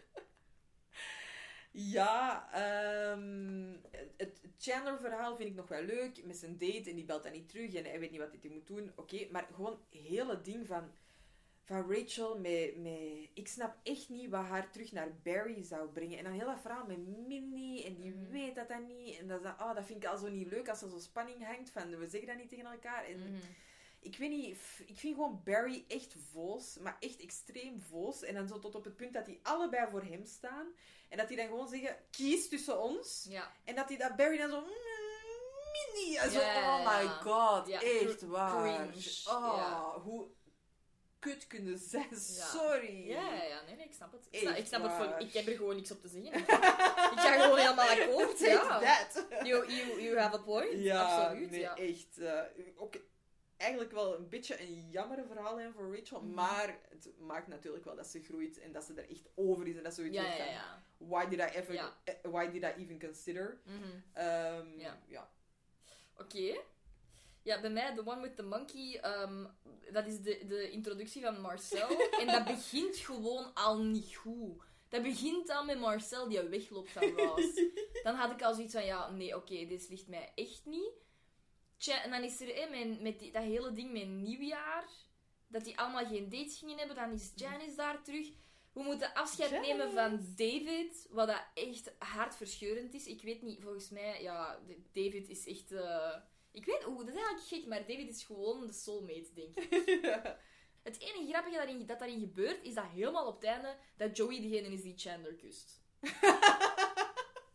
Ja, 1.72 2.49
ehm, 2.53 3.76
het, 4.18 4.41
Chandler-verhaal 4.57 5.35
vind 5.35 5.49
ik 5.49 5.56
nog 5.56 5.68
wel 5.68 5.81
leuk. 5.84 6.26
Met 6.26 6.38
zijn 6.38 6.57
date 6.57 6.89
en 6.89 6.95
die 6.95 7.06
belt 7.06 7.23
dan 7.23 7.31
niet 7.31 7.49
terug 7.49 7.73
en 7.73 7.85
hij 7.85 7.99
weet 7.99 8.11
niet 8.11 8.19
wat 8.19 8.35
hij 8.41 8.52
moet 8.52 8.68
doen. 8.68 8.91
Oké, 8.95 9.27
maar 9.31 9.48
gewoon 9.53 9.72
het 9.89 10.02
hele 10.02 10.41
ding 10.41 10.68
van, 10.68 10.91
van 11.64 11.91
Rachel 11.91 12.39
met, 12.39 12.76
met... 12.77 13.30
Ik 13.34 13.48
snap 13.48 13.76
echt 13.84 14.10
niet 14.10 14.30
wat 14.30 14.45
haar 14.45 14.72
terug 14.72 14.91
naar 14.91 15.15
Barry 15.23 15.64
zou 15.64 15.89
brengen. 15.89 16.18
En 16.18 16.23
dan 16.23 16.34
heel 16.34 16.45
dat 16.45 16.61
verhaal 16.61 16.85
met 16.85 17.07
Minnie 17.27 17.85
en 17.85 17.95
die 17.95 18.11
Mhm. 18.15 18.31
weet 18.31 18.56
dat 18.56 18.68
dan 18.68 18.85
niet. 18.88 19.18
En 19.19 19.27
dat, 19.27 19.43
dan, 19.43 19.52
oh, 19.60 19.76
dat 19.76 19.85
vind 19.85 20.03
ik 20.03 20.10
al 20.10 20.18
zo 20.18 20.30
niet 20.30 20.48
leuk 20.52 20.69
als 20.69 20.81
er 20.81 20.89
zo 20.89 20.99
spanning 20.99 21.45
hangt 21.45 21.69
van 21.69 21.98
we 21.98 22.07
zeggen 22.07 22.30
dat 22.30 22.38
niet 22.38 22.49
tegen 22.49 22.72
elkaar. 22.72 23.06
En 23.06 23.18
Mhm. 23.19 23.35
Ik 24.02 24.18
weet 24.18 24.30
niet, 24.30 24.57
ik 24.86 24.98
vind 24.99 25.15
gewoon 25.15 25.41
Barry 25.44 25.86
echt 25.88 26.15
voos, 26.34 26.78
maar 26.78 26.98
echt 26.99 27.19
extreem 27.22 27.82
voos. 27.82 28.22
En 28.23 28.34
dan 28.34 28.48
zo 28.48 28.60
tot 28.60 28.76
op 28.76 28.84
het 28.84 28.95
punt 28.95 29.14
dat 29.14 29.26
die 29.26 29.40
allebei 29.44 29.88
voor 29.91 30.03
hem 30.03 30.26
staan. 30.26 30.68
En 31.10 31.18
dat 31.18 31.28
die 31.28 31.38
dan 31.38 31.48
gewoon 31.48 31.68
zeggen, 31.68 31.95
kies 32.11 32.49
tussen 32.49 32.82
ons. 32.82 33.26
Ja. 33.30 33.52
En 33.64 33.76
dat, 33.76 33.88
die, 33.88 33.98
dat 33.98 34.15
Barry 34.15 34.38
dan 34.38 34.49
zo... 34.49 34.60
"Mm, 34.60 34.68
Mini! 35.72 36.15
En 36.18 36.32
zo, 36.32 36.40
oh 36.40 36.86
my 36.99 37.07
god, 37.07 37.68
Ja, 37.68 37.82
echt 37.82 38.22
waar. 38.22 38.61
cringe, 38.88 39.38
Oh, 39.38 39.53
ja. 39.57 39.99
hoe 39.99 40.28
kut 41.19 41.48
kunnen 41.48 41.78
zijn. 41.78 42.07
Ja. 42.10 42.45
Sorry. 42.45 43.07
Ja, 43.07 43.34
ja, 43.34 43.44
ja. 43.44 43.61
Nee, 43.61 43.76
nee, 43.76 43.86
ik 43.86 43.94
snap 43.94 44.11
het. 44.11 44.28
Ik, 44.30 44.40
snap, 44.40 44.56
ik 44.56 44.65
snap 44.65 44.84
het 44.84 44.91
voor... 44.91 45.15
Ik 45.19 45.34
heb 45.34 45.48
er 45.48 45.56
gewoon 45.56 45.76
niks 45.76 45.91
op 45.91 46.02
te 46.02 46.07
zeggen. 46.07 46.34
ik 47.14 47.19
ga 47.19 47.41
gewoon 47.41 47.57
helemaal 47.60 47.90
akkoord. 47.90 48.40
Ja. 48.49 49.07
You, 49.44 49.72
you, 49.72 50.02
you 50.02 50.18
have 50.18 50.36
a 50.36 50.41
point. 50.41 50.73
Ja, 50.84 51.03
Absoluut. 51.26 51.49
nee, 51.52 51.68
echt. 51.68 52.19
ook 52.76 52.94
eigenlijk 53.61 53.91
wel 53.91 54.15
een 54.17 54.29
beetje 54.29 54.61
een 54.61 54.89
jammere 54.89 55.25
verhaallijn 55.25 55.73
voor 55.73 55.95
Rachel, 55.97 56.21
Mhm. 56.21 56.33
maar 56.33 56.79
het 56.89 57.09
maakt 57.19 57.47
natuurlijk 57.47 57.85
wel 57.85 57.95
dat 57.95 58.07
ze 58.07 58.23
groeit 58.23 58.59
en 58.59 58.71
dat 58.71 58.83
ze 58.83 58.93
er 58.93 59.09
echt 59.09 59.29
over 59.35 59.67
is 59.67 59.75
en 59.75 59.83
dat 59.83 59.93
ze 59.93 60.01
zoiets 60.01 60.17
Ja. 60.38 60.83
Why 60.97 61.25
did 61.27 61.39
I 61.39 61.43
ever, 61.57 61.73
Ja. 61.73 61.97
eh, 62.03 62.13
why 62.21 62.49
did 62.51 62.63
I 62.63 62.81
even 62.81 62.99
consider? 62.99 63.61
Mhm. 63.65 63.77
Ehm, 64.13 64.79
Ja. 64.79 64.99
ja. 65.07 65.29
Oké. 66.17 66.57
Ja, 67.43 67.61
bij 67.61 67.69
mij, 67.69 67.95
The 67.95 68.05
One 68.07 68.21
with 68.21 68.35
the 68.35 68.43
Monkey, 68.43 68.99
ehm, 68.99 69.45
dat 69.91 70.05
is 70.07 70.21
de, 70.21 70.45
de 70.47 70.69
introductie 70.71 71.21
van 71.21 71.41
Marcel. 71.41 71.89
en 72.21 72.27
dat 72.27 72.45
begint 72.45 72.95
gewoon 72.97 73.53
al 73.53 73.77
niet 73.83 74.15
goed. 74.15 74.63
Dat 74.89 75.03
begint 75.03 75.49
al 75.49 75.65
met 75.65 75.79
Marcel 75.79 76.27
die 76.29 76.41
wegloopt 76.41 76.91
van 76.91 77.09
Ross. 77.09 77.61
Dan 78.03 78.15
had 78.15 78.31
ik 78.31 78.41
al 78.41 78.53
zoiets 78.53 78.73
van, 78.73 78.85
ja, 78.85 79.09
nee, 79.11 79.35
oké, 79.35 79.65
dit 79.65 79.89
ligt 79.89 80.07
mij 80.07 80.31
echt 80.35 80.65
niet. 80.65 80.91
Tja, 81.81 82.03
en 82.03 82.09
dan 82.11 82.23
is 82.23 82.41
er 82.41 82.69
met, 82.69 83.01
met 83.01 83.19
die, 83.19 83.31
dat 83.31 83.43
hele 83.43 83.71
ding 83.71 83.91
met 83.91 84.07
nieuwjaar, 84.07 84.85
dat 85.47 85.63
die 85.63 85.77
allemaal 85.79 86.05
geen 86.05 86.29
dates 86.29 86.57
gingen 86.57 86.77
hebben, 86.77 86.95
dan 86.95 87.11
is 87.11 87.31
Janice 87.35 87.75
daar 87.75 88.03
terug. 88.03 88.27
We 88.73 88.83
moeten 88.83 89.13
afscheid 89.13 89.51
nemen 89.61 89.91
van 89.91 90.33
David, 90.35 91.07
wat 91.09 91.27
dat 91.27 91.43
echt 91.53 91.93
hartverscheurend 91.97 92.93
is. 92.93 93.05
Ik 93.07 93.21
weet 93.21 93.41
niet, 93.41 93.61
volgens 93.61 93.89
mij, 93.89 94.21
ja, 94.21 94.59
David 94.91 95.29
is 95.29 95.47
echt... 95.47 95.71
eh, 95.71 96.15
Ik 96.51 96.65
weet, 96.65 96.87
oeh, 96.87 96.97
dat 96.97 97.07
is 97.07 97.15
eigenlijk 97.15 97.47
gek, 97.47 97.65
maar 97.65 97.79
David 97.87 98.09
is 98.09 98.23
gewoon 98.23 98.67
de 98.67 98.73
soulmate, 98.73 99.33
denk 99.33 99.55
ik. 99.55 99.69
Het 100.83 100.99
enige 100.99 101.27
grappige 101.29 101.55
daarin, 101.55 101.85
dat 101.85 101.99
daarin 101.99 102.19
gebeurt, 102.19 102.63
is 102.63 102.73
dat 102.73 102.85
helemaal 102.93 103.27
op 103.27 103.35
het 103.35 103.43
einde 103.43 103.75
dat 103.97 104.17
Joey 104.17 104.41
degene 104.41 104.67
is 104.73 104.81
die 104.81 104.97
Chandler 104.97 105.35
kust. 105.35 105.81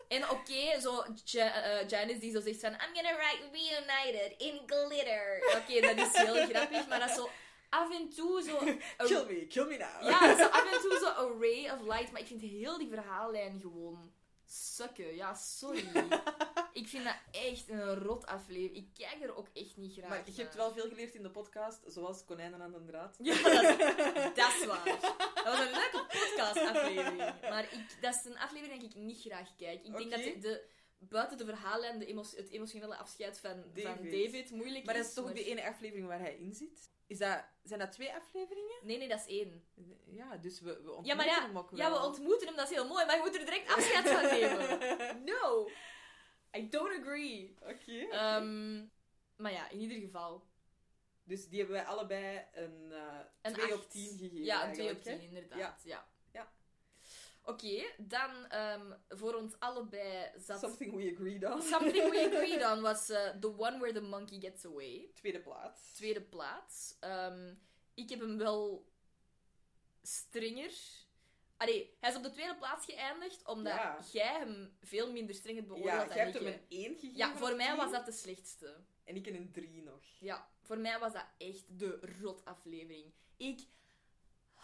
en 0.09 0.31
oké, 0.31 0.81
zo 0.81 1.05
Ja- 1.25 1.63
eh, 1.63 1.89
Janice 1.89 2.19
die 2.19 2.33
zo 2.33 2.41
zegt 2.41 2.61
van 2.61 2.71
I'm 2.73 2.95
gonna 2.95 3.17
write 3.17 3.43
reunited 3.53 4.35
in 4.39 4.61
glitter. 4.67 5.43
Oké, 5.57 5.81
dat 5.95 6.07
is 6.07 6.13
heel 6.17 6.47
grappig, 6.47 6.89
maar 6.89 6.99
dat 7.01 7.09
is 7.09 7.15
zo 7.15 7.31
af 7.69 7.91
en 7.95 8.09
toe 8.15 8.43
zo... 8.43 8.57
Kill 9.07 9.25
me, 9.27 9.47
kill 9.47 9.65
me 9.67 9.77
now. 9.77 10.03
Ja, 10.11 10.37
zo 10.37 10.45
af 10.47 10.73
en 10.73 10.81
toe 10.81 10.99
zo 10.99 11.07
a 11.07 11.37
ray 11.41 11.71
of 11.71 11.81
light, 11.95 12.13
maar 12.13 12.21
ik 12.21 12.27
vind 12.27 12.41
heel 12.41 12.79
die 12.79 12.89
verhaallijn 12.89 13.61
gewoon 13.61 14.13
sukken. 14.47 15.15
Ja, 15.15 15.35
sorry. 15.35 15.89
ik 16.73 16.89
vind 16.89 17.05
dat 17.05 17.17
echt 17.31 17.69
een 17.69 17.95
rot 17.95 18.27
aflevering. 18.27 18.77
Ik 18.77 18.89
kijk 18.95 19.23
er 19.23 19.37
ook 19.37 19.49
echt 19.53 19.77
niet 19.77 19.93
graag 19.93 20.09
Maar 20.09 20.23
je 20.25 20.43
hebt 20.43 20.55
wel 20.55 20.73
veel 20.73 20.89
geleerd 20.89 21.15
in 21.15 21.23
de 21.23 21.31
podcast, 21.31 21.81
zoals 21.87 22.25
konijnen 22.25 22.63
aan 22.63 22.73
de 22.73 22.85
draad. 22.85 23.17
Ja, 23.19 23.43
dat 23.43 23.63
is, 23.63 23.77
dat 24.35 24.55
is 24.55 24.65
waar. 24.67 24.85
Dat 25.35 25.45
was 25.45 25.59
een 25.59 25.73
leuke 25.73 26.07
podcast-aflevering. 26.09 27.41
Maar 27.41 27.63
ik, 27.73 27.97
dat 28.01 28.15
is 28.15 28.25
een 28.25 28.39
aflevering 28.39 28.81
die 28.81 28.89
ik 28.89 28.95
niet 28.95 29.21
graag 29.21 29.57
kijk. 29.57 29.85
Ik 29.85 29.97
denk 29.97 30.11
dat 30.11 30.23
de, 30.23 30.39
de- 30.39 30.65
buiten 30.99 31.39
de 31.39 31.45
verhalen 31.45 31.99
de 31.99 32.07
emo- 32.07 32.25
het 32.37 32.49
emotionele 32.51 32.97
afscheid 32.97 33.39
van 33.41 33.63
David, 33.75 33.83
van 33.83 34.05
David. 34.11 34.51
Moeilijk 34.51 34.85
Maar 34.85 34.95
is. 34.95 35.01
dat 35.01 35.09
is 35.09 35.15
toch 35.15 35.25
maar- 35.25 35.35
de 35.35 35.45
ene 35.45 35.69
aflevering 35.69 36.07
waar 36.07 36.21
hij 36.21 36.37
in 36.37 36.55
zit? 36.55 36.91
Is 37.07 37.19
dat, 37.19 37.45
zijn 37.63 37.81
dat 37.81 37.93
twee 37.93 38.15
afleveringen? 38.15 38.77
Nee, 38.83 38.99
nee, 38.99 39.09
dat 39.09 39.19
is 39.19 39.27
één. 39.27 39.65
Ja, 40.05 40.37
dus 40.37 40.61
we, 40.61 40.67
we 40.73 40.77
ontmoeten 40.79 41.05
Ja, 41.07 41.15
maar 41.15 41.27
ja, 41.27 41.47
hem 41.47 41.59
ook 41.59 41.71
wel. 41.71 41.79
ja, 41.81 41.91
we 41.91 42.07
ontmoeten 42.07 42.47
hem, 42.47 42.57
dat 42.57 42.69
is 42.71 42.75
heel 42.75 42.87
mooi, 42.87 43.07
maar 43.07 43.17
je 43.17 43.23
moet 43.23 43.35
er 43.35 43.45
direct 43.45 43.71
afscheid 43.75 44.09
van 44.09 44.23
nemen. 44.23 45.25
No! 45.33 45.69
I 46.57 46.69
don't 46.69 47.01
agree. 47.01 47.57
Oké. 47.61 47.99
Ehm, 48.11 48.85
maar 49.37 49.53
ja, 49.53 49.69
in 49.71 49.81
ieder 49.81 49.99
geval. 49.99 50.45
Dus 51.25 51.49
die 51.49 51.59
hebben 51.59 51.77
wij 51.77 51.85
allebei 51.85 52.45
een, 52.55 52.93
eh 52.93 53.19
Een 53.43 53.53
2 53.53 53.75
op 53.75 53.81
acht. 53.81 53.91
10 53.91 54.19
gegeven. 54.19 54.45
Ja, 54.45 54.67
een 54.67 54.73
2 54.73 54.87
op 54.91 54.95
eigenlijk, 54.95 55.21
10, 55.21 55.31
hè? 55.31 55.37
inderdaad. 55.37 55.59
Ja. 55.59 55.77
Ja. 55.85 56.09
Oké, 57.49 57.85
dan 57.99 58.47
ehm, 58.49 58.93
voor 59.09 59.35
ons 59.35 59.55
allebei 59.59 60.31
zat... 60.37 60.61
Something 60.61 60.95
we 60.95 61.13
agreed 61.15 61.45
on. 61.45 61.63
Something 61.63 62.11
we 62.11 62.25
agreed 62.33 62.65
on 62.65 62.81
was 62.81 63.09
eh, 63.11 63.29
The 63.41 63.49
One 63.59 63.79
Where 63.79 63.93
the 63.93 64.01
Monkey 64.01 64.41
Gets 64.41 64.65
Away. 64.65 65.11
Tweede 65.15 65.41
plaats. 65.41 65.93
Tweede 65.93 66.23
plaats. 66.23 66.97
Ehm, 67.01 67.55
ik 67.95 68.11
heb 68.11 68.21
hem 68.21 68.39
wel 68.39 68.87
strenger. 70.03 70.73
Allee, 71.57 71.97
hij 72.01 72.11
is 72.11 72.17
op 72.17 72.23
de 72.23 72.31
tweede 72.31 72.57
plaats 72.57 72.85
geëindigd, 72.85 73.47
omdat 73.47 73.73
Ja. 73.75 73.99
jij 74.13 74.33
hem 74.39 74.77
veel 74.81 75.13
minder 75.13 75.35
streng 75.35 75.57
hebt 75.57 75.69
beoordeeld 75.69 75.93
Ja, 75.93 76.05
dan 76.07 76.17
jij 76.17 76.25
hebt 76.25 76.37
ik. 76.37 76.43
hem 76.43 76.53
een 76.53 76.67
1 76.69 76.95
gegeven. 76.95 77.17
Ja, 77.17 77.37
voor 77.37 77.57
mij 77.57 77.67
10. 77.69 77.77
was 77.77 77.91
dat 77.91 78.07
de 78.07 78.13
slechtste. 78.13 78.77
En 79.05 79.17
ik 79.17 79.27
een 79.27 79.53
3 79.53 79.83
nog. 79.83 80.03
Ja, 80.21 80.49
voor 80.63 80.79
mij 80.79 80.99
was 80.99 81.13
dat 81.13 81.27
echt 81.39 81.79
de 81.79 81.99
rot 82.21 82.45
aflevering. 82.45 83.13
Ik 83.37 83.61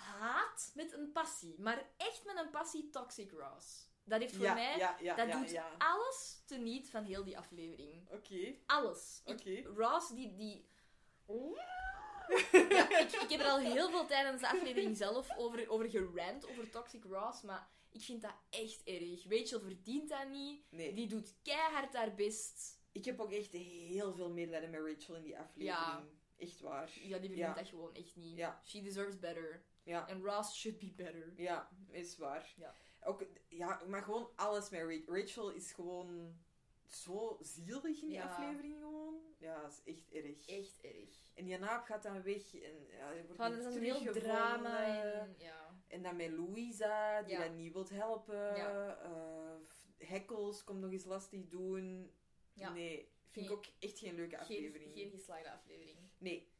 haat 0.02 0.70
met 0.74 0.92
een 0.92 1.12
passie, 1.12 1.60
maar 1.60 1.86
echt 1.96 2.24
met 2.24 2.36
een 2.38 2.50
passie 2.50 2.90
Toxic 2.90 3.30
Ross. 3.30 3.90
Dat 4.04 4.20
heeft 4.20 4.34
voor 4.36 4.44
Ja, 4.44 4.54
mij, 4.54 4.76
ja, 4.78 4.96
ja, 5.00 5.14
dat 5.14 5.32
doet 5.32 5.60
alles 5.78 6.42
teniet 6.46 6.90
van 6.90 7.04
heel 7.04 7.24
die 7.24 7.38
aflevering. 7.38 8.10
Oké. 8.10 8.54
Alles. 8.66 9.22
Oké. 9.24 9.62
Ross, 9.62 10.08
die... 10.08 10.34
die... 10.34 10.70
ja, 12.52 12.98
ik, 12.98 13.12
ik 13.12 13.30
heb 13.30 13.40
er 13.40 13.46
al 13.46 13.58
heel 13.58 13.90
veel 13.90 14.06
tijdens 14.06 14.40
de 14.40 14.48
aflevering 14.48 14.96
zelf 14.96 15.36
over, 15.36 15.70
over 15.70 15.90
gerant, 15.90 16.50
over 16.50 16.70
Toxic 16.70 17.04
Ross, 17.04 17.42
maar 17.42 17.68
ik 17.90 18.00
vind 18.00 18.22
dat 18.22 18.34
echt 18.50 18.82
erg. 18.84 19.24
Rachel 19.28 19.60
verdient 19.60 20.08
dat 20.08 20.28
niet. 20.28 20.64
Nee. 20.70 20.94
Die 20.94 21.06
doet 21.06 21.34
keihard 21.42 21.94
haar 21.94 22.14
best. 22.14 22.80
Ik 22.92 23.04
heb 23.04 23.20
ook 23.20 23.32
echt 23.32 23.52
heel 23.52 24.14
veel 24.14 24.30
medelijden 24.30 24.70
met 24.70 24.80
Rachel 24.80 25.14
in 25.14 25.22
die 25.22 25.38
aflevering. 25.38 25.76
Ja. 25.78 26.04
Echt 26.36 26.60
waar. 26.60 26.90
Ja, 26.94 27.18
die 27.18 27.28
verdient 27.28 27.36
Ja. 27.38 27.54
dat 27.54 27.68
gewoon 27.68 27.94
echt 27.94 28.16
niet. 28.16 28.36
Ja. 28.36 28.62
She 28.64 28.82
deserves 28.82 29.18
better. 29.18 29.64
Ja. 29.84 30.08
En 30.08 30.22
Ross 30.22 30.58
should 30.60 30.78
be 30.78 30.92
better. 30.96 31.32
Ja, 31.36 31.68
is 31.90 32.16
waar. 32.16 32.54
Ja. 32.56 32.74
Ook, 33.04 33.24
ja, 33.48 33.82
maar 33.88 34.02
gewoon 34.02 34.30
alles 34.36 34.70
met 34.70 34.80
Ra- 34.80 35.14
Rachel 35.18 35.50
is 35.50 35.72
gewoon 35.72 36.36
zo 36.86 37.38
zielig 37.40 37.84
in 38.02 38.08
die 38.08 38.16
Ja. 38.16 38.24
aflevering 38.28 38.74
gewoon. 38.78 39.20
Ja, 39.38 39.60
dat 39.62 39.70
is 39.84 39.94
echt 39.94 40.10
erg. 40.12 40.46
Echt 40.48 40.80
erg. 40.80 41.30
En 41.34 41.44
die 41.44 41.58
naap 41.58 41.84
gaat 41.84 42.02
dan 42.02 42.22
weg 42.22 42.54
en 42.54 42.86
ja, 42.88 43.12
er 43.12 43.22
wordt 43.26 43.36
Van, 43.36 43.52
is 43.58 43.74
een 43.74 43.82
heel 43.82 44.12
drama. 44.12 45.02
En, 45.02 45.34
ja. 45.38 45.80
En 45.88 46.02
dan 46.02 46.16
met 46.16 46.30
Louisa, 46.30 47.22
die 47.22 47.32
Ja. 47.34 47.42
dat 47.44 47.54
niet 47.54 47.72
wilt 47.72 47.90
helpen. 47.90 48.56
Ja. 48.56 48.96
Eh, 48.96 49.56
Hekkels 50.08 50.64
komt 50.64 50.80
nog 50.80 50.90
eens 50.92 51.04
lastig 51.04 51.48
doen. 51.48 52.12
Ja. 52.52 52.72
Nee, 52.72 53.10
vind 53.28 53.46
ik 53.46 53.50
Geen- 53.50 53.58
ook 53.58 53.66
echt 53.78 53.98
geen 53.98 54.14
leuke 54.14 54.30
Geen, 54.36 54.40
aflevering. 54.40 54.92
geen 54.92 55.10
geslaagde 55.10 55.50
aflevering. 55.52 55.98
Nee. 56.18 56.51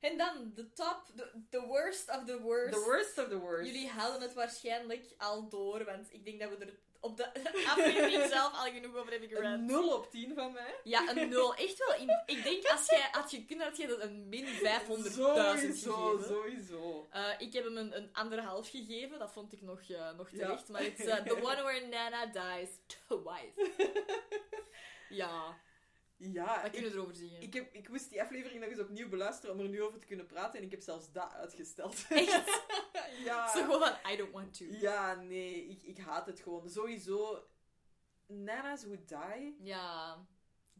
En 0.00 0.16
dan, 0.18 0.52
de 0.54 0.72
top, 0.72 1.02
the, 1.16 1.30
the 1.50 1.60
worst 1.66 2.08
of 2.10 2.24
the 2.24 2.40
worst. 2.40 2.72
The 2.72 2.84
worst 2.84 3.18
of 3.18 3.28
the 3.28 3.38
worst. 3.38 3.66
Jullie 3.66 3.88
hadden 3.88 4.20
het 4.20 4.34
waarschijnlijk 4.34 5.14
al 5.18 5.48
door, 5.48 5.84
want 5.84 6.12
ik 6.12 6.24
denk 6.24 6.40
dat 6.40 6.50
we 6.50 6.56
er 6.64 6.78
op 7.00 7.16
de 7.16 7.34
aflevering 7.72 8.28
zelf 8.28 8.52
al 8.52 8.72
genoeg 8.72 8.96
over 8.96 9.12
heb 9.12 9.22
ik 9.22 9.30
Een 9.30 9.36
gerant. 9.36 9.62
0 9.62 9.94
op 9.96 10.10
10 10.10 10.34
van 10.34 10.52
mij. 10.52 10.74
Ja, 10.84 11.08
een 11.16 11.28
nul. 11.28 11.54
Echt 11.54 11.78
wel. 11.86 11.94
In- 12.00 12.22
ik 12.26 12.42
denk, 12.42 12.66
als 12.66 12.86
jij 12.90 13.08
had 13.12 13.30
gekund, 13.30 13.62
had 13.62 13.76
je 13.76 13.86
dat 13.86 14.00
een 14.00 14.28
min 14.28 14.46
500.000 14.46 15.12
Sowieso, 15.12 16.10
gegeven. 16.10 16.24
sowieso. 16.34 17.06
Eh, 17.10 17.28
ik 17.38 17.52
heb 17.52 17.64
hem 17.64 17.76
een, 17.76 17.96
een 17.96 18.08
anderhalf 18.12 18.70
gegeven. 18.70 19.18
Dat 19.18 19.32
vond 19.32 19.52
ik 19.52 19.62
nog, 19.62 19.80
eh, 19.90 20.10
nog 20.16 20.30
Ja. 20.30 20.38
terecht. 20.38 20.68
Maar 20.68 20.82
het 20.82 20.98
is 20.98 21.06
eh, 21.06 21.16
the 21.16 21.34
one 21.36 21.62
where 21.62 21.86
Nana 21.86 22.26
dies 22.26 22.68
twice. 23.06 23.72
ja, 25.08 25.56
Ja, 26.18 26.58
kunnen 26.58 26.84
ik, 26.84 26.92
we 26.92 26.98
erover 26.98 27.14
zeggen? 27.14 27.40
ik, 27.40 27.54
heb, 27.54 27.72
ik 27.74 27.88
moest 27.88 28.10
die 28.10 28.22
aflevering 28.22 28.60
nog 28.60 28.70
eens 28.70 28.80
opnieuw 28.80 29.08
beluisteren 29.08 29.54
om 29.54 29.60
er 29.60 29.68
nu 29.68 29.82
over 29.82 29.98
te 29.98 30.06
kunnen 30.06 30.26
praten. 30.26 30.58
En 30.58 30.64
ik 30.64 30.70
heb 30.70 30.80
zelfs 30.82 31.12
dat 31.12 31.32
uitgesteld. 31.32 32.04
Echt? 32.08 32.62
ja. 33.24 33.52
Zo 33.52 33.60
gewoon 33.64 33.80
van, 33.80 34.12
I 34.12 34.16
don't 34.16 34.32
want 34.32 34.58
to. 34.58 34.64
Ja, 34.64 35.14
nee, 35.14 35.66
ik, 35.66 35.82
ik 35.82 35.98
haat 35.98 36.26
het 36.26 36.40
gewoon. 36.40 36.70
Sowieso, 36.70 37.46
Nana's 38.26 38.84
Would 38.84 39.08
Die. 39.08 39.56
Ja. 39.62 40.26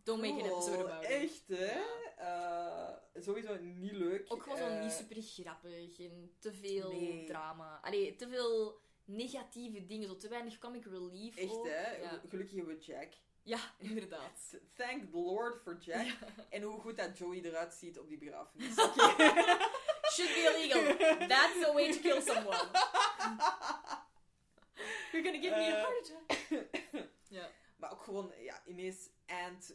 Don't 0.02 0.20
make 0.20 0.42
an 0.42 0.48
episode 0.50 0.84
about 0.84 1.04
it. 1.04 1.10
Echt, 1.10 1.44
hè? 1.46 1.80
Eh, 2.16 2.94
sowieso 3.22 3.56
niet 3.58 3.92
leuk. 3.92 4.32
Ook 4.32 4.42
gewoon 4.42 4.58
Eh, 4.58 4.82
niet 4.82 4.92
super 4.92 5.22
grappig 5.22 5.98
en 6.00 6.32
te 6.38 6.52
veel 6.52 6.90
nee. 6.90 7.24
drama. 7.24 7.80
Allee, 7.82 8.16
te 8.16 8.28
veel 8.28 8.80
negatieve 9.04 9.86
dingen, 9.86 10.08
zo 10.08 10.16
te 10.16 10.28
weinig 10.28 10.58
comic 10.58 10.84
relief. 10.84 11.36
Echt, 11.36 11.50
ook. 11.50 11.66
hè? 11.66 11.96
Ja, 11.96 12.20
Gelukkig 12.28 12.56
hebben 12.56 12.76
we 12.76 12.82
Jack. 12.84 13.12
Ja 13.46 13.58
inderdaad. 13.78 14.56
Thank 14.76 15.10
the 15.10 15.18
Lord 15.18 15.62
for 15.62 15.76
Jack. 15.80 16.06
En 16.50 16.62
hoe 16.62 16.80
goed 16.80 16.96
dat 16.96 17.18
Joey 17.18 17.40
eruit 17.44 17.74
ziet 17.74 17.98
op 17.98 18.08
die 18.08 18.18
begrafenis. 18.18 18.78
Oké. 18.84 19.02
Should 20.12 20.34
be 20.34 20.52
illegal. 20.56 20.96
That's 21.28 21.60
the 21.60 21.70
way 21.74 21.92
to 21.92 22.00
kill 22.00 22.20
someone. 22.20 22.68
You're 25.12 25.22
gonna 25.24 25.40
give 25.40 25.56
me 25.56 25.66
a 25.72 25.76
Eh. 25.76 25.82
heart 25.84 26.12
attack. 26.28 27.08
ja. 27.28 27.50
Maar 27.76 27.92
ook 27.92 28.02
gewoon, 28.02 28.32
ja, 28.38 28.62
ineens 28.66 29.08
Ant 29.26 29.74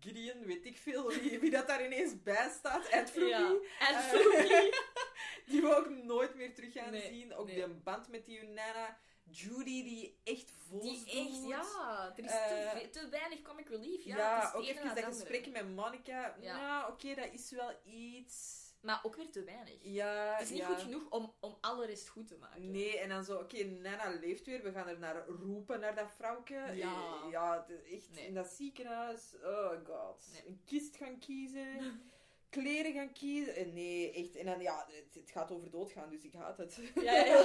Gideon, 0.00 0.44
weet 0.46 0.64
ik 0.66 0.76
veel 0.78 1.08
wie, 1.08 1.38
wie 1.38 1.50
dat 1.50 1.66
daar 1.66 1.84
ineens 1.84 2.22
bij 2.22 2.50
staat. 2.58 2.90
Ant 2.92 3.10
Floopy. 3.10 3.30
Ja. 3.30 3.48
En 3.78 3.94
Eh, 3.94 4.72
die 5.50 5.60
we 5.60 5.76
ook 5.76 5.88
nooit 5.88 6.34
meer 6.34 6.54
terug 6.54 6.72
gaan 6.72 6.90
Nee, 6.90 7.02
zien. 7.08 7.34
Ook 7.34 7.46
nee. 7.46 7.56
de 7.56 7.68
band 7.68 8.08
met 8.08 8.24
die 8.26 8.42
Nana. 8.42 8.98
Judy, 9.30 9.82
die 9.84 10.20
echt 10.24 10.50
vol 10.68 10.80
Die 10.80 11.04
echt, 11.04 11.46
ja. 11.46 12.12
Er 12.16 12.24
is 12.24 12.30
Eh, 12.30 12.46
te, 12.46 12.78
ve- 12.78 12.88
te 12.90 13.08
weinig 13.08 13.42
comic 13.42 13.68
relief. 13.68 14.04
Ja, 14.04 14.16
Ja, 14.16 14.52
ook 14.54 14.62
even 14.62 14.74
dat 14.74 14.88
andere. 14.88 15.06
gesprek 15.06 15.50
met 15.50 15.74
Monica. 15.74 16.36
Ja. 16.40 16.56
Ja, 16.56 16.88
oké, 16.88 17.14
dat 17.14 17.32
is 17.32 17.50
wel 17.50 17.72
iets... 17.84 18.58
Maar 18.80 19.00
ook 19.02 19.16
weer 19.16 19.30
te 19.30 19.44
weinig. 19.44 19.78
Ja, 19.82 20.32
Het 20.32 20.42
is 20.42 20.50
niet 20.50 20.58
ja. 20.58 20.66
goed 20.66 20.80
genoeg 20.82 21.10
om, 21.10 21.34
om 21.40 21.56
alle 21.60 21.86
rest 21.86 22.08
goed 22.08 22.26
te 22.26 22.36
maken. 22.36 22.70
Nee, 22.70 22.98
en 22.98 23.08
dan 23.08 23.24
zo, 23.24 23.38
oké, 23.38 23.64
Nana 23.64 24.18
leeft 24.20 24.46
weer. 24.46 24.62
We 24.62 24.72
gaan 24.72 24.88
er 24.88 24.98
naar 24.98 25.26
roepen, 25.26 25.80
naar 25.80 25.94
dat 25.94 26.10
vrouwke. 26.16 26.54
Ja. 26.54 26.94
Eh, 26.94 27.30
Ja, 27.30 27.64
het 27.66 27.78
is 27.84 27.92
echt 27.96 28.10
Nee. 28.10 28.26
in 28.26 28.34
dat 28.34 28.46
ziekenhuis. 28.46 29.34
Oh 29.42 29.70
god. 29.86 30.26
Nee. 30.32 30.46
Een 30.46 30.62
kist 30.64 30.96
gaan 30.96 31.18
kiezen. 31.18 31.76
Kleren 32.50 32.92
gaan 32.92 33.12
kiezen. 33.12 33.54
Eh, 33.54 33.66
Nee, 33.66 34.12
echt. 34.12 34.36
En 34.36 34.46
dan, 34.46 34.60
ja, 34.60 34.86
het, 34.90 35.14
het 35.14 35.30
gaat 35.30 35.50
over 35.50 35.70
doodgaan, 35.70 36.10
dus 36.10 36.22
ik 36.24 36.32
haat 36.32 36.58
het. 36.58 36.78
Ja, 36.94 37.12
ja. 37.24 37.40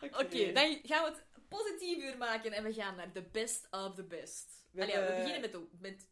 Oké, 0.20 0.52
dan 0.52 0.78
gaan 0.82 1.04
we 1.04 1.10
het 1.10 1.24
positiever 1.48 2.16
maken 2.18 2.52
en 2.52 2.62
we 2.64 2.72
gaan 2.72 2.96
naar 2.96 3.12
the 3.12 3.22
best 3.22 3.66
of 3.70 3.94
the 3.94 4.04
best. 4.04 4.66
We 4.70 4.82
Allee, 4.82 4.94
ja, 4.94 5.00
we 5.00 5.06
hebben- 5.06 5.24
beginnen 5.24 5.50
met 5.50 5.52
de... 5.70 5.76
Met, 5.80 6.08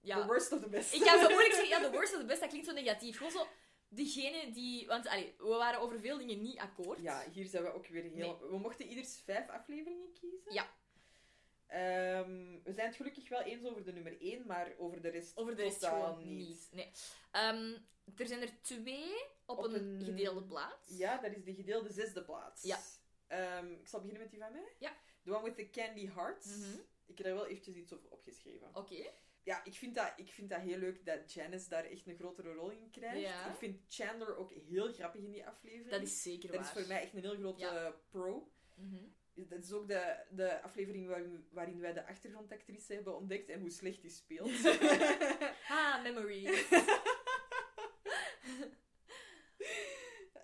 ja, 0.00 0.20
The 0.20 0.26
worst 0.26 0.52
of 0.52 0.60
the 0.60 0.68
best. 0.68 0.94
Ik 0.94 1.02
ga 1.02 1.20
zo 1.22 1.28
moeilijk 1.28 1.54
zeggen, 1.54 1.68
ja, 1.68 1.78
de 1.88 1.90
worst 1.90 2.12
of 2.14 2.20
the 2.20 2.26
best, 2.26 2.40
dat 2.40 2.48
klinkt 2.48 2.66
zo 2.68 2.72
negatief. 2.74 3.16
Gewoon 3.16 3.32
zo, 3.32 3.46
degene 3.88 4.50
die... 4.52 4.86
Want 4.86 5.06
allee, 5.08 5.34
we 5.38 5.44
waren 5.48 5.80
over 5.80 6.00
veel 6.00 6.18
dingen 6.18 6.42
niet 6.42 6.58
akkoord. 6.58 7.00
Ja, 7.00 7.24
hier 7.32 7.46
zijn 7.46 7.62
we 7.62 7.72
ook 7.72 7.86
weer 7.86 8.02
heel... 8.02 8.38
We 8.50 8.58
mochten 8.58 8.86
ieders 8.86 9.20
vijf 9.24 9.48
afleveringen 9.48 10.12
kiezen. 10.12 10.52
Ja. 10.54 10.74
Ehm, 11.66 12.58
we 12.64 12.72
zijn 12.72 12.86
het 12.86 12.96
gelukkig 12.96 13.28
wel 13.28 13.42
eens 13.42 13.64
over 13.64 13.84
de 13.84 13.92
nummer 13.92 14.16
1, 14.20 14.46
maar 14.46 14.72
over 14.78 15.00
de 15.02 15.08
rest 15.08 15.36
Over 15.36 15.56
de 15.56 15.62
rest 15.62 15.80
totaal 15.80 16.14
gewoon 16.14 16.36
niet. 16.36 16.68
Nee. 16.72 16.90
Ehm, 17.30 17.76
er 18.16 18.26
zijn 18.26 18.42
er 18.42 18.60
twee 18.62 19.14
op, 19.46 19.58
Op 19.58 19.64
een, 19.64 19.74
een- 19.74 20.04
gedeelde 20.04 20.42
plaats. 20.42 20.96
Ja, 20.96 21.18
dat 21.20 21.32
is 21.32 21.44
de 21.44 21.54
gedeelde 21.54 21.92
zesde 21.92 22.24
plaats. 22.24 22.62
Ja. 22.62 22.78
Ehm, 23.26 23.72
ik 23.72 23.88
zal 23.88 24.00
beginnen 24.00 24.22
met 24.22 24.30
die 24.30 24.40
van 24.40 24.52
mij. 24.52 24.72
Ja. 24.78 24.96
The 25.24 25.34
one 25.34 25.42
with 25.44 25.56
the 25.56 25.70
candy 25.70 26.08
hearts. 26.08 26.46
Mhm. 26.46 26.78
Ik 27.06 27.16
heb 27.18 27.26
daar 27.26 27.34
wel 27.34 27.46
eventjes 27.46 27.74
iets 27.74 27.92
over 27.92 28.10
opgeschreven. 28.10 28.70
Oké. 28.74 29.06
Ja, 29.42 29.64
ik 29.64 29.74
vind, 29.74 29.94
dat, 29.94 30.12
ik 30.16 30.32
vind 30.32 30.50
dat 30.50 30.60
heel 30.60 30.78
leuk 30.78 31.04
dat 31.04 31.32
Janice 31.32 31.68
daar 31.68 31.84
echt 31.84 32.06
een 32.06 32.16
grotere 32.16 32.52
rol 32.54 32.70
in 32.70 32.90
krijgt. 32.90 33.20
Ja. 33.20 33.50
Ik 33.50 33.56
vind 33.56 33.80
Chandler 33.88 34.36
ook 34.36 34.52
heel 34.52 34.92
grappig 34.92 35.20
in 35.20 35.30
die 35.30 35.46
aflevering. 35.46 35.90
Dat 35.90 36.02
is 36.02 36.22
zeker 36.22 36.48
Dat 36.50 36.56
waar. 36.60 36.66
is 36.66 36.72
voor 36.80 36.88
mij 36.88 37.02
echt 37.02 37.14
een 37.14 37.20
heel 37.20 37.36
grote 37.36 37.60
Ja. 37.64 37.94
pro. 38.10 38.50
Mhm. 38.74 39.04
Dat 39.36 39.64
is 39.64 39.72
ook 39.72 39.88
de, 39.88 40.24
de 40.30 40.62
aflevering 40.62 41.06
waarin, 41.08 41.46
waarin 41.50 41.80
wij 41.80 41.92
de 41.92 42.06
achtergrondactrice 42.06 42.94
hebben 42.94 43.16
ontdekt 43.16 43.48
en 43.48 43.60
hoe 43.60 43.70
slecht 43.70 44.00
die 44.02 44.10
speelt. 44.10 44.50
Ah, 45.68 46.02
memories. 46.02 46.68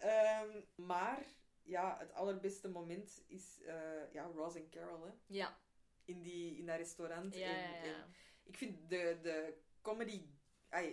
Ehm, 0.00 0.60
maar 0.74 1.26
ja, 1.62 1.96
het 1.98 2.12
allerbeste 2.12 2.68
moment 2.68 3.22
is 3.26 3.60
eh, 3.62 4.12
ja, 4.12 4.24
Ross 4.24 4.56
en 4.56 4.68
Carol 4.70 5.04
hè, 5.04 5.12
ja. 5.26 5.58
in, 6.04 6.22
die, 6.22 6.56
in 6.56 6.66
dat 6.66 6.76
restaurant. 6.76 7.34
Ja, 7.34 7.46
en, 7.46 7.70
ja, 7.70 7.84
ja. 7.84 7.94
en 7.94 8.14
ik 8.42 8.56
vind 8.56 8.90
de, 8.90 9.18
de 9.22 9.54
comedy, 9.80 10.26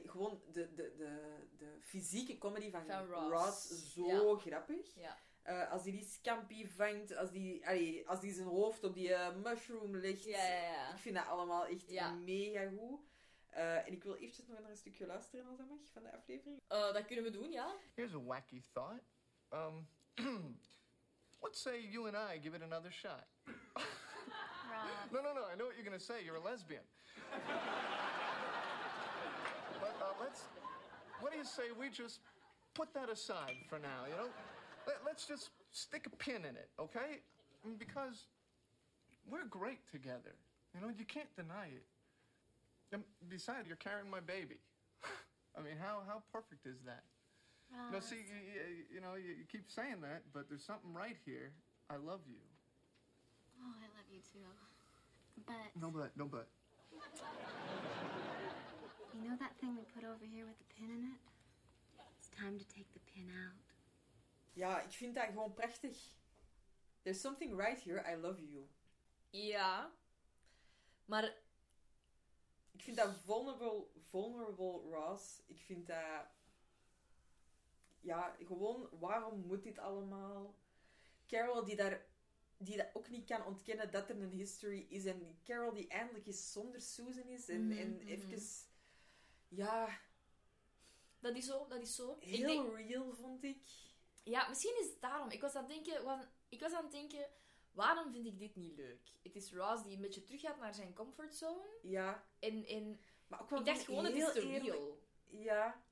gewoon 0.05 0.41
de, 0.51 0.73
de, 0.73 0.95
de, 0.95 1.47
de 1.57 1.77
fysieke 1.81 2.37
comedy 2.37 2.71
van, 2.71 2.85
Van 2.85 3.07
Ross. 3.07 3.29
Ross 3.29 3.93
zo 3.93 4.31
Ja. 4.31 4.37
grappig. 4.37 4.95
Ja. 4.95 5.17
Eh, 5.49 5.71
als 5.71 5.83
hij 5.83 5.91
die 5.91 6.03
scampi 6.05 6.67
vangt, 6.67 7.15
als 7.15 7.31
die, 7.31 7.65
ai, 7.65 8.05
als 8.05 8.19
die 8.19 8.33
zijn 8.33 8.47
hoofd 8.47 8.83
op 8.83 8.93
die 8.93 9.13
eh, 9.13 9.35
mushroom 9.35 9.95
legt. 9.95 10.23
Ja, 10.23 10.43
ja, 10.43 10.61
ja. 10.61 10.91
Ik 10.93 10.99
vind 10.99 11.15
dat 11.15 11.25
allemaal 11.27 11.65
echt 11.65 11.89
Ja. 11.91 12.11
mega 12.11 12.69
goed. 12.77 12.99
Eh, 13.49 13.87
en 13.87 13.91
ik 13.93 14.03
wil 14.03 14.15
eventjes 14.15 14.47
nog 14.47 14.59
naar 14.59 14.69
een 14.69 14.77
stukje 14.77 15.05
luisteren 15.05 15.45
als 15.47 15.57
dat 15.57 15.67
mag 15.67 15.79
van 15.93 16.03
de 16.03 16.11
aflevering. 16.13 16.61
Eh, 16.67 16.93
dat 16.93 17.05
kunnen 17.05 17.23
we 17.25 17.31
doen, 17.31 17.51
ja. 17.51 17.75
Here's 17.95 18.13
a 18.13 18.21
wacky 18.23 18.61
thought. 18.73 19.01
Um, 19.53 19.87
let's 21.41 21.61
say 21.61 21.79
you 21.89 22.07
and 22.07 22.33
I 22.33 22.39
give 22.41 22.55
it 22.55 22.61
another 22.63 22.91
shot. 22.91 23.25
No, 25.11 25.21
no, 25.21 25.33
no. 25.33 25.41
I 25.51 25.55
know 25.55 25.65
what 25.65 25.75
you're 25.75 25.89
going 25.89 25.97
to 25.99 26.05
say. 26.05 26.23
You're 26.23 26.37
a 26.37 26.43
lesbian. 26.43 26.83
but 29.81 29.95
uh, 30.01 30.13
let's. 30.21 30.41
What 31.19 31.31
do 31.31 31.37
you 31.37 31.43
say 31.43 31.71
we 31.79 31.89
just 31.89 32.19
put 32.73 32.93
that 32.93 33.09
aside 33.09 33.57
for 33.67 33.79
now? 33.79 34.05
You 34.07 34.15
know, 34.15 34.29
Let, 34.89 35.05
let's 35.05 35.29
just 35.29 35.53
stick 35.69 36.09
a 36.09 36.15
pin 36.17 36.41
in 36.49 36.57
it, 36.57 36.73
okay? 36.81 37.21
I 37.21 37.67
mean, 37.67 37.77
Because 37.77 38.25
we're 39.29 39.45
great 39.45 39.85
together. 39.93 40.33
You 40.73 40.81
know, 40.81 40.89
you 40.89 41.05
can't 41.05 41.29
deny 41.37 41.69
it. 41.69 41.85
And 42.91 43.03
besides, 43.29 43.67
you're 43.69 43.77
carrying 43.77 44.09
my 44.09 44.19
baby. 44.19 44.57
I 45.57 45.61
mean, 45.61 45.77
how 45.77 46.01
how 46.09 46.25
perfect 46.33 46.65
is 46.65 46.81
that? 46.89 47.05
No, 47.93 48.01
see, 48.01 48.17
you, 48.25 48.39
you, 48.49 48.97
you 48.97 49.01
know, 49.01 49.13
you, 49.13 49.37
you 49.37 49.45
keep 49.45 49.69
saying 49.69 50.01
that, 50.01 50.25
but 50.33 50.49
there's 50.49 50.65
something 50.65 50.89
right 50.89 51.13
here. 51.21 51.53
I 51.85 52.01
love 52.01 52.25
you. 52.25 52.41
Oh, 53.61 53.69
I 53.77 53.85
love 53.93 54.09
you 54.09 54.25
too. 54.25 54.41
But 55.45 55.69
No, 55.77 55.93
but, 55.93 56.09
no, 56.17 56.25
but. 56.25 56.49
you 59.13 59.21
know 59.29 59.37
that 59.37 59.53
thing 59.61 59.77
we 59.77 59.85
put 59.93 60.01
over 60.01 60.25
here 60.25 60.49
with 60.49 60.57
the 60.57 60.65
pin 60.73 60.89
in 60.89 61.13
it? 61.13 61.21
It's 62.17 62.33
time 62.33 62.57
to 62.57 62.65
take 62.73 62.89
the 62.97 63.05
pin 63.05 63.29
out. 63.29 63.68
Ja, 64.59 64.81
ik 64.81 64.91
vind 64.91 65.15
dat 65.15 65.25
gewoon 65.25 65.53
prachtig. 65.53 65.97
There's 67.01 67.21
something 67.21 67.55
right 67.55 67.83
here, 67.83 68.13
I 68.13 68.15
love 68.15 68.49
you. 68.49 68.67
Ja. 69.29 69.91
Maar 71.05 71.23
Ik 72.71 72.81
vind 72.81 72.97
dat 72.97 73.15
vulnerable, 73.15 73.87
vulnerable 73.99 74.81
Ross. 74.81 75.41
Ik 75.45 75.61
vind 75.61 75.87
dat... 75.87 76.25
Ja, 78.01 78.35
gewoon, 78.39 78.89
waarom 78.99 79.45
moet 79.45 79.63
dit 79.63 79.77
allemaal? 79.77 80.55
Carol 81.27 81.63
die 81.63 81.75
daar... 81.75 82.05
Die 82.57 82.77
dat 82.77 82.89
ook 82.93 83.09
niet 83.09 83.25
kan 83.25 83.45
ontkennen 83.45 83.91
dat 83.91 84.09
er 84.09 84.21
een 84.21 84.31
history 84.31 84.85
is. 84.89 85.05
En 85.05 85.39
Carol 85.43 85.73
die 85.73 85.87
eindelijk 85.87 86.25
eens 86.25 86.51
zonder 86.51 86.81
Susan 86.81 87.27
is. 87.27 87.49
En, 87.49 87.67
Mhm, 87.67 87.77
en 87.77 87.95
mhm. 87.95 88.07
even... 88.07 88.41
Ja, 89.47 89.99
dat 91.19 91.35
is 91.35 91.45
zo, 91.45 91.67
dat 91.67 91.81
is 91.81 91.95
zo. 91.95 92.17
Heel 92.19 92.47
denk, 92.47 92.75
real 92.75 93.13
vond 93.13 93.43
ik. 93.43 93.88
Ja, 94.29 94.47
misschien 94.47 94.77
is 94.79 94.85
het 94.89 95.01
daarom. 95.01 95.29
Ik 95.29 95.41
was 95.41 95.55
aan 95.55 95.63
het 95.63 95.71
denken, 95.71 96.03
was- 96.03 96.25
ik 96.49 96.59
was 96.59 96.73
aan 96.73 96.83
het 96.83 96.91
denken, 96.91 97.27
waarom 97.71 98.11
vind 98.11 98.25
ik 98.25 98.39
dit 98.39 98.55
niet 98.55 98.75
leuk? 98.75 99.11
Het 99.23 99.35
is 99.35 99.53
Ross 99.53 99.83
die 99.83 99.95
een 99.95 100.01
beetje 100.01 100.23
teruggaat 100.23 100.59
naar 100.59 100.73
zijn 100.73 100.93
comfortzone. 100.93 101.67
Ja, 101.81 102.27
En, 102.39 102.65
en 102.65 102.99
maar 103.27 103.41
ook 103.41 103.49
wel 103.49 103.59
ik 103.59 103.65
dacht 103.65 103.81
gewoon, 103.83 104.05
het 104.05 104.13
is 104.15 104.31
te 104.33 104.41
eerlijk. 104.41 104.63
real. 104.63 104.99
Ja, 105.29 105.83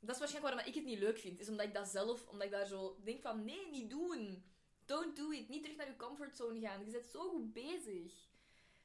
Dat 0.00 0.14
is 0.14 0.18
waarschijnlijk 0.20 0.54
waarom 0.54 0.72
ik 0.72 0.80
het 0.80 0.90
niet 0.90 0.98
leuk 0.98 1.18
vind. 1.18 1.40
Is 1.40 1.48
omdat 1.48 1.66
ik 1.66 1.74
dat 1.74 1.88
zelf, 1.88 2.28
omdat 2.28 2.46
ik 2.46 2.52
daar 2.52 2.66
zo 2.66 2.96
denk 3.04 3.20
van, 3.20 3.44
nee, 3.44 3.70
niet 3.70 3.90
doen. 3.90 4.44
Don't 4.84 5.16
do 5.16 5.30
it. 5.30 5.48
Niet 5.48 5.62
terug 5.62 5.76
naar 5.76 5.86
je 5.86 5.96
comfortzone 5.96 6.60
gaan. 6.60 6.84
Je 6.84 6.90
bent 6.90 7.06
zo 7.06 7.28
goed 7.28 7.52
bezig. 7.52 8.12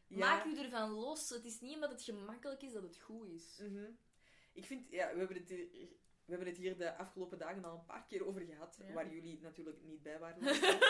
Ja. 0.08 0.18
Maak 0.18 0.46
je 0.46 0.56
ervan 0.64 0.90
los. 0.92 1.30
Het 1.30 1.46
is 1.46 1.60
niet 1.60 1.74
omdat 1.74 1.92
het 1.92 2.02
gemakkelijk 2.02 2.62
is 2.62 2.74
dat 2.74 2.84
het 2.84 2.98
goed 2.98 3.28
is. 3.30 3.58
Mhm. 3.62 3.86
Ik 4.54 4.66
vind, 4.66 4.90
ja, 4.90 5.12
we 5.14 5.18
hebben, 5.20 5.38
het 5.38 5.50
hier, 5.50 5.90
we 6.30 6.36
hebben 6.36 6.48
het 6.54 6.58
hier 6.58 6.78
de 6.78 6.96
afgelopen 6.96 7.38
dagen 7.38 7.66
al 7.66 7.74
een 7.78 7.86
paar 7.86 8.06
keer 8.08 8.26
over 8.28 8.42
gehad, 8.42 8.78
Ja. 8.88 8.94
waar 8.94 9.14
jullie 9.14 9.40
natuurlijk 9.42 9.82
niet 9.84 10.04
bij 10.04 10.20
waren. 10.20 10.42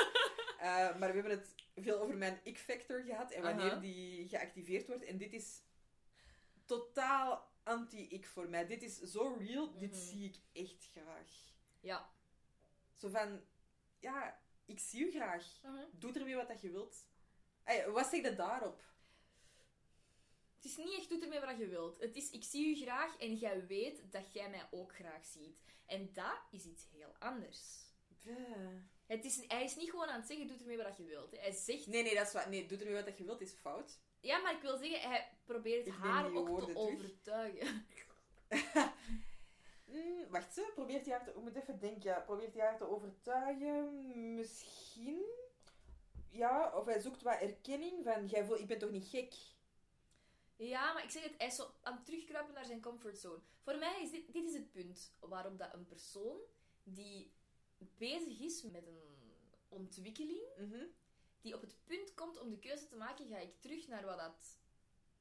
Eh, 0.59 0.65
maar 0.97 1.09
we 1.09 1.13
hebben 1.19 1.31
het 1.31 1.55
veel 1.75 1.99
over 1.99 2.17
mijn 2.17 2.39
ik-factor 2.43 3.01
gehad 3.01 3.31
en 3.31 3.41
wanneer 3.41 3.79
die 3.79 4.27
geactiveerd 4.27 4.87
wordt. 4.87 5.03
En 5.03 5.17
dit 5.17 5.33
is 5.33 5.61
totaal 6.65 7.51
anti-ik 7.63 8.25
voor 8.27 8.49
mij. 8.49 8.65
Dit 8.67 8.83
is 8.83 8.97
zo 8.97 9.35
real, 9.39 9.77
dit 9.77 9.91
Mhm. 9.91 9.99
zie 9.99 10.25
ik 10.25 10.65
echt 10.67 10.89
graag. 10.91 11.27
Ja. 11.79 12.09
Zo 12.95 13.09
van, 13.09 13.41
ja, 13.99 14.41
ik 14.65 14.79
zie 14.79 15.05
u 15.07 15.11
graag. 15.11 15.45
Mhm. 15.63 15.83
Doe 15.91 16.13
ermee 16.13 16.35
wat 16.35 16.47
dat 16.47 16.61
je 16.61 16.71
wilt. 16.71 17.07
Ey, 17.63 17.89
wat 17.91 18.07
zeg 18.07 18.21
je 18.21 18.35
daarop? 18.35 18.83
Het 20.59 20.71
is 20.71 20.77
niet 20.77 20.97
echt 20.97 21.09
doe 21.09 21.21
ermee 21.21 21.39
wat 21.39 21.57
je 21.57 21.67
wilt. 21.67 21.99
Het 21.99 22.15
is, 22.15 22.29
ik 22.29 22.43
zie 22.43 22.69
u 22.69 22.75
graag 22.75 23.17
en 23.17 23.35
jij 23.35 23.67
weet 23.67 24.11
dat 24.11 24.33
jij 24.33 24.49
mij 24.49 24.67
ook 24.71 24.95
graag 24.95 25.25
ziet. 25.25 25.57
En 25.85 26.09
dat 26.13 26.39
is 26.51 26.65
iets 26.65 26.85
heel 26.91 27.15
anders. 27.19 27.87
Het 29.05 29.25
is, 29.25 29.43
hij 29.47 29.63
is 29.63 29.75
niet 29.75 29.89
gewoon 29.89 30.07
aan 30.07 30.19
het 30.19 30.27
zeggen, 30.27 30.47
doe 30.47 30.57
ermee 30.57 30.77
wat 30.77 30.97
je 30.97 31.03
wilt. 31.03 31.39
Hij 31.39 31.51
zegt... 31.51 31.87
Nee, 31.87 32.03
nee, 32.03 32.15
dat 32.15 32.27
is 32.27 32.33
wat. 32.33 32.49
Nee, 32.49 32.65
doe 32.65 32.77
ermee 32.77 33.03
wat 33.03 33.17
je 33.17 33.23
wilt, 33.23 33.41
is 33.41 33.51
fout. 33.51 33.99
Ja, 34.19 34.37
maar 34.37 34.53
ik 34.53 34.61
wil 34.61 34.77
zeggen, 34.77 35.09
hij 35.09 35.29
probeert 35.45 35.87
Ik 35.87 35.93
haar 35.93 36.33
ook 36.33 36.65
te 36.65 36.75
overtuigen. 36.75 37.85
Mm, 39.89 40.29
wacht, 40.29 40.53
ze 40.53 40.71
probeert 40.75 41.05
hij 41.05 41.15
haar 41.15 41.23
te... 41.23 41.29
Ik 41.29 41.41
moet 41.41 41.55
even 41.55 41.79
denken. 41.79 42.23
Probeert 42.25 42.53
hij 42.53 42.65
haar 42.65 42.77
te 42.77 42.89
overtuigen? 42.89 44.35
Misschien? 44.35 45.25
Ja, 46.29 46.71
of 46.75 46.85
hij 46.85 46.99
zoekt 46.99 47.21
wat 47.21 47.39
erkenning 47.39 48.03
van... 48.03 48.25
Jij 48.25 48.45
voelt, 48.45 48.59
ik 48.59 48.67
ben 48.67 48.77
toch 48.77 48.91
niet 48.91 49.07
gek? 49.07 49.33
Ja, 50.59 50.93
maar 50.93 51.03
ik 51.03 51.09
zeg 51.09 51.23
het, 51.23 51.33
hij 51.37 51.47
is 51.47 51.55
zo 51.55 51.73
aan 51.81 51.95
het 51.95 52.05
terugkruipen 52.05 52.53
naar 52.53 52.65
zijn 52.65 52.81
comfortzone. 52.81 53.41
Voor 53.61 53.77
mij 53.77 54.01
is 54.01 54.11
dit, 54.11 54.33
dit 54.33 54.45
is 54.45 54.53
het 54.53 54.71
punt 54.71 55.15
waarop 55.19 55.57
dat 55.57 55.73
een 55.73 55.85
persoon 55.87 56.39
die 56.83 57.33
bezig 57.97 58.39
is 58.39 58.63
met 58.63 58.87
een 58.87 59.01
ontwikkeling, 59.69 60.41
Mhm. 60.57 60.85
die 61.41 61.55
op 61.55 61.61
het 61.61 61.77
punt 61.85 62.13
komt 62.13 62.39
om 62.39 62.49
de 62.49 62.59
keuze 62.59 62.87
te 62.87 62.95
maken, 62.95 63.27
ga 63.27 63.37
ik 63.37 63.59
terug 63.61 63.87
naar 63.87 64.05
wat 64.05 64.17
dat 64.17 64.59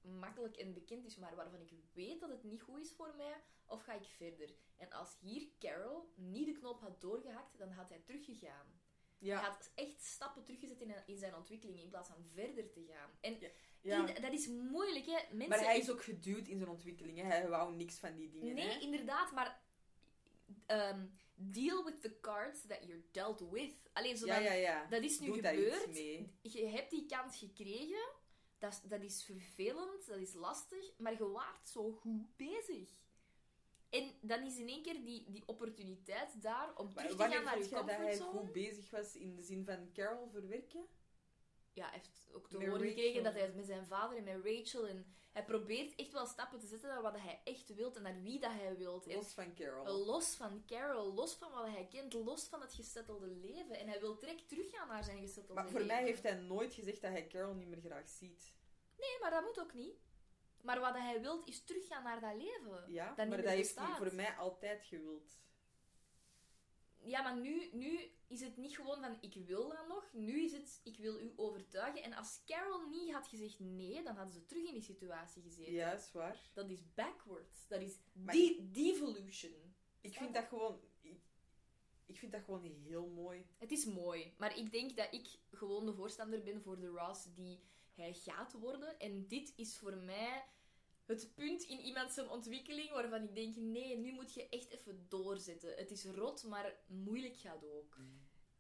makkelijk 0.01 0.57
en 0.57 0.73
bekend 0.75 1.05
is, 1.05 1.17
maar 1.17 1.35
waarvan 1.37 1.61
ik 1.61 1.73
weet 1.93 2.21
dat 2.21 2.31
het 2.31 2.43
niet 2.45 2.63
goed 2.63 2.81
is 2.81 2.93
voor 2.93 3.15
mij, 3.17 3.43
of 3.67 3.83
ga 3.83 3.93
ik 3.93 4.05
verder? 4.05 4.55
En 4.77 4.91
als 4.91 5.17
hier 5.21 5.49
Carol 5.59 6.13
niet 6.15 6.47
de 6.47 6.53
knop 6.53 6.81
had 6.81 7.01
doorgehakt, 7.01 7.59
dan 7.59 7.71
had 7.71 7.89
hij 7.89 7.99
teruggegaan. 8.05 8.81
Ja. 9.19 9.39
Hij 9.41 9.49
had 9.49 9.71
echt 9.75 10.03
stappen 10.05 10.45
teruggezet 10.45 10.81
in, 10.81 10.95
in 11.07 11.17
zijn 11.17 11.35
ontwikkeling, 11.35 11.81
in 11.81 11.89
plaats 11.89 12.09
van 12.09 12.25
verder 12.35 12.71
te 12.71 12.85
gaan. 12.91 13.11
En 13.21 13.39
Ja. 13.81 14.07
dat 14.07 14.33
is 14.33 14.47
moeilijk, 14.49 15.07
hè. 15.07 15.13
Mensen, 15.13 15.49
Maar 15.49 15.65
hij 15.65 15.79
is 15.79 15.91
ook 15.91 16.03
geduwd 16.03 16.49
in 16.49 16.59
zijn 16.59 16.71
ontwikkeling. 16.71 17.19
Hè? 17.19 17.25
Hij 17.25 17.49
wou 17.49 17.75
niks 17.75 17.99
van 17.99 18.15
die 18.15 18.31
dingen. 18.31 18.55
Nee, 18.55 18.69
hè? 18.69 18.79
inderdaad, 18.79 19.33
maar... 19.33 19.61
ehm, 20.67 21.07
deal 21.35 21.85
with 21.85 22.03
the 22.03 22.21
cards 22.21 22.67
that 22.67 22.79
you're 22.87 23.03
dealt 23.11 23.41
with. 23.51 23.75
Alleen 23.93 24.17
zo 24.17 24.27
Ja, 24.27 24.39
ja, 24.39 24.53
ja. 24.53 24.87
Dat 24.87 25.03
is 25.03 25.19
nu 25.21 25.27
Doe 25.27 25.35
gebeurd. 25.43 25.97
Je 26.43 26.67
hebt 26.67 26.91
die 26.91 27.07
kans 27.07 27.37
gekregen. 27.37 28.09
Dat 28.59 28.83
dat 28.85 29.03
is 29.03 29.25
vervelend, 29.25 30.07
dat 30.07 30.17
is 30.19 30.35
lastig. 30.35 30.93
Maar 30.97 31.13
je 31.13 31.29
waart 31.29 31.69
zo 31.69 31.93
goed 31.93 32.37
bezig. 32.37 32.91
En 33.91 34.15
dan 34.21 34.43
is 34.43 34.59
in 34.59 34.69
één 34.69 34.83
keer 34.83 35.05
die, 35.05 35.31
die 35.31 35.43
opportuniteit 35.47 36.43
daar 36.43 36.75
om 36.77 36.95
terug 36.95 37.11
te 37.11 37.17
gaan 37.17 37.45
naar 37.45 37.59
je 37.59 37.69
jij 37.69 37.79
dat 37.79 37.87
hij 37.91 37.97
comfortzone. 37.97 38.39
goed 38.39 38.53
bezig 38.53 38.91
was 38.91 39.17
in 39.17 39.37
de 39.37 39.43
zin 39.43 39.65
van 39.65 39.93
Carol 39.93 40.29
verwerken? 40.29 40.87
Ja, 41.73 41.85
hij 41.89 41.99
heeft 41.99 42.29
ook 42.33 42.49
te 42.49 42.57
horen 42.57 42.89
gekregen 42.89 43.23
dat 43.23 43.35
hij 43.35 43.53
met 43.55 43.67
zijn 43.67 43.87
vader 43.87 44.17
en 44.17 44.25
met 44.25 44.45
Rachel... 44.45 44.87
En 44.87 45.07
hij 45.33 45.45
probeert 45.45 45.95
echt 45.95 46.13
wel 46.13 46.27
stappen 46.27 46.59
te 46.59 46.67
zetten 46.67 46.89
naar 46.89 47.03
wat 47.03 47.19
hij 47.19 47.41
echt 47.45 47.75
wilt 47.75 47.97
en 47.97 48.03
naar 48.03 48.23
wie 48.23 48.41
dat 48.41 48.51
hij 48.51 48.77
wilt. 48.77 49.07
En 49.07 49.17
Los 49.17 49.33
van 49.33 49.55
Carol. 49.55 50.05
Los 50.05 50.35
van 50.35 50.63
Carol, 50.67 51.15
los 51.15 51.35
van 51.35 51.51
wat 51.53 51.67
hij 51.67 51.87
kent, 51.91 52.13
los 52.13 52.45
van 52.45 52.61
het 52.61 52.73
gesettelde 52.73 53.27
leven. 53.27 53.79
En 53.79 53.89
hij 53.89 54.01
wil 54.01 54.19
direct 54.19 54.49
teruggaan 54.49 54.89
naar 54.89 55.05
zijn 55.05 55.19
gesettelde 55.19 55.55
Maar 55.55 55.65
leven. 55.65 55.79
voor 55.79 55.89
mij 55.89 56.05
heeft 56.05 56.23
hij 56.23 56.35
nooit 56.35 56.75
gezegd 56.75 57.01
dat 57.01 57.11
hij 57.11 57.27
Carol 57.27 57.55
niet 57.55 57.69
meer 57.69 57.81
graag 57.81 58.09
ziet. 58.09 58.53
Nee, 58.99 59.19
maar 59.21 59.31
dat 59.31 59.43
moet 59.43 59.61
ook 59.61 59.75
niet. 59.75 60.08
Maar 60.63 60.81
wat 60.81 60.95
hij 60.95 61.21
wil 61.21 61.43
is 61.45 61.65
teruggaan 61.65 62.03
naar 62.03 62.21
dat 62.21 62.35
leven. 62.37 62.93
Ja, 62.93 63.15
dat 63.15 63.29
maar 63.29 63.43
dat 63.43 63.47
heeft 63.47 63.79
hij 63.79 63.97
voor 63.97 64.15
mij 64.15 64.37
altijd 64.37 64.85
gewild. 64.85 65.39
Ja, 67.03 67.23
maar 67.23 67.37
nu, 67.37 67.69
nu 67.73 68.11
is 68.27 68.41
het 68.41 68.57
niet 68.57 68.77
gewoon 68.77 69.01
van 69.01 69.17
ik 69.21 69.35
wil 69.47 69.69
dat 69.69 69.89
nog. 69.89 70.13
Nu 70.13 70.45
is 70.45 70.53
het 70.53 70.81
ik 70.85 70.97
wil 70.97 71.21
u 71.21 71.33
overtuigen. 71.37 72.03
En 72.03 72.13
als 72.13 72.43
Carol 72.47 72.89
niet 72.89 73.13
had 73.13 73.29
gezegd 73.29 73.59
nee, 73.59 74.03
dan 74.03 74.17
hadden 74.17 74.35
ze 74.35 74.47
terug 74.47 74.67
in 74.67 74.73
die 74.73 74.83
situatie 74.83 75.43
gezeten. 75.43 75.73
Ja, 75.73 75.93
is 75.93 76.13
waar. 76.13 76.51
Dat 76.53 76.71
is 76.71 76.95
backwards. 76.95 77.67
Dat 77.69 77.81
is 77.81 77.99
de 78.13 78.69
devolution. 78.73 79.75
Ik 80.01 80.15
vind 80.15 80.35
dat 80.35 80.45
gewoon... 80.45 80.81
Ik, 81.01 81.21
ik 82.07 82.19
vind 82.19 82.33
dat 82.33 82.43
gewoon 82.45 82.63
heel 82.63 83.07
mooi. 83.07 83.47
Het 83.59 83.71
is 83.71 83.85
mooi, 83.85 84.35
maar 84.37 84.59
ik 84.59 84.73
denk 84.73 84.97
dat 84.97 85.13
ik 85.13 85.27
gewoon 85.51 85.87
de 85.87 85.95
voorstander 85.95 86.43
ben 86.43 86.63
voor 86.63 86.81
de 86.81 86.87
Ross 86.87 87.35
die 87.35 87.61
hij 87.99 88.13
gaat 88.15 88.53
worden. 88.53 88.99
En 88.99 89.27
dit 89.27 89.53
is 89.57 89.77
voor 89.77 89.97
mij 89.97 90.45
het 91.07 91.35
punt 91.35 91.63
in 91.63 91.81
iemand 91.81 92.13
zijn 92.13 92.29
ontwikkeling 92.29 92.91
waarvan 92.91 93.23
ik 93.23 93.35
denk, 93.35 93.57
nee, 93.57 93.97
nu 93.97 94.13
moet 94.13 94.35
je 94.35 94.49
echt 94.49 94.71
even 94.71 95.07
doorzetten. 95.09 95.75
Het 95.77 95.91
is 95.91 96.05
rot, 96.05 96.45
maar 96.45 96.77
moeilijk 96.87 97.37
gaat 97.37 97.65
ook. 97.65 97.97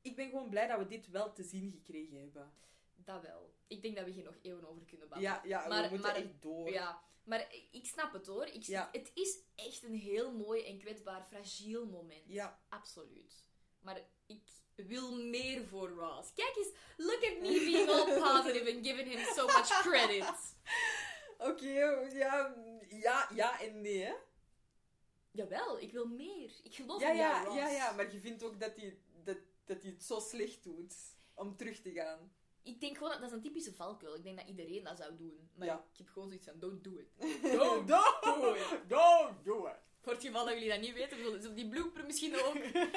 Ik 0.01 0.17
ben 0.17 0.29
gewoon 0.29 0.51
blij 0.51 0.67
dat 0.67 0.79
we 0.79 0.87
dit 0.87 1.09
wel 1.11 1.33
te 1.33 1.43
zien 1.43 1.71
gekregen 1.71 2.21
hebben. 2.21 2.53
Dat 2.95 3.23
wel. 3.23 3.55
Ik 3.67 3.83
denk 3.83 3.97
dat 3.97 4.05
we 4.05 4.11
hier 4.11 4.25
nog 4.25 4.39
eeuwen 4.43 4.69
over 4.69 4.85
kunnen 4.85 5.09
babbelen. 5.09 5.33
Ja, 5.33 5.43
ja 5.45 5.63
we 5.63 5.69
maar, 5.69 5.91
moeten 5.91 6.01
maar, 6.01 6.17
echt 6.17 6.43
door. 6.43 6.71
Ja, 6.71 7.03
maar 7.25 7.55
ik 7.71 7.87
snap 7.87 8.13
het 8.13 8.27
hoor. 8.27 8.47
Ik, 8.47 8.63
Ja. 8.63 8.89
Het 8.93 9.11
is 9.15 9.39
echt 9.55 9.83
een 9.83 9.95
heel 9.95 10.33
mooi 10.33 10.65
en 10.65 10.79
kwetsbaar, 10.79 11.23
fragiel 11.23 11.87
moment. 11.87 12.25
Ja. 12.27 12.61
Absoluut. 12.69 13.45
Maar 13.81 14.09
ik 14.27 14.51
wil 14.87 15.15
meer 15.17 15.67
voor 15.67 15.89
Ross. 15.89 16.33
Kijk 16.35 16.57
eens, 16.57 16.73
look 16.97 17.25
at 17.25 17.41
me 17.41 17.49
being 17.59 17.89
all 17.89 18.05
positive 18.21 18.73
and 18.75 18.87
giving 18.87 19.09
him 19.09 19.25
so 19.35 19.47
much 19.47 19.69
credit. 19.83 20.25
Oké, 21.51 21.69
ja, 22.13 22.55
ja, 22.89 23.29
ja 23.35 23.61
en 23.61 23.81
nee, 23.81 24.03
hè? 24.05 24.15
Jawel, 25.31 25.81
ik 25.81 25.93
wil 25.93 26.07
meer. 26.07 26.51
Ik 26.63 26.75
geloof 26.75 27.01
Ja, 27.01 27.11
in 27.11 27.17
jou, 27.17 27.33
ja, 27.33 27.45
Ross. 27.45 27.57
ja, 27.57 27.69
ja, 27.69 27.93
maar 27.93 28.13
je 28.13 28.21
vindt 28.21 28.43
ook 28.43 28.61
dat 28.61 28.77
hij, 28.77 28.99
dat, 29.25 29.37
dat 29.65 29.83
hij 29.83 29.91
het 29.91 30.05
zo 30.05 30.21
slecht 30.21 30.63
doet 30.65 30.95
om 31.35 31.57
terug 31.57 31.81
te 31.81 31.93
gaan. 31.93 32.33
Ik 32.63 32.81
denk 32.81 32.97
gewoon 32.97 33.11
dat 33.13 33.21
dat 33.21 33.29
is 33.31 33.37
een 33.37 33.43
typische 33.43 33.75
valkuil. 33.75 34.15
Ik 34.15 34.23
denk 34.23 34.37
dat 34.39 34.47
iedereen 34.49 34.85
dat 34.85 34.97
zou 34.99 35.17
doen. 35.17 35.51
Maar 35.55 35.67
Ja. 35.67 35.85
ik 35.93 35.99
heb 35.99 36.09
gewoon 36.09 36.29
zoiets 36.29 36.47
van, 36.47 36.59
don't 36.59 36.85
do 36.85 36.97
it. 36.99 37.09
Don't 37.59 37.89
do 37.89 38.55
it. 38.55 38.89
Don't 38.89 39.45
do 39.45 39.67
it. 39.67 39.77
Voor 40.09 40.17
het 40.17 40.27
geval 40.27 40.45
dat 40.45 40.55
jullie 40.55 40.69
dat 40.69 40.81
niet 40.81 40.93
weten, 40.95 41.19
zullen 41.19 41.55
die 41.55 41.69
blooper 41.69 42.05
misschien 42.05 42.37
ook 42.37 42.55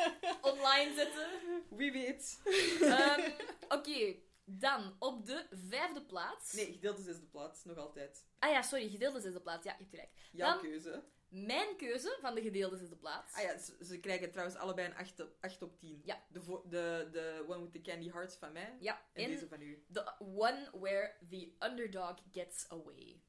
online 0.53 0.93
zetten. 0.95 1.27
Wie 1.69 1.91
weet. 1.91 2.41
Ehm, 2.81 3.31
Oké, 3.77 4.15
dan 4.45 4.95
op 4.99 5.25
de 5.25 5.47
vijfde 5.69 6.01
plaats. 6.01 6.53
Nee, 6.53 6.71
gedeelde 6.71 7.01
zesde 7.01 7.25
plaats, 7.25 7.63
nog 7.63 7.77
altijd. 7.77 8.25
Ah 8.39 8.51
ja, 8.51 8.61
sorry, 8.61 8.89
gedeelde 8.89 9.19
zesde 9.21 9.41
plaats. 9.41 9.65
Ja, 9.65 9.71
je 9.71 9.77
hebt 9.77 9.89
gelijk. 9.89 10.09
Jouw 10.31 10.51
Dan 10.51 10.61
keuze. 10.61 11.03
mijn 11.27 11.75
keuze 11.77 12.17
van 12.21 12.35
de 12.35 12.41
gedeelde 12.41 12.77
zesde 12.77 12.97
plaats. 12.97 13.33
Ah 13.35 13.43
ja, 13.43 13.57
ze, 13.57 13.85
ze 13.85 13.99
krijgen 13.99 14.31
trouwens 14.31 14.57
allebei 14.59 14.87
een 14.87 14.95
8 14.95 15.19
op, 15.19 15.35
8 15.41 15.61
op 15.61 15.79
10. 15.79 16.01
Ja. 16.05 16.23
De, 16.29 16.61
de, 16.69 17.09
de 17.11 17.45
One 17.47 17.61
with 17.61 17.73
the 17.73 17.81
Candy 17.81 18.11
Hearts 18.11 18.35
van 18.35 18.51
mij. 18.51 18.77
Ja, 18.79 19.01
En, 19.13 19.23
en 19.23 19.29
deze 19.31 19.47
van 19.47 19.61
u. 19.61 19.85
The 19.93 20.13
one 20.19 20.69
where 20.73 21.15
the 21.29 21.53
underdog 21.59 22.15
gets 22.31 22.69
away. 22.69 23.21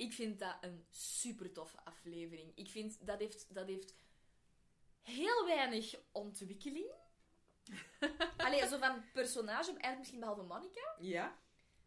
Ik 0.00 0.12
vind 0.12 0.38
dat 0.38 0.56
een 0.60 0.86
super 0.90 1.52
toffe 1.52 1.84
aflevering. 1.84 2.52
Ik 2.54 2.68
vind 2.68 3.06
dat 3.06 3.18
heeft, 3.18 3.54
dat 3.54 3.66
heeft 3.66 3.94
heel 5.02 5.44
weinig 5.46 5.94
ontwikkeling. 6.12 6.90
Allee, 8.36 8.66
zo 8.66 8.78
van 8.78 9.04
personage, 9.12 9.66
eigenlijk 9.66 9.98
misschien 9.98 10.20
behalve 10.20 10.42
Monica. 10.42 10.94
Ja. 10.98 11.38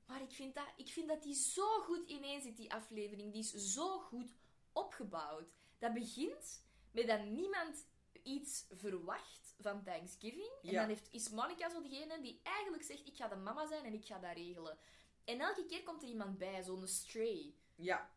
Maar 0.06 0.22
ik 0.22 0.32
vind, 0.32 0.56
dat, 0.56 0.68
ik 0.76 0.88
vind 0.90 1.08
dat 1.08 1.24
die 1.24 1.36
zo 1.36 1.80
goed 1.82 2.10
ineen 2.10 2.42
zit, 2.42 2.58
die 2.58 2.74
aflevering. 2.74 3.32
Die 3.32 3.42
is 3.42 3.52
zo 3.74 4.00
goed 4.00 4.34
opgebouwd. 4.72 5.54
Dat 5.78 5.94
begint 5.94 6.66
met 6.92 7.08
dat 7.08 7.26
niemand 7.26 7.88
iets 8.24 8.66
verwacht 8.70 9.56
van 9.60 9.84
Thanksgiving. 9.84 10.52
En 10.62 10.72
Ja. 10.72 10.80
dan 10.80 10.90
heeft, 10.90 11.08
is 11.12 11.30
Monica 11.30 11.70
zo 11.70 11.82
degene 11.82 12.22
die 12.22 12.40
eigenlijk 12.44 12.84
zegt, 12.84 13.08
ik 13.08 13.16
ga 13.16 13.28
de 13.28 13.36
mama 13.36 13.68
zijn 13.68 13.86
en 13.86 13.94
ik 13.94 14.06
ga 14.06 14.20
dat 14.20 14.36
regelen. 14.36 14.78
En 15.24 15.40
elke 15.40 15.66
keer 15.66 15.84
komt 15.84 16.02
er 16.04 16.10
iemand 16.10 16.38
bij, 16.38 16.64
zo'n 16.64 16.88
stray. 16.88 17.56
Ja. 17.76 18.12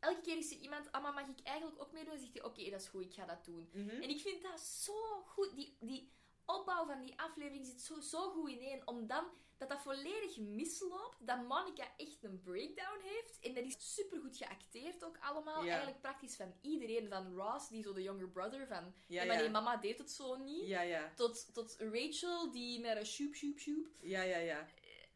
Elke 0.00 0.20
keer 0.20 0.36
is 0.36 0.50
er 0.50 0.58
iemand, 0.58 0.92
ah, 0.92 1.02
maar 1.02 1.12
mag 1.12 1.28
ik 1.28 1.46
eigenlijk 1.46 1.80
ook 1.80 1.92
meedoen? 1.92 2.12
En 2.12 2.18
zegt 2.18 2.32
hij, 2.32 2.44
oké, 2.44 2.70
dat 2.70 2.80
is 2.80 2.88
goed, 2.88 3.04
ik 3.04 3.14
ga 3.14 3.24
dat 3.24 3.44
doen. 3.44 3.70
Mhm. 3.72 3.88
En 3.88 4.08
ik 4.08 4.20
vind 4.20 4.42
dat 4.42 4.60
zo 4.60 5.22
goed. 5.26 5.54
Die, 5.54 5.76
die 5.80 6.12
opbouw 6.44 6.86
van 6.86 7.00
die 7.00 7.20
aflevering 7.20 7.66
zit 7.66 7.80
zo, 7.80 8.00
zo 8.00 8.30
goed 8.30 8.50
ineen. 8.50 8.86
Om 8.86 9.06
dan 9.06 9.24
dat 9.60 9.68
dat 9.68 9.80
volledig 9.80 10.38
misloopt. 10.38 11.26
Dat 11.26 11.46
Monica 11.48 11.84
echt 11.96 12.24
een 12.24 12.40
breakdown 12.40 13.00
heeft. 13.02 13.38
En 13.40 13.54
dat 13.54 13.64
is 13.64 13.94
supergoed 13.94 14.36
geacteerd 14.36 15.04
ook 15.04 15.18
allemaal. 15.20 15.62
Ja. 15.62 15.68
Eigenlijk 15.68 16.00
praktisch 16.00 16.36
van 16.36 16.54
iedereen. 16.60 17.08
Van 17.08 17.34
Ross, 17.34 17.68
die 17.68 17.82
zo 17.82 17.92
de 17.92 18.02
younger 18.02 18.28
brother. 18.28 18.66
Van, 18.66 18.94
Ja, 19.06 19.22
ja, 19.22 19.26
maar 19.26 19.36
nee, 19.36 19.50
mama 19.50 19.76
deed 19.76 19.98
het 19.98 20.10
zo 20.10 20.36
niet. 20.36 20.66
Ja, 20.66 20.80
ja. 20.80 21.12
Tot, 21.14 21.54
tot 21.54 21.76
Rachel, 21.78 22.50
die 22.50 22.80
met 22.80 22.96
een 22.96 23.06
shoep, 23.06 23.34
shoep, 23.34 23.58
shoep. 23.58 23.88
Ja, 24.00 24.22
ja, 24.22 24.38
ja. 24.38 24.66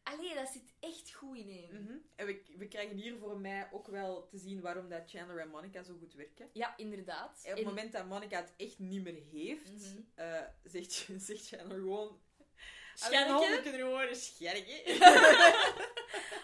Allee, 0.03 0.33
dat 0.33 0.49
zit 0.49 0.73
echt 0.79 1.13
goed 1.13 1.37
ineen. 1.37 1.83
Mhm. 1.83 1.84
En 2.27 2.33
we, 2.35 2.57
we 2.57 2.67
krijgen 2.67 2.95
hier 2.97 3.17
voor 3.17 3.37
mij 3.39 3.67
ook 3.71 3.87
wel 3.87 4.27
te 4.27 4.37
zien 4.37 4.61
waarom 4.61 4.89
dat 4.89 5.09
Chandler 5.09 5.39
en 5.39 5.49
Monica 5.49 5.83
zo 5.83 5.95
goed 5.99 6.13
werken. 6.13 6.49
Ja, 6.53 6.77
inderdaad. 6.77 7.41
En 7.43 7.51
op 7.51 7.57
het 7.57 7.65
moment 7.67 7.91
dat 7.91 8.05
Monica 8.05 8.37
het 8.37 8.53
echt 8.57 8.79
niet 8.79 9.03
meer 9.03 9.21
heeft, 9.31 9.71
Mhm. 9.71 10.01
eh, 10.15 10.41
zegt, 10.63 11.07
zegt 11.27 11.47
Chandler 11.47 11.77
gewoon... 11.79 12.19
Scherke. 12.95 13.61
kunnen 13.61 14.15
scherke. 14.15 14.83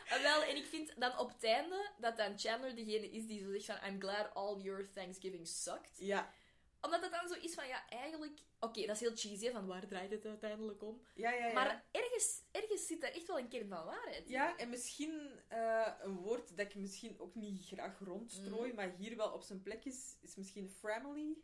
Ah, 0.10 0.22
wel, 0.22 0.44
en 0.44 0.56
ik 0.56 0.66
vind 0.66 0.94
dan 0.98 1.18
op 1.20 1.30
het 1.34 1.44
einde 1.44 1.90
dat 1.98 2.18
dan 2.18 2.40
Chandler 2.40 2.76
degene 2.76 3.10
is 3.12 3.28
die 3.28 3.40
zo 3.44 3.52
zegt 3.52 3.66
van 3.66 3.90
I'm 3.90 4.00
glad 4.02 4.34
all 4.34 4.62
your 4.62 4.90
Thanksgiving 4.94 5.48
sucked. 5.48 5.98
Ja. 5.98 6.34
Omdat 6.82 7.02
het 7.02 7.12
dan 7.12 7.28
zo 7.28 7.34
is 7.34 7.54
van, 7.54 7.68
ja, 7.68 7.90
eigenlijk... 7.90 8.40
Oké, 8.60 8.86
dat 8.86 8.96
is 8.96 9.00
heel 9.02 9.16
cheesy, 9.16 9.46
hè, 9.46 9.52
van 9.52 9.68
waar 9.68 9.88
draait 9.88 10.12
het 10.12 10.26
uiteindelijk 10.26 10.84
om? 10.84 11.02
Ja, 11.16 11.32
ja, 11.32 11.46
ja. 11.48 11.54
Maar 11.54 11.86
ergens, 11.92 12.42
ergens 12.52 12.88
zit 12.88 13.02
daar 13.02 13.12
echt 13.12 13.28
wel 13.28 13.40
een 13.40 13.48
kern 13.48 13.68
van 13.70 13.86
waarheid. 13.86 14.30
Ja, 14.30 14.58
en 14.58 14.70
misschien 14.70 15.40
eh, 15.48 15.92
een 16.02 16.16
woord 16.16 16.58
dat 16.58 16.66
ik 16.66 16.76
misschien 16.76 17.20
ook 17.20 17.36
niet 17.36 17.66
graag 17.66 18.00
rondstrooi, 18.00 18.70
Mm. 18.70 18.76
maar 18.76 18.94
hier 18.98 19.16
wel 19.18 19.32
op 19.32 19.44
zijn 19.44 19.62
plek 19.62 19.86
is, 19.86 20.16
is 20.22 20.36
misschien 20.36 20.70
family. 20.70 21.38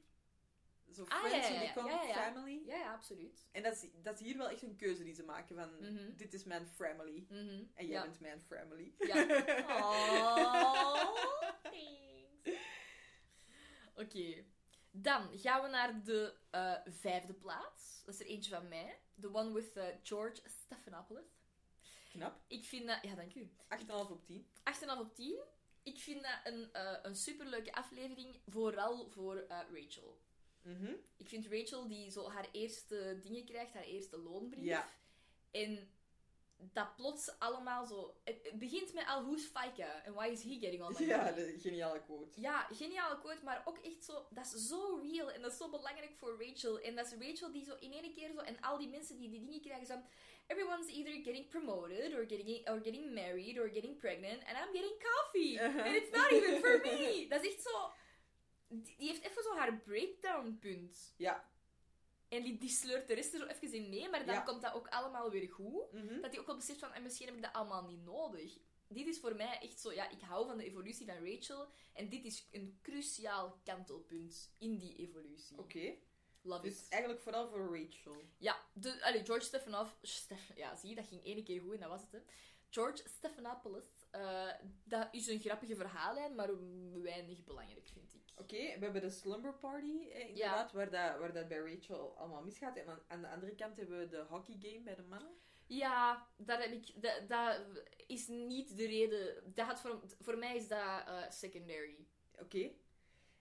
Zo 0.93 1.03
Ah, 1.07 1.19
friends 1.25 1.47
ja, 1.47 1.53
ja, 1.53 1.61
ja. 1.61 1.73
come, 1.73 1.89
Ja, 1.89 2.01
ja, 2.01 2.07
ja. 2.07 2.13
family. 2.31 2.61
Ja, 2.65 2.75
ja, 2.75 2.93
absoluut. 2.93 3.47
En 3.51 3.63
dat 3.63 3.73
is, 3.73 3.85
dat 4.01 4.19
is 4.19 4.25
hier 4.25 4.37
wel 4.37 4.49
echt 4.49 4.61
een 4.61 4.75
keuze 4.75 5.03
die 5.03 5.13
ze 5.13 5.23
maken 5.23 5.55
van, 5.55 5.93
Mhm. 5.93 6.15
dit 6.15 6.33
is 6.33 6.43
mijn 6.43 6.67
family. 6.67 7.25
Mhm. 7.29 7.63
En 7.73 7.85
jij 7.85 7.87
Ja. 7.87 8.01
bent 8.03 8.19
mijn 8.19 8.41
family. 8.41 8.93
Ja. 8.97 9.15
Oh, 9.79 11.15
thanks. 11.63 12.59
Oké. 14.01 14.43
Dan 14.91 15.39
gaan 15.39 15.61
we 15.63 15.69
naar 15.69 16.03
de 16.03 16.33
eh, 16.49 16.73
vijfde 16.85 17.33
plaats. 17.33 18.01
Dat 18.05 18.13
is 18.13 18.19
er 18.19 18.25
eentje 18.25 18.55
van 18.55 18.67
mij. 18.67 18.99
The 19.21 19.33
one 19.33 19.53
with 19.53 19.77
eh, 19.77 19.85
George 20.03 20.41
Stephanopoulos. 20.45 21.25
Knap. 22.11 22.41
Ik 22.47 22.65
vind 22.65 22.87
dat... 22.87 22.99
Ja, 23.01 23.15
dank 23.15 23.35
u. 23.35 23.51
8,5 23.79 23.87
op 23.87 24.25
10. 24.25 24.47
8,5 24.63 24.99
op 24.99 25.15
10. 25.15 25.39
Ik 25.83 25.99
vind 25.99 26.23
dat 26.23 26.53
een, 26.53 26.73
eh, 26.73 26.97
een 27.01 27.15
superleuke 27.15 27.73
aflevering, 27.73 28.39
vooral 28.45 29.09
voor 29.09 29.45
Rachel. 29.47 30.21
Mhm. 30.61 30.93
Ik 31.17 31.27
vind 31.27 31.47
Rachel 31.47 31.87
die 31.87 32.11
zo 32.11 32.29
haar 32.29 32.47
eerste 32.51 33.19
dingen 33.21 33.45
krijgt, 33.45 33.73
haar 33.73 33.83
eerste 33.83 34.17
loonbrief. 34.17 34.65
Ja. 34.65 34.89
En 35.51 35.89
dat 36.57 36.95
plots 36.95 37.39
allemaal 37.39 37.85
zo... 37.85 38.15
Het, 38.23 38.39
het 38.43 38.59
begint 38.59 38.93
met 38.93 39.05
al, 39.07 39.23
who's 39.23 39.45
Fika? 39.45 40.03
And 40.05 40.15
why 40.15 40.27
is 40.27 40.43
he 40.43 40.57
getting 40.59 40.81
all 40.81 40.95
my 40.99 41.05
Ja, 41.05 41.31
de 41.31 41.55
geniale 41.59 42.01
quote. 42.01 42.41
Ja, 42.41 42.67
geniale 42.71 43.19
quote, 43.19 43.43
maar 43.43 43.61
ook 43.65 43.77
echt 43.77 44.03
zo... 44.03 44.27
Dat 44.29 44.45
is 44.45 44.67
zo 44.67 44.99
real 45.01 45.31
en 45.31 45.41
dat 45.41 45.51
is 45.51 45.57
zo 45.57 45.69
belangrijk 45.69 46.15
voor 46.15 46.43
Rachel. 46.43 46.79
En 46.79 46.95
dat 46.95 47.05
is 47.05 47.27
Rachel 47.27 47.51
die 47.51 47.63
zo 47.63 47.75
in 47.79 47.93
één 47.93 48.13
keer 48.13 48.31
zo... 48.31 48.39
En 48.39 48.61
al 48.61 48.77
die 48.77 48.89
mensen 48.89 49.17
die 49.17 49.29
die 49.29 49.39
dingen 49.39 49.61
krijgen, 49.61 49.87
zo... 49.87 50.01
Everyone's 50.47 50.87
either 50.87 51.13
getting 51.23 51.49
promoted, 51.49 52.13
or 52.13 52.25
getting, 52.27 52.69
or 52.69 52.79
getting 52.83 53.13
married, 53.13 53.57
or 53.59 53.69
getting 53.69 53.97
pregnant, 53.97 54.43
and 54.45 54.57
I'm 54.57 54.73
getting 54.73 54.95
coffee. 54.99 55.59
And 55.85 55.95
it's 55.95 56.11
not 56.11 56.31
even 56.31 56.59
for 56.59 56.79
me. 56.83 57.25
Dat 57.29 57.43
is 57.43 57.53
echt 57.53 57.61
zo... 57.61 57.91
Die 58.67 58.95
die 58.97 59.07
heeft 59.07 59.23
even 59.23 59.43
zo 59.43 59.55
haar 59.55 59.77
breakdown 59.77 60.57
punt. 60.59 61.13
Ja. 61.17 61.49
En 62.29 62.43
die, 62.43 62.57
die 62.57 62.69
sleurt 62.69 63.07
de 63.07 63.13
rest 63.13 63.33
er 63.33 63.39
zo 63.39 63.45
even 63.45 63.73
in 63.73 63.89
mee, 63.89 64.09
maar 64.09 64.25
dan 64.25 64.35
Ja. 64.35 64.41
komt 64.41 64.61
dat 64.61 64.73
ook 64.73 64.87
allemaal 64.87 65.29
weer 65.31 65.49
goed. 65.51 65.91
Mhm. 65.91 66.21
Dat 66.21 66.31
hij 66.31 66.39
ook 66.39 66.45
wel 66.45 66.55
beseft 66.55 66.79
van, 66.79 66.93
en 66.93 67.03
misschien 67.03 67.25
heb 67.27 67.35
ik 67.35 67.41
dat 67.41 67.53
allemaal 67.53 67.83
niet 67.85 68.03
nodig. 68.03 68.57
Dit 68.87 69.07
is 69.07 69.19
voor 69.19 69.35
mij 69.35 69.59
echt 69.59 69.79
zo, 69.79 69.93
ja, 69.93 70.09
ik 70.09 70.21
hou 70.21 70.47
van 70.47 70.57
de 70.57 70.65
evolutie 70.65 71.05
van 71.05 71.25
Rachel. 71.31 71.67
En 71.93 72.09
dit 72.09 72.25
is 72.25 72.47
een 72.51 72.79
cruciaal 72.81 73.59
kantelpunt 73.63 74.53
in 74.57 74.77
die 74.77 74.95
evolutie. 74.95 75.57
Oké. 75.57 75.95
Love 76.41 76.61
Dus 76.61 76.81
it. 76.81 76.89
eigenlijk 76.89 77.21
vooral 77.21 77.49
voor 77.49 77.77
Rachel. 77.77 78.21
Ja, 78.37 78.59
de, 78.73 79.03
allee, 79.05 79.25
George 79.25 79.45
Stephanopoulos... 79.45 80.15
Steph, 80.15 80.55
ja, 80.55 80.75
zie, 80.75 80.95
dat 80.95 81.05
ging 81.07 81.23
één 81.23 81.43
keer 81.43 81.61
goed 81.61 81.73
en 81.73 81.79
dat 81.79 81.89
was 81.89 82.01
het, 82.01 82.11
hè. 82.11 82.19
George 82.69 83.03
Stephanopoulos, 83.09 83.85
eh, 84.11 84.49
dat 84.83 85.07
is 85.11 85.27
een 85.27 85.39
grappige 85.39 85.75
verhaallijn, 85.75 86.35
maar 86.35 86.49
weinig 87.01 87.43
belangrijk, 87.43 87.87
vind 87.93 88.13
ik. 88.13 88.26
Oké, 88.37 88.57
we 88.57 88.83
hebben 88.83 89.01
de 89.01 89.09
slumber 89.09 89.53
party, 89.53 90.09
eh, 90.09 90.19
inderdaad, 90.27 90.71
waar, 90.71 90.89
dat, 90.89 91.19
waar 91.19 91.33
dat 91.33 91.47
bij 91.47 91.57
Rachel 91.57 92.17
allemaal 92.17 92.41
misgaat. 92.43 92.75
En 92.77 92.87
aan, 92.89 92.99
aan 93.07 93.21
de 93.21 93.27
andere 93.29 93.55
kant 93.55 93.77
hebben 93.77 93.99
we 93.99 94.07
de 94.07 94.25
hockey 94.29 94.55
game 94.59 94.81
bij 94.83 94.95
de 94.95 95.03
mannen. 95.03 95.31
Ja, 95.67 96.27
dat, 96.37 96.59
heb 96.63 96.71
ik, 96.71 97.01
dat, 97.01 97.27
dat 97.29 97.61
is 98.07 98.27
niet 98.27 98.77
de 98.77 98.85
reden. 98.87 99.53
Dat 99.53 99.65
had 99.65 99.79
voor, 99.81 100.01
voor 100.19 100.37
mij 100.37 100.55
is 100.55 100.67
dat 100.67 100.79
eh, 101.07 101.29
secondary. 101.29 102.07
Oké. 102.39 102.71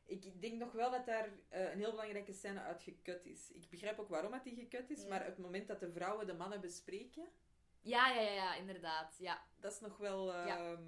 Ik 0.05 0.41
denk 0.41 0.59
nog 0.59 0.73
wel 0.73 0.91
dat 0.91 1.07
daar 1.07 1.31
eh, 1.49 1.73
een 1.73 1.79
heel 1.79 1.91
belangrijke 1.91 2.33
scène 2.33 2.61
uit 2.61 2.83
gekut 2.83 3.27
is. 3.27 3.51
Ik 3.53 3.71
begrijp 3.71 3.99
ook 3.99 4.09
waarom 4.09 4.31
dat 4.31 4.45
die 4.45 4.55
gekut 4.55 4.91
is, 4.91 5.03
Ja. 5.03 5.09
maar 5.09 5.25
het 5.25 5.39
moment 5.39 5.69
dat 5.69 5.81
de 5.81 5.93
vrouwen 5.93 6.27
de 6.27 6.35
mannen 6.35 6.61
bespreken, 6.61 7.29
Ja, 7.81 8.09
ja, 8.11 8.21
ja, 8.21 8.33
ja, 8.33 8.55
inderdaad. 8.55 9.17
Ja. 9.19 9.43
dat 9.61 9.73
is 9.73 9.81
nog 9.81 9.97
wel 9.97 10.33
ehm, 10.33 10.47
Ja. 10.47 10.79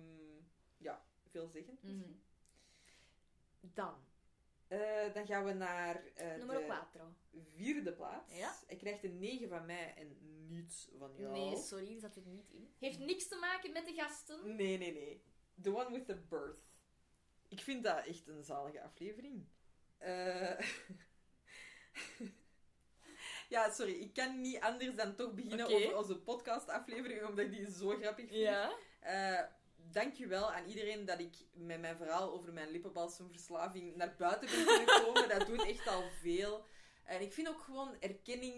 ja. 0.78 1.02
veelzeggend. 1.30 1.82
Mhm. 1.82 2.10
Dan, 3.74 4.06
Eh, 4.68 5.12
dan 5.14 5.26
gaan 5.26 5.44
we 5.44 5.52
naar 5.52 6.02
numero 6.38 6.58
de 6.60 6.66
4. 6.66 7.42
vierde 7.54 7.92
plaats. 7.92 8.36
Ja. 8.36 8.54
Hij 8.66 8.76
krijgt 8.76 9.04
een 9.04 9.18
9 9.18 9.48
van 9.48 9.66
mij 9.66 9.94
en 9.96 10.16
niets 10.48 10.88
van 10.98 11.10
jou. 11.16 11.32
Nee, 11.32 11.56
sorry, 11.56 11.86
die 11.86 12.00
zat 12.00 12.16
er 12.16 12.22
niet 12.26 12.50
in. 12.50 12.70
Heeft 12.78 12.98
niks 12.98 13.28
te 13.28 13.36
maken 13.36 13.72
met 13.72 13.86
de 13.86 13.92
gasten. 13.94 14.56
Nee, 14.56 14.78
nee, 14.78 14.92
nee. 14.92 15.22
The 15.62 15.74
one 15.76 15.90
with 15.92 16.06
the 16.06 16.16
birth. 16.16 16.66
Ik 17.48 17.60
vind 17.60 17.84
dat 17.84 18.06
echt 18.06 18.28
een 18.28 18.44
zalige 18.44 18.82
aflevering. 18.82 19.46
Eh, 19.98 20.58
ja, 23.48 23.70
sorry. 23.70 23.92
Ik 23.92 24.12
kan 24.14 24.40
niet 24.40 24.60
anders 24.60 24.94
dan 24.94 25.14
toch 25.14 25.34
beginnen 25.34 25.66
over 25.66 25.96
onze 25.96 26.18
podcastaflevering, 26.18 27.26
omdat 27.26 27.44
ik 27.44 27.50
die 27.50 27.70
zo 27.70 27.88
grappig 27.88 28.28
vind. 28.28 28.40
Ja. 28.40 28.72
Dankjewel 29.92 30.52
aan 30.52 30.66
iedereen 30.66 31.04
dat 31.04 31.18
ik 31.18 31.34
met 31.52 31.80
mijn 31.80 31.96
verhaal 31.96 32.32
over 32.32 32.52
mijn 32.52 32.70
lippenbalsemverslaving 32.70 33.96
naar 33.96 34.14
buiten 34.18 34.48
ben 34.50 34.64
kunnen 34.66 34.86
komen. 35.04 35.28
dat 35.28 35.46
doet 35.46 35.64
echt 35.66 35.86
al 35.86 36.02
veel. 36.20 36.64
En 37.04 37.20
ik 37.20 37.32
vind 37.32 37.48
ook 37.48 37.60
gewoon 37.60 37.96
erkenning... 38.00 38.54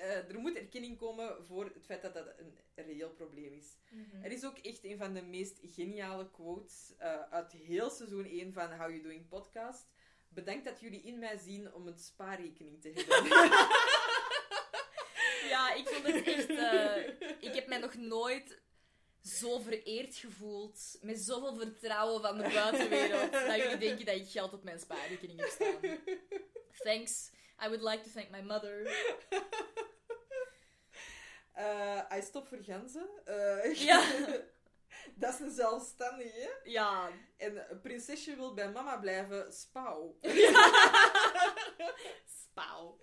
eh, 0.00 0.28
er 0.28 0.38
moet 0.38 0.56
erkenning 0.56 0.98
komen 0.98 1.44
voor 1.46 1.64
het 1.64 1.86
feit 1.86 2.02
dat 2.02 2.14
dat 2.14 2.26
een 2.36 2.58
reëel 2.74 3.10
probleem 3.10 3.52
is. 3.52 3.76
Mhm. 3.90 4.24
Er 4.24 4.32
is 4.32 4.44
ook 4.44 4.58
echt 4.58 4.84
een 4.84 4.98
van 4.98 5.14
de 5.14 5.22
meest 5.22 5.58
geniale 5.62 6.30
quotes 6.30 6.94
eh, 6.98 7.20
uit 7.30 7.52
heel 7.52 7.90
seizoen 7.90 8.24
1 8.24 8.52
van 8.52 8.72
How 8.72 8.88
You 8.90 9.02
Doing 9.02 9.28
podcast. 9.28 9.86
Bedankt 10.28 10.64
dat 10.64 10.80
jullie 10.80 11.02
in 11.02 11.18
mij 11.18 11.36
zien 11.36 11.72
om 11.74 11.86
een 11.86 11.98
spaarrekening 11.98 12.80
te 12.80 12.92
hebben. 12.94 13.30
Ja, 15.48 15.74
ik 15.74 15.88
vond 15.88 16.06
het 16.06 16.26
echt... 16.26 16.48
eh, 16.48 17.06
ik 17.40 17.54
heb 17.54 17.66
mij 17.66 17.78
nog 17.78 17.94
nooit 17.94 18.61
zo 19.22 19.58
vereerd 19.58 20.16
gevoeld. 20.16 20.98
Met 21.00 21.18
zoveel 21.20 21.56
vertrouwen 21.56 22.20
van 22.22 22.36
de 22.38 22.50
buitenwereld. 22.54 23.32
dat 23.48 23.56
jullie 23.56 23.78
denken 23.78 24.06
dat 24.06 24.14
ik 24.14 24.30
geld 24.30 24.52
op 24.52 24.64
mijn 24.64 24.80
spaarrekening 24.80 25.40
heb 25.40 25.48
staan. 25.48 25.98
Thanks. 26.78 27.30
I 27.64 27.68
would 27.68 27.82
like 27.82 28.02
to 28.02 28.10
thank 28.14 28.30
my 28.30 28.40
mother. 28.40 28.86
Eh 31.52 32.00
I 32.18 32.22
stop 32.22 32.46
voor 32.48 32.58
ganzen. 32.62 33.08
Eh, 33.24 33.74
Ja. 33.74 34.04
dat 35.14 35.34
is 35.34 35.40
een 35.40 35.50
zelfstandige. 35.50 36.60
Ja. 36.64 37.10
En 37.36 37.80
prinsesje 37.82 38.36
wil 38.36 38.54
bij 38.54 38.70
mama 38.70 38.96
blijven. 38.96 39.52
Spauw. 39.52 40.18
Spauw. 42.42 42.98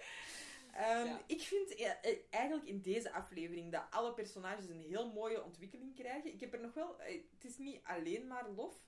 Ehm, 0.73 1.05
Ja. 1.05 1.21
Ik 1.27 1.41
vind 1.41 1.75
eh, 1.75 1.91
eigenlijk 2.29 2.67
in 2.67 2.81
deze 2.81 3.11
aflevering 3.11 3.71
dat 3.71 3.83
alle 3.89 4.13
personages 4.13 4.69
een 4.69 4.81
heel 4.81 5.11
mooie 5.11 5.43
ontwikkeling 5.43 5.95
krijgen. 5.95 6.33
Ik 6.33 6.39
heb 6.39 6.53
er 6.53 6.59
nog 6.61 6.73
wel... 6.73 7.01
eh, 7.01 7.21
Het 7.31 7.43
is 7.45 7.57
niet 7.57 7.79
alleen 7.83 8.27
maar 8.27 8.49
lof. 8.49 8.81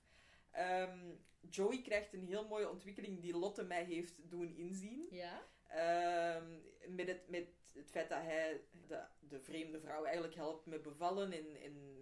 Ehm, 0.51 1.11
Joey 1.49 1.81
krijgt 1.81 2.13
een 2.13 2.27
heel 2.27 2.47
mooie 2.47 2.69
ontwikkeling 2.69 3.21
die 3.21 3.37
Lotte 3.37 3.63
mij 3.63 3.83
heeft 3.83 4.29
doen 4.29 4.55
inzien. 4.55 5.07
Ja. 5.11 5.47
Ehm, 5.67 6.59
met, 6.87 7.07
het, 7.07 7.29
met 7.29 7.47
het 7.73 7.89
feit 7.91 8.09
dat 8.09 8.21
hij 8.21 8.61
de, 8.87 9.03
de 9.19 9.39
vreemde 9.39 9.79
vrouw 9.79 10.03
eigenlijk 10.03 10.35
helpt 10.35 10.65
met 10.65 10.81
bevallen 10.81 11.31
en, 11.31 11.61
en 11.61 11.99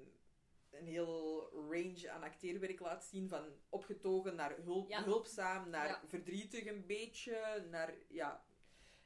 een 0.69 0.87
heel 0.87 1.49
range 1.53 2.09
aan 2.09 2.23
acteerwerk 2.23 2.79
laat 2.79 3.05
zien. 3.05 3.29
Van 3.29 3.45
opgetogen 3.69 4.35
naar 4.35 4.55
hulp, 4.63 4.89
Ja. 4.89 5.03
hulpzaam, 5.03 5.69
naar 5.69 5.87
Ja. 5.87 6.01
verdrietig 6.05 6.65
een 6.65 6.85
beetje, 6.85 7.65
naar... 7.69 7.93
Ja, 8.07 8.43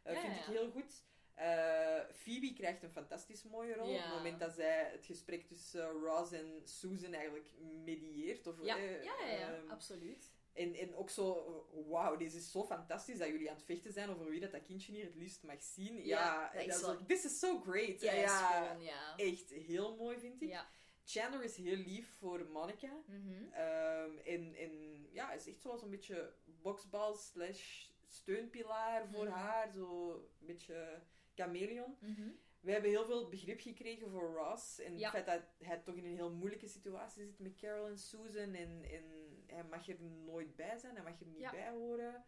eh, 0.03 0.13
Ja, 0.13 0.21
vind 0.21 0.33
ik 0.35 0.43
heel 0.43 0.69
goed. 0.71 1.03
Eh, 1.33 1.99
Phoebe 2.15 2.53
krijgt 2.53 2.83
een 2.83 2.91
fantastisch 2.91 3.43
mooie 3.43 3.73
rol. 3.73 3.93
Op 3.95 4.01
het 4.01 4.13
moment 4.13 4.39
dat 4.39 4.53
zij 4.53 4.89
het 4.91 5.05
gesprek 5.05 5.47
tussen 5.47 5.89
Ross 5.89 6.31
en 6.31 6.61
Susan 6.63 7.13
eigenlijk 7.13 7.49
medieert. 7.83 8.47
Of, 8.47 8.55
Ja, 8.61 8.77
eh, 8.77 9.03
ja, 9.03 9.13
ja, 9.19 9.27
ja, 9.31 9.53
ehm, 9.53 9.69
absoluut. 9.69 10.31
en, 10.53 10.73
en 10.75 10.95
ook 10.95 11.09
zo, 11.09 11.67
wauw, 11.89 12.15
dit 12.17 12.33
is 12.33 12.51
zo 12.51 12.63
fantastisch 12.63 13.17
dat 13.17 13.27
jullie 13.27 13.49
aan 13.49 13.55
het 13.55 13.65
vechten 13.65 13.91
zijn 13.93 14.09
over 14.09 14.29
wie 14.29 14.39
dat, 14.39 14.51
dat 14.51 14.63
kindje 14.63 14.91
hier 14.91 15.05
het 15.05 15.15
liefst 15.15 15.43
mag 15.43 15.61
zien. 15.63 15.95
Ja, 15.95 16.03
Ja, 16.03 16.51
dat 16.53 16.61
is 16.61 16.67
dat 16.67 16.75
is 16.75 16.81
wel- 16.81 16.91
ook- 16.91 17.07
this 17.07 17.23
is 17.25 17.39
so 17.39 17.59
great. 17.59 18.01
Ja, 18.01 18.13
ja, 18.13 18.23
is 18.23 18.55
gewoon, 18.65 18.83
ja. 18.83 19.15
echt 19.17 19.49
heel 19.49 19.95
mooi 19.95 20.19
vind 20.19 20.41
ik. 20.41 20.65
Chandler 21.05 21.43
is 21.43 21.55
heel 21.57 21.75
lief 21.75 22.15
voor 22.19 22.45
Monica. 22.49 23.03
Mhm. 23.05 23.51
Ehm, 23.51 24.17
en, 24.17 24.55
en 24.55 25.05
ja, 25.11 25.31
is 25.31 25.47
echt 25.47 25.61
zoals 25.61 25.81
een 25.81 25.89
beetje 25.89 26.33
boksbal 26.45 27.15
slash 27.15 27.87
steunpilaar 28.13 29.07
voor 29.07 29.25
Mhm. 29.25 29.33
haar. 29.33 29.71
Zo 29.71 30.11
een 30.39 30.45
beetje 30.45 31.01
chameleon. 31.35 31.97
Mhm. 31.99 32.29
We 32.59 32.71
hebben 32.71 32.89
heel 32.89 33.05
veel 33.05 33.29
begrip 33.29 33.59
gekregen 33.59 34.09
voor 34.09 34.33
Ross. 34.33 34.79
En 34.79 34.97
Ja. 34.97 35.11
het 35.11 35.23
feit 35.23 35.25
dat 35.59 35.67
hij 35.67 35.77
toch 35.77 35.95
in 35.95 36.05
een 36.05 36.15
heel 36.15 36.31
moeilijke 36.31 36.67
situatie 36.67 37.23
zit 37.25 37.39
met 37.39 37.55
Carol 37.55 37.87
en 37.87 37.97
Susan. 37.97 38.53
En, 38.53 38.83
en 38.83 39.03
hij 39.47 39.63
mag 39.63 39.87
er 39.87 40.01
nooit 40.01 40.55
bij 40.55 40.77
zijn, 40.77 40.95
hij 40.95 41.03
mag 41.03 41.19
er 41.19 41.25
niet 41.27 41.39
Ja. 41.41 41.51
bij 41.51 41.69
horen. 41.69 42.25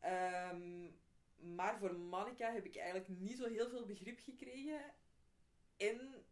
Ehm, 0.00 0.90
maar 1.54 1.78
voor 1.78 1.94
Monica 1.98 2.52
heb 2.52 2.64
ik 2.64 2.76
eigenlijk 2.76 3.08
niet 3.08 3.36
zo 3.36 3.48
heel 3.48 3.68
veel 3.68 3.84
begrip 3.86 4.18
gekregen. 4.18 4.94
En 5.76 6.24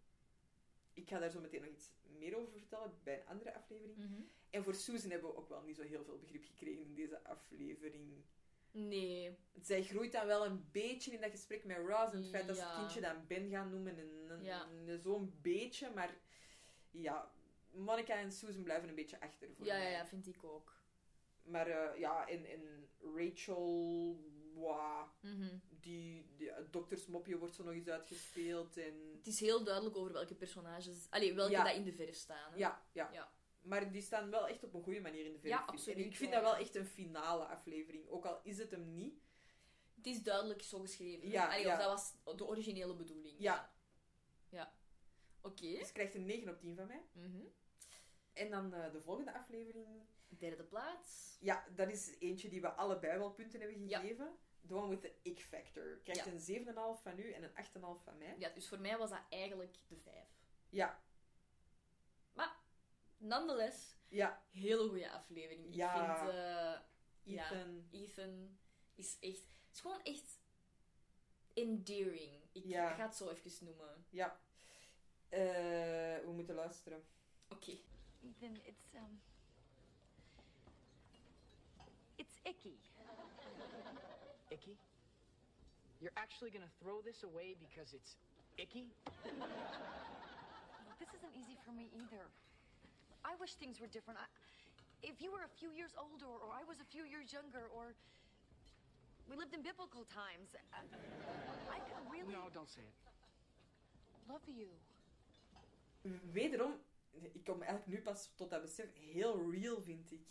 ik 0.93 1.09
ga 1.09 1.19
daar 1.19 1.31
zo 1.31 1.41
meteen 1.41 1.61
nog 1.61 1.71
iets 1.71 1.91
meer 2.19 2.37
over 2.37 2.53
vertellen 2.53 2.99
bij 3.03 3.21
een 3.21 3.27
andere 3.27 3.55
aflevering. 3.55 3.97
Mhm. 3.97 4.21
En 4.51 4.65
voor 4.65 4.75
Susan 4.75 5.11
hebben 5.11 5.31
we 5.31 5.37
ook 5.37 5.49
wel 5.49 5.63
niet 5.63 5.77
zo 5.77 5.83
heel 5.83 6.05
veel 6.05 6.19
begrip 6.19 6.45
gekregen 6.45 6.83
in 6.83 6.95
deze 6.95 7.25
aflevering. 7.25 8.25
Nee. 8.73 9.39
Zij 9.61 9.83
groeit 9.83 10.13
dan 10.13 10.27
wel 10.27 10.47
een 10.47 10.69
beetje 10.73 11.13
in 11.13 11.21
dat 11.21 11.31
gesprek 11.31 11.65
met 11.65 11.77
Ross. 11.77 12.13
En 12.13 12.19
het 12.21 12.31
feit 12.31 12.47
dat 12.47 12.57
ze 12.57 12.63
het 12.63 12.77
kindje 12.77 13.01
dan 13.01 13.27
Ben 13.27 13.51
gaan 13.51 13.71
noemen. 13.71 13.99
En, 13.99 14.11
en- 14.29 14.43
Ja. 14.45 14.67
zo'n 15.03 15.39
beetje. 15.43 15.91
Maar 15.95 16.15
ja, 16.91 17.31
Monica 17.71 18.15
en 18.19 18.33
Susan 18.33 18.63
blijven 18.63 18.89
een 18.89 18.95
beetje 18.95 19.21
achter 19.21 19.49
voor 19.57 19.67
Ja, 19.67 19.77
ja, 19.77 19.83
mij. 19.83 19.93
ja, 19.93 20.07
vind 20.07 20.27
ik 20.27 20.45
ook. 20.45 20.79
Maar 21.43 21.67
eh, 21.67 21.99
ja, 21.99 22.29
en, 22.29 22.45
en 22.45 22.89
Rachel... 23.17 24.29
Wow, 24.55 25.09
Mhm. 25.21 25.57
die, 25.81 26.27
die 26.37 26.53
het 26.53 26.73
doktersmopje 26.73 27.39
wordt 27.39 27.55
zo 27.55 27.65
nog 27.65 27.73
eens 27.75 27.89
uitgespeeld. 27.89 28.77
En... 28.77 28.95
Het 29.17 29.27
is 29.27 29.41
heel 29.41 29.65
duidelijk 29.65 29.97
over 29.97 30.13
welke 30.13 30.35
personages... 30.35 31.07
Allee, 31.11 31.35
welke 31.35 31.53
Ja. 31.53 31.65
dat 31.65 31.75
in 31.75 31.85
de 31.85 31.93
verf 31.93 32.15
staan. 32.15 32.53
hè. 32.53 32.59
Ja, 32.59 32.83
ja, 32.93 33.11
Ja. 33.13 33.33
Maar 33.63 33.93
die 33.93 34.03
staan 34.03 34.31
wel 34.31 34.49
echt 34.49 34.65
op 34.65 34.75
een 34.75 34.83
goede 34.83 35.01
manier 35.01 35.25
in 35.25 35.33
de 35.33 35.39
verf. 35.39 35.53
Ja, 35.53 35.63
ik. 35.63 35.69
absoluut, 35.69 35.97
En 35.99 36.05
ik 36.05 36.17
vind 36.17 36.31
ja, 36.31 36.35
dat 36.41 36.45
wel 36.45 36.55
ja. 36.59 36.61
echt 36.65 36.75
een 36.75 36.87
finale 36.87 37.45
aflevering. 37.45 38.09
Ook 38.09 38.25
al 38.27 38.41
is 38.43 38.59
het 38.59 38.71
hem 38.71 38.95
niet. 38.95 39.23
Het 39.95 40.07
is 40.07 40.23
duidelijk 40.23 40.63
zo 40.63 40.81
geschreven. 40.81 41.29
Ja, 41.29 41.47
Allee, 41.47 41.67
ja. 41.67 41.77
Dat 41.77 41.87
was 41.87 42.37
de 42.37 42.47
originele 42.47 42.95
bedoeling. 42.97 43.35
Ja. 43.39 43.73
Ja. 44.49 44.75
Oké. 45.41 45.61
Dus 45.79 45.87
je 45.87 45.93
krijgt 45.93 46.15
een 46.15 46.25
9 46.25 46.49
op 46.49 46.61
10 46.61 46.77
van 46.77 46.87
mij. 46.87 47.03
Mhm. 47.13 47.43
En 48.33 48.51
dan 48.51 48.75
eh, 48.75 48.93
de 48.93 49.01
volgende 49.03 49.33
aflevering. 49.35 49.87
Derde 50.29 50.65
plaats. 50.65 51.37
Ja, 51.41 51.67
dat 51.75 51.91
is 51.91 52.15
eentje 52.19 52.49
die 52.49 52.61
we 52.61 52.69
allebei 52.69 53.19
wel 53.19 53.31
punten 53.33 53.61
hebben 53.61 53.89
gegeven. 53.89 54.37
The 54.67 54.75
one 54.75 54.89
with 54.89 55.01
the 55.01 55.15
ick 55.23 55.41
factor. 55.41 56.01
Krijgt 56.03 56.25
Ja. 56.25 56.33
een 56.33 56.41
7,5 56.41 57.03
van 57.03 57.19
u 57.19 57.33
en 57.33 57.43
een 57.43 57.55
8,5 57.55 58.03
van 58.05 58.19
mij. 58.19 58.35
Ja, 58.39 58.49
dus 58.49 58.69
voor 58.69 58.81
mij 58.81 58.99
was 58.99 59.11
dat 59.11 59.23
eigenlijk 59.29 59.77
de 59.89 59.97
vijf. 59.97 60.29
Ja. 60.69 61.03
Nonetheless, 63.21 63.97
Ja. 64.09 64.43
hele 64.51 64.89
goede 64.89 65.11
aflevering. 65.11 65.67
Ik 65.67 65.75
Ja. 65.75 66.17
vind... 66.17 66.29
eh, 66.35 67.35
Ethan. 67.35 67.85
Ja, 67.91 67.99
Ethan 67.99 68.59
is 68.95 69.17
echt... 69.21 69.39
Het 69.67 69.75
is 69.75 69.81
gewoon 69.81 70.03
echt 70.03 70.39
endearing. 71.55 72.43
Ik 72.53 72.65
Ja. 72.65 72.95
ga 72.95 73.03
het 73.03 73.17
zo 73.17 73.29
even 73.29 73.65
noemen. 73.65 74.05
Ja. 74.11 74.41
Eh, 75.29 75.41
we 76.25 76.31
moeten 76.35 76.55
luisteren. 76.55 77.05
Oké. 77.49 77.79
Ethan, 78.23 78.57
it's 78.65 78.85
um, 78.95 79.21
it's 82.17 82.39
icky. 82.43 82.75
Icky? 84.49 84.77
You're 85.99 86.15
actually 86.21 86.51
gonna 86.53 86.71
throw 86.79 87.03
this 87.03 87.25
away 87.25 87.57
because 87.59 87.97
it's 87.97 88.17
icky? 88.55 88.93
Look, 89.25 90.99
this 90.99 91.09
isn't 91.15 91.35
easy 91.35 91.57
for 91.65 91.73
me 91.73 91.89
either. 91.93 92.31
I 93.25 93.35
wish 93.41 93.55
things 93.55 93.81
were 93.81 93.89
different. 93.89 94.19
I, 94.21 94.27
if 95.03 95.21
you 95.21 95.31
were 95.33 95.45
a 95.45 95.49
few 95.59 95.71
years 95.73 95.93
older, 95.97 96.27
or 96.27 96.51
I 96.53 96.65
was 96.69 96.81
a 96.81 96.85
few 96.85 97.05
years 97.05 97.33
younger, 97.33 97.69
or 97.77 97.95
we 99.29 99.37
lived 99.37 99.55
in 99.55 99.63
biblical 99.63 100.05
times, 100.05 100.49
I, 100.73 100.81
I 101.77 101.79
could 101.89 102.11
really 102.11 102.33
No, 102.33 102.49
don't 102.53 102.69
say 102.69 102.83
it. 102.83 102.95
love 104.29 104.47
you. 104.49 104.69
Wederom, 106.33 106.81
ik 107.33 107.45
kom 107.45 107.63
eigenlijk 107.63 107.87
nu 107.87 108.03
pas 108.03 108.31
tot 108.37 108.51
dat 108.51 108.63
besef, 108.63 108.95
heel 108.95 109.51
real 109.51 109.81
vind 109.83 110.11
ik. 110.13 110.29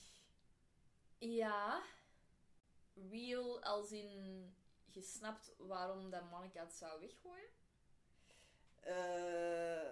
Ja. 1.20 1.82
Real 3.10 3.62
als 3.64 3.92
in... 3.92 4.54
Je 4.92 5.02
snapt 5.02 5.52
waarom 5.58 6.10
dat 6.10 6.30
Monica 6.30 6.60
het 6.64 6.74
zou 6.74 7.00
weggooien? 7.00 7.50
Eh, 8.80 9.92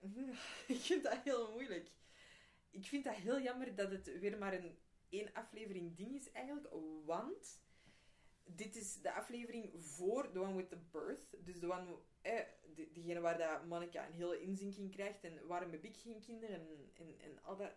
ik 0.76 0.80
vind 0.80 1.02
dat 1.02 1.18
heel 1.24 1.50
moeilijk. 1.52 1.90
Ik 2.72 2.86
vind 2.86 3.04
dat 3.04 3.14
heel 3.14 3.40
jammer 3.40 3.74
dat 3.74 3.90
het 3.90 4.18
weer 4.18 4.38
maar 4.38 4.52
een 4.54 4.78
één 5.08 5.32
aflevering 5.32 5.96
ding 5.96 6.14
is 6.14 6.30
eigenlijk. 6.32 6.68
Want 7.04 7.60
dit 8.44 8.76
is 8.76 9.00
de 9.00 9.12
aflevering 9.12 9.70
voor 9.84 10.30
The 10.32 10.40
One 10.40 10.56
with 10.56 10.68
the 10.70 10.78
Birth. 10.90 11.36
Dus 11.44 11.60
de 11.60 11.72
one, 11.72 11.96
die- 12.74 12.92
diegene 12.92 13.20
waar 13.20 13.38
dat 13.38 13.64
Monica 13.66 14.06
een 14.06 14.12
hele 14.12 14.40
inzinking 14.40 14.90
krijgt. 14.90 15.24
En 15.24 15.46
waarom 15.46 15.70
heb 15.70 15.84
ik 15.84 15.96
geen 15.96 16.20
kinderen? 16.20 16.54
En, 16.56 16.90
en, 16.94 17.14
en 17.20 17.42
al 17.42 17.56
dat. 17.56 17.72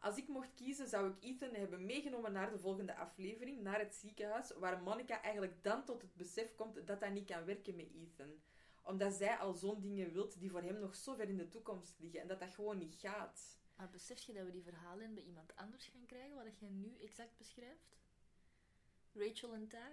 Als 0.00 0.16
ik 0.16 0.28
mocht 0.28 0.54
kiezen, 0.54 0.88
zou 0.88 1.10
ik 1.10 1.16
Ethan 1.20 1.54
hebben 1.54 1.86
meegenomen 1.86 2.32
naar 2.32 2.50
de 2.50 2.58
volgende 2.58 2.94
aflevering, 2.96 3.60
naar 3.62 3.78
het 3.78 3.94
ziekenhuis, 3.94 4.50
waar 4.58 4.82
Monica 4.82 5.22
eigenlijk 5.22 5.64
dan 5.64 5.84
tot 5.84 6.02
het 6.02 6.14
besef 6.14 6.54
komt 6.54 6.86
dat 6.86 7.00
dat 7.00 7.10
niet 7.12 7.26
kan 7.30 7.44
werken 7.44 7.76
met 7.76 7.90
Ethan. 7.94 8.40
Omdat 8.82 9.12
zij 9.12 9.36
al 9.36 9.54
zo'n 9.54 9.80
dingen 9.80 10.12
wilt 10.12 10.38
die 10.40 10.50
voor 10.50 10.62
hem 10.62 10.78
nog 10.78 10.94
zo 10.96 11.14
ver 11.14 11.28
in 11.28 11.36
de 11.36 11.48
toekomst 11.48 11.98
liggen 11.98 12.20
en 12.20 12.28
dat 12.28 12.40
dat 12.40 12.54
gewoon 12.54 12.78
niet 12.78 12.94
gaat. 12.94 13.58
Maar 13.78 13.90
besef 13.90 14.20
je 14.20 14.32
dat 14.32 14.44
we 14.44 14.50
die 14.50 14.62
verhalen 14.62 15.14
bij 15.14 15.22
iemand 15.22 15.56
anders 15.56 15.86
gaan 15.86 16.06
krijgen, 16.06 16.34
wat 16.34 16.44
dat 16.44 16.58
jij 16.58 16.68
nu 16.68 16.96
exact 17.02 17.36
beschrijft? 17.36 17.96
Rachel 19.12 19.54
en 19.54 19.68
Tag? 19.68 19.92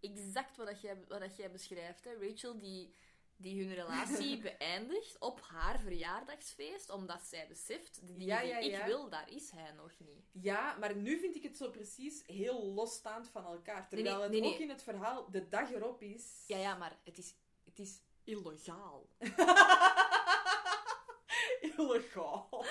Exact 0.00 0.56
wat, 0.56 0.66
dat 0.66 0.80
jij, 0.80 1.04
wat 1.08 1.20
dat 1.20 1.36
jij 1.36 1.50
beschrijft. 1.50 2.04
Hè? 2.04 2.28
Rachel 2.28 2.58
die, 2.58 2.94
die 3.36 3.64
hun 3.64 3.74
relatie 3.74 4.38
beëindigt 4.48 5.18
op 5.18 5.40
haar 5.40 5.80
verjaardagsfeest, 5.80 6.90
omdat 6.90 7.22
zij 7.22 7.46
beseft, 7.48 8.06
dingen 8.06 8.26
Ja, 8.26 8.40
die 8.40 8.48
ja, 8.48 8.58
ik 8.58 8.84
wil, 8.84 9.08
daar 9.08 9.30
is 9.30 9.50
hij 9.50 9.72
nog 9.72 9.92
niet. 9.98 10.24
Ja, 10.32 10.76
maar 10.78 10.96
nu 10.96 11.18
vind 11.18 11.36
ik 11.36 11.42
het 11.42 11.56
zo 11.56 11.70
precies 11.70 12.22
heel 12.26 12.64
losstaand 12.66 13.28
van 13.28 13.44
elkaar. 13.44 13.88
Terwijl 13.88 14.14
nee, 14.16 14.22
het 14.22 14.32
nee, 14.32 14.52
ook 14.52 14.58
in 14.58 14.68
het 14.68 14.82
verhaal 14.82 15.30
de 15.30 15.48
dag 15.48 15.72
erop 15.72 16.02
is. 16.02 16.44
Ja, 16.46 16.56
ja, 16.56 16.76
maar 16.76 16.98
het 17.04 17.18
is, 17.18 17.34
het 17.64 17.78
is 17.78 18.00
illegaal. 18.24 19.08
Illegaal. 21.80 22.64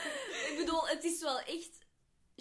Ik 0.49 0.55
bedoel, 0.57 0.87
het 0.87 1.03
is 1.03 1.21
wel 1.21 1.39
echt... 1.39 1.87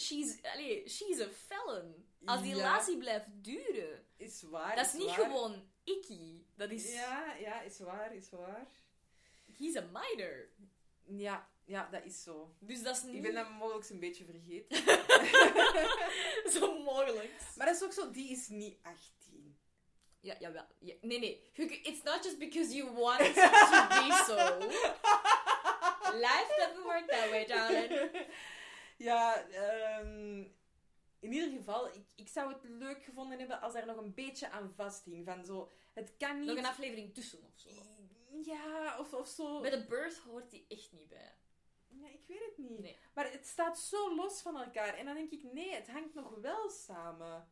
She's, 0.01 0.43
allee, 0.43 0.89
she's 0.89 1.21
a 1.21 1.29
felon. 1.47 2.07
Als 2.25 2.41
die 2.43 2.51
Ja. 2.51 2.57
relatie 2.57 2.97
blijft 2.99 3.27
duren. 3.29 4.07
Is 4.17 4.43
waar. 4.43 4.77
Dat 4.77 4.87
is 4.87 4.93
niet 4.93 5.07
waar. 5.07 5.15
gewoon 5.15 5.69
icky. 5.85 6.43
Dat 6.57 6.71
is... 6.71 6.93
Ja, 6.93 7.35
ja, 7.35 7.61
is 7.61 7.79
waar, 7.79 8.15
is 8.15 8.31
waar. 8.31 8.67
He's 9.59 9.77
a 9.77 9.81
minor. 9.93 10.49
Ja, 11.05 11.49
ja, 11.65 11.89
dat 11.91 12.05
is 12.05 12.23
zo. 12.23 12.55
Dus 12.59 12.83
dat 12.83 12.97
is 12.97 13.03
niet... 13.03 13.15
Ik 13.15 13.23
ben 13.23 13.35
dat 13.35 13.51
mogelijk 13.51 13.89
een 13.89 14.01
beetje 14.01 14.25
vergeten. 14.25 14.77
zo 16.61 16.79
mogelijk. 16.83 17.31
Maar 17.57 17.67
dat 17.67 17.77
is 17.77 17.83
ook 17.83 17.93
zo, 17.93 18.11
die 18.11 18.31
is 18.31 18.49
niet 18.49 18.77
18. 18.83 19.59
Ja, 20.21 20.37
jawel. 20.39 20.65
Ja, 20.79 20.95
nee, 21.01 21.19
nee. 21.19 21.51
It's 21.83 22.03
not 22.03 22.25
just 22.25 22.39
because 22.39 22.75
you 22.75 22.91
want 22.93 23.19
to 23.19 23.33
be 23.89 24.23
so. 24.27 24.37
Life 26.15 26.55
doesn't 26.57 26.85
work 26.85 27.09
that 27.09 27.31
way, 27.31 27.47
darling. 27.47 28.11
Ja, 28.99 29.47
ehm, 29.49 30.39
in 31.19 31.33
ieder 31.33 31.51
geval, 31.51 31.87
ik, 31.87 32.05
ik 32.15 32.29
zou 32.29 32.53
het 32.53 32.63
leuk 32.63 33.05
gevonden 33.05 33.39
hebben 33.39 33.61
als 33.61 33.75
er 33.75 33.87
nog 33.87 33.97
een 33.97 34.15
beetje 34.15 34.51
aan 34.51 34.73
vasthing. 34.73 35.25
Van 35.25 35.45
zo, 35.45 35.71
het 35.93 36.17
kan 36.17 36.39
niet... 36.39 36.49
Nog 36.49 36.57
een 36.57 36.67
aflevering 36.67 37.15
tussen 37.15 37.39
of 37.45 37.59
zo. 37.59 37.71
Ja, 38.43 38.99
of, 38.99 39.13
of 39.13 39.29
zo. 39.29 39.61
Bij 39.61 39.71
de 39.71 39.85
birth 39.85 40.17
hoort 40.17 40.51
die 40.51 40.65
echt 40.69 40.93
niet 40.93 41.09
bij. 41.09 41.35
Ja, 41.87 42.09
ik 42.09 42.25
weet 42.27 42.45
het 42.45 42.59
niet. 42.59 42.79
Nee. 42.79 42.97
Maar 43.15 43.33
het 43.33 43.47
staat 43.47 43.79
zo 43.79 44.15
los 44.15 44.41
van 44.41 44.57
elkaar. 44.57 44.95
En 44.95 45.05
dan 45.05 45.15
denk 45.15 45.31
ik, 45.31 45.43
nee, 45.53 45.75
het 45.75 45.89
hangt 45.89 46.15
nog 46.15 46.35
wel 46.41 46.71
samen. 46.71 47.49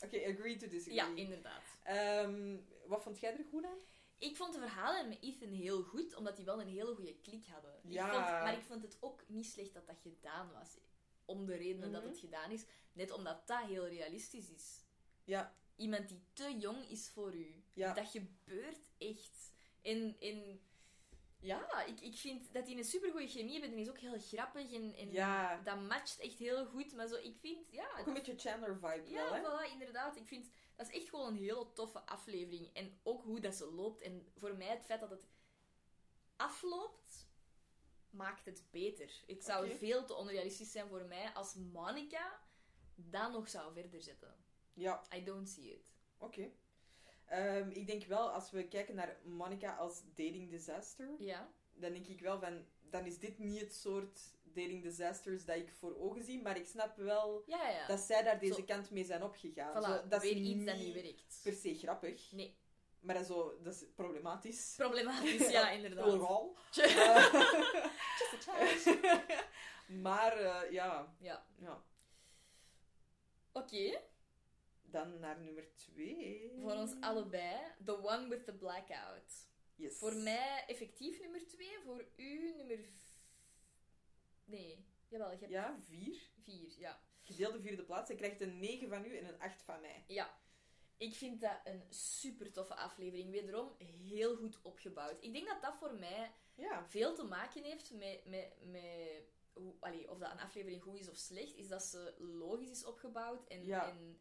Oké, 0.00 0.16
agree 0.16 0.56
to 0.56 0.68
disagree. 0.68 0.94
Ja, 0.94 1.08
inderdaad. 1.14 1.62
Ehm, 1.82 2.56
wat 2.86 3.02
vond 3.02 3.20
jij 3.20 3.36
er 3.36 3.44
goed 3.50 3.64
aan? 3.64 3.78
Ik 4.18 4.36
vond 4.36 4.52
de 4.52 4.58
verhalen 4.58 5.08
met 5.08 5.18
Ethan 5.22 5.48
heel 5.48 5.82
goed, 5.82 6.14
omdat 6.14 6.36
die 6.36 6.44
wel 6.44 6.60
een 6.60 6.68
hele 6.68 6.94
goede 6.94 7.14
klik 7.16 7.46
hadden. 7.46 7.80
Ja. 7.84 8.06
Ik 8.06 8.12
vond, 8.12 8.24
maar 8.24 8.52
ik 8.56 8.64
vond 8.64 8.82
het 8.82 8.96
ook 9.00 9.22
niet 9.28 9.46
slecht 9.46 9.74
dat 9.74 9.86
dat 9.86 9.98
gedaan 10.02 10.52
was. 10.52 10.76
Om 11.24 11.46
de 11.46 11.54
redenen 11.56 11.92
dat 11.92 12.02
Mhm. 12.02 12.10
het 12.10 12.20
gedaan 12.20 12.50
is. 12.50 12.64
Net 12.92 13.10
omdat 13.10 13.46
dat 13.46 13.64
heel 13.64 13.86
realistisch 13.88 14.50
is. 14.50 14.84
Ja. 15.24 15.54
Iemand 15.76 16.08
die 16.08 16.22
te 16.32 16.56
jong 16.58 16.88
is 16.88 17.08
voor 17.10 17.34
u. 17.34 17.62
Ja. 17.72 17.92
Dat 17.92 18.08
gebeurt 18.10 18.90
echt. 18.98 19.52
En, 19.82 20.16
en 20.20 20.60
ja, 21.40 21.82
ik, 21.84 22.00
ik 22.00 22.16
vind 22.16 22.52
dat 22.52 22.66
die 22.66 22.76
een 22.76 22.84
supergoeie 22.84 23.28
chemie 23.28 23.52
hebben. 23.52 23.70
Die 23.70 23.80
is 23.80 23.88
ook 23.88 23.98
heel 23.98 24.18
grappig 24.18 24.72
en, 24.72 24.94
en 24.94 25.10
Ja. 25.12 25.60
dat 25.62 25.80
matcht 25.80 26.18
echt 26.18 26.38
heel 26.38 26.66
goed. 26.66 26.94
Maar 26.94 27.06
zo, 27.06 27.14
ik 27.14 27.36
vind, 27.40 27.70
ja... 27.70 27.88
Ook 27.98 28.06
een 28.06 28.14
beetje 28.14 28.38
Chandler-vibe 28.38 29.08
Ja, 29.10 29.30
wel, 29.42 29.58
hè? 29.58 29.68
voilà, 29.68 29.72
inderdaad. 29.72 30.16
Ik 30.16 30.26
vind 30.26 30.48
dat 30.76 30.88
is 30.88 30.94
echt 30.94 31.08
gewoon 31.08 31.26
een 31.26 31.42
hele 31.42 31.72
toffe 31.72 32.00
aflevering. 32.00 32.70
En 32.72 32.98
ook 33.02 33.22
hoe 33.22 33.40
dat 33.40 33.54
ze 33.54 33.72
loopt. 33.72 34.00
En 34.00 34.26
voor 34.36 34.56
mij 34.56 34.66
het 34.68 34.84
feit 34.84 35.00
dat 35.00 35.10
het 35.10 35.26
afloopt, 36.36 37.26
maakt 38.10 38.44
het 38.44 38.64
beter. 38.70 39.22
Het 39.26 39.44
zou 39.44 39.70
veel 39.76 40.04
te 40.04 40.14
onrealistisch 40.14 40.72
zijn 40.72 40.88
voor 40.88 41.04
mij 41.04 41.32
als 41.34 41.54
Monica 41.54 42.40
dat 42.94 43.32
nog 43.32 43.48
zou 43.48 43.72
verder 43.72 44.02
zetten. 44.02 44.34
Ja. 44.72 45.02
I 45.14 45.24
don't 45.24 45.48
see 45.48 45.72
it. 45.72 45.92
Oké. 46.18 46.50
Ehm, 47.24 47.70
ik 47.70 47.86
denk 47.86 48.04
wel, 48.04 48.30
als 48.30 48.50
we 48.50 48.68
kijken 48.68 48.94
naar 48.94 49.20
Monica 49.24 49.76
als 49.76 50.02
dating 50.14 50.50
disaster, 50.50 51.14
Ja. 51.18 51.50
dan 51.72 51.92
denk 51.92 52.06
ik 52.06 52.20
wel 52.20 52.40
van, 52.40 52.64
dan 52.80 53.06
is 53.06 53.18
dit 53.18 53.38
niet 53.38 53.60
het 53.60 53.74
soort 53.74 54.20
dating 54.56 54.82
disasters 54.82 55.44
dat 55.44 55.56
ik 55.56 55.72
voor 55.72 55.96
ogen 55.98 56.24
zie, 56.24 56.42
maar 56.42 56.56
ik 56.56 56.66
snap 56.66 56.96
wel 56.96 57.42
Ja, 57.46 57.68
ja. 57.68 57.86
dat 57.86 58.00
zij 58.00 58.22
daar 58.22 58.38
deze 58.38 58.54
Zo- 58.54 58.64
kant 58.64 58.90
mee 58.90 59.04
zijn 59.04 59.22
opgegaan. 59.22 59.72
Voilà, 59.82 59.86
Zo, 60.02 60.08
dat 60.08 60.22
is 60.24 60.32
weer 60.32 60.42
iets 60.42 60.64
dat 60.64 60.76
niet 60.76 60.94
werkt. 60.94 61.40
per 61.42 61.52
se 61.52 61.74
grappig, 61.74 62.32
Nee. 62.32 62.56
Maar 63.00 63.14
dat, 63.14 63.24
is 63.24 63.30
zo, 63.30 63.58
dat 63.62 63.74
is 63.74 63.84
problematisch. 63.94 64.74
Problematisch, 64.76 65.50
ja, 65.50 65.70
inderdaad. 65.78 66.06
Eh, 66.06 66.14
Just 68.30 68.48
a 68.48 69.24
maar 70.06 70.36
eh, 70.36 70.70
ja. 70.72 71.16
Ja. 71.20 71.46
ja. 71.58 71.82
Oké, 73.52 74.00
Dan 74.82 75.18
naar 75.20 75.40
nummer 75.40 75.68
twee. 75.74 76.52
voor 76.60 76.72
ons 76.72 76.94
allebei. 77.00 77.60
The 77.84 78.02
one 78.04 78.28
with 78.28 78.44
the 78.44 78.52
blackout. 78.54 79.48
Yes. 79.74 79.98
Voor 79.98 80.14
mij 80.14 80.64
effectief 80.66 81.20
nummer 81.20 81.46
2, 81.46 81.78
voor 81.84 82.04
u 82.16 82.54
nummer... 82.56 82.78
v- 82.78 83.05
Nee, 84.46 84.84
jawel, 85.08 85.30
je 85.30 85.36
hebt... 85.38 85.50
Ja, 85.50 85.78
vier. 85.84 86.30
Vier, 86.42 86.78
ja. 86.78 87.00
Gedeelde 87.22 87.60
vierde 87.60 87.82
plaats. 87.84 88.08
Hij 88.08 88.16
krijgt 88.16 88.40
een 88.40 88.58
9 88.58 88.88
van 88.88 89.04
u 89.04 89.16
en 89.16 89.24
een 89.28 89.40
8 89.40 89.62
van 89.62 89.80
mij. 89.80 90.04
Ja. 90.06 90.38
Ik 90.96 91.14
vind 91.14 91.40
dat 91.40 91.60
een 91.64 91.82
super 91.88 92.52
toffe 92.52 92.74
aflevering. 92.74 93.30
Wederom 93.30 93.74
heel 93.78 94.36
goed 94.36 94.62
opgebouwd. 94.62 95.22
Ik 95.22 95.32
denk 95.32 95.46
dat 95.46 95.62
dat 95.62 95.76
voor 95.76 95.94
mij 95.94 96.32
Ja. 96.54 96.86
veel 96.88 97.14
te 97.14 97.24
maken 97.24 97.62
heeft 97.62 97.92
met, 97.92 98.24
met, 98.24 98.52
met 98.64 99.22
hoe, 99.52 99.74
allee, 99.80 100.10
of 100.10 100.18
dat 100.18 100.30
een 100.32 100.40
aflevering 100.40 100.82
goed 100.82 100.98
is 100.98 101.08
of 101.08 101.16
slecht. 101.16 101.54
Is 101.54 101.68
dat 101.68 101.82
ze 101.82 102.14
logisch 102.18 102.70
is 102.70 102.84
opgebouwd 102.84 103.44
en, 103.48 103.64
Ja. 103.64 103.88
en 103.88 104.20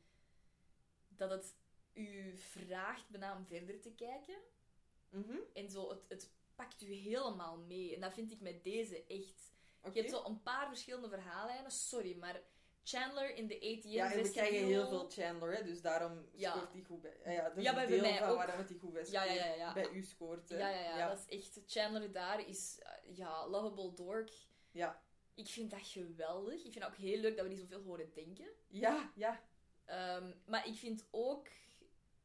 dat 1.08 1.30
het 1.30 1.56
u 1.94 2.38
vraagt 2.38 3.10
bijna 3.10 3.38
om 3.38 3.46
verder 3.46 3.82
te 3.82 3.92
kijken. 3.94 4.38
Mhm. 5.10 5.38
En 5.54 5.70
zo, 5.70 5.90
het, 5.90 6.06
het 6.08 6.32
pakt 6.56 6.82
u 6.82 6.94
helemaal 6.94 7.58
mee. 7.58 7.96
En 7.96 8.02
dat 8.02 8.14
vind 8.14 8.32
ik 8.32 8.40
met 8.42 8.64
deze 8.64 9.06
echt. 9.06 9.54
Je 9.94 10.00
hebt 10.00 10.12
zo 10.14 10.24
een 10.26 10.42
paar 10.42 10.68
verschillende 10.68 11.10
verhaallijnen. 11.10 11.72
Sorry, 11.72 12.18
maar 12.18 12.42
Chandler 12.84 13.36
in 13.36 13.48
de 13.48 13.56
ATM 13.56 13.88
Ja, 13.88 14.12
en 14.14 14.24
we 14.24 14.32
krijgen 14.32 14.66
heel 14.66 14.88
veel 14.88 15.10
Chandler, 15.10 15.56
hè, 15.58 15.64
dus 15.64 15.82
daarom 15.82 16.26
Ja. 16.34 16.52
scoort 16.52 16.74
hij 16.74 16.82
goed 16.84 17.02
bij. 17.02 17.18
Ja, 17.26 17.44
dat 17.44 17.58
is 17.58 17.64
Ja, 17.64 17.70
een 17.70 17.76
bij 17.76 17.86
deel 17.88 18.14
van 18.16 18.28
ook. 18.30 18.36
waarom 18.38 18.58
het 18.58 18.70
hij 18.70 18.78
goed 18.78 18.94
bij, 18.94 19.06
Ja, 19.10 19.24
ja, 19.24 19.34
ja, 19.34 19.54
ja. 19.54 19.74
bij 19.74 19.90
u 19.90 20.02
scoort. 20.04 20.50
Hè. 20.50 20.58
Ja, 20.58 20.70
ja, 20.70 20.98
ja, 20.98 21.10
dat 21.10 21.26
is 21.28 21.38
echt... 21.38 21.60
Chandler 21.66 22.12
daar 22.12 22.48
is, 22.48 22.80
eh, 22.80 23.18
ja, 23.18 23.48
lovable 23.48 23.94
dork. 23.94 24.32
Ja. 24.72 25.02
Ik 25.34 25.48
vind 25.48 25.72
dat 25.72 25.80
geweldig. 25.88 26.54
Ik 26.54 26.72
vind 26.72 26.76
het 26.76 26.84
ook 26.94 26.96
heel 27.00 27.20
leuk 27.20 27.36
dat 27.36 27.46
we 27.46 27.52
niet 27.52 27.60
zoveel 27.60 27.82
horen 27.84 28.12
denken. 28.14 28.48
Ja, 28.68 29.12
ja. 29.16 29.42
Ehm, 29.86 30.32
maar 30.46 30.68
ik 30.68 30.76
vind 30.76 31.06
ook, 31.12 31.48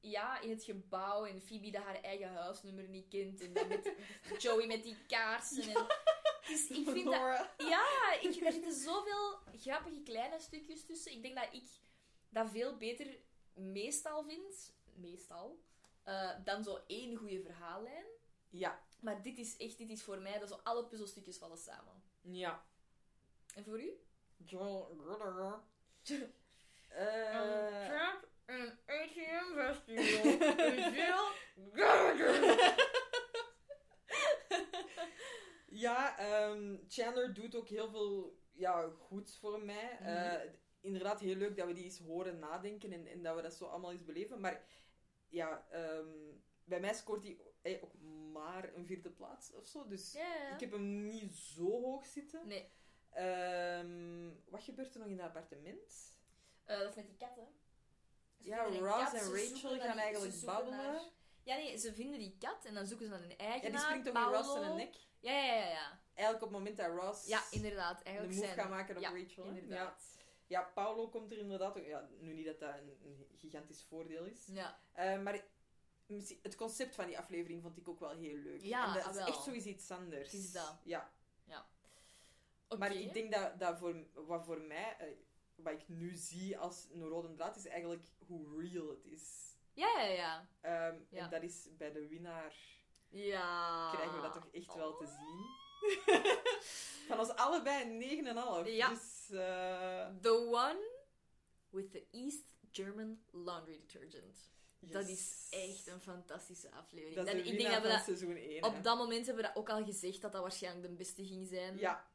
ja, 0.00 0.40
in 0.40 0.50
het 0.50 0.64
gebouw 0.64 1.24
en 1.26 1.40
Phoebe 1.40 1.70
dat 1.70 1.82
haar 1.82 2.00
eigen 2.02 2.28
huisnummer 2.28 2.88
niet 2.88 3.08
kent. 3.08 3.40
En 3.40 3.52
met 3.68 3.92
Joey 4.42 4.66
met 4.66 4.82
die 4.82 4.96
kaarsen. 5.06 5.62
En, 5.74 5.86
dus 6.51 6.68
ik 6.68 6.89
vind 6.89 7.05
dat... 7.05 7.48
Ja, 7.59 8.12
ik, 8.20 8.44
er 8.44 8.52
zitten 8.52 8.72
zoveel 8.72 9.39
grappige 9.52 10.02
kleine 10.02 10.40
stukjes 10.40 10.85
tussen. 10.85 11.12
Ik 11.12 11.22
denk 11.22 11.35
dat 11.35 11.48
ik 11.52 11.64
dat 12.28 12.51
veel 12.51 12.77
beter 12.77 13.18
meestal 13.55 14.24
vind, 14.24 14.74
meestal, 14.94 15.60
eh, 16.02 16.31
dan 16.44 16.64
zo 16.64 16.78
één 16.86 17.16
goede 17.16 17.43
verhaallijn. 17.43 18.05
Ja. 18.48 18.82
Maar 19.01 19.22
dit 19.22 19.39
is 19.39 19.56
echt, 19.56 19.78
dit 19.78 19.90
is 19.90 20.02
voor 20.02 20.18
mij, 20.18 20.39
dat 20.39 20.48
zo 20.48 20.60
alle 20.62 20.86
puzzelstukjes 20.86 21.39
vallen 21.39 21.59
samen. 21.59 22.02
Ja. 22.20 22.64
En 23.55 23.64
voor 23.64 23.81
u? 23.82 23.93
Joel 24.36 24.97
Rudder. 25.05 25.62
Een 26.05 26.35
Eh 26.89 27.86
trap 27.86 28.28
een 28.47 28.78
ATM 28.86 29.55
festival. 29.55 31.32
Ja, 35.81 36.19
ehm, 36.19 36.77
Chandler 36.89 37.35
doet 37.35 37.55
ook 37.55 37.69
heel 37.69 37.89
veel 37.90 38.39
ja, 38.52 38.89
goed 38.98 39.36
voor 39.40 39.61
mij. 39.65 39.97
Mhm. 40.01 40.09
Eh, 40.09 40.51
inderdaad, 40.81 41.20
heel 41.20 41.35
leuk 41.36 41.57
dat 41.57 41.66
we 41.66 41.73
die 41.73 41.85
eens 41.85 41.98
horen 41.98 42.39
nadenken 42.39 42.93
en, 42.93 43.07
en 43.07 43.23
dat 43.23 43.36
we 43.36 43.43
dat 43.43 43.55
zo 43.55 43.65
allemaal 43.65 43.93
eens 43.93 44.05
beleven. 44.05 44.40
Maar 44.40 44.65
ja, 45.28 45.66
ehm, 45.70 46.09
bij 46.65 46.81
mij 46.81 46.94
scoort 46.94 47.23
hij 47.23 47.39
eh, 47.62 47.82
ook 47.85 47.93
maar 48.32 48.74
een 48.74 48.86
vierde 48.86 49.11
plaats 49.11 49.52
of 49.52 49.66
zo. 49.66 49.86
Dus 49.86 50.15
ik 50.55 50.61
heb 50.61 50.70
hem 50.73 51.07
niet 51.07 51.32
zo 51.35 51.70
hoog 51.82 52.07
zitten. 52.07 52.47
Nee. 52.47 52.70
Ehm, 53.11 54.28
wat 54.48 54.62
gebeurt 54.62 54.94
er 54.94 55.01
nog 55.01 55.09
in 55.09 55.16
dat 55.16 55.27
appartement? 55.27 56.19
Eh, 56.65 56.78
dat 56.78 56.89
is 56.89 56.94
met 56.94 57.07
die 57.07 57.16
kat, 57.16 57.36
hè? 57.36 57.44
Ze 58.39 58.48
Ja, 58.48 58.66
een 58.66 58.78
Ross 58.78 59.12
en 59.12 59.32
Rachel 59.35 59.78
gaan 59.78 59.98
eigenlijk 59.98 60.44
babbelen. 60.44 60.78
naar- 60.78 61.02
Ja, 61.43 61.57
nee, 61.57 61.78
ze 61.78 61.94
vinden 61.94 62.19
die 62.19 62.36
kat 62.39 62.65
en 62.65 62.74
dan 62.74 62.86
zoeken 62.86 63.07
ze 63.07 63.12
naar 63.12 63.20
hun 63.20 63.36
eigen 63.36 63.62
Ja, 63.73 63.77
die 63.77 63.78
springt 63.86 64.09
ook 64.09 64.15
in 64.15 64.32
Ross 64.32 64.55
in 64.55 64.62
de 64.62 64.69
nek. 64.74 64.94
Ja, 65.20 65.32
ja, 65.32 65.55
ja, 65.55 65.68
ja. 65.68 65.98
Eigenlijk 66.14 66.47
op 66.47 66.51
het 66.52 66.59
moment 66.59 66.76
dat 66.76 66.90
Ross 67.05 67.26
Ja, 67.26 67.42
inderdaad. 67.51 67.98
de 67.98 68.05
Eigenlijk 68.05 68.34
move 68.36 68.47
zijn... 68.47 68.59
gaat 68.59 68.70
maken 68.70 68.97
op 68.97 69.02
ja, 69.02 69.10
Rachel. 69.10 69.44
hè? 69.44 69.59
inderdaad. 69.59 70.16
Ja. 70.47 70.60
ja, 70.60 70.70
Paulo 70.74 71.09
komt 71.09 71.32
er 71.32 71.38
inderdaad 71.38 71.76
ook... 71.76 71.84
Ja, 71.84 72.09
nu 72.18 72.32
niet 72.32 72.47
dat 72.47 72.60
dat 72.60 72.74
een, 72.74 72.98
een 73.05 73.26
gigantisch 73.36 73.84
voordeel 73.88 74.24
is. 74.24 74.47
Ja. 74.47 74.78
Eh, 74.92 75.20
maar 75.22 75.44
misschien- 76.06 76.38
het 76.42 76.55
concept 76.56 76.94
van 76.94 77.06
die 77.06 77.18
aflevering 77.18 77.62
vond 77.62 77.76
ik 77.76 77.88
ook 77.88 78.01
wel 78.01 78.10
heel 78.10 78.36
leuk. 78.36 78.62
Ja, 78.62 78.86
en 78.86 78.94
dat 78.94 79.02
ah, 79.05 79.10
is 79.10 79.16
wel. 79.16 79.26
echt 79.26 79.42
zoiets 79.42 79.66
iets 79.66 79.90
anders. 79.90 80.32
Het 80.32 80.40
is 80.40 80.52
dat. 80.52 80.80
Ja. 80.84 81.10
Ja. 81.44 81.66
Maar 82.78 82.92
ik 82.94 83.12
denk 83.12 83.32
dat, 83.32 83.59
dat 83.59 83.78
voor, 83.78 84.05
wat 84.14 84.44
voor 84.44 84.60
mij, 84.60 84.97
eh, 84.98 85.06
wat 85.55 85.72
ik 85.72 85.88
nu 85.88 86.16
zie 86.16 86.59
als 86.59 86.86
een 86.92 87.02
rode 87.05 87.34
draad, 87.34 87.56
is 87.56 87.66
eigenlijk 87.66 88.06
hoe 88.26 88.60
real 88.62 88.88
het 88.88 89.05
is. 89.05 89.48
Ja, 89.72 90.01
ja, 90.01 90.06
ja. 90.12 90.48
Ehm, 90.60 90.98
Ja. 91.09 91.22
En 91.24 91.30
dat 91.30 91.42
is 91.42 91.68
bij 91.76 91.92
de 91.92 92.09
winnaar, 92.09 92.55
Ja. 93.10 93.90
krijgen 93.92 94.16
we 94.16 94.22
dat 94.22 94.32
toch 94.32 94.48
echt 94.52 94.74
wel 94.74 94.96
te 94.96 95.06
zien. 95.06 95.58
Van 97.08 97.18
ons 97.18 97.28
allebei 97.28 97.82
een 97.82 98.24
9,5. 98.64 98.70
Ja. 98.72 98.88
Dus, 98.88 99.30
eh, 99.30 100.08
The 100.20 100.48
one 100.52 100.88
with 101.70 101.90
the 101.90 102.06
East 102.10 102.54
German 102.70 103.22
laundry 103.30 103.80
detergent. 103.86 104.48
Dat 104.78 105.08
is 105.08 105.46
echt 105.50 105.86
een 105.86 106.00
fantastische 106.00 106.70
aflevering. 106.70 107.16
Dat 107.16 107.26
is 107.26 107.32
Dat- 107.32 107.44
de 107.44 107.50
ik 107.50 107.58
denk 107.58 107.70
dat 107.72 107.82
we 107.82 107.88
van 107.88 107.96
dat, 107.96 108.04
seizoen 108.04 108.36
1. 108.36 108.64
op 108.64 108.84
dat 108.84 108.96
moment 108.96 109.26
hebben 109.26 109.44
we 109.44 109.48
dat 109.50 109.58
ook 109.58 109.70
al 109.70 109.84
gezegd 109.84 110.20
dat 110.20 110.32
dat 110.32 110.42
waarschijnlijk 110.42 110.86
de 110.88 110.94
beste 110.94 111.26
ging 111.26 111.48
zijn. 111.48 111.78
Ja. 111.78 112.10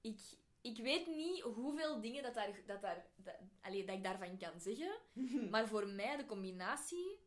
Ik, 0.00 0.20
ik 0.60 0.76
weet 0.78 1.06
niet 1.06 1.40
hoeveel 1.40 2.00
dingen 2.00 2.22
dat, 2.22 2.34
daar, 2.34 2.60
dat, 2.66 2.80
daar, 2.80 3.06
dat 3.16 3.34
ik 3.72 4.02
daarvan 4.02 4.38
kan 4.38 4.60
zeggen. 4.60 4.96
maar 5.50 5.68
voor 5.68 5.86
mij 5.86 6.16
de 6.16 6.26
combinatie 6.26 7.18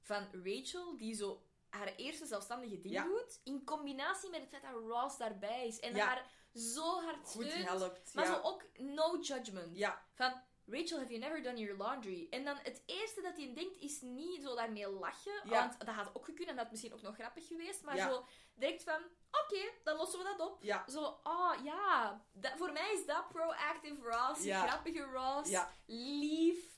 van 0.00 0.28
Rachel, 0.44 0.96
die 0.96 1.14
zo 1.14 1.42
haar 1.72 1.94
eerste 1.96 2.26
zelfstandige 2.26 2.80
ding 2.80 2.94
Ja. 2.94 3.04
doet, 3.04 3.40
in 3.44 3.64
combinatie 3.64 4.30
met 4.30 4.40
het 4.40 4.48
feit 4.48 4.62
dat 4.62 4.72
Ross 4.72 5.16
daarbij 5.18 5.66
is. 5.66 5.80
En 5.80 5.94
Ja. 5.94 6.06
haar 6.06 6.26
zo 6.54 7.00
hard 7.00 7.16
Goed 7.28 7.46
steunt. 7.46 7.68
helpt, 7.68 8.14
Maar 8.14 8.26
zo 8.26 8.40
ook 8.42 8.62
no 8.78 9.18
judgment. 9.20 9.76
Ja. 9.76 10.02
Van, 10.14 10.32
Rachel, 10.66 10.98
have 10.98 11.08
you 11.12 11.18
never 11.18 11.42
done 11.42 11.58
your 11.58 11.76
laundry? 11.76 12.26
En 12.30 12.44
dan 12.44 12.56
het 12.62 12.82
eerste 12.86 13.20
dat 13.22 13.36
hij 13.36 13.54
denkt 13.54 13.76
is 13.80 14.00
niet 14.00 14.42
zo 14.42 14.54
daarmee 14.54 14.90
lachen. 14.90 15.32
Want 15.44 15.78
dat 15.78 15.94
had 15.94 16.10
ook 16.14 16.24
gekund 16.24 16.48
en 16.48 16.54
dat 16.54 16.62
had 16.62 16.70
misschien 16.70 16.92
ook 16.92 17.02
nog 17.02 17.14
grappig 17.14 17.46
geweest. 17.46 17.82
Maar 17.82 17.96
zo 17.98 18.24
direct 18.54 18.82
van, 18.82 19.00
oké, 19.30 19.70
dan 19.84 19.96
lossen 19.96 20.18
we 20.18 20.24
dat 20.24 20.40
op. 20.50 20.62
Ja. 20.62 20.84
Zo, 20.88 21.20
oh 21.22 21.52
ja. 21.64 22.24
Dat, 22.32 22.52
voor 22.56 22.72
mij 22.72 22.92
is 22.92 23.06
dat 23.06 23.28
proactive 23.28 24.02
Ross. 24.02 24.44
Grappige 24.46 25.02
Ross. 25.02 25.50
Ja. 25.50 25.70
Lief. 25.86 26.71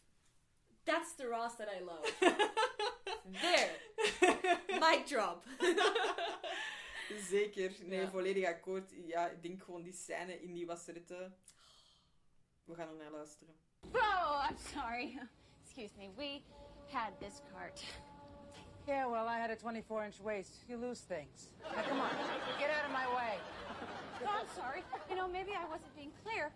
That's 0.84 1.14
the 1.16 1.26
Ross 1.28 1.54
that 1.56 1.68
I 1.68 1.80
love. 1.82 2.04
There. 3.42 3.70
Mic 4.80 5.06
drop. 5.08 5.44
Zeker. 7.30 7.70
Nee, 7.82 8.00
Ja. 8.00 8.08
volledig 8.10 8.46
akkoord. 8.46 8.92
Ja, 9.06 9.28
ik 9.28 9.42
denk 9.42 9.62
gewoon 9.62 9.82
die 9.82 9.92
scène 9.92 10.42
in 10.42 10.52
die 10.52 10.66
wasseretten. 10.66 11.36
We 12.64 12.74
gaan 12.74 12.88
er 12.88 12.94
naar 12.94 13.10
luisteren. 13.10 13.54
Oh, 13.92 14.46
I'm 14.50 14.56
sorry. 14.56 15.18
Excuse 15.62 15.90
me. 15.96 16.10
We 16.16 16.40
had 16.92 17.12
this 17.20 17.40
cart. 17.52 17.84
Yeah, 18.86 19.10
well, 19.10 19.26
I 19.26 19.38
had 19.40 19.50
a 19.50 19.56
24 19.56 20.04
inch 20.04 20.18
waist. 20.22 20.64
You 20.68 20.78
lose 20.80 21.00
things. 21.06 21.52
Now, 21.62 21.82
come 21.88 22.00
on, 22.00 22.10
get 22.58 22.70
out 22.70 22.84
of 22.84 22.92
my 22.92 23.06
way. 23.14 23.38
Oh, 24.22 24.28
I'm 24.40 24.48
sorry. 24.54 24.82
You 25.08 25.16
know, 25.16 25.28
maybe 25.28 25.50
I 25.52 25.64
wasn't 25.70 25.94
being 25.94 26.12
clear. 26.22 26.52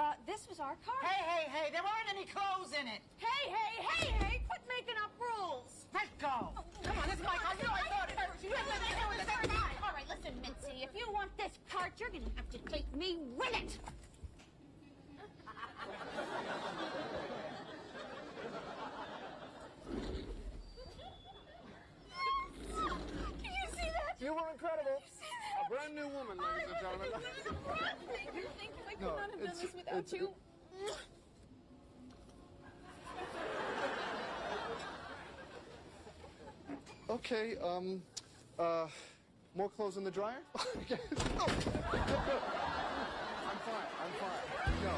Uh, 0.00 0.16
this 0.26 0.48
was 0.48 0.58
our 0.60 0.80
cart. 0.80 1.04
Hey, 1.04 1.20
hey, 1.20 1.44
hey, 1.52 1.68
there 1.76 1.82
aren't 1.84 2.08
any 2.08 2.24
clothes 2.24 2.72
in 2.72 2.88
it. 2.88 3.04
Hey, 3.20 3.52
hey, 3.52 3.84
hey, 3.84 4.08
hey! 4.16 4.40
Quit 4.48 4.64
making 4.64 4.96
up 4.96 5.12
rules. 5.20 5.84
Let 5.92 6.08
go. 6.16 6.56
Come 6.56 6.96
on, 6.96 7.04
this 7.04 7.20
is 7.20 7.26
my 7.28 7.36
car. 7.36 7.52
You 7.60 7.68
know 7.68 7.76
I 7.76 7.84
thought 7.84 8.08
it. 8.08 8.16
You 8.42 8.48
Wait, 8.48 8.56
have 8.56 8.64
wait, 8.64 8.80
to 8.80 8.80
wait, 8.80 8.96
do 8.96 9.04
wait, 9.12 9.20
it. 9.20 9.28
wait, 9.28 9.52
wait. 9.52 9.76
All 9.84 9.92
right, 9.92 10.08
listen, 10.08 10.32
Mitzi. 10.40 10.88
If 10.88 10.96
you 10.96 11.04
want 11.12 11.36
this 11.36 11.52
cart, 11.68 11.92
you're 12.00 12.08
gonna 12.08 12.32
have 12.34 12.48
to 12.48 12.58
take 12.64 12.88
me 12.96 13.18
with 13.36 13.52
it. 13.52 13.76
Can 23.36 23.52
you 23.52 23.68
see 23.76 23.84
that? 23.84 24.16
You 24.16 24.32
were 24.32 24.48
incredible. 24.48 24.96
A 24.96 25.68
brand 25.68 25.92
new 25.94 26.08
woman, 26.08 26.40
ladies 26.40 26.72
and 26.72 26.80
gentlemen. 26.80 27.99
It's- 29.98 30.10
you. 30.12 30.34
Okay, 37.08 37.56
um, 37.56 38.02
uh, 38.58 38.88
more 39.54 39.68
clothes 39.70 39.96
in 39.96 40.04
the 40.04 40.10
dryer? 40.10 40.42
Okay. 40.82 40.98
no. 41.36 41.44
I'm 41.44 41.50
fine, 43.66 43.88
I'm 44.02 44.12
fine. 44.20 44.44
No. 44.84 44.94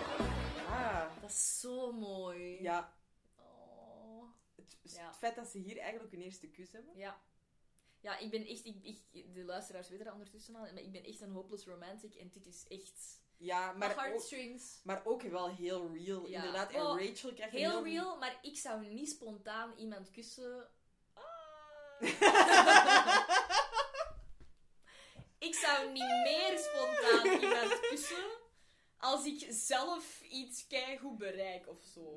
Ah. 0.69 1.07
Dat 1.21 1.31
is 1.31 1.61
zo 1.61 1.93
mooi. 1.93 2.63
Ja. 2.63 2.93
Oh. 3.39 4.25
Het 4.57 4.77
Ja. 4.83 5.07
het 5.07 5.17
feit 5.17 5.35
dat 5.37 5.49
ze 5.49 5.59
hier 5.59 5.79
eigenlijk 5.79 6.13
hun 6.13 6.23
eerste 6.23 6.49
kus 6.49 6.73
hebben. 6.73 6.97
Ja. 6.97 7.21
Ja, 8.01 8.19
ik 8.19 8.31
ben 8.31 8.47
echt... 8.47 8.65
Ik, 8.65 8.85
ik, 9.13 9.35
de 9.35 9.45
luisteraars 9.45 9.89
weten 9.89 10.05
dat 10.05 10.15
ondertussen 10.15 10.55
al, 10.55 10.61
maar 10.61 10.83
ik 10.83 10.93
ben 10.93 11.05
echt 11.05 11.21
een 11.21 11.33
hopeless 11.33 11.67
romantic 11.67 12.15
en 12.15 12.29
dit 12.33 12.47
is 12.47 12.65
echt... 12.69 13.21
Ja, 13.43 13.73
maar 13.73 14.13
ook, 14.15 14.31
maar 14.83 15.03
ook 15.05 15.23
wel 15.23 15.49
heel 15.55 15.91
real. 15.95 16.27
Ja. 16.27 16.37
Inderdaad, 16.37 16.73
en 16.73 16.81
Oh, 16.81 17.07
Rachel 17.07 17.33
krijgt 17.33 17.53
Heel 17.53 17.71
heel... 17.71 17.85
real, 17.85 18.19
maar 18.19 18.39
ik 18.43 18.57
zou 18.57 18.87
niet 18.87 19.09
spontaan 19.11 19.73
iemand 19.77 20.11
kussen... 20.11 20.69
ik 25.49 25.55
zou 25.55 25.91
niet 25.93 26.21
meer 26.25 26.59
spontaan 26.59 27.41
iemand 27.41 27.81
kussen 27.81 28.31
als 28.97 29.27
ik 29.27 29.47
zelf 29.49 30.23
iets 30.23 30.67
keigoed 30.67 31.19
bereik 31.19 31.69
of 31.69 31.83
zo. 31.83 32.17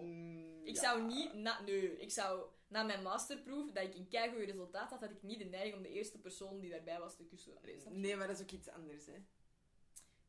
ik 0.64 0.76
ja. 0.76 0.82
zou 0.82 1.02
niet... 1.02 1.34
Na, 1.34 1.62
nee, 1.62 2.00
ik 2.00 2.12
zou... 2.12 2.46
Na 2.68 2.84
mijn 2.84 3.04
masterproef, 3.04 3.72
dat 3.72 3.84
ik 3.84 3.96
een 3.96 4.08
keigoed 4.08 4.40
resultaat 4.40 4.90
had, 4.90 5.00
had 5.00 5.12
ik 5.12 5.24
niet 5.24 5.40
de 5.40 5.46
neiging 5.46 5.76
om 5.76 5.82
de 5.82 5.90
eerste 5.90 6.20
persoon 6.20 6.60
die 6.60 6.70
daarbij 6.70 7.00
was 7.00 7.16
te 7.16 7.26
kussen. 7.26 7.54
Nee, 7.90 8.16
maar 8.16 8.28
dat 8.28 8.36
is 8.36 8.42
ook 8.42 8.52
iets 8.52 8.70
anders, 8.70 9.06
hè. 9.06 9.14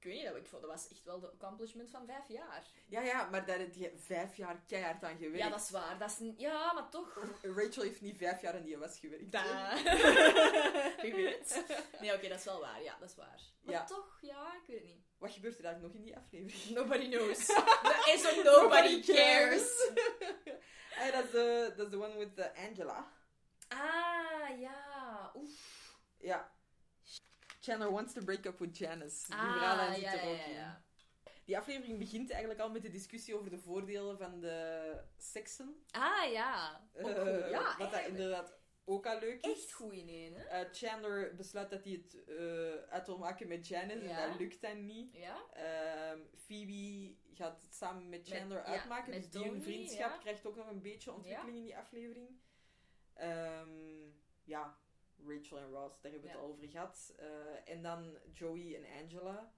Ik 0.07 0.13
weet 0.13 0.21
niet, 0.23 0.31
dat, 0.33 0.41
ik 0.43 0.47
vond, 0.49 0.63
dat 0.63 0.71
was 0.71 0.89
echt 0.89 1.05
wel 1.05 1.21
de 1.21 1.31
accomplishment 1.31 1.91
van 1.91 2.07
vijf 2.07 2.29
jaar. 2.29 2.67
Ja, 2.89 3.01
ja, 3.01 3.29
maar 3.31 3.47
daar 3.47 3.59
heb 3.59 3.75
je 3.75 3.93
vijf 3.97 4.37
jaar 4.37 4.63
keihard 4.67 5.05
aan 5.05 5.17
gewerkt. 5.17 5.39
Ja, 5.39 5.49
dat 5.49 5.61
is 5.61 5.71
waar. 5.71 5.99
Dat 5.99 6.11
is, 6.21 6.33
ja, 6.37 6.73
maar 6.73 6.89
toch... 6.91 7.21
Rachel 7.43 7.83
heeft 7.83 8.01
niet 8.01 8.17
vijf 8.17 8.41
jaar 8.41 8.55
aan 8.55 8.63
die 8.63 8.79
was 8.79 8.99
gewerkt. 8.99 9.33
Da. 9.33 9.75
Wie 11.03 11.15
weet. 11.25 11.65
Nee, 12.01 12.15
oké, 12.15 12.29
dat 12.29 12.39
is 12.39 12.45
wel 12.45 12.61
waar. 12.61 12.83
Ja, 12.83 12.97
dat 13.01 13.09
is 13.11 13.17
waar. 13.17 13.41
Maar 13.63 13.75
Ja. 13.75 13.85
toch, 13.85 14.19
ja, 14.21 14.55
ik 14.55 14.67
weet 14.67 14.77
het 14.79 14.87
niet. 14.87 15.05
Wat 15.19 15.33
gebeurt 15.33 15.59
er 15.59 15.65
eigenlijk 15.65 15.95
nog 15.95 16.03
in 16.03 16.09
die 16.09 16.17
aflevering? 16.17 16.75
Nobody 16.75 17.09
knows. 17.09 17.49
En 18.13 18.19
zo 18.19 18.43
nobody 18.43 19.03
cares. 19.03 19.91
Hey, 20.91 21.11
dat 21.11 21.25
is 21.25 21.31
de 21.31 21.73
dat 21.77 21.87
is 21.87 21.93
the 21.93 22.03
one 22.03 22.17
with 22.17 22.39
uh, 22.39 22.67
Angela. 22.69 23.13
Ah, 23.69 24.61
ja. 24.61 25.33
Oef. 25.35 25.95
Ja. 26.19 26.55
Chandler 27.67 27.91
wants 27.93 28.13
to 28.13 28.23
break 28.25 28.47
up 28.47 28.59
with 28.59 28.79
Janice. 28.79 29.27
Die 29.27 29.37
Ah, 29.37 29.53
verhaallijn 29.53 29.95
zit 29.95 30.03
ja, 30.03 30.13
er 30.13 30.25
ja, 30.25 30.31
ook 30.31 30.37
ja, 30.39 30.45
in. 30.45 30.53
ja. 30.55 30.85
Die 31.45 31.59
aflevering 31.59 31.99
begint 31.99 32.31
eigenlijk 32.31 32.61
al 32.61 32.71
met 32.71 32.83
de 32.83 32.91
discussie 32.91 33.35
over 33.39 33.51
de 33.51 33.59
voordelen 33.59 34.19
van 34.19 34.41
de 34.41 35.01
seksen. 35.17 35.85
Ah, 35.91 36.33
ja. 36.33 36.81
Ook 36.95 37.09
Eh, 37.09 37.23
goed. 37.23 37.51
Ja, 37.51 37.75
wat 37.79 37.93
dat 37.93 38.07
inderdaad 38.07 38.55
ook 38.85 39.07
al 39.07 39.19
leuk 39.19 39.45
is. 39.45 39.53
Echt 39.53 39.73
goed 39.73 39.93
in 39.93 40.09
één, 40.09 40.35
hè? 40.35 40.45
Eh, 40.45 40.69
Chandler 40.73 41.35
besluit 41.37 41.71
dat 41.71 41.85
hij 41.85 41.93
het 41.93 42.25
eh, 42.25 42.93
uit 42.93 43.07
wil 43.07 43.19
maken 43.19 43.49
met 43.49 43.69
Janice 43.69 44.05
Ja. 44.05 44.23
en 44.23 44.29
dat 44.31 44.39
lukt 44.41 44.61
dan 44.61 44.87
niet. 44.87 45.13
Ja. 45.17 45.37
Ehm, 45.53 46.19
Phoebe 46.37 47.15
gaat 47.35 47.61
het 47.63 47.75
samen 47.75 48.09
met 48.09 48.29
Chandler 48.29 48.57
Met- 48.59 48.67
ja, 48.67 48.73
uitmaken, 48.73 49.11
met 49.11 49.33
dus 49.33 49.43
die 49.43 49.63
vriendschap 49.63 50.11
ja. 50.11 50.17
krijgt 50.19 50.47
ook 50.47 50.57
nog 50.57 50.71
een 50.71 50.83
beetje 50.83 51.13
ontwikkeling 51.13 51.57
in 51.57 51.65
die 51.65 51.77
aflevering. 51.77 52.29
Ehm, 53.15 54.09
ja, 54.45 54.79
Rachel 55.27 55.59
en 55.59 55.71
Ross, 55.71 56.01
daar 56.01 56.13
hebben 56.13 56.31
we 56.31 56.37
het 56.37 56.45
al 56.45 56.49
over 56.49 56.69
gehad. 56.69 57.15
Eh, 57.19 57.73
en 57.73 57.83
dan 57.83 58.19
Joey 58.33 58.75
en 58.77 59.03
Angela. 59.03 59.53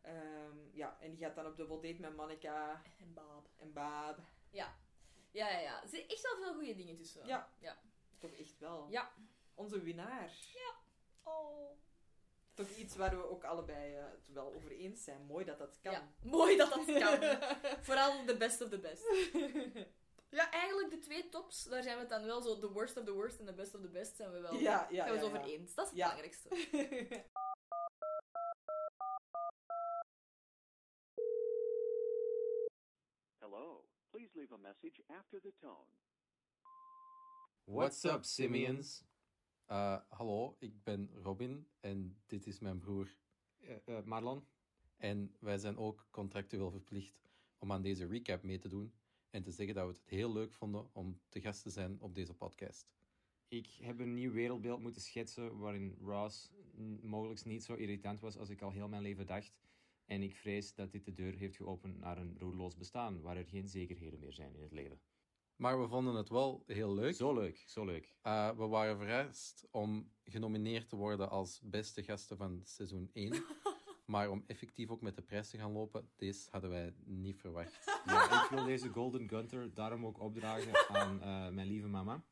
Ehm, 0.00 0.56
ja, 0.72 0.96
en 1.00 1.10
die 1.10 1.18
gaat 1.24 1.34
dan 1.34 1.46
op 1.46 1.56
dubbel 1.56 1.80
date 1.80 2.00
met 2.00 2.16
Monica 2.16 2.82
En 3.00 3.14
Bob. 3.14 3.48
en 3.56 3.72
Bob. 3.72 4.18
Ja. 4.50 4.76
Ja, 5.30 5.48
ja, 5.48 5.58
ja. 5.58 5.82
Er 5.82 5.88
zitten 5.88 6.08
echt 6.10 6.22
wel 6.22 6.36
veel 6.36 6.54
goede 6.54 6.74
dingen 6.74 6.96
tussen. 6.96 7.26
Ja. 7.26 7.48
Ja. 7.58 7.78
Toch 8.18 8.32
echt 8.32 8.58
wel. 8.58 8.86
Ja. 8.90 9.12
Onze 9.54 9.80
winnaar. 9.82 10.30
Ja. 10.54 10.74
Oh. 11.22 11.70
Toch 12.54 12.68
iets 12.68 12.96
waar 12.96 13.16
we 13.16 13.28
ook 13.28 13.44
allebei 13.44 13.94
eh, 13.94 14.04
het 14.04 14.28
wel 14.32 14.54
over 14.54 14.70
eens 14.70 15.04
zijn. 15.04 15.26
Mooi 15.26 15.44
dat 15.44 15.58
dat 15.58 15.78
kan. 15.80 15.92
Ja. 15.92 16.08
Mooi 16.22 16.56
dat 16.56 16.70
dat 16.70 16.84
kan. 16.84 17.38
Vooral 17.88 18.24
de 18.24 18.36
best 18.36 18.60
of 18.62 18.68
the 18.68 18.78
best. 18.78 19.04
Ja, 20.32 20.50
eigenlijk 20.50 20.90
de 20.90 20.98
twee 20.98 21.28
tops, 21.28 21.64
daar 21.64 21.82
zijn 21.82 21.94
we 21.94 22.00
het 22.00 22.10
dan 22.10 22.24
wel 22.24 22.42
zo, 22.42 22.58
the 22.58 22.72
worst 22.72 22.96
of 22.96 23.04
the 23.04 23.12
worst 23.12 23.38
en 23.38 23.46
the 23.46 23.52
best 23.54 23.74
of 23.74 23.80
the 23.80 23.88
best 23.88 24.16
zijn 24.16 24.32
we 24.32 24.40
wel 24.40 24.54
Ja, 24.54 24.60
ja, 24.60 24.78
zijn 24.78 24.88
we 24.90 24.94
ja, 24.96 25.14
het 25.14 25.22
over 25.22 25.38
ja. 25.38 25.44
eens. 25.44 25.74
Dat 25.74 25.84
is 25.84 25.90
het 25.90 25.98
Ja. 26.00 26.08
belangrijkste. 26.08 26.48
Hello. 33.38 33.84
Please 34.10 34.30
leave 34.34 34.52
a 34.52 34.58
message 34.58 35.02
after 35.08 35.40
the 35.40 35.52
tone. 35.60 35.86
What's 37.64 38.04
up, 38.04 38.24
Simians? 38.24 39.04
Uh, 39.70 39.98
hallo, 40.08 40.56
ik 40.58 40.82
ben 40.82 41.10
Robin 41.22 41.68
en 41.80 42.16
dit 42.26 42.46
is 42.46 42.58
mijn 42.60 42.78
broer 42.78 43.16
Eh, 43.84 44.02
Marlon. 44.04 44.46
En 44.96 45.36
wij 45.40 45.58
zijn 45.58 45.76
ook 45.76 46.06
contractueel 46.10 46.70
verplicht 46.70 47.28
om 47.58 47.72
aan 47.72 47.82
deze 47.82 48.06
recap 48.06 48.42
mee 48.42 48.58
te 48.58 48.68
doen 48.68 48.92
en 49.32 49.42
te 49.42 49.50
zeggen 49.50 49.74
dat 49.74 49.86
we 49.86 49.92
het 49.92 50.02
heel 50.04 50.32
leuk 50.32 50.52
vonden 50.52 50.88
om 50.92 51.20
te 51.28 51.40
gast 51.40 51.62
te 51.62 51.70
zijn 51.70 52.00
op 52.00 52.14
deze 52.14 52.34
podcast. 52.34 52.92
Ik 53.48 53.66
heb 53.80 53.98
een 53.98 54.14
nieuw 54.14 54.32
wereldbeeld 54.32 54.80
moeten 54.80 55.02
schetsen 55.02 55.58
waarin 55.58 55.96
Ross 56.00 56.50
mogelijk 57.02 57.44
niet 57.44 57.64
zo 57.64 57.74
irritant 57.74 58.20
was 58.20 58.36
als 58.36 58.48
ik 58.48 58.62
al 58.62 58.70
heel 58.70 58.88
mijn 58.88 59.02
leven 59.02 59.26
dacht. 59.26 59.60
En 60.04 60.22
ik 60.22 60.36
vrees 60.36 60.74
dat 60.74 60.92
dit 60.92 61.04
de 61.04 61.12
deur 61.12 61.34
heeft 61.34 61.56
geopend 61.56 61.98
naar 61.98 62.18
een 62.18 62.38
roerloos 62.38 62.76
bestaan, 62.76 63.20
waar 63.20 63.36
er 63.36 63.46
geen 63.46 63.68
zekerheden 63.68 64.18
meer 64.18 64.32
zijn 64.32 64.54
in 64.54 64.62
het 64.62 64.72
leven. 64.72 65.00
Maar 65.56 65.80
we 65.80 65.88
vonden 65.88 66.14
het 66.14 66.28
wel 66.28 66.62
heel 66.66 66.94
leuk. 66.94 67.14
Zo 67.14 67.34
leuk, 67.34 67.64
zo 67.66 67.84
leuk. 67.84 68.14
Uh, 68.22 68.50
we 68.50 68.66
waren 68.66 68.98
verrast 68.98 69.66
om 69.70 70.10
genomineerd 70.24 70.88
te 70.88 70.96
worden 70.96 71.30
als 71.30 71.60
beste 71.64 72.02
gasten 72.02 72.36
van 72.36 72.60
seizoen 72.64 73.10
1. 73.12 73.32
maar 74.12 74.30
om 74.30 74.44
effectief 74.46 74.88
ook 74.88 75.00
met 75.00 75.16
de 75.16 75.22
prijs 75.22 75.50
te 75.50 75.58
gaan 75.58 75.72
lopen, 75.72 76.08
deze 76.16 76.48
hadden 76.50 76.70
wij 76.70 76.94
niet 77.04 77.36
verwacht. 77.36 77.78
Ja, 78.04 78.44
ik 78.44 78.50
wil 78.50 78.64
deze 78.64 78.88
Golden 78.88 79.28
Gunter 79.28 79.74
daarom 79.74 80.06
ook 80.06 80.20
opdragen 80.20 80.88
aan 80.88 81.22
eh, 81.22 81.48
mijn 81.48 81.66
lieve 81.66 81.86
mama. 81.86 82.24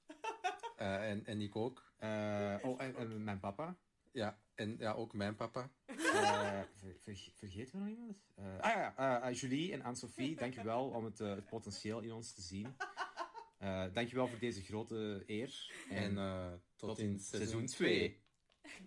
Uh, 0.78 1.10
en, 1.10 1.26
en 1.26 1.40
ik 1.40 1.56
ook. 1.56 1.92
Uh, 2.00 2.56
oh, 2.62 2.82
en, 2.82 2.96
en, 2.96 3.24
mijn 3.24 3.40
papa. 3.40 3.76
Ja, 4.12 4.40
en 4.54 4.76
ja, 4.78 4.92
ook 4.92 5.12
mijn 5.12 5.36
papa. 5.36 5.70
Uh, 5.86 5.96
ver, 6.80 6.96
ver, 7.02 7.32
vergeet 7.34 7.70
we 7.70 7.78
nog 7.78 7.88
iemand? 7.88 8.24
Uh, 8.38 8.58
ah 8.58 8.94
ja, 8.96 9.32
Julie 9.32 9.72
en 9.72 9.82
Anne-Sophie, 9.82 10.36
dankjewel 10.36 10.88
om 10.88 11.04
het, 11.04 11.18
het, 11.18 11.46
potentieel 11.46 12.00
in 12.00 12.12
ons 12.12 12.32
te 12.32 12.42
zien. 12.42 12.76
Uh, 13.62 13.84
dankjewel 13.92 14.28
voor 14.28 14.38
deze 14.38 14.62
grote 14.62 15.22
eer. 15.26 15.72
En, 15.90 16.18
en 16.18 16.62
tot, 16.76 16.88
tot, 16.88 16.98
in 16.98 17.18
seizoen 17.18 17.66
2. 17.66 18.22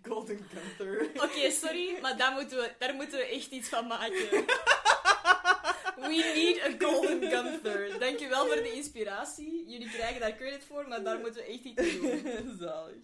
Golden 0.02 0.38
Gunther. 0.42 1.03
Oké, 1.34 1.42
okay, 1.42 1.56
sorry, 1.56 2.00
maar 2.00 2.16
daar 2.16 2.32
moeten, 2.32 2.58
we, 2.58 2.74
daar 2.78 2.94
moeten 2.94 3.18
we 3.18 3.24
echt 3.24 3.50
iets 3.50 3.68
van 3.68 3.86
maken. 3.86 4.12
We 5.96 6.32
need 6.34 6.60
a 6.60 6.86
Golden 6.86 7.30
Gunther. 7.30 7.98
Dankjewel 7.98 8.46
voor 8.46 8.56
de 8.56 8.72
inspiratie. 8.72 9.68
Jullie 9.70 9.90
krijgen 9.90 10.20
daar 10.20 10.36
credit 10.36 10.64
voor, 10.64 10.88
maar 10.88 11.02
daar 11.02 11.18
moeten 11.18 11.42
we 11.42 11.46
echt 11.46 11.64
iets 11.64 12.00
doen. 12.00 12.56
Zalig. 12.58 13.02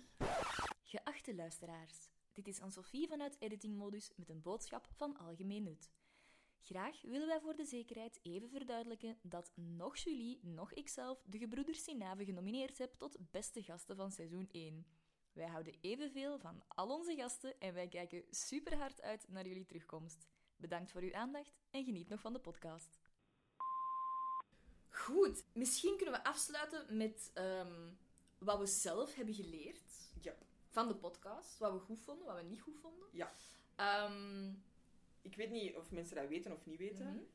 Geachte 0.83 1.35
luisteraars, 1.35 2.11
dit 2.33 2.49
is 2.49 2.61
Anne-Sophie 2.61 3.09
vanuit 3.09 3.37
Editing 3.39 3.77
Modus 3.77 4.11
met 4.17 4.29
een 4.29 4.43
boodschap 4.43 4.89
van 4.97 5.17
algemeen 5.17 5.63
nut. 5.63 5.91
Graag 6.61 7.03
willen 7.03 7.27
wij 7.27 7.41
voor 7.41 7.57
de 7.57 7.65
zekerheid 7.65 8.19
even 8.23 8.51
verduidelijken 8.51 9.19
dat 9.23 9.53
nog 9.55 9.97
Julie, 9.97 10.41
nog 10.43 10.73
ikzelf 10.73 11.23
de 11.27 11.39
gebroeders 11.39 11.85
Sinave 11.85 12.25
genomineerd 12.25 12.79
heb 12.79 12.95
tot 12.99 13.17
beste 13.31 13.63
gasten 13.63 13.97
van 13.97 14.13
seizoen 14.13 14.49
1. 14.53 14.87
Wij 15.33 15.47
houden 15.47 15.75
evenveel 15.81 16.39
van 16.39 16.63
al 16.69 16.89
onze 16.89 17.15
gasten 17.15 17.61
en 17.61 17.75
wij 17.75 17.89
kijken 17.89 18.25
super 18.31 18.77
hard 18.77 19.01
uit 19.01 19.25
naar 19.29 19.47
jullie 19.47 19.65
terugkomst. 19.65 20.27
Bedankt 20.57 20.91
voor 20.91 21.03
uw 21.03 21.15
aandacht 21.15 21.61
en 21.71 21.85
geniet 21.85 22.09
nog 22.09 22.21
van 22.21 22.33
de 22.33 22.39
podcast. 22.39 22.99
Goed, 24.89 25.45
misschien 25.53 25.97
kunnen 25.97 26.15
we 26.15 26.25
afsluiten 26.25 26.97
met 26.97 27.31
um, 27.35 27.99
wat 28.39 28.59
we 28.59 28.67
zelf 28.67 29.15
hebben 29.15 29.35
geleerd 29.35 30.11
ja. 30.21 30.35
van 30.69 30.89
de 30.89 30.97
podcast. 30.97 31.59
Wat 31.59 31.73
we 31.73 31.79
goed 31.79 32.01
vonden, 32.01 32.27
wat 32.27 32.37
we 32.37 32.43
niet 32.43 32.61
goed 32.61 32.79
vonden. 32.79 33.09
Ja. 33.13 33.33
Um, 34.07 34.65
ik 35.23 35.37
weet 35.37 35.51
niet 35.51 35.77
of 35.77 35.91
mensen 35.91 36.17
dat 36.17 36.29
weten 36.29 36.53
of 36.53 36.67
niet 36.67 36.79
weten. 36.79 37.07
Mm 37.07 37.13
-hmm. 37.13 37.27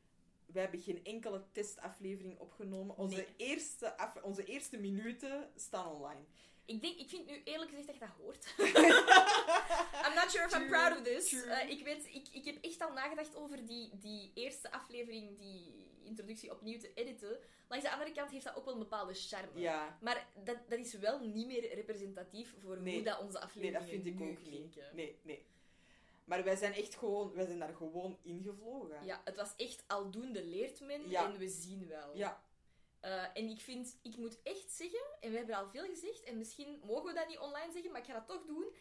Wij 0.46 0.62
hebben 0.62 0.80
geen 0.80 1.04
enkele 1.04 1.44
testaflevering 1.52 2.38
opgenomen. 2.38 2.96
Onze, 2.96 3.16
nee. 3.16 3.34
eerste, 3.36 3.96
af, 3.98 4.22
onze 4.22 4.44
eerste 4.44 4.78
minuten 4.78 5.50
staan 5.56 5.86
online. 5.86 6.24
Ik, 6.66 6.80
denk, 6.80 6.98
ik 6.98 7.08
vind 7.08 7.26
nu 7.26 7.42
eerlijk 7.44 7.70
gezegd 7.70 7.86
dat 7.86 7.94
je 7.94 8.00
dat 8.00 8.16
hoort. 8.20 8.54
I'm 10.06 10.14
not 10.14 10.30
sure 10.30 10.44
if 10.44 10.50
true, 10.50 10.62
I'm 10.62 10.68
proud 10.68 10.96
of 10.98 11.02
this. 11.02 11.32
Uh, 11.32 11.70
ik, 11.70 11.84
weet, 11.84 12.06
ik, 12.14 12.28
ik 12.32 12.44
heb 12.44 12.56
echt 12.60 12.80
al 12.80 12.92
nagedacht 12.92 13.36
over 13.36 13.66
die, 13.66 13.98
die 13.98 14.30
eerste 14.34 14.72
aflevering, 14.72 15.38
die 15.38 15.86
introductie 16.02 16.50
opnieuw 16.50 16.78
te 16.78 16.90
editen. 16.94 17.38
Langs 17.68 17.84
de 17.84 17.92
andere 17.92 18.12
kant 18.12 18.30
heeft 18.30 18.44
dat 18.44 18.56
ook 18.56 18.64
wel 18.64 18.74
een 18.74 18.80
bepaalde 18.80 19.14
charme. 19.14 19.60
Ja. 19.60 19.98
Maar 20.00 20.28
dat, 20.44 20.56
dat 20.68 20.78
is 20.78 20.94
wel 20.94 21.20
niet 21.20 21.46
meer 21.46 21.74
representatief 21.74 22.54
voor 22.62 22.80
nee. 22.80 22.94
hoe 22.94 23.02
dat 23.02 23.20
onze 23.20 23.40
afleveringen 23.40 23.80
Nee, 23.80 23.90
dat 23.90 24.04
vind 24.04 24.20
ik 24.20 24.28
ook 24.28 24.42
klinken. 24.42 24.82
niet. 24.82 24.92
Nee, 24.92 25.18
nee. 25.22 25.44
Maar 26.24 26.44
wij 26.44 26.56
zijn 26.56 26.72
echt 26.72 26.94
gewoon, 26.94 27.32
wij 27.34 27.46
zijn 27.46 27.58
daar 27.58 27.74
gewoon 27.74 28.18
ingevlogen. 28.22 29.04
Ja, 29.04 29.20
het 29.24 29.36
was 29.36 29.54
echt 29.56 29.84
aldoende 29.86 30.44
leert 30.44 30.80
men 30.80 31.10
ja. 31.10 31.24
en 31.24 31.38
we 31.38 31.48
zien 31.48 31.86
wel. 31.86 32.16
Ja. 32.16 32.44
Uh, 33.06 33.22
en 33.34 33.48
ik 33.48 33.60
vind, 33.60 33.98
ik 34.02 34.16
moet 34.16 34.42
echt 34.42 34.70
zeggen, 34.70 35.00
en 35.20 35.30
we 35.30 35.36
hebben 35.36 35.56
al 35.56 35.68
veel 35.68 35.84
gezegd, 35.84 36.22
en 36.24 36.38
misschien 36.38 36.80
mogen 36.84 37.04
we 37.04 37.12
dat 37.14 37.28
niet 37.28 37.38
online 37.38 37.72
zeggen, 37.72 37.90
maar 37.90 38.00
ik 38.00 38.06
ga 38.06 38.12
dat 38.12 38.26
toch 38.26 38.46
doen. 38.46 38.74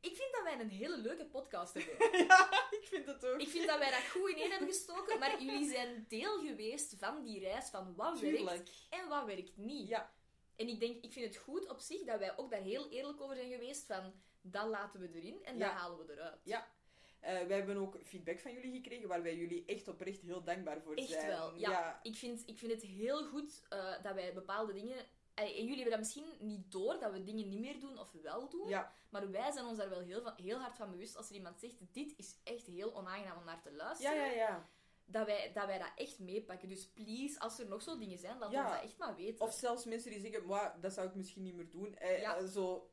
Ik 0.00 0.16
vind 0.16 0.32
dat 0.32 0.42
wij 0.42 0.60
een 0.60 0.68
hele 0.68 0.96
leuke 0.98 1.26
podcast 1.26 1.74
hebben. 1.74 2.18
ja, 2.26 2.50
ik 2.70 2.86
vind 2.86 3.06
het 3.06 3.26
ook. 3.26 3.40
Ik 3.40 3.48
vind 3.48 3.66
dat 3.66 3.78
wij 3.78 3.90
dat 3.90 4.08
goed 4.08 4.30
ineen 4.30 4.50
hebben 4.50 4.68
gestoken, 4.68 5.18
maar 5.18 5.42
jullie 5.42 5.70
zijn 5.70 6.04
deel 6.08 6.38
geweest 6.38 6.94
van 6.98 7.22
die 7.22 7.40
reis 7.40 7.68
van 7.68 7.94
wat 7.94 8.18
Tuurlijk. 8.18 8.44
werkt 8.44 8.86
en 8.90 9.08
wat 9.08 9.24
werkt 9.24 9.56
niet. 9.56 9.88
Ja. 9.88 10.12
En 10.56 10.68
ik 10.68 10.80
denk, 10.80 11.04
ik 11.04 11.12
vind 11.12 11.26
het 11.34 11.42
goed 11.42 11.68
op 11.68 11.80
zich 11.80 12.04
dat 12.04 12.18
wij 12.18 12.36
ook 12.36 12.50
daar 12.50 12.60
heel 12.60 12.90
eerlijk 12.90 13.20
over 13.20 13.36
zijn 13.36 13.50
geweest 13.50 13.86
van, 13.86 14.12
dat 14.40 14.66
laten 14.66 15.00
we 15.00 15.10
erin 15.12 15.44
en 15.44 15.58
Ja. 15.58 15.68
dat 15.68 15.76
halen 15.76 16.06
we 16.06 16.12
eruit. 16.12 16.40
Ja. 16.44 16.72
Eh, 17.20 17.32
wij 17.46 17.56
hebben 17.56 17.76
ook 17.76 17.98
feedback 18.04 18.38
van 18.40 18.52
jullie 18.52 18.72
gekregen 18.72 19.08
waar 19.08 19.22
wij 19.22 19.36
jullie 19.36 19.64
echt 19.66 19.88
oprecht 19.88 20.20
heel 20.20 20.42
dankbaar 20.44 20.80
voor 20.82 20.94
Echt 20.94 21.08
zijn. 21.08 21.26
wel, 21.26 21.54
ja. 21.56 22.00
Ik, 22.02 22.16
vind, 22.16 22.42
ik 22.46 22.58
vind 22.58 22.72
het 22.72 22.82
heel 22.82 23.24
goed 23.24 23.62
eh, 23.68 24.02
dat 24.02 24.14
wij 24.14 24.32
bepaalde 24.34 24.72
dingen... 24.72 24.96
Allee, 25.34 25.50
En 25.54 25.60
jullie 25.64 25.74
hebben 25.74 25.90
dat 25.90 25.98
misschien 26.00 26.26
niet 26.38 26.72
door, 26.72 26.98
dat 26.98 27.12
we 27.12 27.22
dingen 27.22 27.48
niet 27.48 27.60
meer 27.60 27.80
doen 27.80 27.98
of 27.98 28.12
wel 28.22 28.48
doen. 28.48 28.68
Ja. 28.68 28.92
Maar 29.10 29.30
wij 29.30 29.50
zijn 29.52 29.64
ons 29.64 29.78
daar 29.78 29.88
wel 29.88 30.00
heel, 30.00 30.22
van, 30.22 30.32
heel 30.36 30.58
hard 30.58 30.76
van 30.76 30.90
bewust. 30.90 31.16
Als 31.16 31.28
er 31.28 31.34
iemand 31.34 31.58
zegt, 31.60 31.74
dit 31.92 32.14
is 32.16 32.36
echt 32.44 32.66
heel 32.66 32.94
onaangenaam 32.96 33.38
om 33.38 33.44
naar 33.44 33.62
te 33.62 33.72
luisteren. 33.72 34.16
Ja, 34.16 34.24
ja, 34.24 34.32
ja. 34.32 34.68
Dat 35.04 35.26
wij, 35.26 35.50
dat 35.54 35.66
wij 35.66 35.78
dat 35.78 35.90
echt 35.96 36.18
meepakken. 36.18 36.68
Dus 36.68 36.86
please, 36.88 37.40
als 37.40 37.58
er 37.58 37.66
nog 37.66 37.82
zo 37.82 37.98
dingen 37.98 38.18
zijn, 38.18 38.38
laat 38.38 38.50
Ja. 38.52 38.62
ons 38.64 38.72
dat 38.74 38.82
echt 38.84 38.98
maar 38.98 39.16
weten. 39.16 39.46
Of 39.46 39.52
zelfs 39.52 39.84
mensen 39.84 40.10
die 40.10 40.20
zeggen, 40.20 40.44
"Mwah, 40.46 40.74
dat 40.82 40.92
zou 40.92 41.08
ik 41.08 41.14
misschien 41.14 41.42
niet 41.42 41.54
meer 41.54 41.70
doen. 41.70 41.94
Eh, 41.96 42.20
Ja. 42.20 42.36
eh, 42.36 42.44
zo, 42.46 42.90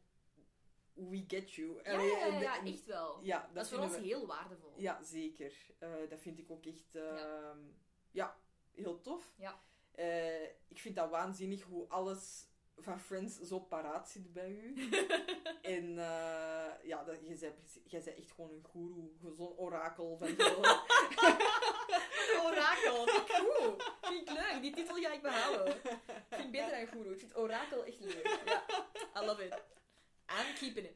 we 1.09 1.23
get 1.27 1.53
you. 1.53 1.79
Ja, 1.83 1.91
Allee, 1.93 2.39
ja, 2.39 2.63
echt 2.65 2.85
wel. 2.85 3.19
Ja, 3.23 3.39
dat, 3.41 3.53
Dat 3.55 3.63
is 3.65 3.71
voor 3.71 3.79
ons 3.79 3.95
we- 3.95 4.01
heel 4.01 4.25
waardevol. 4.27 4.73
Ja, 4.75 5.03
zeker. 5.03 5.53
Eh, 5.79 5.89
dat 6.09 6.19
vind 6.19 6.39
ik 6.39 6.51
ook 6.51 6.65
echt 6.65 6.95
ehm, 6.95 7.57
ja. 8.11 8.37
heel 8.71 9.01
tof. 9.01 9.31
Ja. 9.35 9.59
Eh, 9.91 10.43
ik 10.43 10.79
vind 10.79 10.95
dat 10.95 11.09
waanzinnig 11.09 11.63
hoe 11.63 11.87
alles 11.87 12.45
van 12.77 12.99
Friends 12.99 13.39
zo 13.39 13.59
paraat 13.59 14.09
zit 14.09 14.33
bij 14.33 14.49
u. 14.49 14.89
en 15.61 15.97
eh, 15.97 16.71
ja, 16.83 17.03
dat, 17.03 17.17
jij, 17.21 17.37
bent, 17.39 17.79
jij 17.85 18.01
bent 18.03 18.17
echt 18.17 18.31
gewoon 18.31 18.51
een 18.51 18.65
guru. 18.71 19.33
Zo'n 19.35 19.57
orakel 19.57 20.17
van. 20.17 20.27
Orakel, 22.45 23.05
vind 23.07 23.29
ik 23.29 23.35
goed. 23.35 23.93
Vind 24.01 24.21
ik 24.29 24.29
leuk. 24.35 24.57
Die 24.61 24.73
titel 24.73 24.95
ga 24.95 25.13
ik 25.13 25.21
behouden. 25.21 25.75
Vind 26.29 26.43
ik 26.43 26.51
beter 26.51 26.69
dan 26.77 26.87
Guru. 26.87 27.11
Ik 27.13 27.19
vind 27.19 27.37
Orakel 27.37 27.83
echt 27.85 27.99
leuk. 27.99 28.39
Ja, 28.45 28.65
I 29.21 29.25
love 29.25 29.45
it. 29.45 29.53
I'm 30.29 30.53
keeping 30.55 30.87
it. 30.87 30.95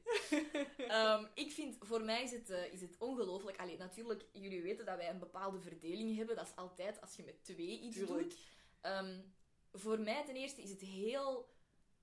Ik 1.34 1.52
vind, 1.52 1.78
voor 1.80 2.02
mij 2.02 2.24
is 2.24 2.32
het, 2.32 2.49
eh, 2.49 2.74
is 2.74 2.82
het 2.82 2.95
ongelooflijk. 2.98 3.58
Allee, 3.60 3.78
natuurlijk, 3.78 4.26
jullie 4.32 4.62
weten 4.62 4.86
dat 4.86 4.98
wij 4.98 5.10
een 5.10 5.20
bepaalde 5.20 5.60
verdeling 5.60 6.16
hebben. 6.18 6.36
Dat 6.36 6.48
is 6.48 6.56
altijd 6.56 7.02
als 7.02 7.16
je 7.16 7.24
met 7.24 7.44
twee 7.44 7.80
iets 7.80 7.98
Tuurlijk. 7.98 8.30
doet. 8.30 8.38
Ehm, 8.82 9.20
voor 9.74 9.99
mij 9.99 10.24
ten 10.26 10.36
eerste 10.36 10.62
is 10.62 10.70
het 10.70 10.82
heel 10.82 11.49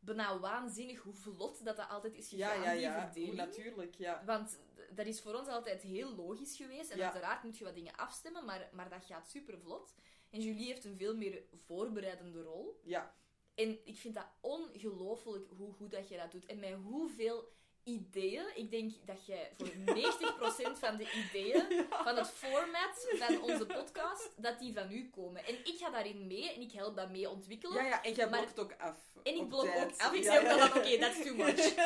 bijna 0.01 0.39
waanzinnig 0.39 1.01
hoe 1.01 1.15
vlot 1.15 1.65
dat, 1.65 1.77
dat 1.77 1.89
altijd 1.89 2.15
is 2.15 2.31
ja, 2.31 2.49
gegaan, 2.49 2.65
ja, 2.65 2.73
die 2.73 2.81
ja. 2.81 3.05
verdeling. 3.05 3.37
Hoe 3.37 3.47
natuurlijk, 3.47 3.95
ja. 3.95 4.23
Want 4.27 4.59
dat 4.91 5.07
is 5.07 5.21
voor 5.21 5.35
ons 5.35 5.49
altijd 5.49 5.83
heel 5.83 6.15
logisch 6.15 6.57
geweest. 6.57 6.91
En 6.91 6.97
Ja. 6.99 7.05
uiteraard 7.13 7.43
moet 7.43 7.59
je 7.59 7.65
wat 7.65 7.75
dingen 7.75 7.97
afstemmen, 7.97 8.45
maar, 8.45 8.69
maar 8.73 8.89
dat 8.89 9.05
gaat 9.05 9.29
super 9.31 9.59
vlot. 9.59 9.95
En 10.31 10.41
Julie 10.41 10.67
heeft 10.67 10.85
een 10.85 10.97
veel 10.97 11.17
meer 11.17 11.43
voorbereidende 11.67 12.43
rol. 12.43 12.81
Ja. 12.85 13.15
En 13.59 13.79
ik 13.85 13.97
vind 13.97 14.15
dat 14.15 14.27
ongelooflijk 14.41 15.49
hoe 15.57 15.73
goed 15.73 15.91
dat 15.91 16.09
je 16.09 16.17
dat 16.17 16.33
doet. 16.33 16.47
En 16.47 16.59
met 16.59 16.75
hoeveel 16.85 17.49
ideeën. 17.85 18.45
Ik 18.55 18.71
denk 18.71 18.93
dat 19.05 19.27
jij 19.27 19.51
voor 19.57 19.69
90% 20.77 20.79
van 20.79 20.97
de 20.97 21.11
ideeën 21.13 21.87
van 21.91 22.17
het 22.17 22.29
format 22.29 23.07
van 23.19 23.43
onze 23.43 23.67
podcast, 23.67 24.33
dat 24.37 24.59
die 24.59 24.75
van 24.75 24.91
u 24.93 25.11
komen. 25.11 25.45
En 25.45 25.55
ik 25.55 25.75
ga 25.79 25.91
daarin 25.91 26.27
mee 26.27 26.53
en 26.53 26.61
ik 26.61 26.73
help 26.73 26.97
dat 26.97 27.11
mee 27.11 27.31
ontwikkelen. 27.31 27.77
Ja, 27.77 27.89
ja, 27.89 28.03
en 28.03 28.13
jij 28.13 28.29
Maar- 28.29 28.41
blokt 28.41 28.59
ook 28.61 28.81
af. 28.81 28.99
en 29.23 29.35
ik 29.37 29.49
blok 29.49 29.65
ook 29.67 29.93
af. 30.01 30.13
Ik 30.13 30.23
zeg 30.25 30.41
ook 30.53 30.61
van, 30.61 30.79
oké, 30.79 30.99
that's 30.99 31.23
too 31.25 31.35
much. 31.35 31.75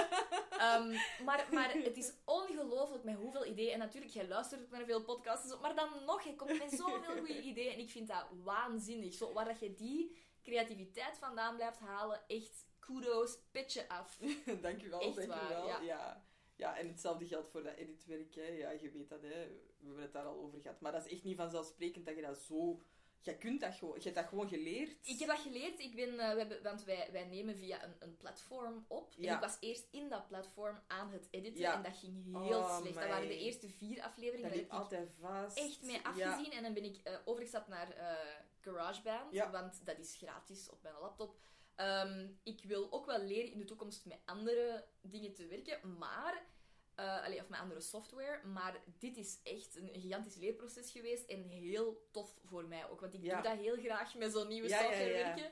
Ehm, 0.58 0.90
maar, 1.24 1.46
maar 1.50 1.72
het 1.72 1.96
is 1.96 2.12
ongelooflijk 2.24 3.04
met 3.04 3.14
hoeveel 3.16 3.46
ideeën. 3.46 3.72
En 3.72 3.78
natuurlijk, 3.78 4.12
jij 4.12 4.28
luistert 4.28 4.70
naar 4.70 4.84
veel 4.84 5.02
podcasts. 5.02 5.42
en 5.44 5.50
zo, 5.50 5.60
Maar 5.60 5.74
dan 5.74 5.88
nog, 6.06 6.22
je 6.22 6.36
komt 6.36 6.58
met 6.58 6.70
zoveel 6.70 7.16
goede 7.16 7.42
ideeën. 7.42 7.72
En 7.72 7.78
ik 7.78 7.90
vind 7.90 8.08
dat 8.08 8.26
waanzinnig. 8.42 9.14
Zo, 9.14 9.32
waar 9.32 9.44
dat 9.44 9.60
je 9.60 9.74
die 9.74 10.16
creativiteit 10.42 11.18
vandaan 11.18 11.56
blijft 11.56 11.78
halen, 11.78 12.20
echt 12.26 12.66
kudos, 12.78 13.38
petje 13.50 13.88
af. 13.88 14.18
dankjewel, 14.62 15.00
Echt 15.00 15.16
dankjewel. 15.16 15.66
waar, 15.66 15.66
ja. 15.66 15.80
ja. 15.80 16.24
Ja. 16.56 16.78
en 16.78 16.88
hetzelfde 16.88 17.26
geldt 17.26 17.50
voor 17.50 17.62
dat 17.62 17.74
editwerk. 17.76 18.34
Hè. 18.34 18.42
Ja, 18.46 18.70
je 18.70 18.90
weet 18.90 19.08
dat, 19.08 19.22
hè. 19.22 19.28
we 19.28 19.84
hebben 19.84 20.02
het 20.02 20.12
daar 20.12 20.24
al 20.24 20.38
over 20.40 20.60
gehad. 20.60 20.80
Maar 20.80 20.92
dat 20.92 21.04
is 21.06 21.12
echt 21.12 21.24
niet 21.24 21.36
vanzelfsprekend 21.36 22.06
dat 22.06 22.16
je 22.16 22.22
dat 22.22 22.38
zo... 22.38 22.80
Je 23.24 23.38
kunt 23.38 23.60
dat 23.60 23.74
gewoon... 23.74 23.94
Je 23.96 24.02
hebt 24.02 24.14
dat 24.14 24.26
gewoon 24.26 24.48
geleerd. 24.48 25.08
Ik 25.08 25.18
heb 25.18 25.28
dat 25.28 25.38
geleerd, 25.38 25.78
ik 25.78 25.94
ben, 25.94 26.18
eh, 26.18 26.32
we 26.32 26.38
hebben, 26.38 26.62
want 26.62 26.84
wij, 26.84 27.08
wij 27.12 27.24
nemen 27.24 27.56
via 27.56 27.84
een, 27.84 27.94
een 27.98 28.16
platform 28.16 28.84
op. 28.88 29.14
En 29.16 29.22
Ja. 29.22 29.34
ik 29.34 29.40
was 29.40 29.56
eerst 29.60 29.86
in 29.90 30.08
dat 30.08 30.26
platform 30.28 30.80
aan 30.86 31.10
het 31.10 31.28
editen 31.30 31.60
Ja. 31.60 31.74
en 31.74 31.82
dat 31.82 31.96
ging 31.96 32.24
heel 32.46 32.58
Oh, 32.58 32.78
slecht. 32.80 32.94
Dat 32.94 33.08
waren 33.08 33.28
de 33.28 33.38
eerste 33.38 33.68
vier 33.68 34.02
afleveringen. 34.02 34.50
Dat 34.50 34.58
ik 34.60 34.70
altijd 34.70 35.10
vast. 35.20 35.58
echt 35.58 35.82
mee 35.82 35.96
Ja. 35.96 36.02
afgezien. 36.02 36.52
En 36.52 36.62
dan 36.62 36.74
ben 36.74 36.84
ik 36.84 36.96
eh, 37.04 37.14
overgestapt 37.24 37.68
naar 37.68 37.90
eh, 37.90 38.16
GarageBand, 38.62 39.32
Ja. 39.34 39.50
want 39.50 39.86
dat 39.86 39.98
is 39.98 40.16
gratis 40.16 40.70
op 40.70 40.82
mijn 40.82 40.94
laptop. 41.00 41.36
Ehm, 41.74 42.28
ik 42.42 42.64
wil 42.64 42.92
ook 42.92 43.06
wel 43.06 43.18
leren 43.22 43.52
in 43.52 43.58
de 43.58 43.64
toekomst 43.64 44.04
met 44.06 44.18
andere 44.24 44.84
dingen 45.00 45.34
te 45.34 45.46
werken, 45.46 45.98
maar... 45.98 46.50
allee, 46.96 47.40
of 47.40 47.48
met 47.48 47.60
andere 47.60 47.80
software, 47.80 48.46
maar 48.46 48.80
dit 48.98 49.16
is 49.16 49.40
echt 49.42 49.76
een 49.76 49.90
gigantisch 49.92 50.34
leerproces 50.36 50.90
geweest 50.90 51.24
en 51.28 51.42
heel 51.48 52.08
tof 52.10 52.34
voor 52.44 52.64
mij 52.64 52.88
ook, 52.90 53.00
want 53.00 53.14
ik 53.14 53.22
Ja. 53.22 53.34
doe 53.40 53.50
dat 53.50 53.58
heel 53.60 53.76
graag 53.76 54.14
met 54.14 54.32
zo'n 54.32 54.48
nieuwe 54.48 54.68
Ja, 54.68 54.78
software 54.82 55.12
werken, 55.12 55.50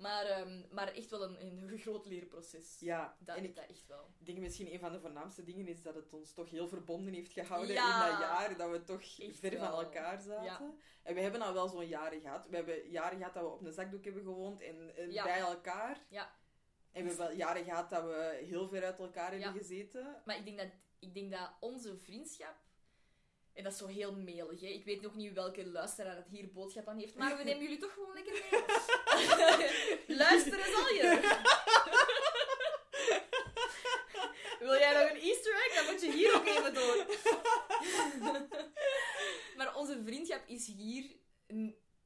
maar, 0.00 0.24
ehm, 0.26 0.62
maar 0.70 0.88
echt 0.92 1.10
wel 1.10 1.22
een, 1.22 1.40
een 1.46 1.78
groot 1.84 2.06
leerproces. 2.06 2.76
Ja, 2.80 3.16
dat 3.20 3.36
en 3.36 3.42
is 3.42 3.48
ik- 3.48 3.56
dat 3.56 3.66
echt 3.68 3.86
wel. 3.86 4.10
Ik 4.18 4.26
denk 4.26 4.38
misschien 4.38 4.72
een 4.72 4.78
van 4.78 4.92
de 4.92 5.00
voornaamste 5.00 5.44
dingen 5.44 5.66
is 5.68 5.82
dat 5.82 5.94
het 5.94 6.12
ons 6.12 6.32
toch 6.32 6.50
heel 6.50 6.68
verbonden 6.68 7.12
heeft 7.14 7.32
gehouden 7.32 7.74
Ja. 7.74 8.04
in 8.06 8.10
dat 8.10 8.20
jaar. 8.20 8.56
Dat 8.56 8.70
we 8.70 8.84
toch 8.84 9.00
Echt 9.18 9.38
ver 9.38 9.58
van 9.58 9.70
elkaar 9.84 10.20
zaten. 10.20 10.44
Ja. 10.44 10.72
En 11.02 11.14
we 11.14 11.20
hebben 11.20 11.42
al 11.42 11.52
wel 11.52 11.68
zo'n 11.68 11.86
jaren 11.88 12.20
gehad. 12.20 12.46
We 12.48 12.56
hebben 12.56 12.90
jaren 12.90 13.18
gehad 13.18 13.34
dat 13.34 13.42
we 13.42 13.48
op 13.48 13.64
een 13.64 13.72
zakdoek 13.72 14.04
hebben 14.04 14.22
gewoond 14.22 14.60
en, 14.62 14.96
en 14.96 15.12
Ja. 15.12 15.24
bij 15.24 15.38
elkaar. 15.40 16.04
Ja. 16.08 16.38
En 16.92 17.04
we 17.04 17.08
hebben 17.14 17.36
jaren 17.36 17.64
gehad 17.64 17.90
dat 17.90 18.04
we 18.04 18.40
heel 18.44 18.68
ver 18.68 18.84
uit 18.84 18.98
elkaar 18.98 19.30
hebben 19.30 19.52
gezeten. 19.52 20.22
Maar 20.24 20.36
ik 20.36 20.44
denk, 20.44 20.58
dat, 20.58 20.68
ik 20.98 21.14
denk 21.14 21.30
dat 21.32 21.50
onze 21.60 21.96
vriendschap... 21.98 22.54
En 23.54 23.62
dat 23.64 23.72
is 23.72 23.78
zo 23.78 23.86
heel 23.86 24.12
melig, 24.12 24.60
hè. 24.60 24.66
Ik 24.66 24.84
weet 24.84 25.00
nog 25.00 25.14
niet 25.14 25.32
welke 25.32 25.66
luisteraar 25.66 26.16
het 26.16 26.28
hier 26.28 26.52
boodschap 26.52 26.88
aan 26.88 26.98
heeft, 26.98 27.14
maar 27.14 27.36
we 27.36 27.42
nemen 27.50 27.62
jullie 27.62 27.78
toch 27.78 27.92
gewoon 27.92 28.14
lekker 28.14 28.32
mee. 28.50 30.06
Luisteren 30.22 30.72
zal 30.72 30.88
je. 30.88 31.10
Wil 34.60 34.78
jij 34.78 34.92
nog 34.92 35.10
een 35.10 35.20
easter 35.20 35.54
egg? 35.54 35.74
Dan 35.74 35.84
moet 35.92 36.00
je 36.02 36.12
hier 36.12 36.34
ook 36.34 36.46
even 36.46 36.74
door. 36.74 37.06
maar 39.56 39.76
onze 39.76 40.02
vriendschap 40.04 40.42
is 40.48 40.66
hier, 40.66 41.04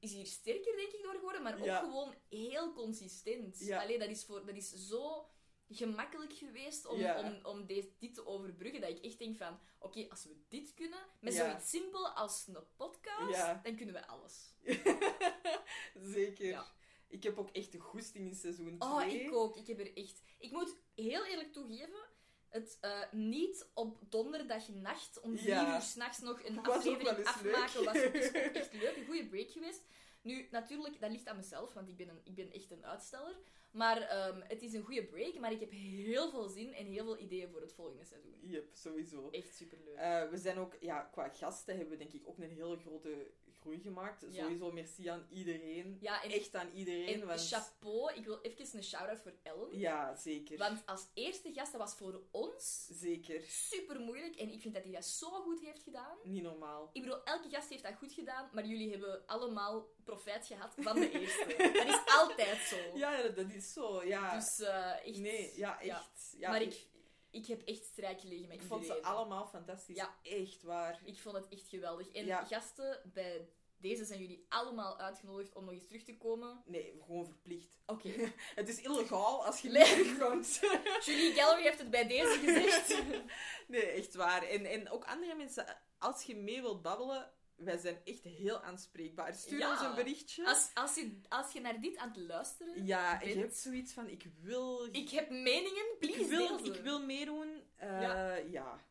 is 0.00 0.12
hier 0.12 0.26
sterker, 0.26 0.76
denk 0.76 0.92
ik, 0.92 1.02
door 1.02 1.14
geworden, 1.14 1.42
maar 1.42 1.58
ook 1.58 1.64
Ja. 1.64 1.78
gewoon 1.78 2.14
heel 2.28 2.72
consistent. 2.72 3.58
Ja. 3.58 3.82
Allee, 3.82 3.98
dat 3.98 4.08
is, 4.08 4.24
voor, 4.24 4.46
dat 4.46 4.56
is 4.56 4.72
zo 4.88 5.26
gemakkelijk 5.68 6.32
geweest 6.32 6.86
om, 6.86 6.98
Ja. 6.98 7.20
om, 7.20 7.38
om 7.42 7.66
deze, 7.66 7.88
dit 7.98 8.14
te 8.14 8.26
overbruggen, 8.26 8.80
dat 8.80 8.90
ik 8.90 9.04
echt 9.04 9.18
denk 9.18 9.36
van, 9.36 9.58
oké, 9.78 10.06
als 10.08 10.24
we 10.24 10.36
dit 10.48 10.74
kunnen, 10.74 10.98
met 11.20 11.34
Ja. 11.34 11.44
zoiets 11.48 11.70
simpel 11.70 12.08
als 12.08 12.46
een 12.46 12.56
podcast, 12.76 13.36
Ja. 13.36 13.60
dan 13.62 13.76
kunnen 13.76 13.94
we 13.94 14.06
alles. 14.06 14.52
Zeker. 16.14 16.72
Ik 17.08 17.22
heb 17.22 17.38
ook 17.38 17.50
echt 17.50 17.72
de 17.72 17.78
goesting 17.78 18.28
in 18.28 18.34
seizoen 18.34 18.78
2. 18.78 18.90
Oh, 18.90 19.06
ik 19.12 19.32
ook. 19.34 19.56
Ik 19.56 19.66
heb 19.66 19.78
er 19.78 19.96
echt... 19.96 20.22
Ik 20.38 20.50
moet 20.50 20.76
heel 20.94 21.24
eerlijk 21.24 21.52
toegeven, 21.52 22.06
het 22.48 22.78
eh, 22.80 23.00
niet 23.12 23.70
op 23.74 23.98
donderdagnacht 24.08 25.20
om 25.20 25.36
vier 25.38 25.48
Ja. 25.48 25.74
uur 25.74 25.80
s'nachts 25.80 26.18
nog 26.18 26.44
een 26.44 26.54
Was 26.62 26.74
aflevering 26.76 27.26
afmaken 27.26 27.84
was 27.84 27.94
is 27.96 28.26
ook 28.28 28.34
echt 28.62 28.72
leuk. 28.72 28.96
Een 28.96 29.04
goede 29.06 29.26
break 29.26 29.50
geweest. 29.50 29.82
Nu, 30.22 30.48
natuurlijk, 30.50 31.00
dat 31.00 31.10
ligt 31.10 31.26
aan 31.26 31.36
mezelf, 31.36 31.72
want 31.72 31.88
ik 31.88 31.96
ben, 31.96 32.08
een, 32.08 32.20
ik 32.24 32.34
ben 32.34 32.52
echt 32.52 32.70
een 32.70 32.84
uitsteller. 32.86 33.36
Maar 33.74 34.00
ehm, 34.00 34.40
het 34.40 34.62
is 34.62 34.72
een 34.72 34.82
goede 34.82 35.04
break, 35.04 35.38
maar 35.38 35.52
ik 35.52 35.60
heb 35.60 35.70
heel 35.70 36.30
veel 36.30 36.48
zin 36.48 36.74
en 36.74 36.86
heel 36.86 37.04
veel 37.04 37.18
ideeën 37.18 37.48
voor 37.48 37.60
het 37.60 37.72
volgende 37.72 38.04
seizoen. 38.04 38.34
Yep, 38.40 38.68
sowieso. 38.72 39.30
Echt 39.30 39.54
superleuk. 39.54 39.96
Eh, 39.96 40.30
we 40.30 40.36
zijn 40.38 40.58
ook, 40.58 40.76
ja, 40.80 41.00
qua 41.00 41.28
gasten 41.28 41.76
hebben 41.76 41.92
we 41.92 42.04
denk 42.04 42.12
ik 42.12 42.28
ook 42.28 42.38
een 42.38 42.50
hele 42.50 42.76
grote 42.76 43.30
groei 43.64 43.80
gemaakt. 43.80 44.24
Sowieso 44.32 44.72
merci 44.72 45.06
aan 45.08 45.26
iedereen. 45.30 45.96
Ja, 46.00 46.22
en- 46.22 46.30
Echt 46.30 46.54
aan 46.54 46.70
iedereen. 46.74 47.20
En 47.20 47.26
want... 47.26 47.48
chapeau, 47.48 48.14
ik 48.14 48.24
wil 48.24 48.38
even 48.42 48.76
een 48.78 48.84
shout-out 48.84 49.20
voor 49.20 49.32
Ellen. 49.42 49.78
Ja, 49.78 50.14
zeker. 50.16 50.58
Want 50.58 50.82
als 50.86 51.06
eerste 51.14 51.52
gast, 51.52 51.72
dat 51.72 51.80
was 51.80 51.94
voor 51.94 52.22
ons 52.30 52.88
Zeker. 52.92 53.42
super 53.46 54.00
moeilijk. 54.00 54.36
En 54.36 54.52
ik 54.52 54.60
vind 54.60 54.74
dat 54.74 54.82
hij 54.82 54.92
dat 54.92 55.04
zo 55.04 55.28
goed 55.28 55.60
heeft 55.60 55.82
gedaan. 55.82 56.16
Niet 56.22 56.42
normaal. 56.42 56.90
Ik 56.92 57.02
bedoel, 57.02 57.24
elke 57.24 57.48
gast 57.50 57.68
heeft 57.68 57.82
dat 57.82 57.94
goed 57.94 58.12
gedaan, 58.12 58.50
maar 58.52 58.66
jullie 58.66 58.90
hebben 58.90 59.26
allemaal 59.26 59.88
profijt 60.04 60.46
gehad 60.46 60.74
van 60.78 60.94
de 61.00 61.10
eerste. 61.10 61.54
dat 61.72 61.86
is 61.88 62.02
altijd 62.18 62.58
zo. 62.58 62.76
Ja, 62.98 63.22
dat- 63.22 63.36
dat 63.36 63.50
is 63.52 63.72
zo, 63.72 64.04
ja. 64.04 64.34
Dus 64.38 64.58
eh, 64.60 65.06
echt... 65.06 65.18
Nee, 65.18 65.52
ja, 65.56 65.80
echt. 65.80 66.34
Ja, 66.38 66.50
maar 66.50 66.62
ik- 66.62 66.86
ik, 67.34 67.46
heb 67.46 67.62
echt 67.62 67.84
strijk 67.84 68.20
gelegen 68.20 68.48
met 68.48 68.56
Ik 68.56 68.66
vond 68.66 68.86
ze 68.86 69.02
allemaal 69.02 69.46
fantastisch. 69.46 69.96
Ja. 69.96 70.14
Echt 70.22 70.62
waar. 70.62 71.00
Ik 71.04 71.18
vond 71.18 71.36
het 71.36 71.48
echt 71.48 71.68
geweldig. 71.68 72.08
En 72.12 72.26
Ja. 72.26 72.44
gasten, 72.44 73.10
bij 73.14 73.48
deze 73.76 74.04
zijn 74.04 74.20
jullie 74.20 74.46
allemaal 74.48 74.98
uitgenodigd 74.98 75.52
om 75.54 75.64
nog 75.64 75.74
eens 75.74 75.86
terug 75.86 76.02
te 76.02 76.16
komen. 76.16 76.62
Nee, 76.66 77.00
gewoon 77.04 77.26
verplicht. 77.26 77.78
Oké. 77.86 78.08
Het 78.54 78.68
is 78.68 78.80
illegaal 78.80 79.46
als 79.46 79.60
je 79.60 79.68
Nee. 79.68 80.04
Julie 81.04 81.32
Gallery 81.32 81.62
heeft 81.62 81.78
het 81.78 81.90
bij 81.90 82.06
deze 82.06 82.38
gezegd. 82.44 83.02
nee, 83.68 83.82
echt 83.86 84.14
waar. 84.14 84.42
En, 84.42 84.64
en 84.64 84.90
ook 84.90 85.04
andere 85.04 85.34
mensen, 85.34 85.78
als 85.98 86.22
je 86.22 86.36
mee 86.36 86.60
wilt 86.60 86.82
babbelen, 86.82 87.32
wij 87.56 87.76
zijn 87.78 88.00
echt 88.04 88.22
heel 88.22 88.60
aanspreekbaar. 88.60 89.34
Stuur 89.34 89.58
Ja. 89.58 89.70
ons 89.70 89.80
een 89.80 89.94
berichtje. 89.94 90.46
Als, 90.46 90.70
als, 90.74 90.94
je, 90.94 91.20
als 91.28 91.52
je 91.52 91.60
naar 91.60 91.80
dit 91.80 91.96
aan 91.96 92.08
het 92.08 92.16
luisteren 92.16 92.86
Ja, 92.86 93.12
je 93.20 93.26
bent, 93.26 93.40
hebt 93.40 93.56
zoiets 93.56 93.92
van, 93.92 94.08
ik 94.08 94.24
wil... 94.40 94.88
Ik 94.92 95.10
heb 95.10 95.30
meningen, 95.30 95.86
please 95.98 96.20
ik 96.20 96.26
wil, 96.26 96.56
deel 96.56 96.74
ik 96.74 96.80
wil 96.82 97.00
meedoen. 97.04 97.62
Eh, 97.76 98.00
Ja. 98.00 98.34
ja. 98.34 98.84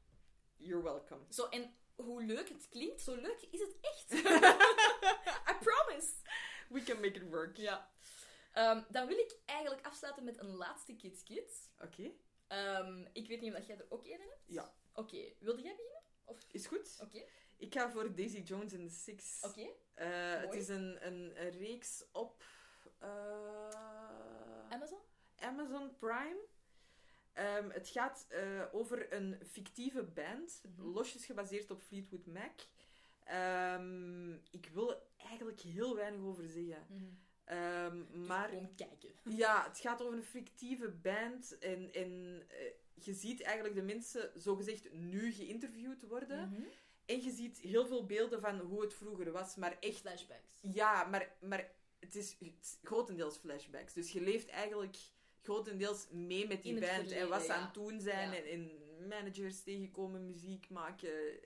You're 0.58 0.84
welcome. 0.84 1.22
Zo, 1.30 1.46
en 1.46 1.76
hoe 1.96 2.24
leuk 2.24 2.50
het 2.50 2.70
klinkt, 2.70 3.02
zo 3.02 3.16
leuk 3.16 3.48
is 3.52 3.60
het 3.60 3.76
echt. 3.82 4.12
I 5.52 5.54
promise. 5.60 6.12
We 6.70 6.84
can 6.84 6.96
make 7.00 7.20
it 7.20 7.30
work. 7.30 7.58
Ja. 7.58 7.92
Ehm, 8.54 8.82
dan 8.90 9.08
wil 9.08 9.18
ik 9.18 9.38
eigenlijk 9.46 9.86
afsluiten 9.86 10.24
met 10.24 10.40
een 10.40 10.56
laatste 10.56 10.96
Kids 10.96 11.24
Kids. 11.24 11.70
Oké. 11.80 12.12
Ehm, 12.48 13.06
ik 13.14 13.28
weet 13.28 13.42
niet 13.42 13.56
of 13.56 13.68
jij 13.68 13.78
er 13.78 13.86
ook 13.90 14.06
een 14.06 14.20
hebt. 14.20 14.44
Ja. 14.46 14.74
Oké, 14.94 15.34
wilde 15.40 15.62
jij 15.62 15.76
beginnen? 15.76 16.02
Of... 16.26 16.38
Is 16.52 16.68
goed. 16.68 16.98
Oké. 17.02 17.24
Ik 17.58 17.74
ga 17.74 17.92
voor 17.92 18.16
Daisy 18.16 18.40
Jones 18.42 18.74
and 18.74 18.90
the 18.90 18.96
Six. 18.96 19.40
Oké. 19.42 19.68
Eh, 19.94 20.40
het 20.42 20.54
is 20.54 20.68
een, 20.68 21.08
een, 21.08 21.46
een 21.46 21.50
reeks 21.52 22.04
op... 22.12 22.44
eh, 23.00 23.70
Amazon? 24.70 25.00
Amazon 25.40 25.98
Prime. 25.98 26.38
Ehm, 27.34 27.70
het 27.70 27.88
gaat 27.90 28.26
eh, 28.30 28.62
over 28.72 29.14
een 29.14 29.38
fictieve 29.46 30.04
band, 30.04 30.62
Mhm. 30.76 30.88
losjes 30.88 31.26
gebaseerd 31.26 31.72
op 31.72 31.82
Fleetwood 31.82 32.26
Mac. 32.26 32.60
Ehm, 33.24 34.34
ik 34.34 34.70
wil 34.74 34.92
er 34.92 35.02
eigenlijk 35.18 35.60
heel 35.60 35.96
weinig 35.96 36.22
over 36.22 36.48
zeggen. 36.48 36.88
Ehm, 37.44 38.26
maar 38.26 38.48
Dus 38.50 38.58
gewoon 38.58 38.76
kijken. 38.76 39.10
ja, 39.44 39.64
het 39.68 39.80
gaat 39.80 40.02
over 40.02 40.14
een 40.18 40.24
fictieve 40.24 40.90
band 40.90 41.58
en, 41.58 41.94
en 41.94 42.44
je 42.94 43.14
ziet 43.14 43.42
eigenlijk 43.42 43.76
de 43.76 43.82
mensen 43.82 44.32
zogezegd 44.36 44.94
nu 44.94 45.32
geïnterviewd 45.32 46.02
worden. 46.08 46.50
Mhm. 46.50 46.62
En 47.06 47.24
je 47.24 47.32
ziet 47.32 47.58
heel 47.58 47.86
veel 47.86 48.06
beelden 48.06 48.42
van 48.42 48.60
hoe 48.60 48.82
het 48.82 48.94
vroeger 48.94 49.32
was, 49.32 49.56
maar 49.56 49.78
echt... 49.80 50.00
Flashbacks. 50.00 50.54
Ja, 50.62 51.04
maar, 51.04 51.36
maar 51.42 51.72
het, 52.00 52.16
is, 52.16 52.36
het 52.40 52.54
is 52.62 52.78
grotendeels 52.84 53.38
flashbacks. 53.38 53.94
Dus 53.94 54.12
je 54.12 54.22
leeft 54.22 54.50
eigenlijk 54.50 54.98
grotendeels 55.42 56.08
mee 56.12 56.48
met 56.48 56.64
die 56.64 56.74
In 56.74 56.80
band. 56.80 57.12
en 57.12 57.30
wat 57.30 57.42
ze 57.42 57.48
ja. 57.48 57.56
aan 57.56 57.64
het 57.66 57.74
doen 57.74 58.00
zijn. 58.00 58.32
Ja. 58.32 58.38
En, 58.38 58.46
en 58.46 58.72
managers 59.08 59.64
tegenkomen, 59.64 60.26
muziek 60.26 60.70
maken. 60.70 61.40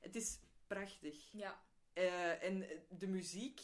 Het 0.00 0.16
is 0.16 0.38
prachtig. 0.66 1.28
Ja. 1.32 1.62
Eh, 1.92 2.42
en 2.42 2.66
de 2.88 3.06
muziek 3.06 3.60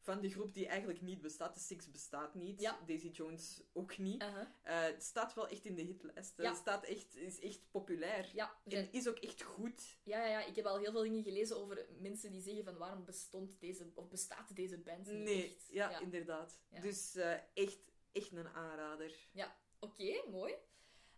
van 0.00 0.20
de 0.20 0.30
groep 0.30 0.54
die 0.54 0.66
eigenlijk 0.66 1.00
niet 1.00 1.20
bestaat. 1.20 1.54
De 1.54 1.60
Six 1.60 1.90
bestaat 1.90 2.34
niet. 2.34 2.60
Ja. 2.60 2.78
Daisy 2.86 3.08
Jones 3.08 3.62
ook 3.72 3.98
niet. 3.98 4.22
Uh-huh. 4.22 4.46
Eh, 4.62 4.82
het 4.82 5.02
staat 5.02 5.34
wel 5.34 5.48
echt 5.48 5.64
in 5.64 5.74
de 5.74 5.82
hitlijsten. 5.82 6.44
Ja. 6.44 6.50
Het 6.50 6.58
staat 6.58 6.84
echt, 6.84 7.16
is 7.16 7.40
echt 7.40 7.70
populair. 7.70 8.30
Ja, 8.34 8.54
En 8.64 8.92
is 8.92 9.08
ook 9.08 9.18
echt 9.18 9.42
goed. 9.42 9.98
Ja, 10.02 10.18
ja, 10.24 10.26
ja, 10.40 10.44
ik 10.46 10.56
heb 10.56 10.64
al 10.66 10.78
heel 10.78 10.92
veel 10.92 11.02
dingen 11.02 11.22
gelezen 11.22 11.56
over 11.56 11.86
mensen 11.98 12.30
die 12.30 12.42
zeggen 12.42 12.64
van 12.64 12.76
waarom 12.76 13.04
bestond 13.04 13.60
deze, 13.60 13.90
of 13.94 14.08
bestaat 14.08 14.56
deze 14.56 14.78
band 14.78 15.06
niet 15.06 15.16
Nee, 15.24 15.44
echt. 15.44 15.66
ja, 15.70 15.98
inderdaad. 16.00 16.60
Dus 16.80 17.14
eh, 17.14 17.32
echt, 17.54 17.78
echt 18.12 18.32
een 18.32 18.48
aanrader. 18.48 19.28
Ja, 19.32 19.56
oké, 19.78 20.22
mooi. 20.30 20.54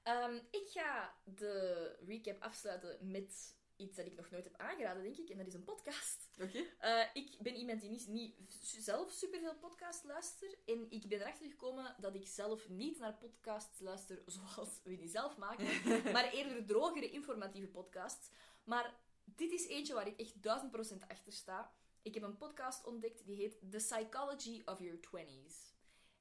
Ehm, 0.03 0.35
ik 0.51 0.69
ga 0.69 1.15
de 1.25 1.97
recap 2.07 2.43
afsluiten 2.43 3.11
met 3.11 3.57
iets 3.77 3.97
dat 3.97 4.07
ik 4.07 4.17
nog 4.17 4.31
nooit 4.31 4.45
heb 4.45 4.57
aangeraden, 4.57 5.03
denk 5.03 5.17
ik. 5.17 5.29
En 5.29 5.39
dat 5.39 5.47
is 5.47 5.55
een 5.55 5.65
podcast. 5.65 6.29
Oké. 6.41 6.59
Eh, 6.79 7.07
ik 7.13 7.37
ben 7.41 7.55
iemand 7.55 7.81
die 7.81 7.91
niet, 7.91 8.09
niet 8.09 8.35
zelf 8.61 9.11
superveel 9.11 9.57
podcast 9.57 10.05
luistert. 10.05 10.57
En 10.67 10.87
ik 10.91 11.09
ben 11.09 11.21
erachter 11.21 11.47
gekomen 11.47 11.97
dat 12.01 12.15
ik 12.15 12.27
zelf 12.27 12.69
niet 12.69 12.99
naar 12.99 13.15
podcasts 13.15 13.81
luister 13.81 14.23
zoals 14.37 14.81
we 14.83 14.97
die 14.97 15.09
zelf 15.09 15.37
maken. 15.37 15.67
maar 16.15 16.33
eerder 16.33 16.67
drogere, 16.67 17.11
informatieve 17.11 17.69
podcasts. 17.69 18.31
Maar 18.65 18.95
dit 19.25 19.53
is 19.53 19.67
eentje 19.67 19.95
waar 19.95 20.07
ik 20.07 20.21
echt 20.21 20.43
duizend 20.43 20.71
procent 20.71 21.09
achter 21.09 21.33
sta. 21.33 21.73
Ik 22.03 22.15
heb 22.15 22.23
een 22.23 22.37
podcast 22.37 22.85
ontdekt 22.85 23.27
die 23.27 23.37
heet 23.37 23.59
The 23.71 23.77
Psychology 23.77 24.63
of 24.65 24.79
Your 24.79 25.01
Twenties. 25.01 25.73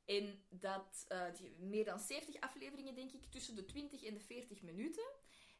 En 0.05 0.43
dat 0.49 1.05
eh, 1.07 1.33
die, 1.37 1.55
meer 1.59 1.85
dan 1.85 1.99
70 1.99 2.41
afleveringen, 2.41 2.95
denk 2.95 3.11
ik, 3.11 3.25
tussen 3.25 3.55
de 3.55 3.65
20 3.65 4.03
en 4.03 4.13
de 4.13 4.19
40 4.19 4.61
minuten. 4.61 5.03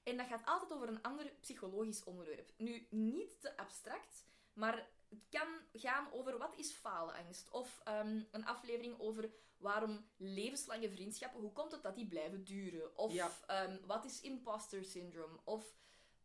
En 0.04 0.18
dat 0.18 0.28
gaat 0.28 0.46
altijd 0.46 0.74
over 0.74 0.88
een 0.88 1.02
ander 1.02 1.34
psychologisch 1.40 2.04
onderwerp. 2.04 2.52
Nu, 2.58 2.88
niet 2.90 3.42
te 3.42 3.58
abstract, 3.58 4.26
maar 4.54 4.90
het 5.10 5.20
kan 5.30 5.48
gaan 5.74 6.12
over 6.12 6.38
wat 6.38 6.54
is 6.58 6.72
faalangst. 6.72 7.50
Of 7.52 7.82
ehm, 7.84 8.22
een 8.32 8.46
aflevering 8.46 9.00
over 9.00 9.30
waarom 9.58 10.06
levenslange 10.18 10.90
vriendschappen, 10.90 11.42
hoe 11.42 11.52
komt 11.52 11.72
het 11.72 11.84
dat 11.84 11.96
die 11.96 12.08
blijven 12.08 12.44
duren? 12.44 12.98
Of 12.98 13.14
Ja. 13.14 13.32
ehm, 13.48 13.78
wat 13.86 14.06
is 14.06 14.22
imposter 14.22 14.86
syndrome? 14.86 15.40
Of 15.44 15.74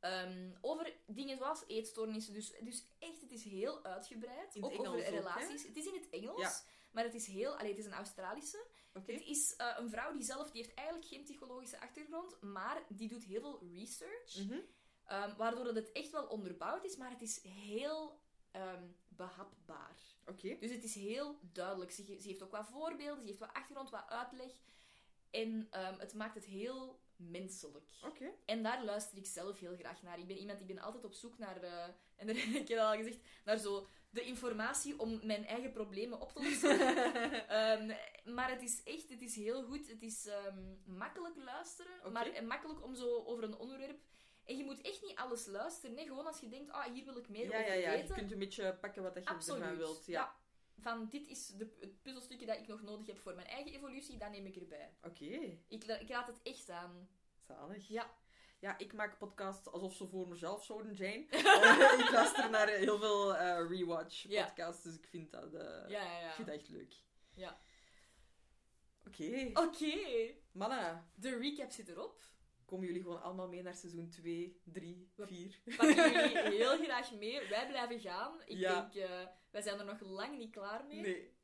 ehm, 0.00 0.50
over 0.60 0.92
dingen 1.06 1.36
zoals 1.38 1.64
eetstoornissen. 1.66 2.32
Dus, 2.34 2.52
dus 2.60 2.84
echt, 2.98 3.20
het 3.20 3.32
is 3.32 3.44
heel 3.44 3.84
uitgebreid. 3.84 4.56
Ook 4.60 4.72
over 4.72 4.88
ook, 4.88 4.96
relaties. 5.00 5.62
het 5.62 5.76
is 5.76 5.86
in 5.86 5.94
het 5.94 6.08
Engels, 6.10 6.40
Ja. 6.40 6.52
maar 6.90 7.04
het 7.04 7.14
is 7.14 7.26
heel... 7.26 7.56
Allee, 7.56 7.70
het 7.70 7.78
is 7.78 7.86
een 7.86 7.92
Australische. 7.92 8.66
Oké. 8.96 9.12
Het 9.12 9.26
is 9.26 9.56
eh, 9.56 9.76
een 9.78 9.90
vrouw 9.90 10.12
die 10.12 10.22
zelf... 10.22 10.50
Die 10.50 10.62
heeft 10.62 10.74
eigenlijk 10.74 11.08
geen 11.08 11.22
psychologische 11.22 11.80
achtergrond, 11.80 12.40
maar 12.40 12.84
die 12.88 13.08
doet 13.08 13.24
heel 13.24 13.40
veel 13.40 13.60
research. 13.72 14.36
Mhm. 14.36 14.58
Ehm, 15.06 15.36
waardoor 15.36 15.66
het 15.66 15.92
echt 15.92 16.10
wel 16.10 16.26
onderbouwd 16.26 16.84
is, 16.84 16.96
maar 16.96 17.10
het 17.10 17.22
is 17.22 17.42
heel 17.42 18.20
ehm, 18.50 18.82
behapbaar. 19.08 19.96
Oké. 20.26 20.56
Dus 20.60 20.70
het 20.70 20.84
is 20.84 20.94
heel 20.94 21.38
duidelijk. 21.52 21.90
Ze, 21.90 22.16
heeft 22.22 22.42
ook 22.42 22.50
wat 22.50 22.66
voorbeelden, 22.66 23.22
ze 23.22 23.28
heeft 23.28 23.40
wat 23.40 23.52
achtergrond, 23.52 23.90
wat 23.90 24.08
uitleg. 24.08 24.52
En 25.30 25.66
ehm, 25.70 25.98
het 25.98 26.14
maakt 26.14 26.34
het 26.34 26.44
heel 26.44 27.00
menselijk. 27.16 27.90
Oké. 28.04 28.30
En 28.44 28.62
daar 28.62 28.84
luister 28.84 29.18
ik 29.18 29.26
zelf 29.26 29.58
heel 29.58 29.76
graag 29.76 30.02
naar. 30.02 30.18
Ik 30.18 30.26
ben 30.26 30.38
iemand 30.38 30.58
die 30.58 30.66
ben 30.66 30.78
altijd 30.78 31.04
op 31.04 31.12
zoek 31.12 31.38
naar, 31.38 31.62
eh, 31.62 31.84
en 32.16 32.26
daar 32.26 32.36
heb 32.36 32.68
ik 32.68 32.78
al 32.78 32.96
gezegd, 32.96 33.18
naar 33.44 33.58
zo 33.58 33.86
de 34.10 34.22
informatie 34.22 34.98
om 34.98 35.20
mijn 35.22 35.46
eigen 35.46 35.72
problemen 35.72 36.20
op 36.20 36.32
te 36.32 36.42
lossen. 36.42 36.80
Ehm, 37.48 37.92
maar 38.34 38.50
het 38.50 38.62
is 38.62 38.82
echt, 38.82 39.08
het 39.08 39.22
is 39.22 39.36
heel 39.36 39.62
goed. 39.64 39.88
Het 39.88 40.02
is 40.02 40.26
ehm, 40.26 40.74
makkelijk 40.84 41.36
luisteren, 41.36 41.98
Oké. 41.98 42.10
maar 42.10 42.26
en 42.26 42.46
makkelijk 42.46 42.84
om 42.84 42.94
zo 42.94 43.24
over 43.24 43.44
een 43.44 43.56
onderwerp. 43.56 44.00
En 44.44 44.56
je 44.56 44.64
moet 44.64 44.80
echt 44.80 45.02
niet 45.02 45.16
alles 45.16 45.46
luisteren. 45.46 45.94
Nee, 45.94 46.06
gewoon 46.06 46.26
als 46.26 46.40
je 46.40 46.48
denkt, 46.48 46.70
ah, 46.70 46.92
hier 46.92 47.04
wil 47.04 47.16
ik 47.16 47.28
meer 47.28 47.50
Ja, 47.50 47.58
over 47.58 47.66
ja, 47.66 47.72
ja. 47.74 47.92
Je 47.92 48.04
kunt 48.14 48.32
een 48.32 48.38
beetje 48.38 48.76
pakken 48.80 49.02
wat 49.02 49.14
je 49.14 49.24
Absoluut. 49.24 49.62
ervan 49.62 49.76
wilt. 49.76 50.06
Ja. 50.06 50.34
Van 50.78 51.08
dit 51.08 51.28
is 51.28 51.46
de, 51.46 51.76
het 51.80 52.02
puzzelstukje 52.02 52.46
dat 52.46 52.58
ik 52.58 52.66
nog 52.66 52.82
nodig 52.82 53.06
heb 53.06 53.18
voor 53.18 53.34
mijn 53.34 53.46
eigen 53.46 53.72
evolutie, 53.72 54.18
dat 54.18 54.30
neem 54.30 54.46
ik 54.46 54.56
erbij. 54.56 54.96
Oké. 55.02 55.24
Ik, 55.68 55.84
ik 55.84 56.08
raad 56.08 56.26
het 56.26 56.40
echt 56.42 56.70
aan. 56.70 57.08
Zalig. 57.46 57.88
Ja. 57.88 58.14
Ja, 58.66 58.78
ik 58.78 58.92
maak 58.92 59.18
podcasts 59.18 59.68
alsof 59.68 59.94
ze 59.94 60.06
voor 60.06 60.28
mezelf 60.28 60.64
zouden 60.64 60.96
zijn. 60.96 61.30
Eh, 61.30 61.98
ik 62.04 62.10
luister 62.10 62.50
naar 62.50 62.68
heel 62.68 62.98
veel 62.98 63.36
eh, 63.36 63.68
rewatch 63.68 64.22
Ja. 64.28 64.44
podcasts, 64.44 64.82
dus 64.82 64.94
ik 64.96 65.06
vind 65.06 65.30
dat, 65.32 65.54
eh, 65.54 65.88
Ja. 65.88 66.28
Ik 66.28 66.34
vind 66.34 66.46
dat 66.48 66.56
echt 66.56 66.68
leuk. 66.68 66.94
Ja. 67.34 67.58
Oké. 69.06 69.50
Oké. 69.54 69.94
Mannen. 70.52 71.10
De 71.14 71.38
recap 71.38 71.70
zit 71.70 71.88
erop. 71.88 72.20
Komen 72.64 72.86
jullie 72.86 73.02
gewoon 73.02 73.22
allemaal 73.22 73.48
mee 73.48 73.62
naar 73.62 73.74
seizoen 73.74 74.08
2, 74.08 74.60
3, 74.64 75.10
4? 75.16 75.60
pakken 75.76 76.12
jullie 76.12 76.38
heel 76.62 76.76
graag 76.84 77.12
mee. 77.12 77.48
Wij 77.48 77.66
blijven 77.66 78.00
gaan. 78.00 78.40
Ik 78.46 78.58
denk, 78.58 78.94
eh, 78.94 79.26
wij 79.50 79.62
zijn 79.62 79.78
er 79.78 79.84
nog 79.84 80.00
lang 80.00 80.38
niet 80.38 80.50
klaar 80.52 80.84
mee. 80.86 81.00
Nee. 81.00 81.35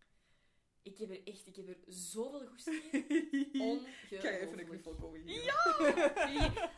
Ik 0.83 0.99
heb 0.99 1.11
er 1.11 1.21
echt, 1.27 1.47
ik 1.47 1.57
heb 1.57 1.69
er 1.69 1.77
zoveel 1.87 2.47
goesting 2.47 2.83
in. 2.93 3.61
Ongelooflijk. 3.61 4.11
Ik 4.11 4.21
ga 4.21 4.29
even 4.29 4.59
een 4.59 4.67
knuffel 4.67 4.95
komen 4.95 5.21
hier. 5.21 5.43
Ja! 5.43 5.75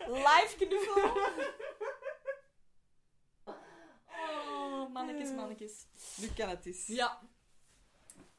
Live 0.08 0.54
knuffel. 0.56 1.12
Oh, 4.06 4.92
mannetjes, 4.92 5.30
mannetjes. 5.32 5.86
Nu 6.16 6.28
kan 6.36 6.48
het 6.48 6.66
eens. 6.66 6.86
Ja. 6.86 7.20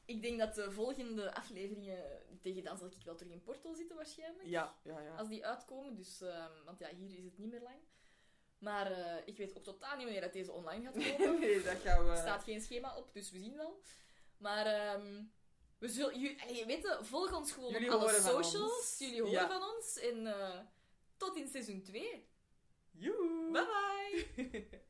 Ik 0.05 0.21
denk 0.21 0.39
dat 0.39 0.55
de 0.55 0.71
volgende 0.71 1.33
afleveringen... 1.33 2.23
Tegen 2.41 2.63
dan 2.63 2.77
zal 2.77 2.87
ik 2.87 2.93
wel 3.05 3.15
terug 3.15 3.31
in 3.33 3.41
Porto 3.41 3.73
zitten, 3.73 3.95
waarschijnlijk. 3.95 4.47
Ja, 4.47 4.75
ja, 4.83 4.99
ja. 4.99 5.15
Als 5.15 5.27
die 5.27 5.45
uitkomen. 5.45 5.95
Dus, 5.95 6.21
ehm, 6.21 6.63
want 6.65 6.79
ja, 6.79 6.89
hier 6.89 7.17
is 7.17 7.23
het 7.23 7.37
niet 7.37 7.49
meer 7.51 7.61
lang. 7.61 7.75
Maar 8.57 8.91
eh, 8.91 9.21
ik 9.27 9.37
weet 9.37 9.57
ook 9.57 9.63
totaal 9.63 9.95
niet 9.95 10.03
wanneer 10.03 10.21
dat 10.21 10.33
deze 10.33 10.51
online 10.51 10.83
gaat 10.83 10.93
komen. 11.17 11.39
Nee, 11.45 11.61
dat 11.61 11.77
gaan 11.77 12.05
we- 12.05 12.11
Er 12.11 12.17
staat 12.17 12.43
geen 12.43 12.61
schema 12.61 12.95
op, 12.97 13.13
dus 13.13 13.31
we 13.31 13.37
zien 13.39 13.55
wel. 13.55 13.81
Maar 14.37 14.65
ehm, 14.65 15.23
we 15.77 15.87
zullen... 15.89 16.19
ju- 16.19 16.35
allee, 16.47 16.65
weet 16.65 16.81
je, 16.81 16.97
volg 17.01 17.33
ons 17.35 17.51
gewoon 17.51 17.71
Jullie 17.71 17.93
op 17.95 18.01
alle 18.01 18.09
socials. 18.13 18.55
ons. 18.55 18.95
Jullie 18.99 19.21
horen 19.21 19.31
Ja. 19.33 19.47
van 19.47 19.61
ons. 19.75 19.99
En 19.99 20.27
eh, 20.27 20.59
tot 21.17 21.35
in 21.35 21.47
seizoen 21.47 21.81
2. 21.83 22.27
Joe. 22.91 23.49
Bye 23.51 23.65
bye! 23.65 24.67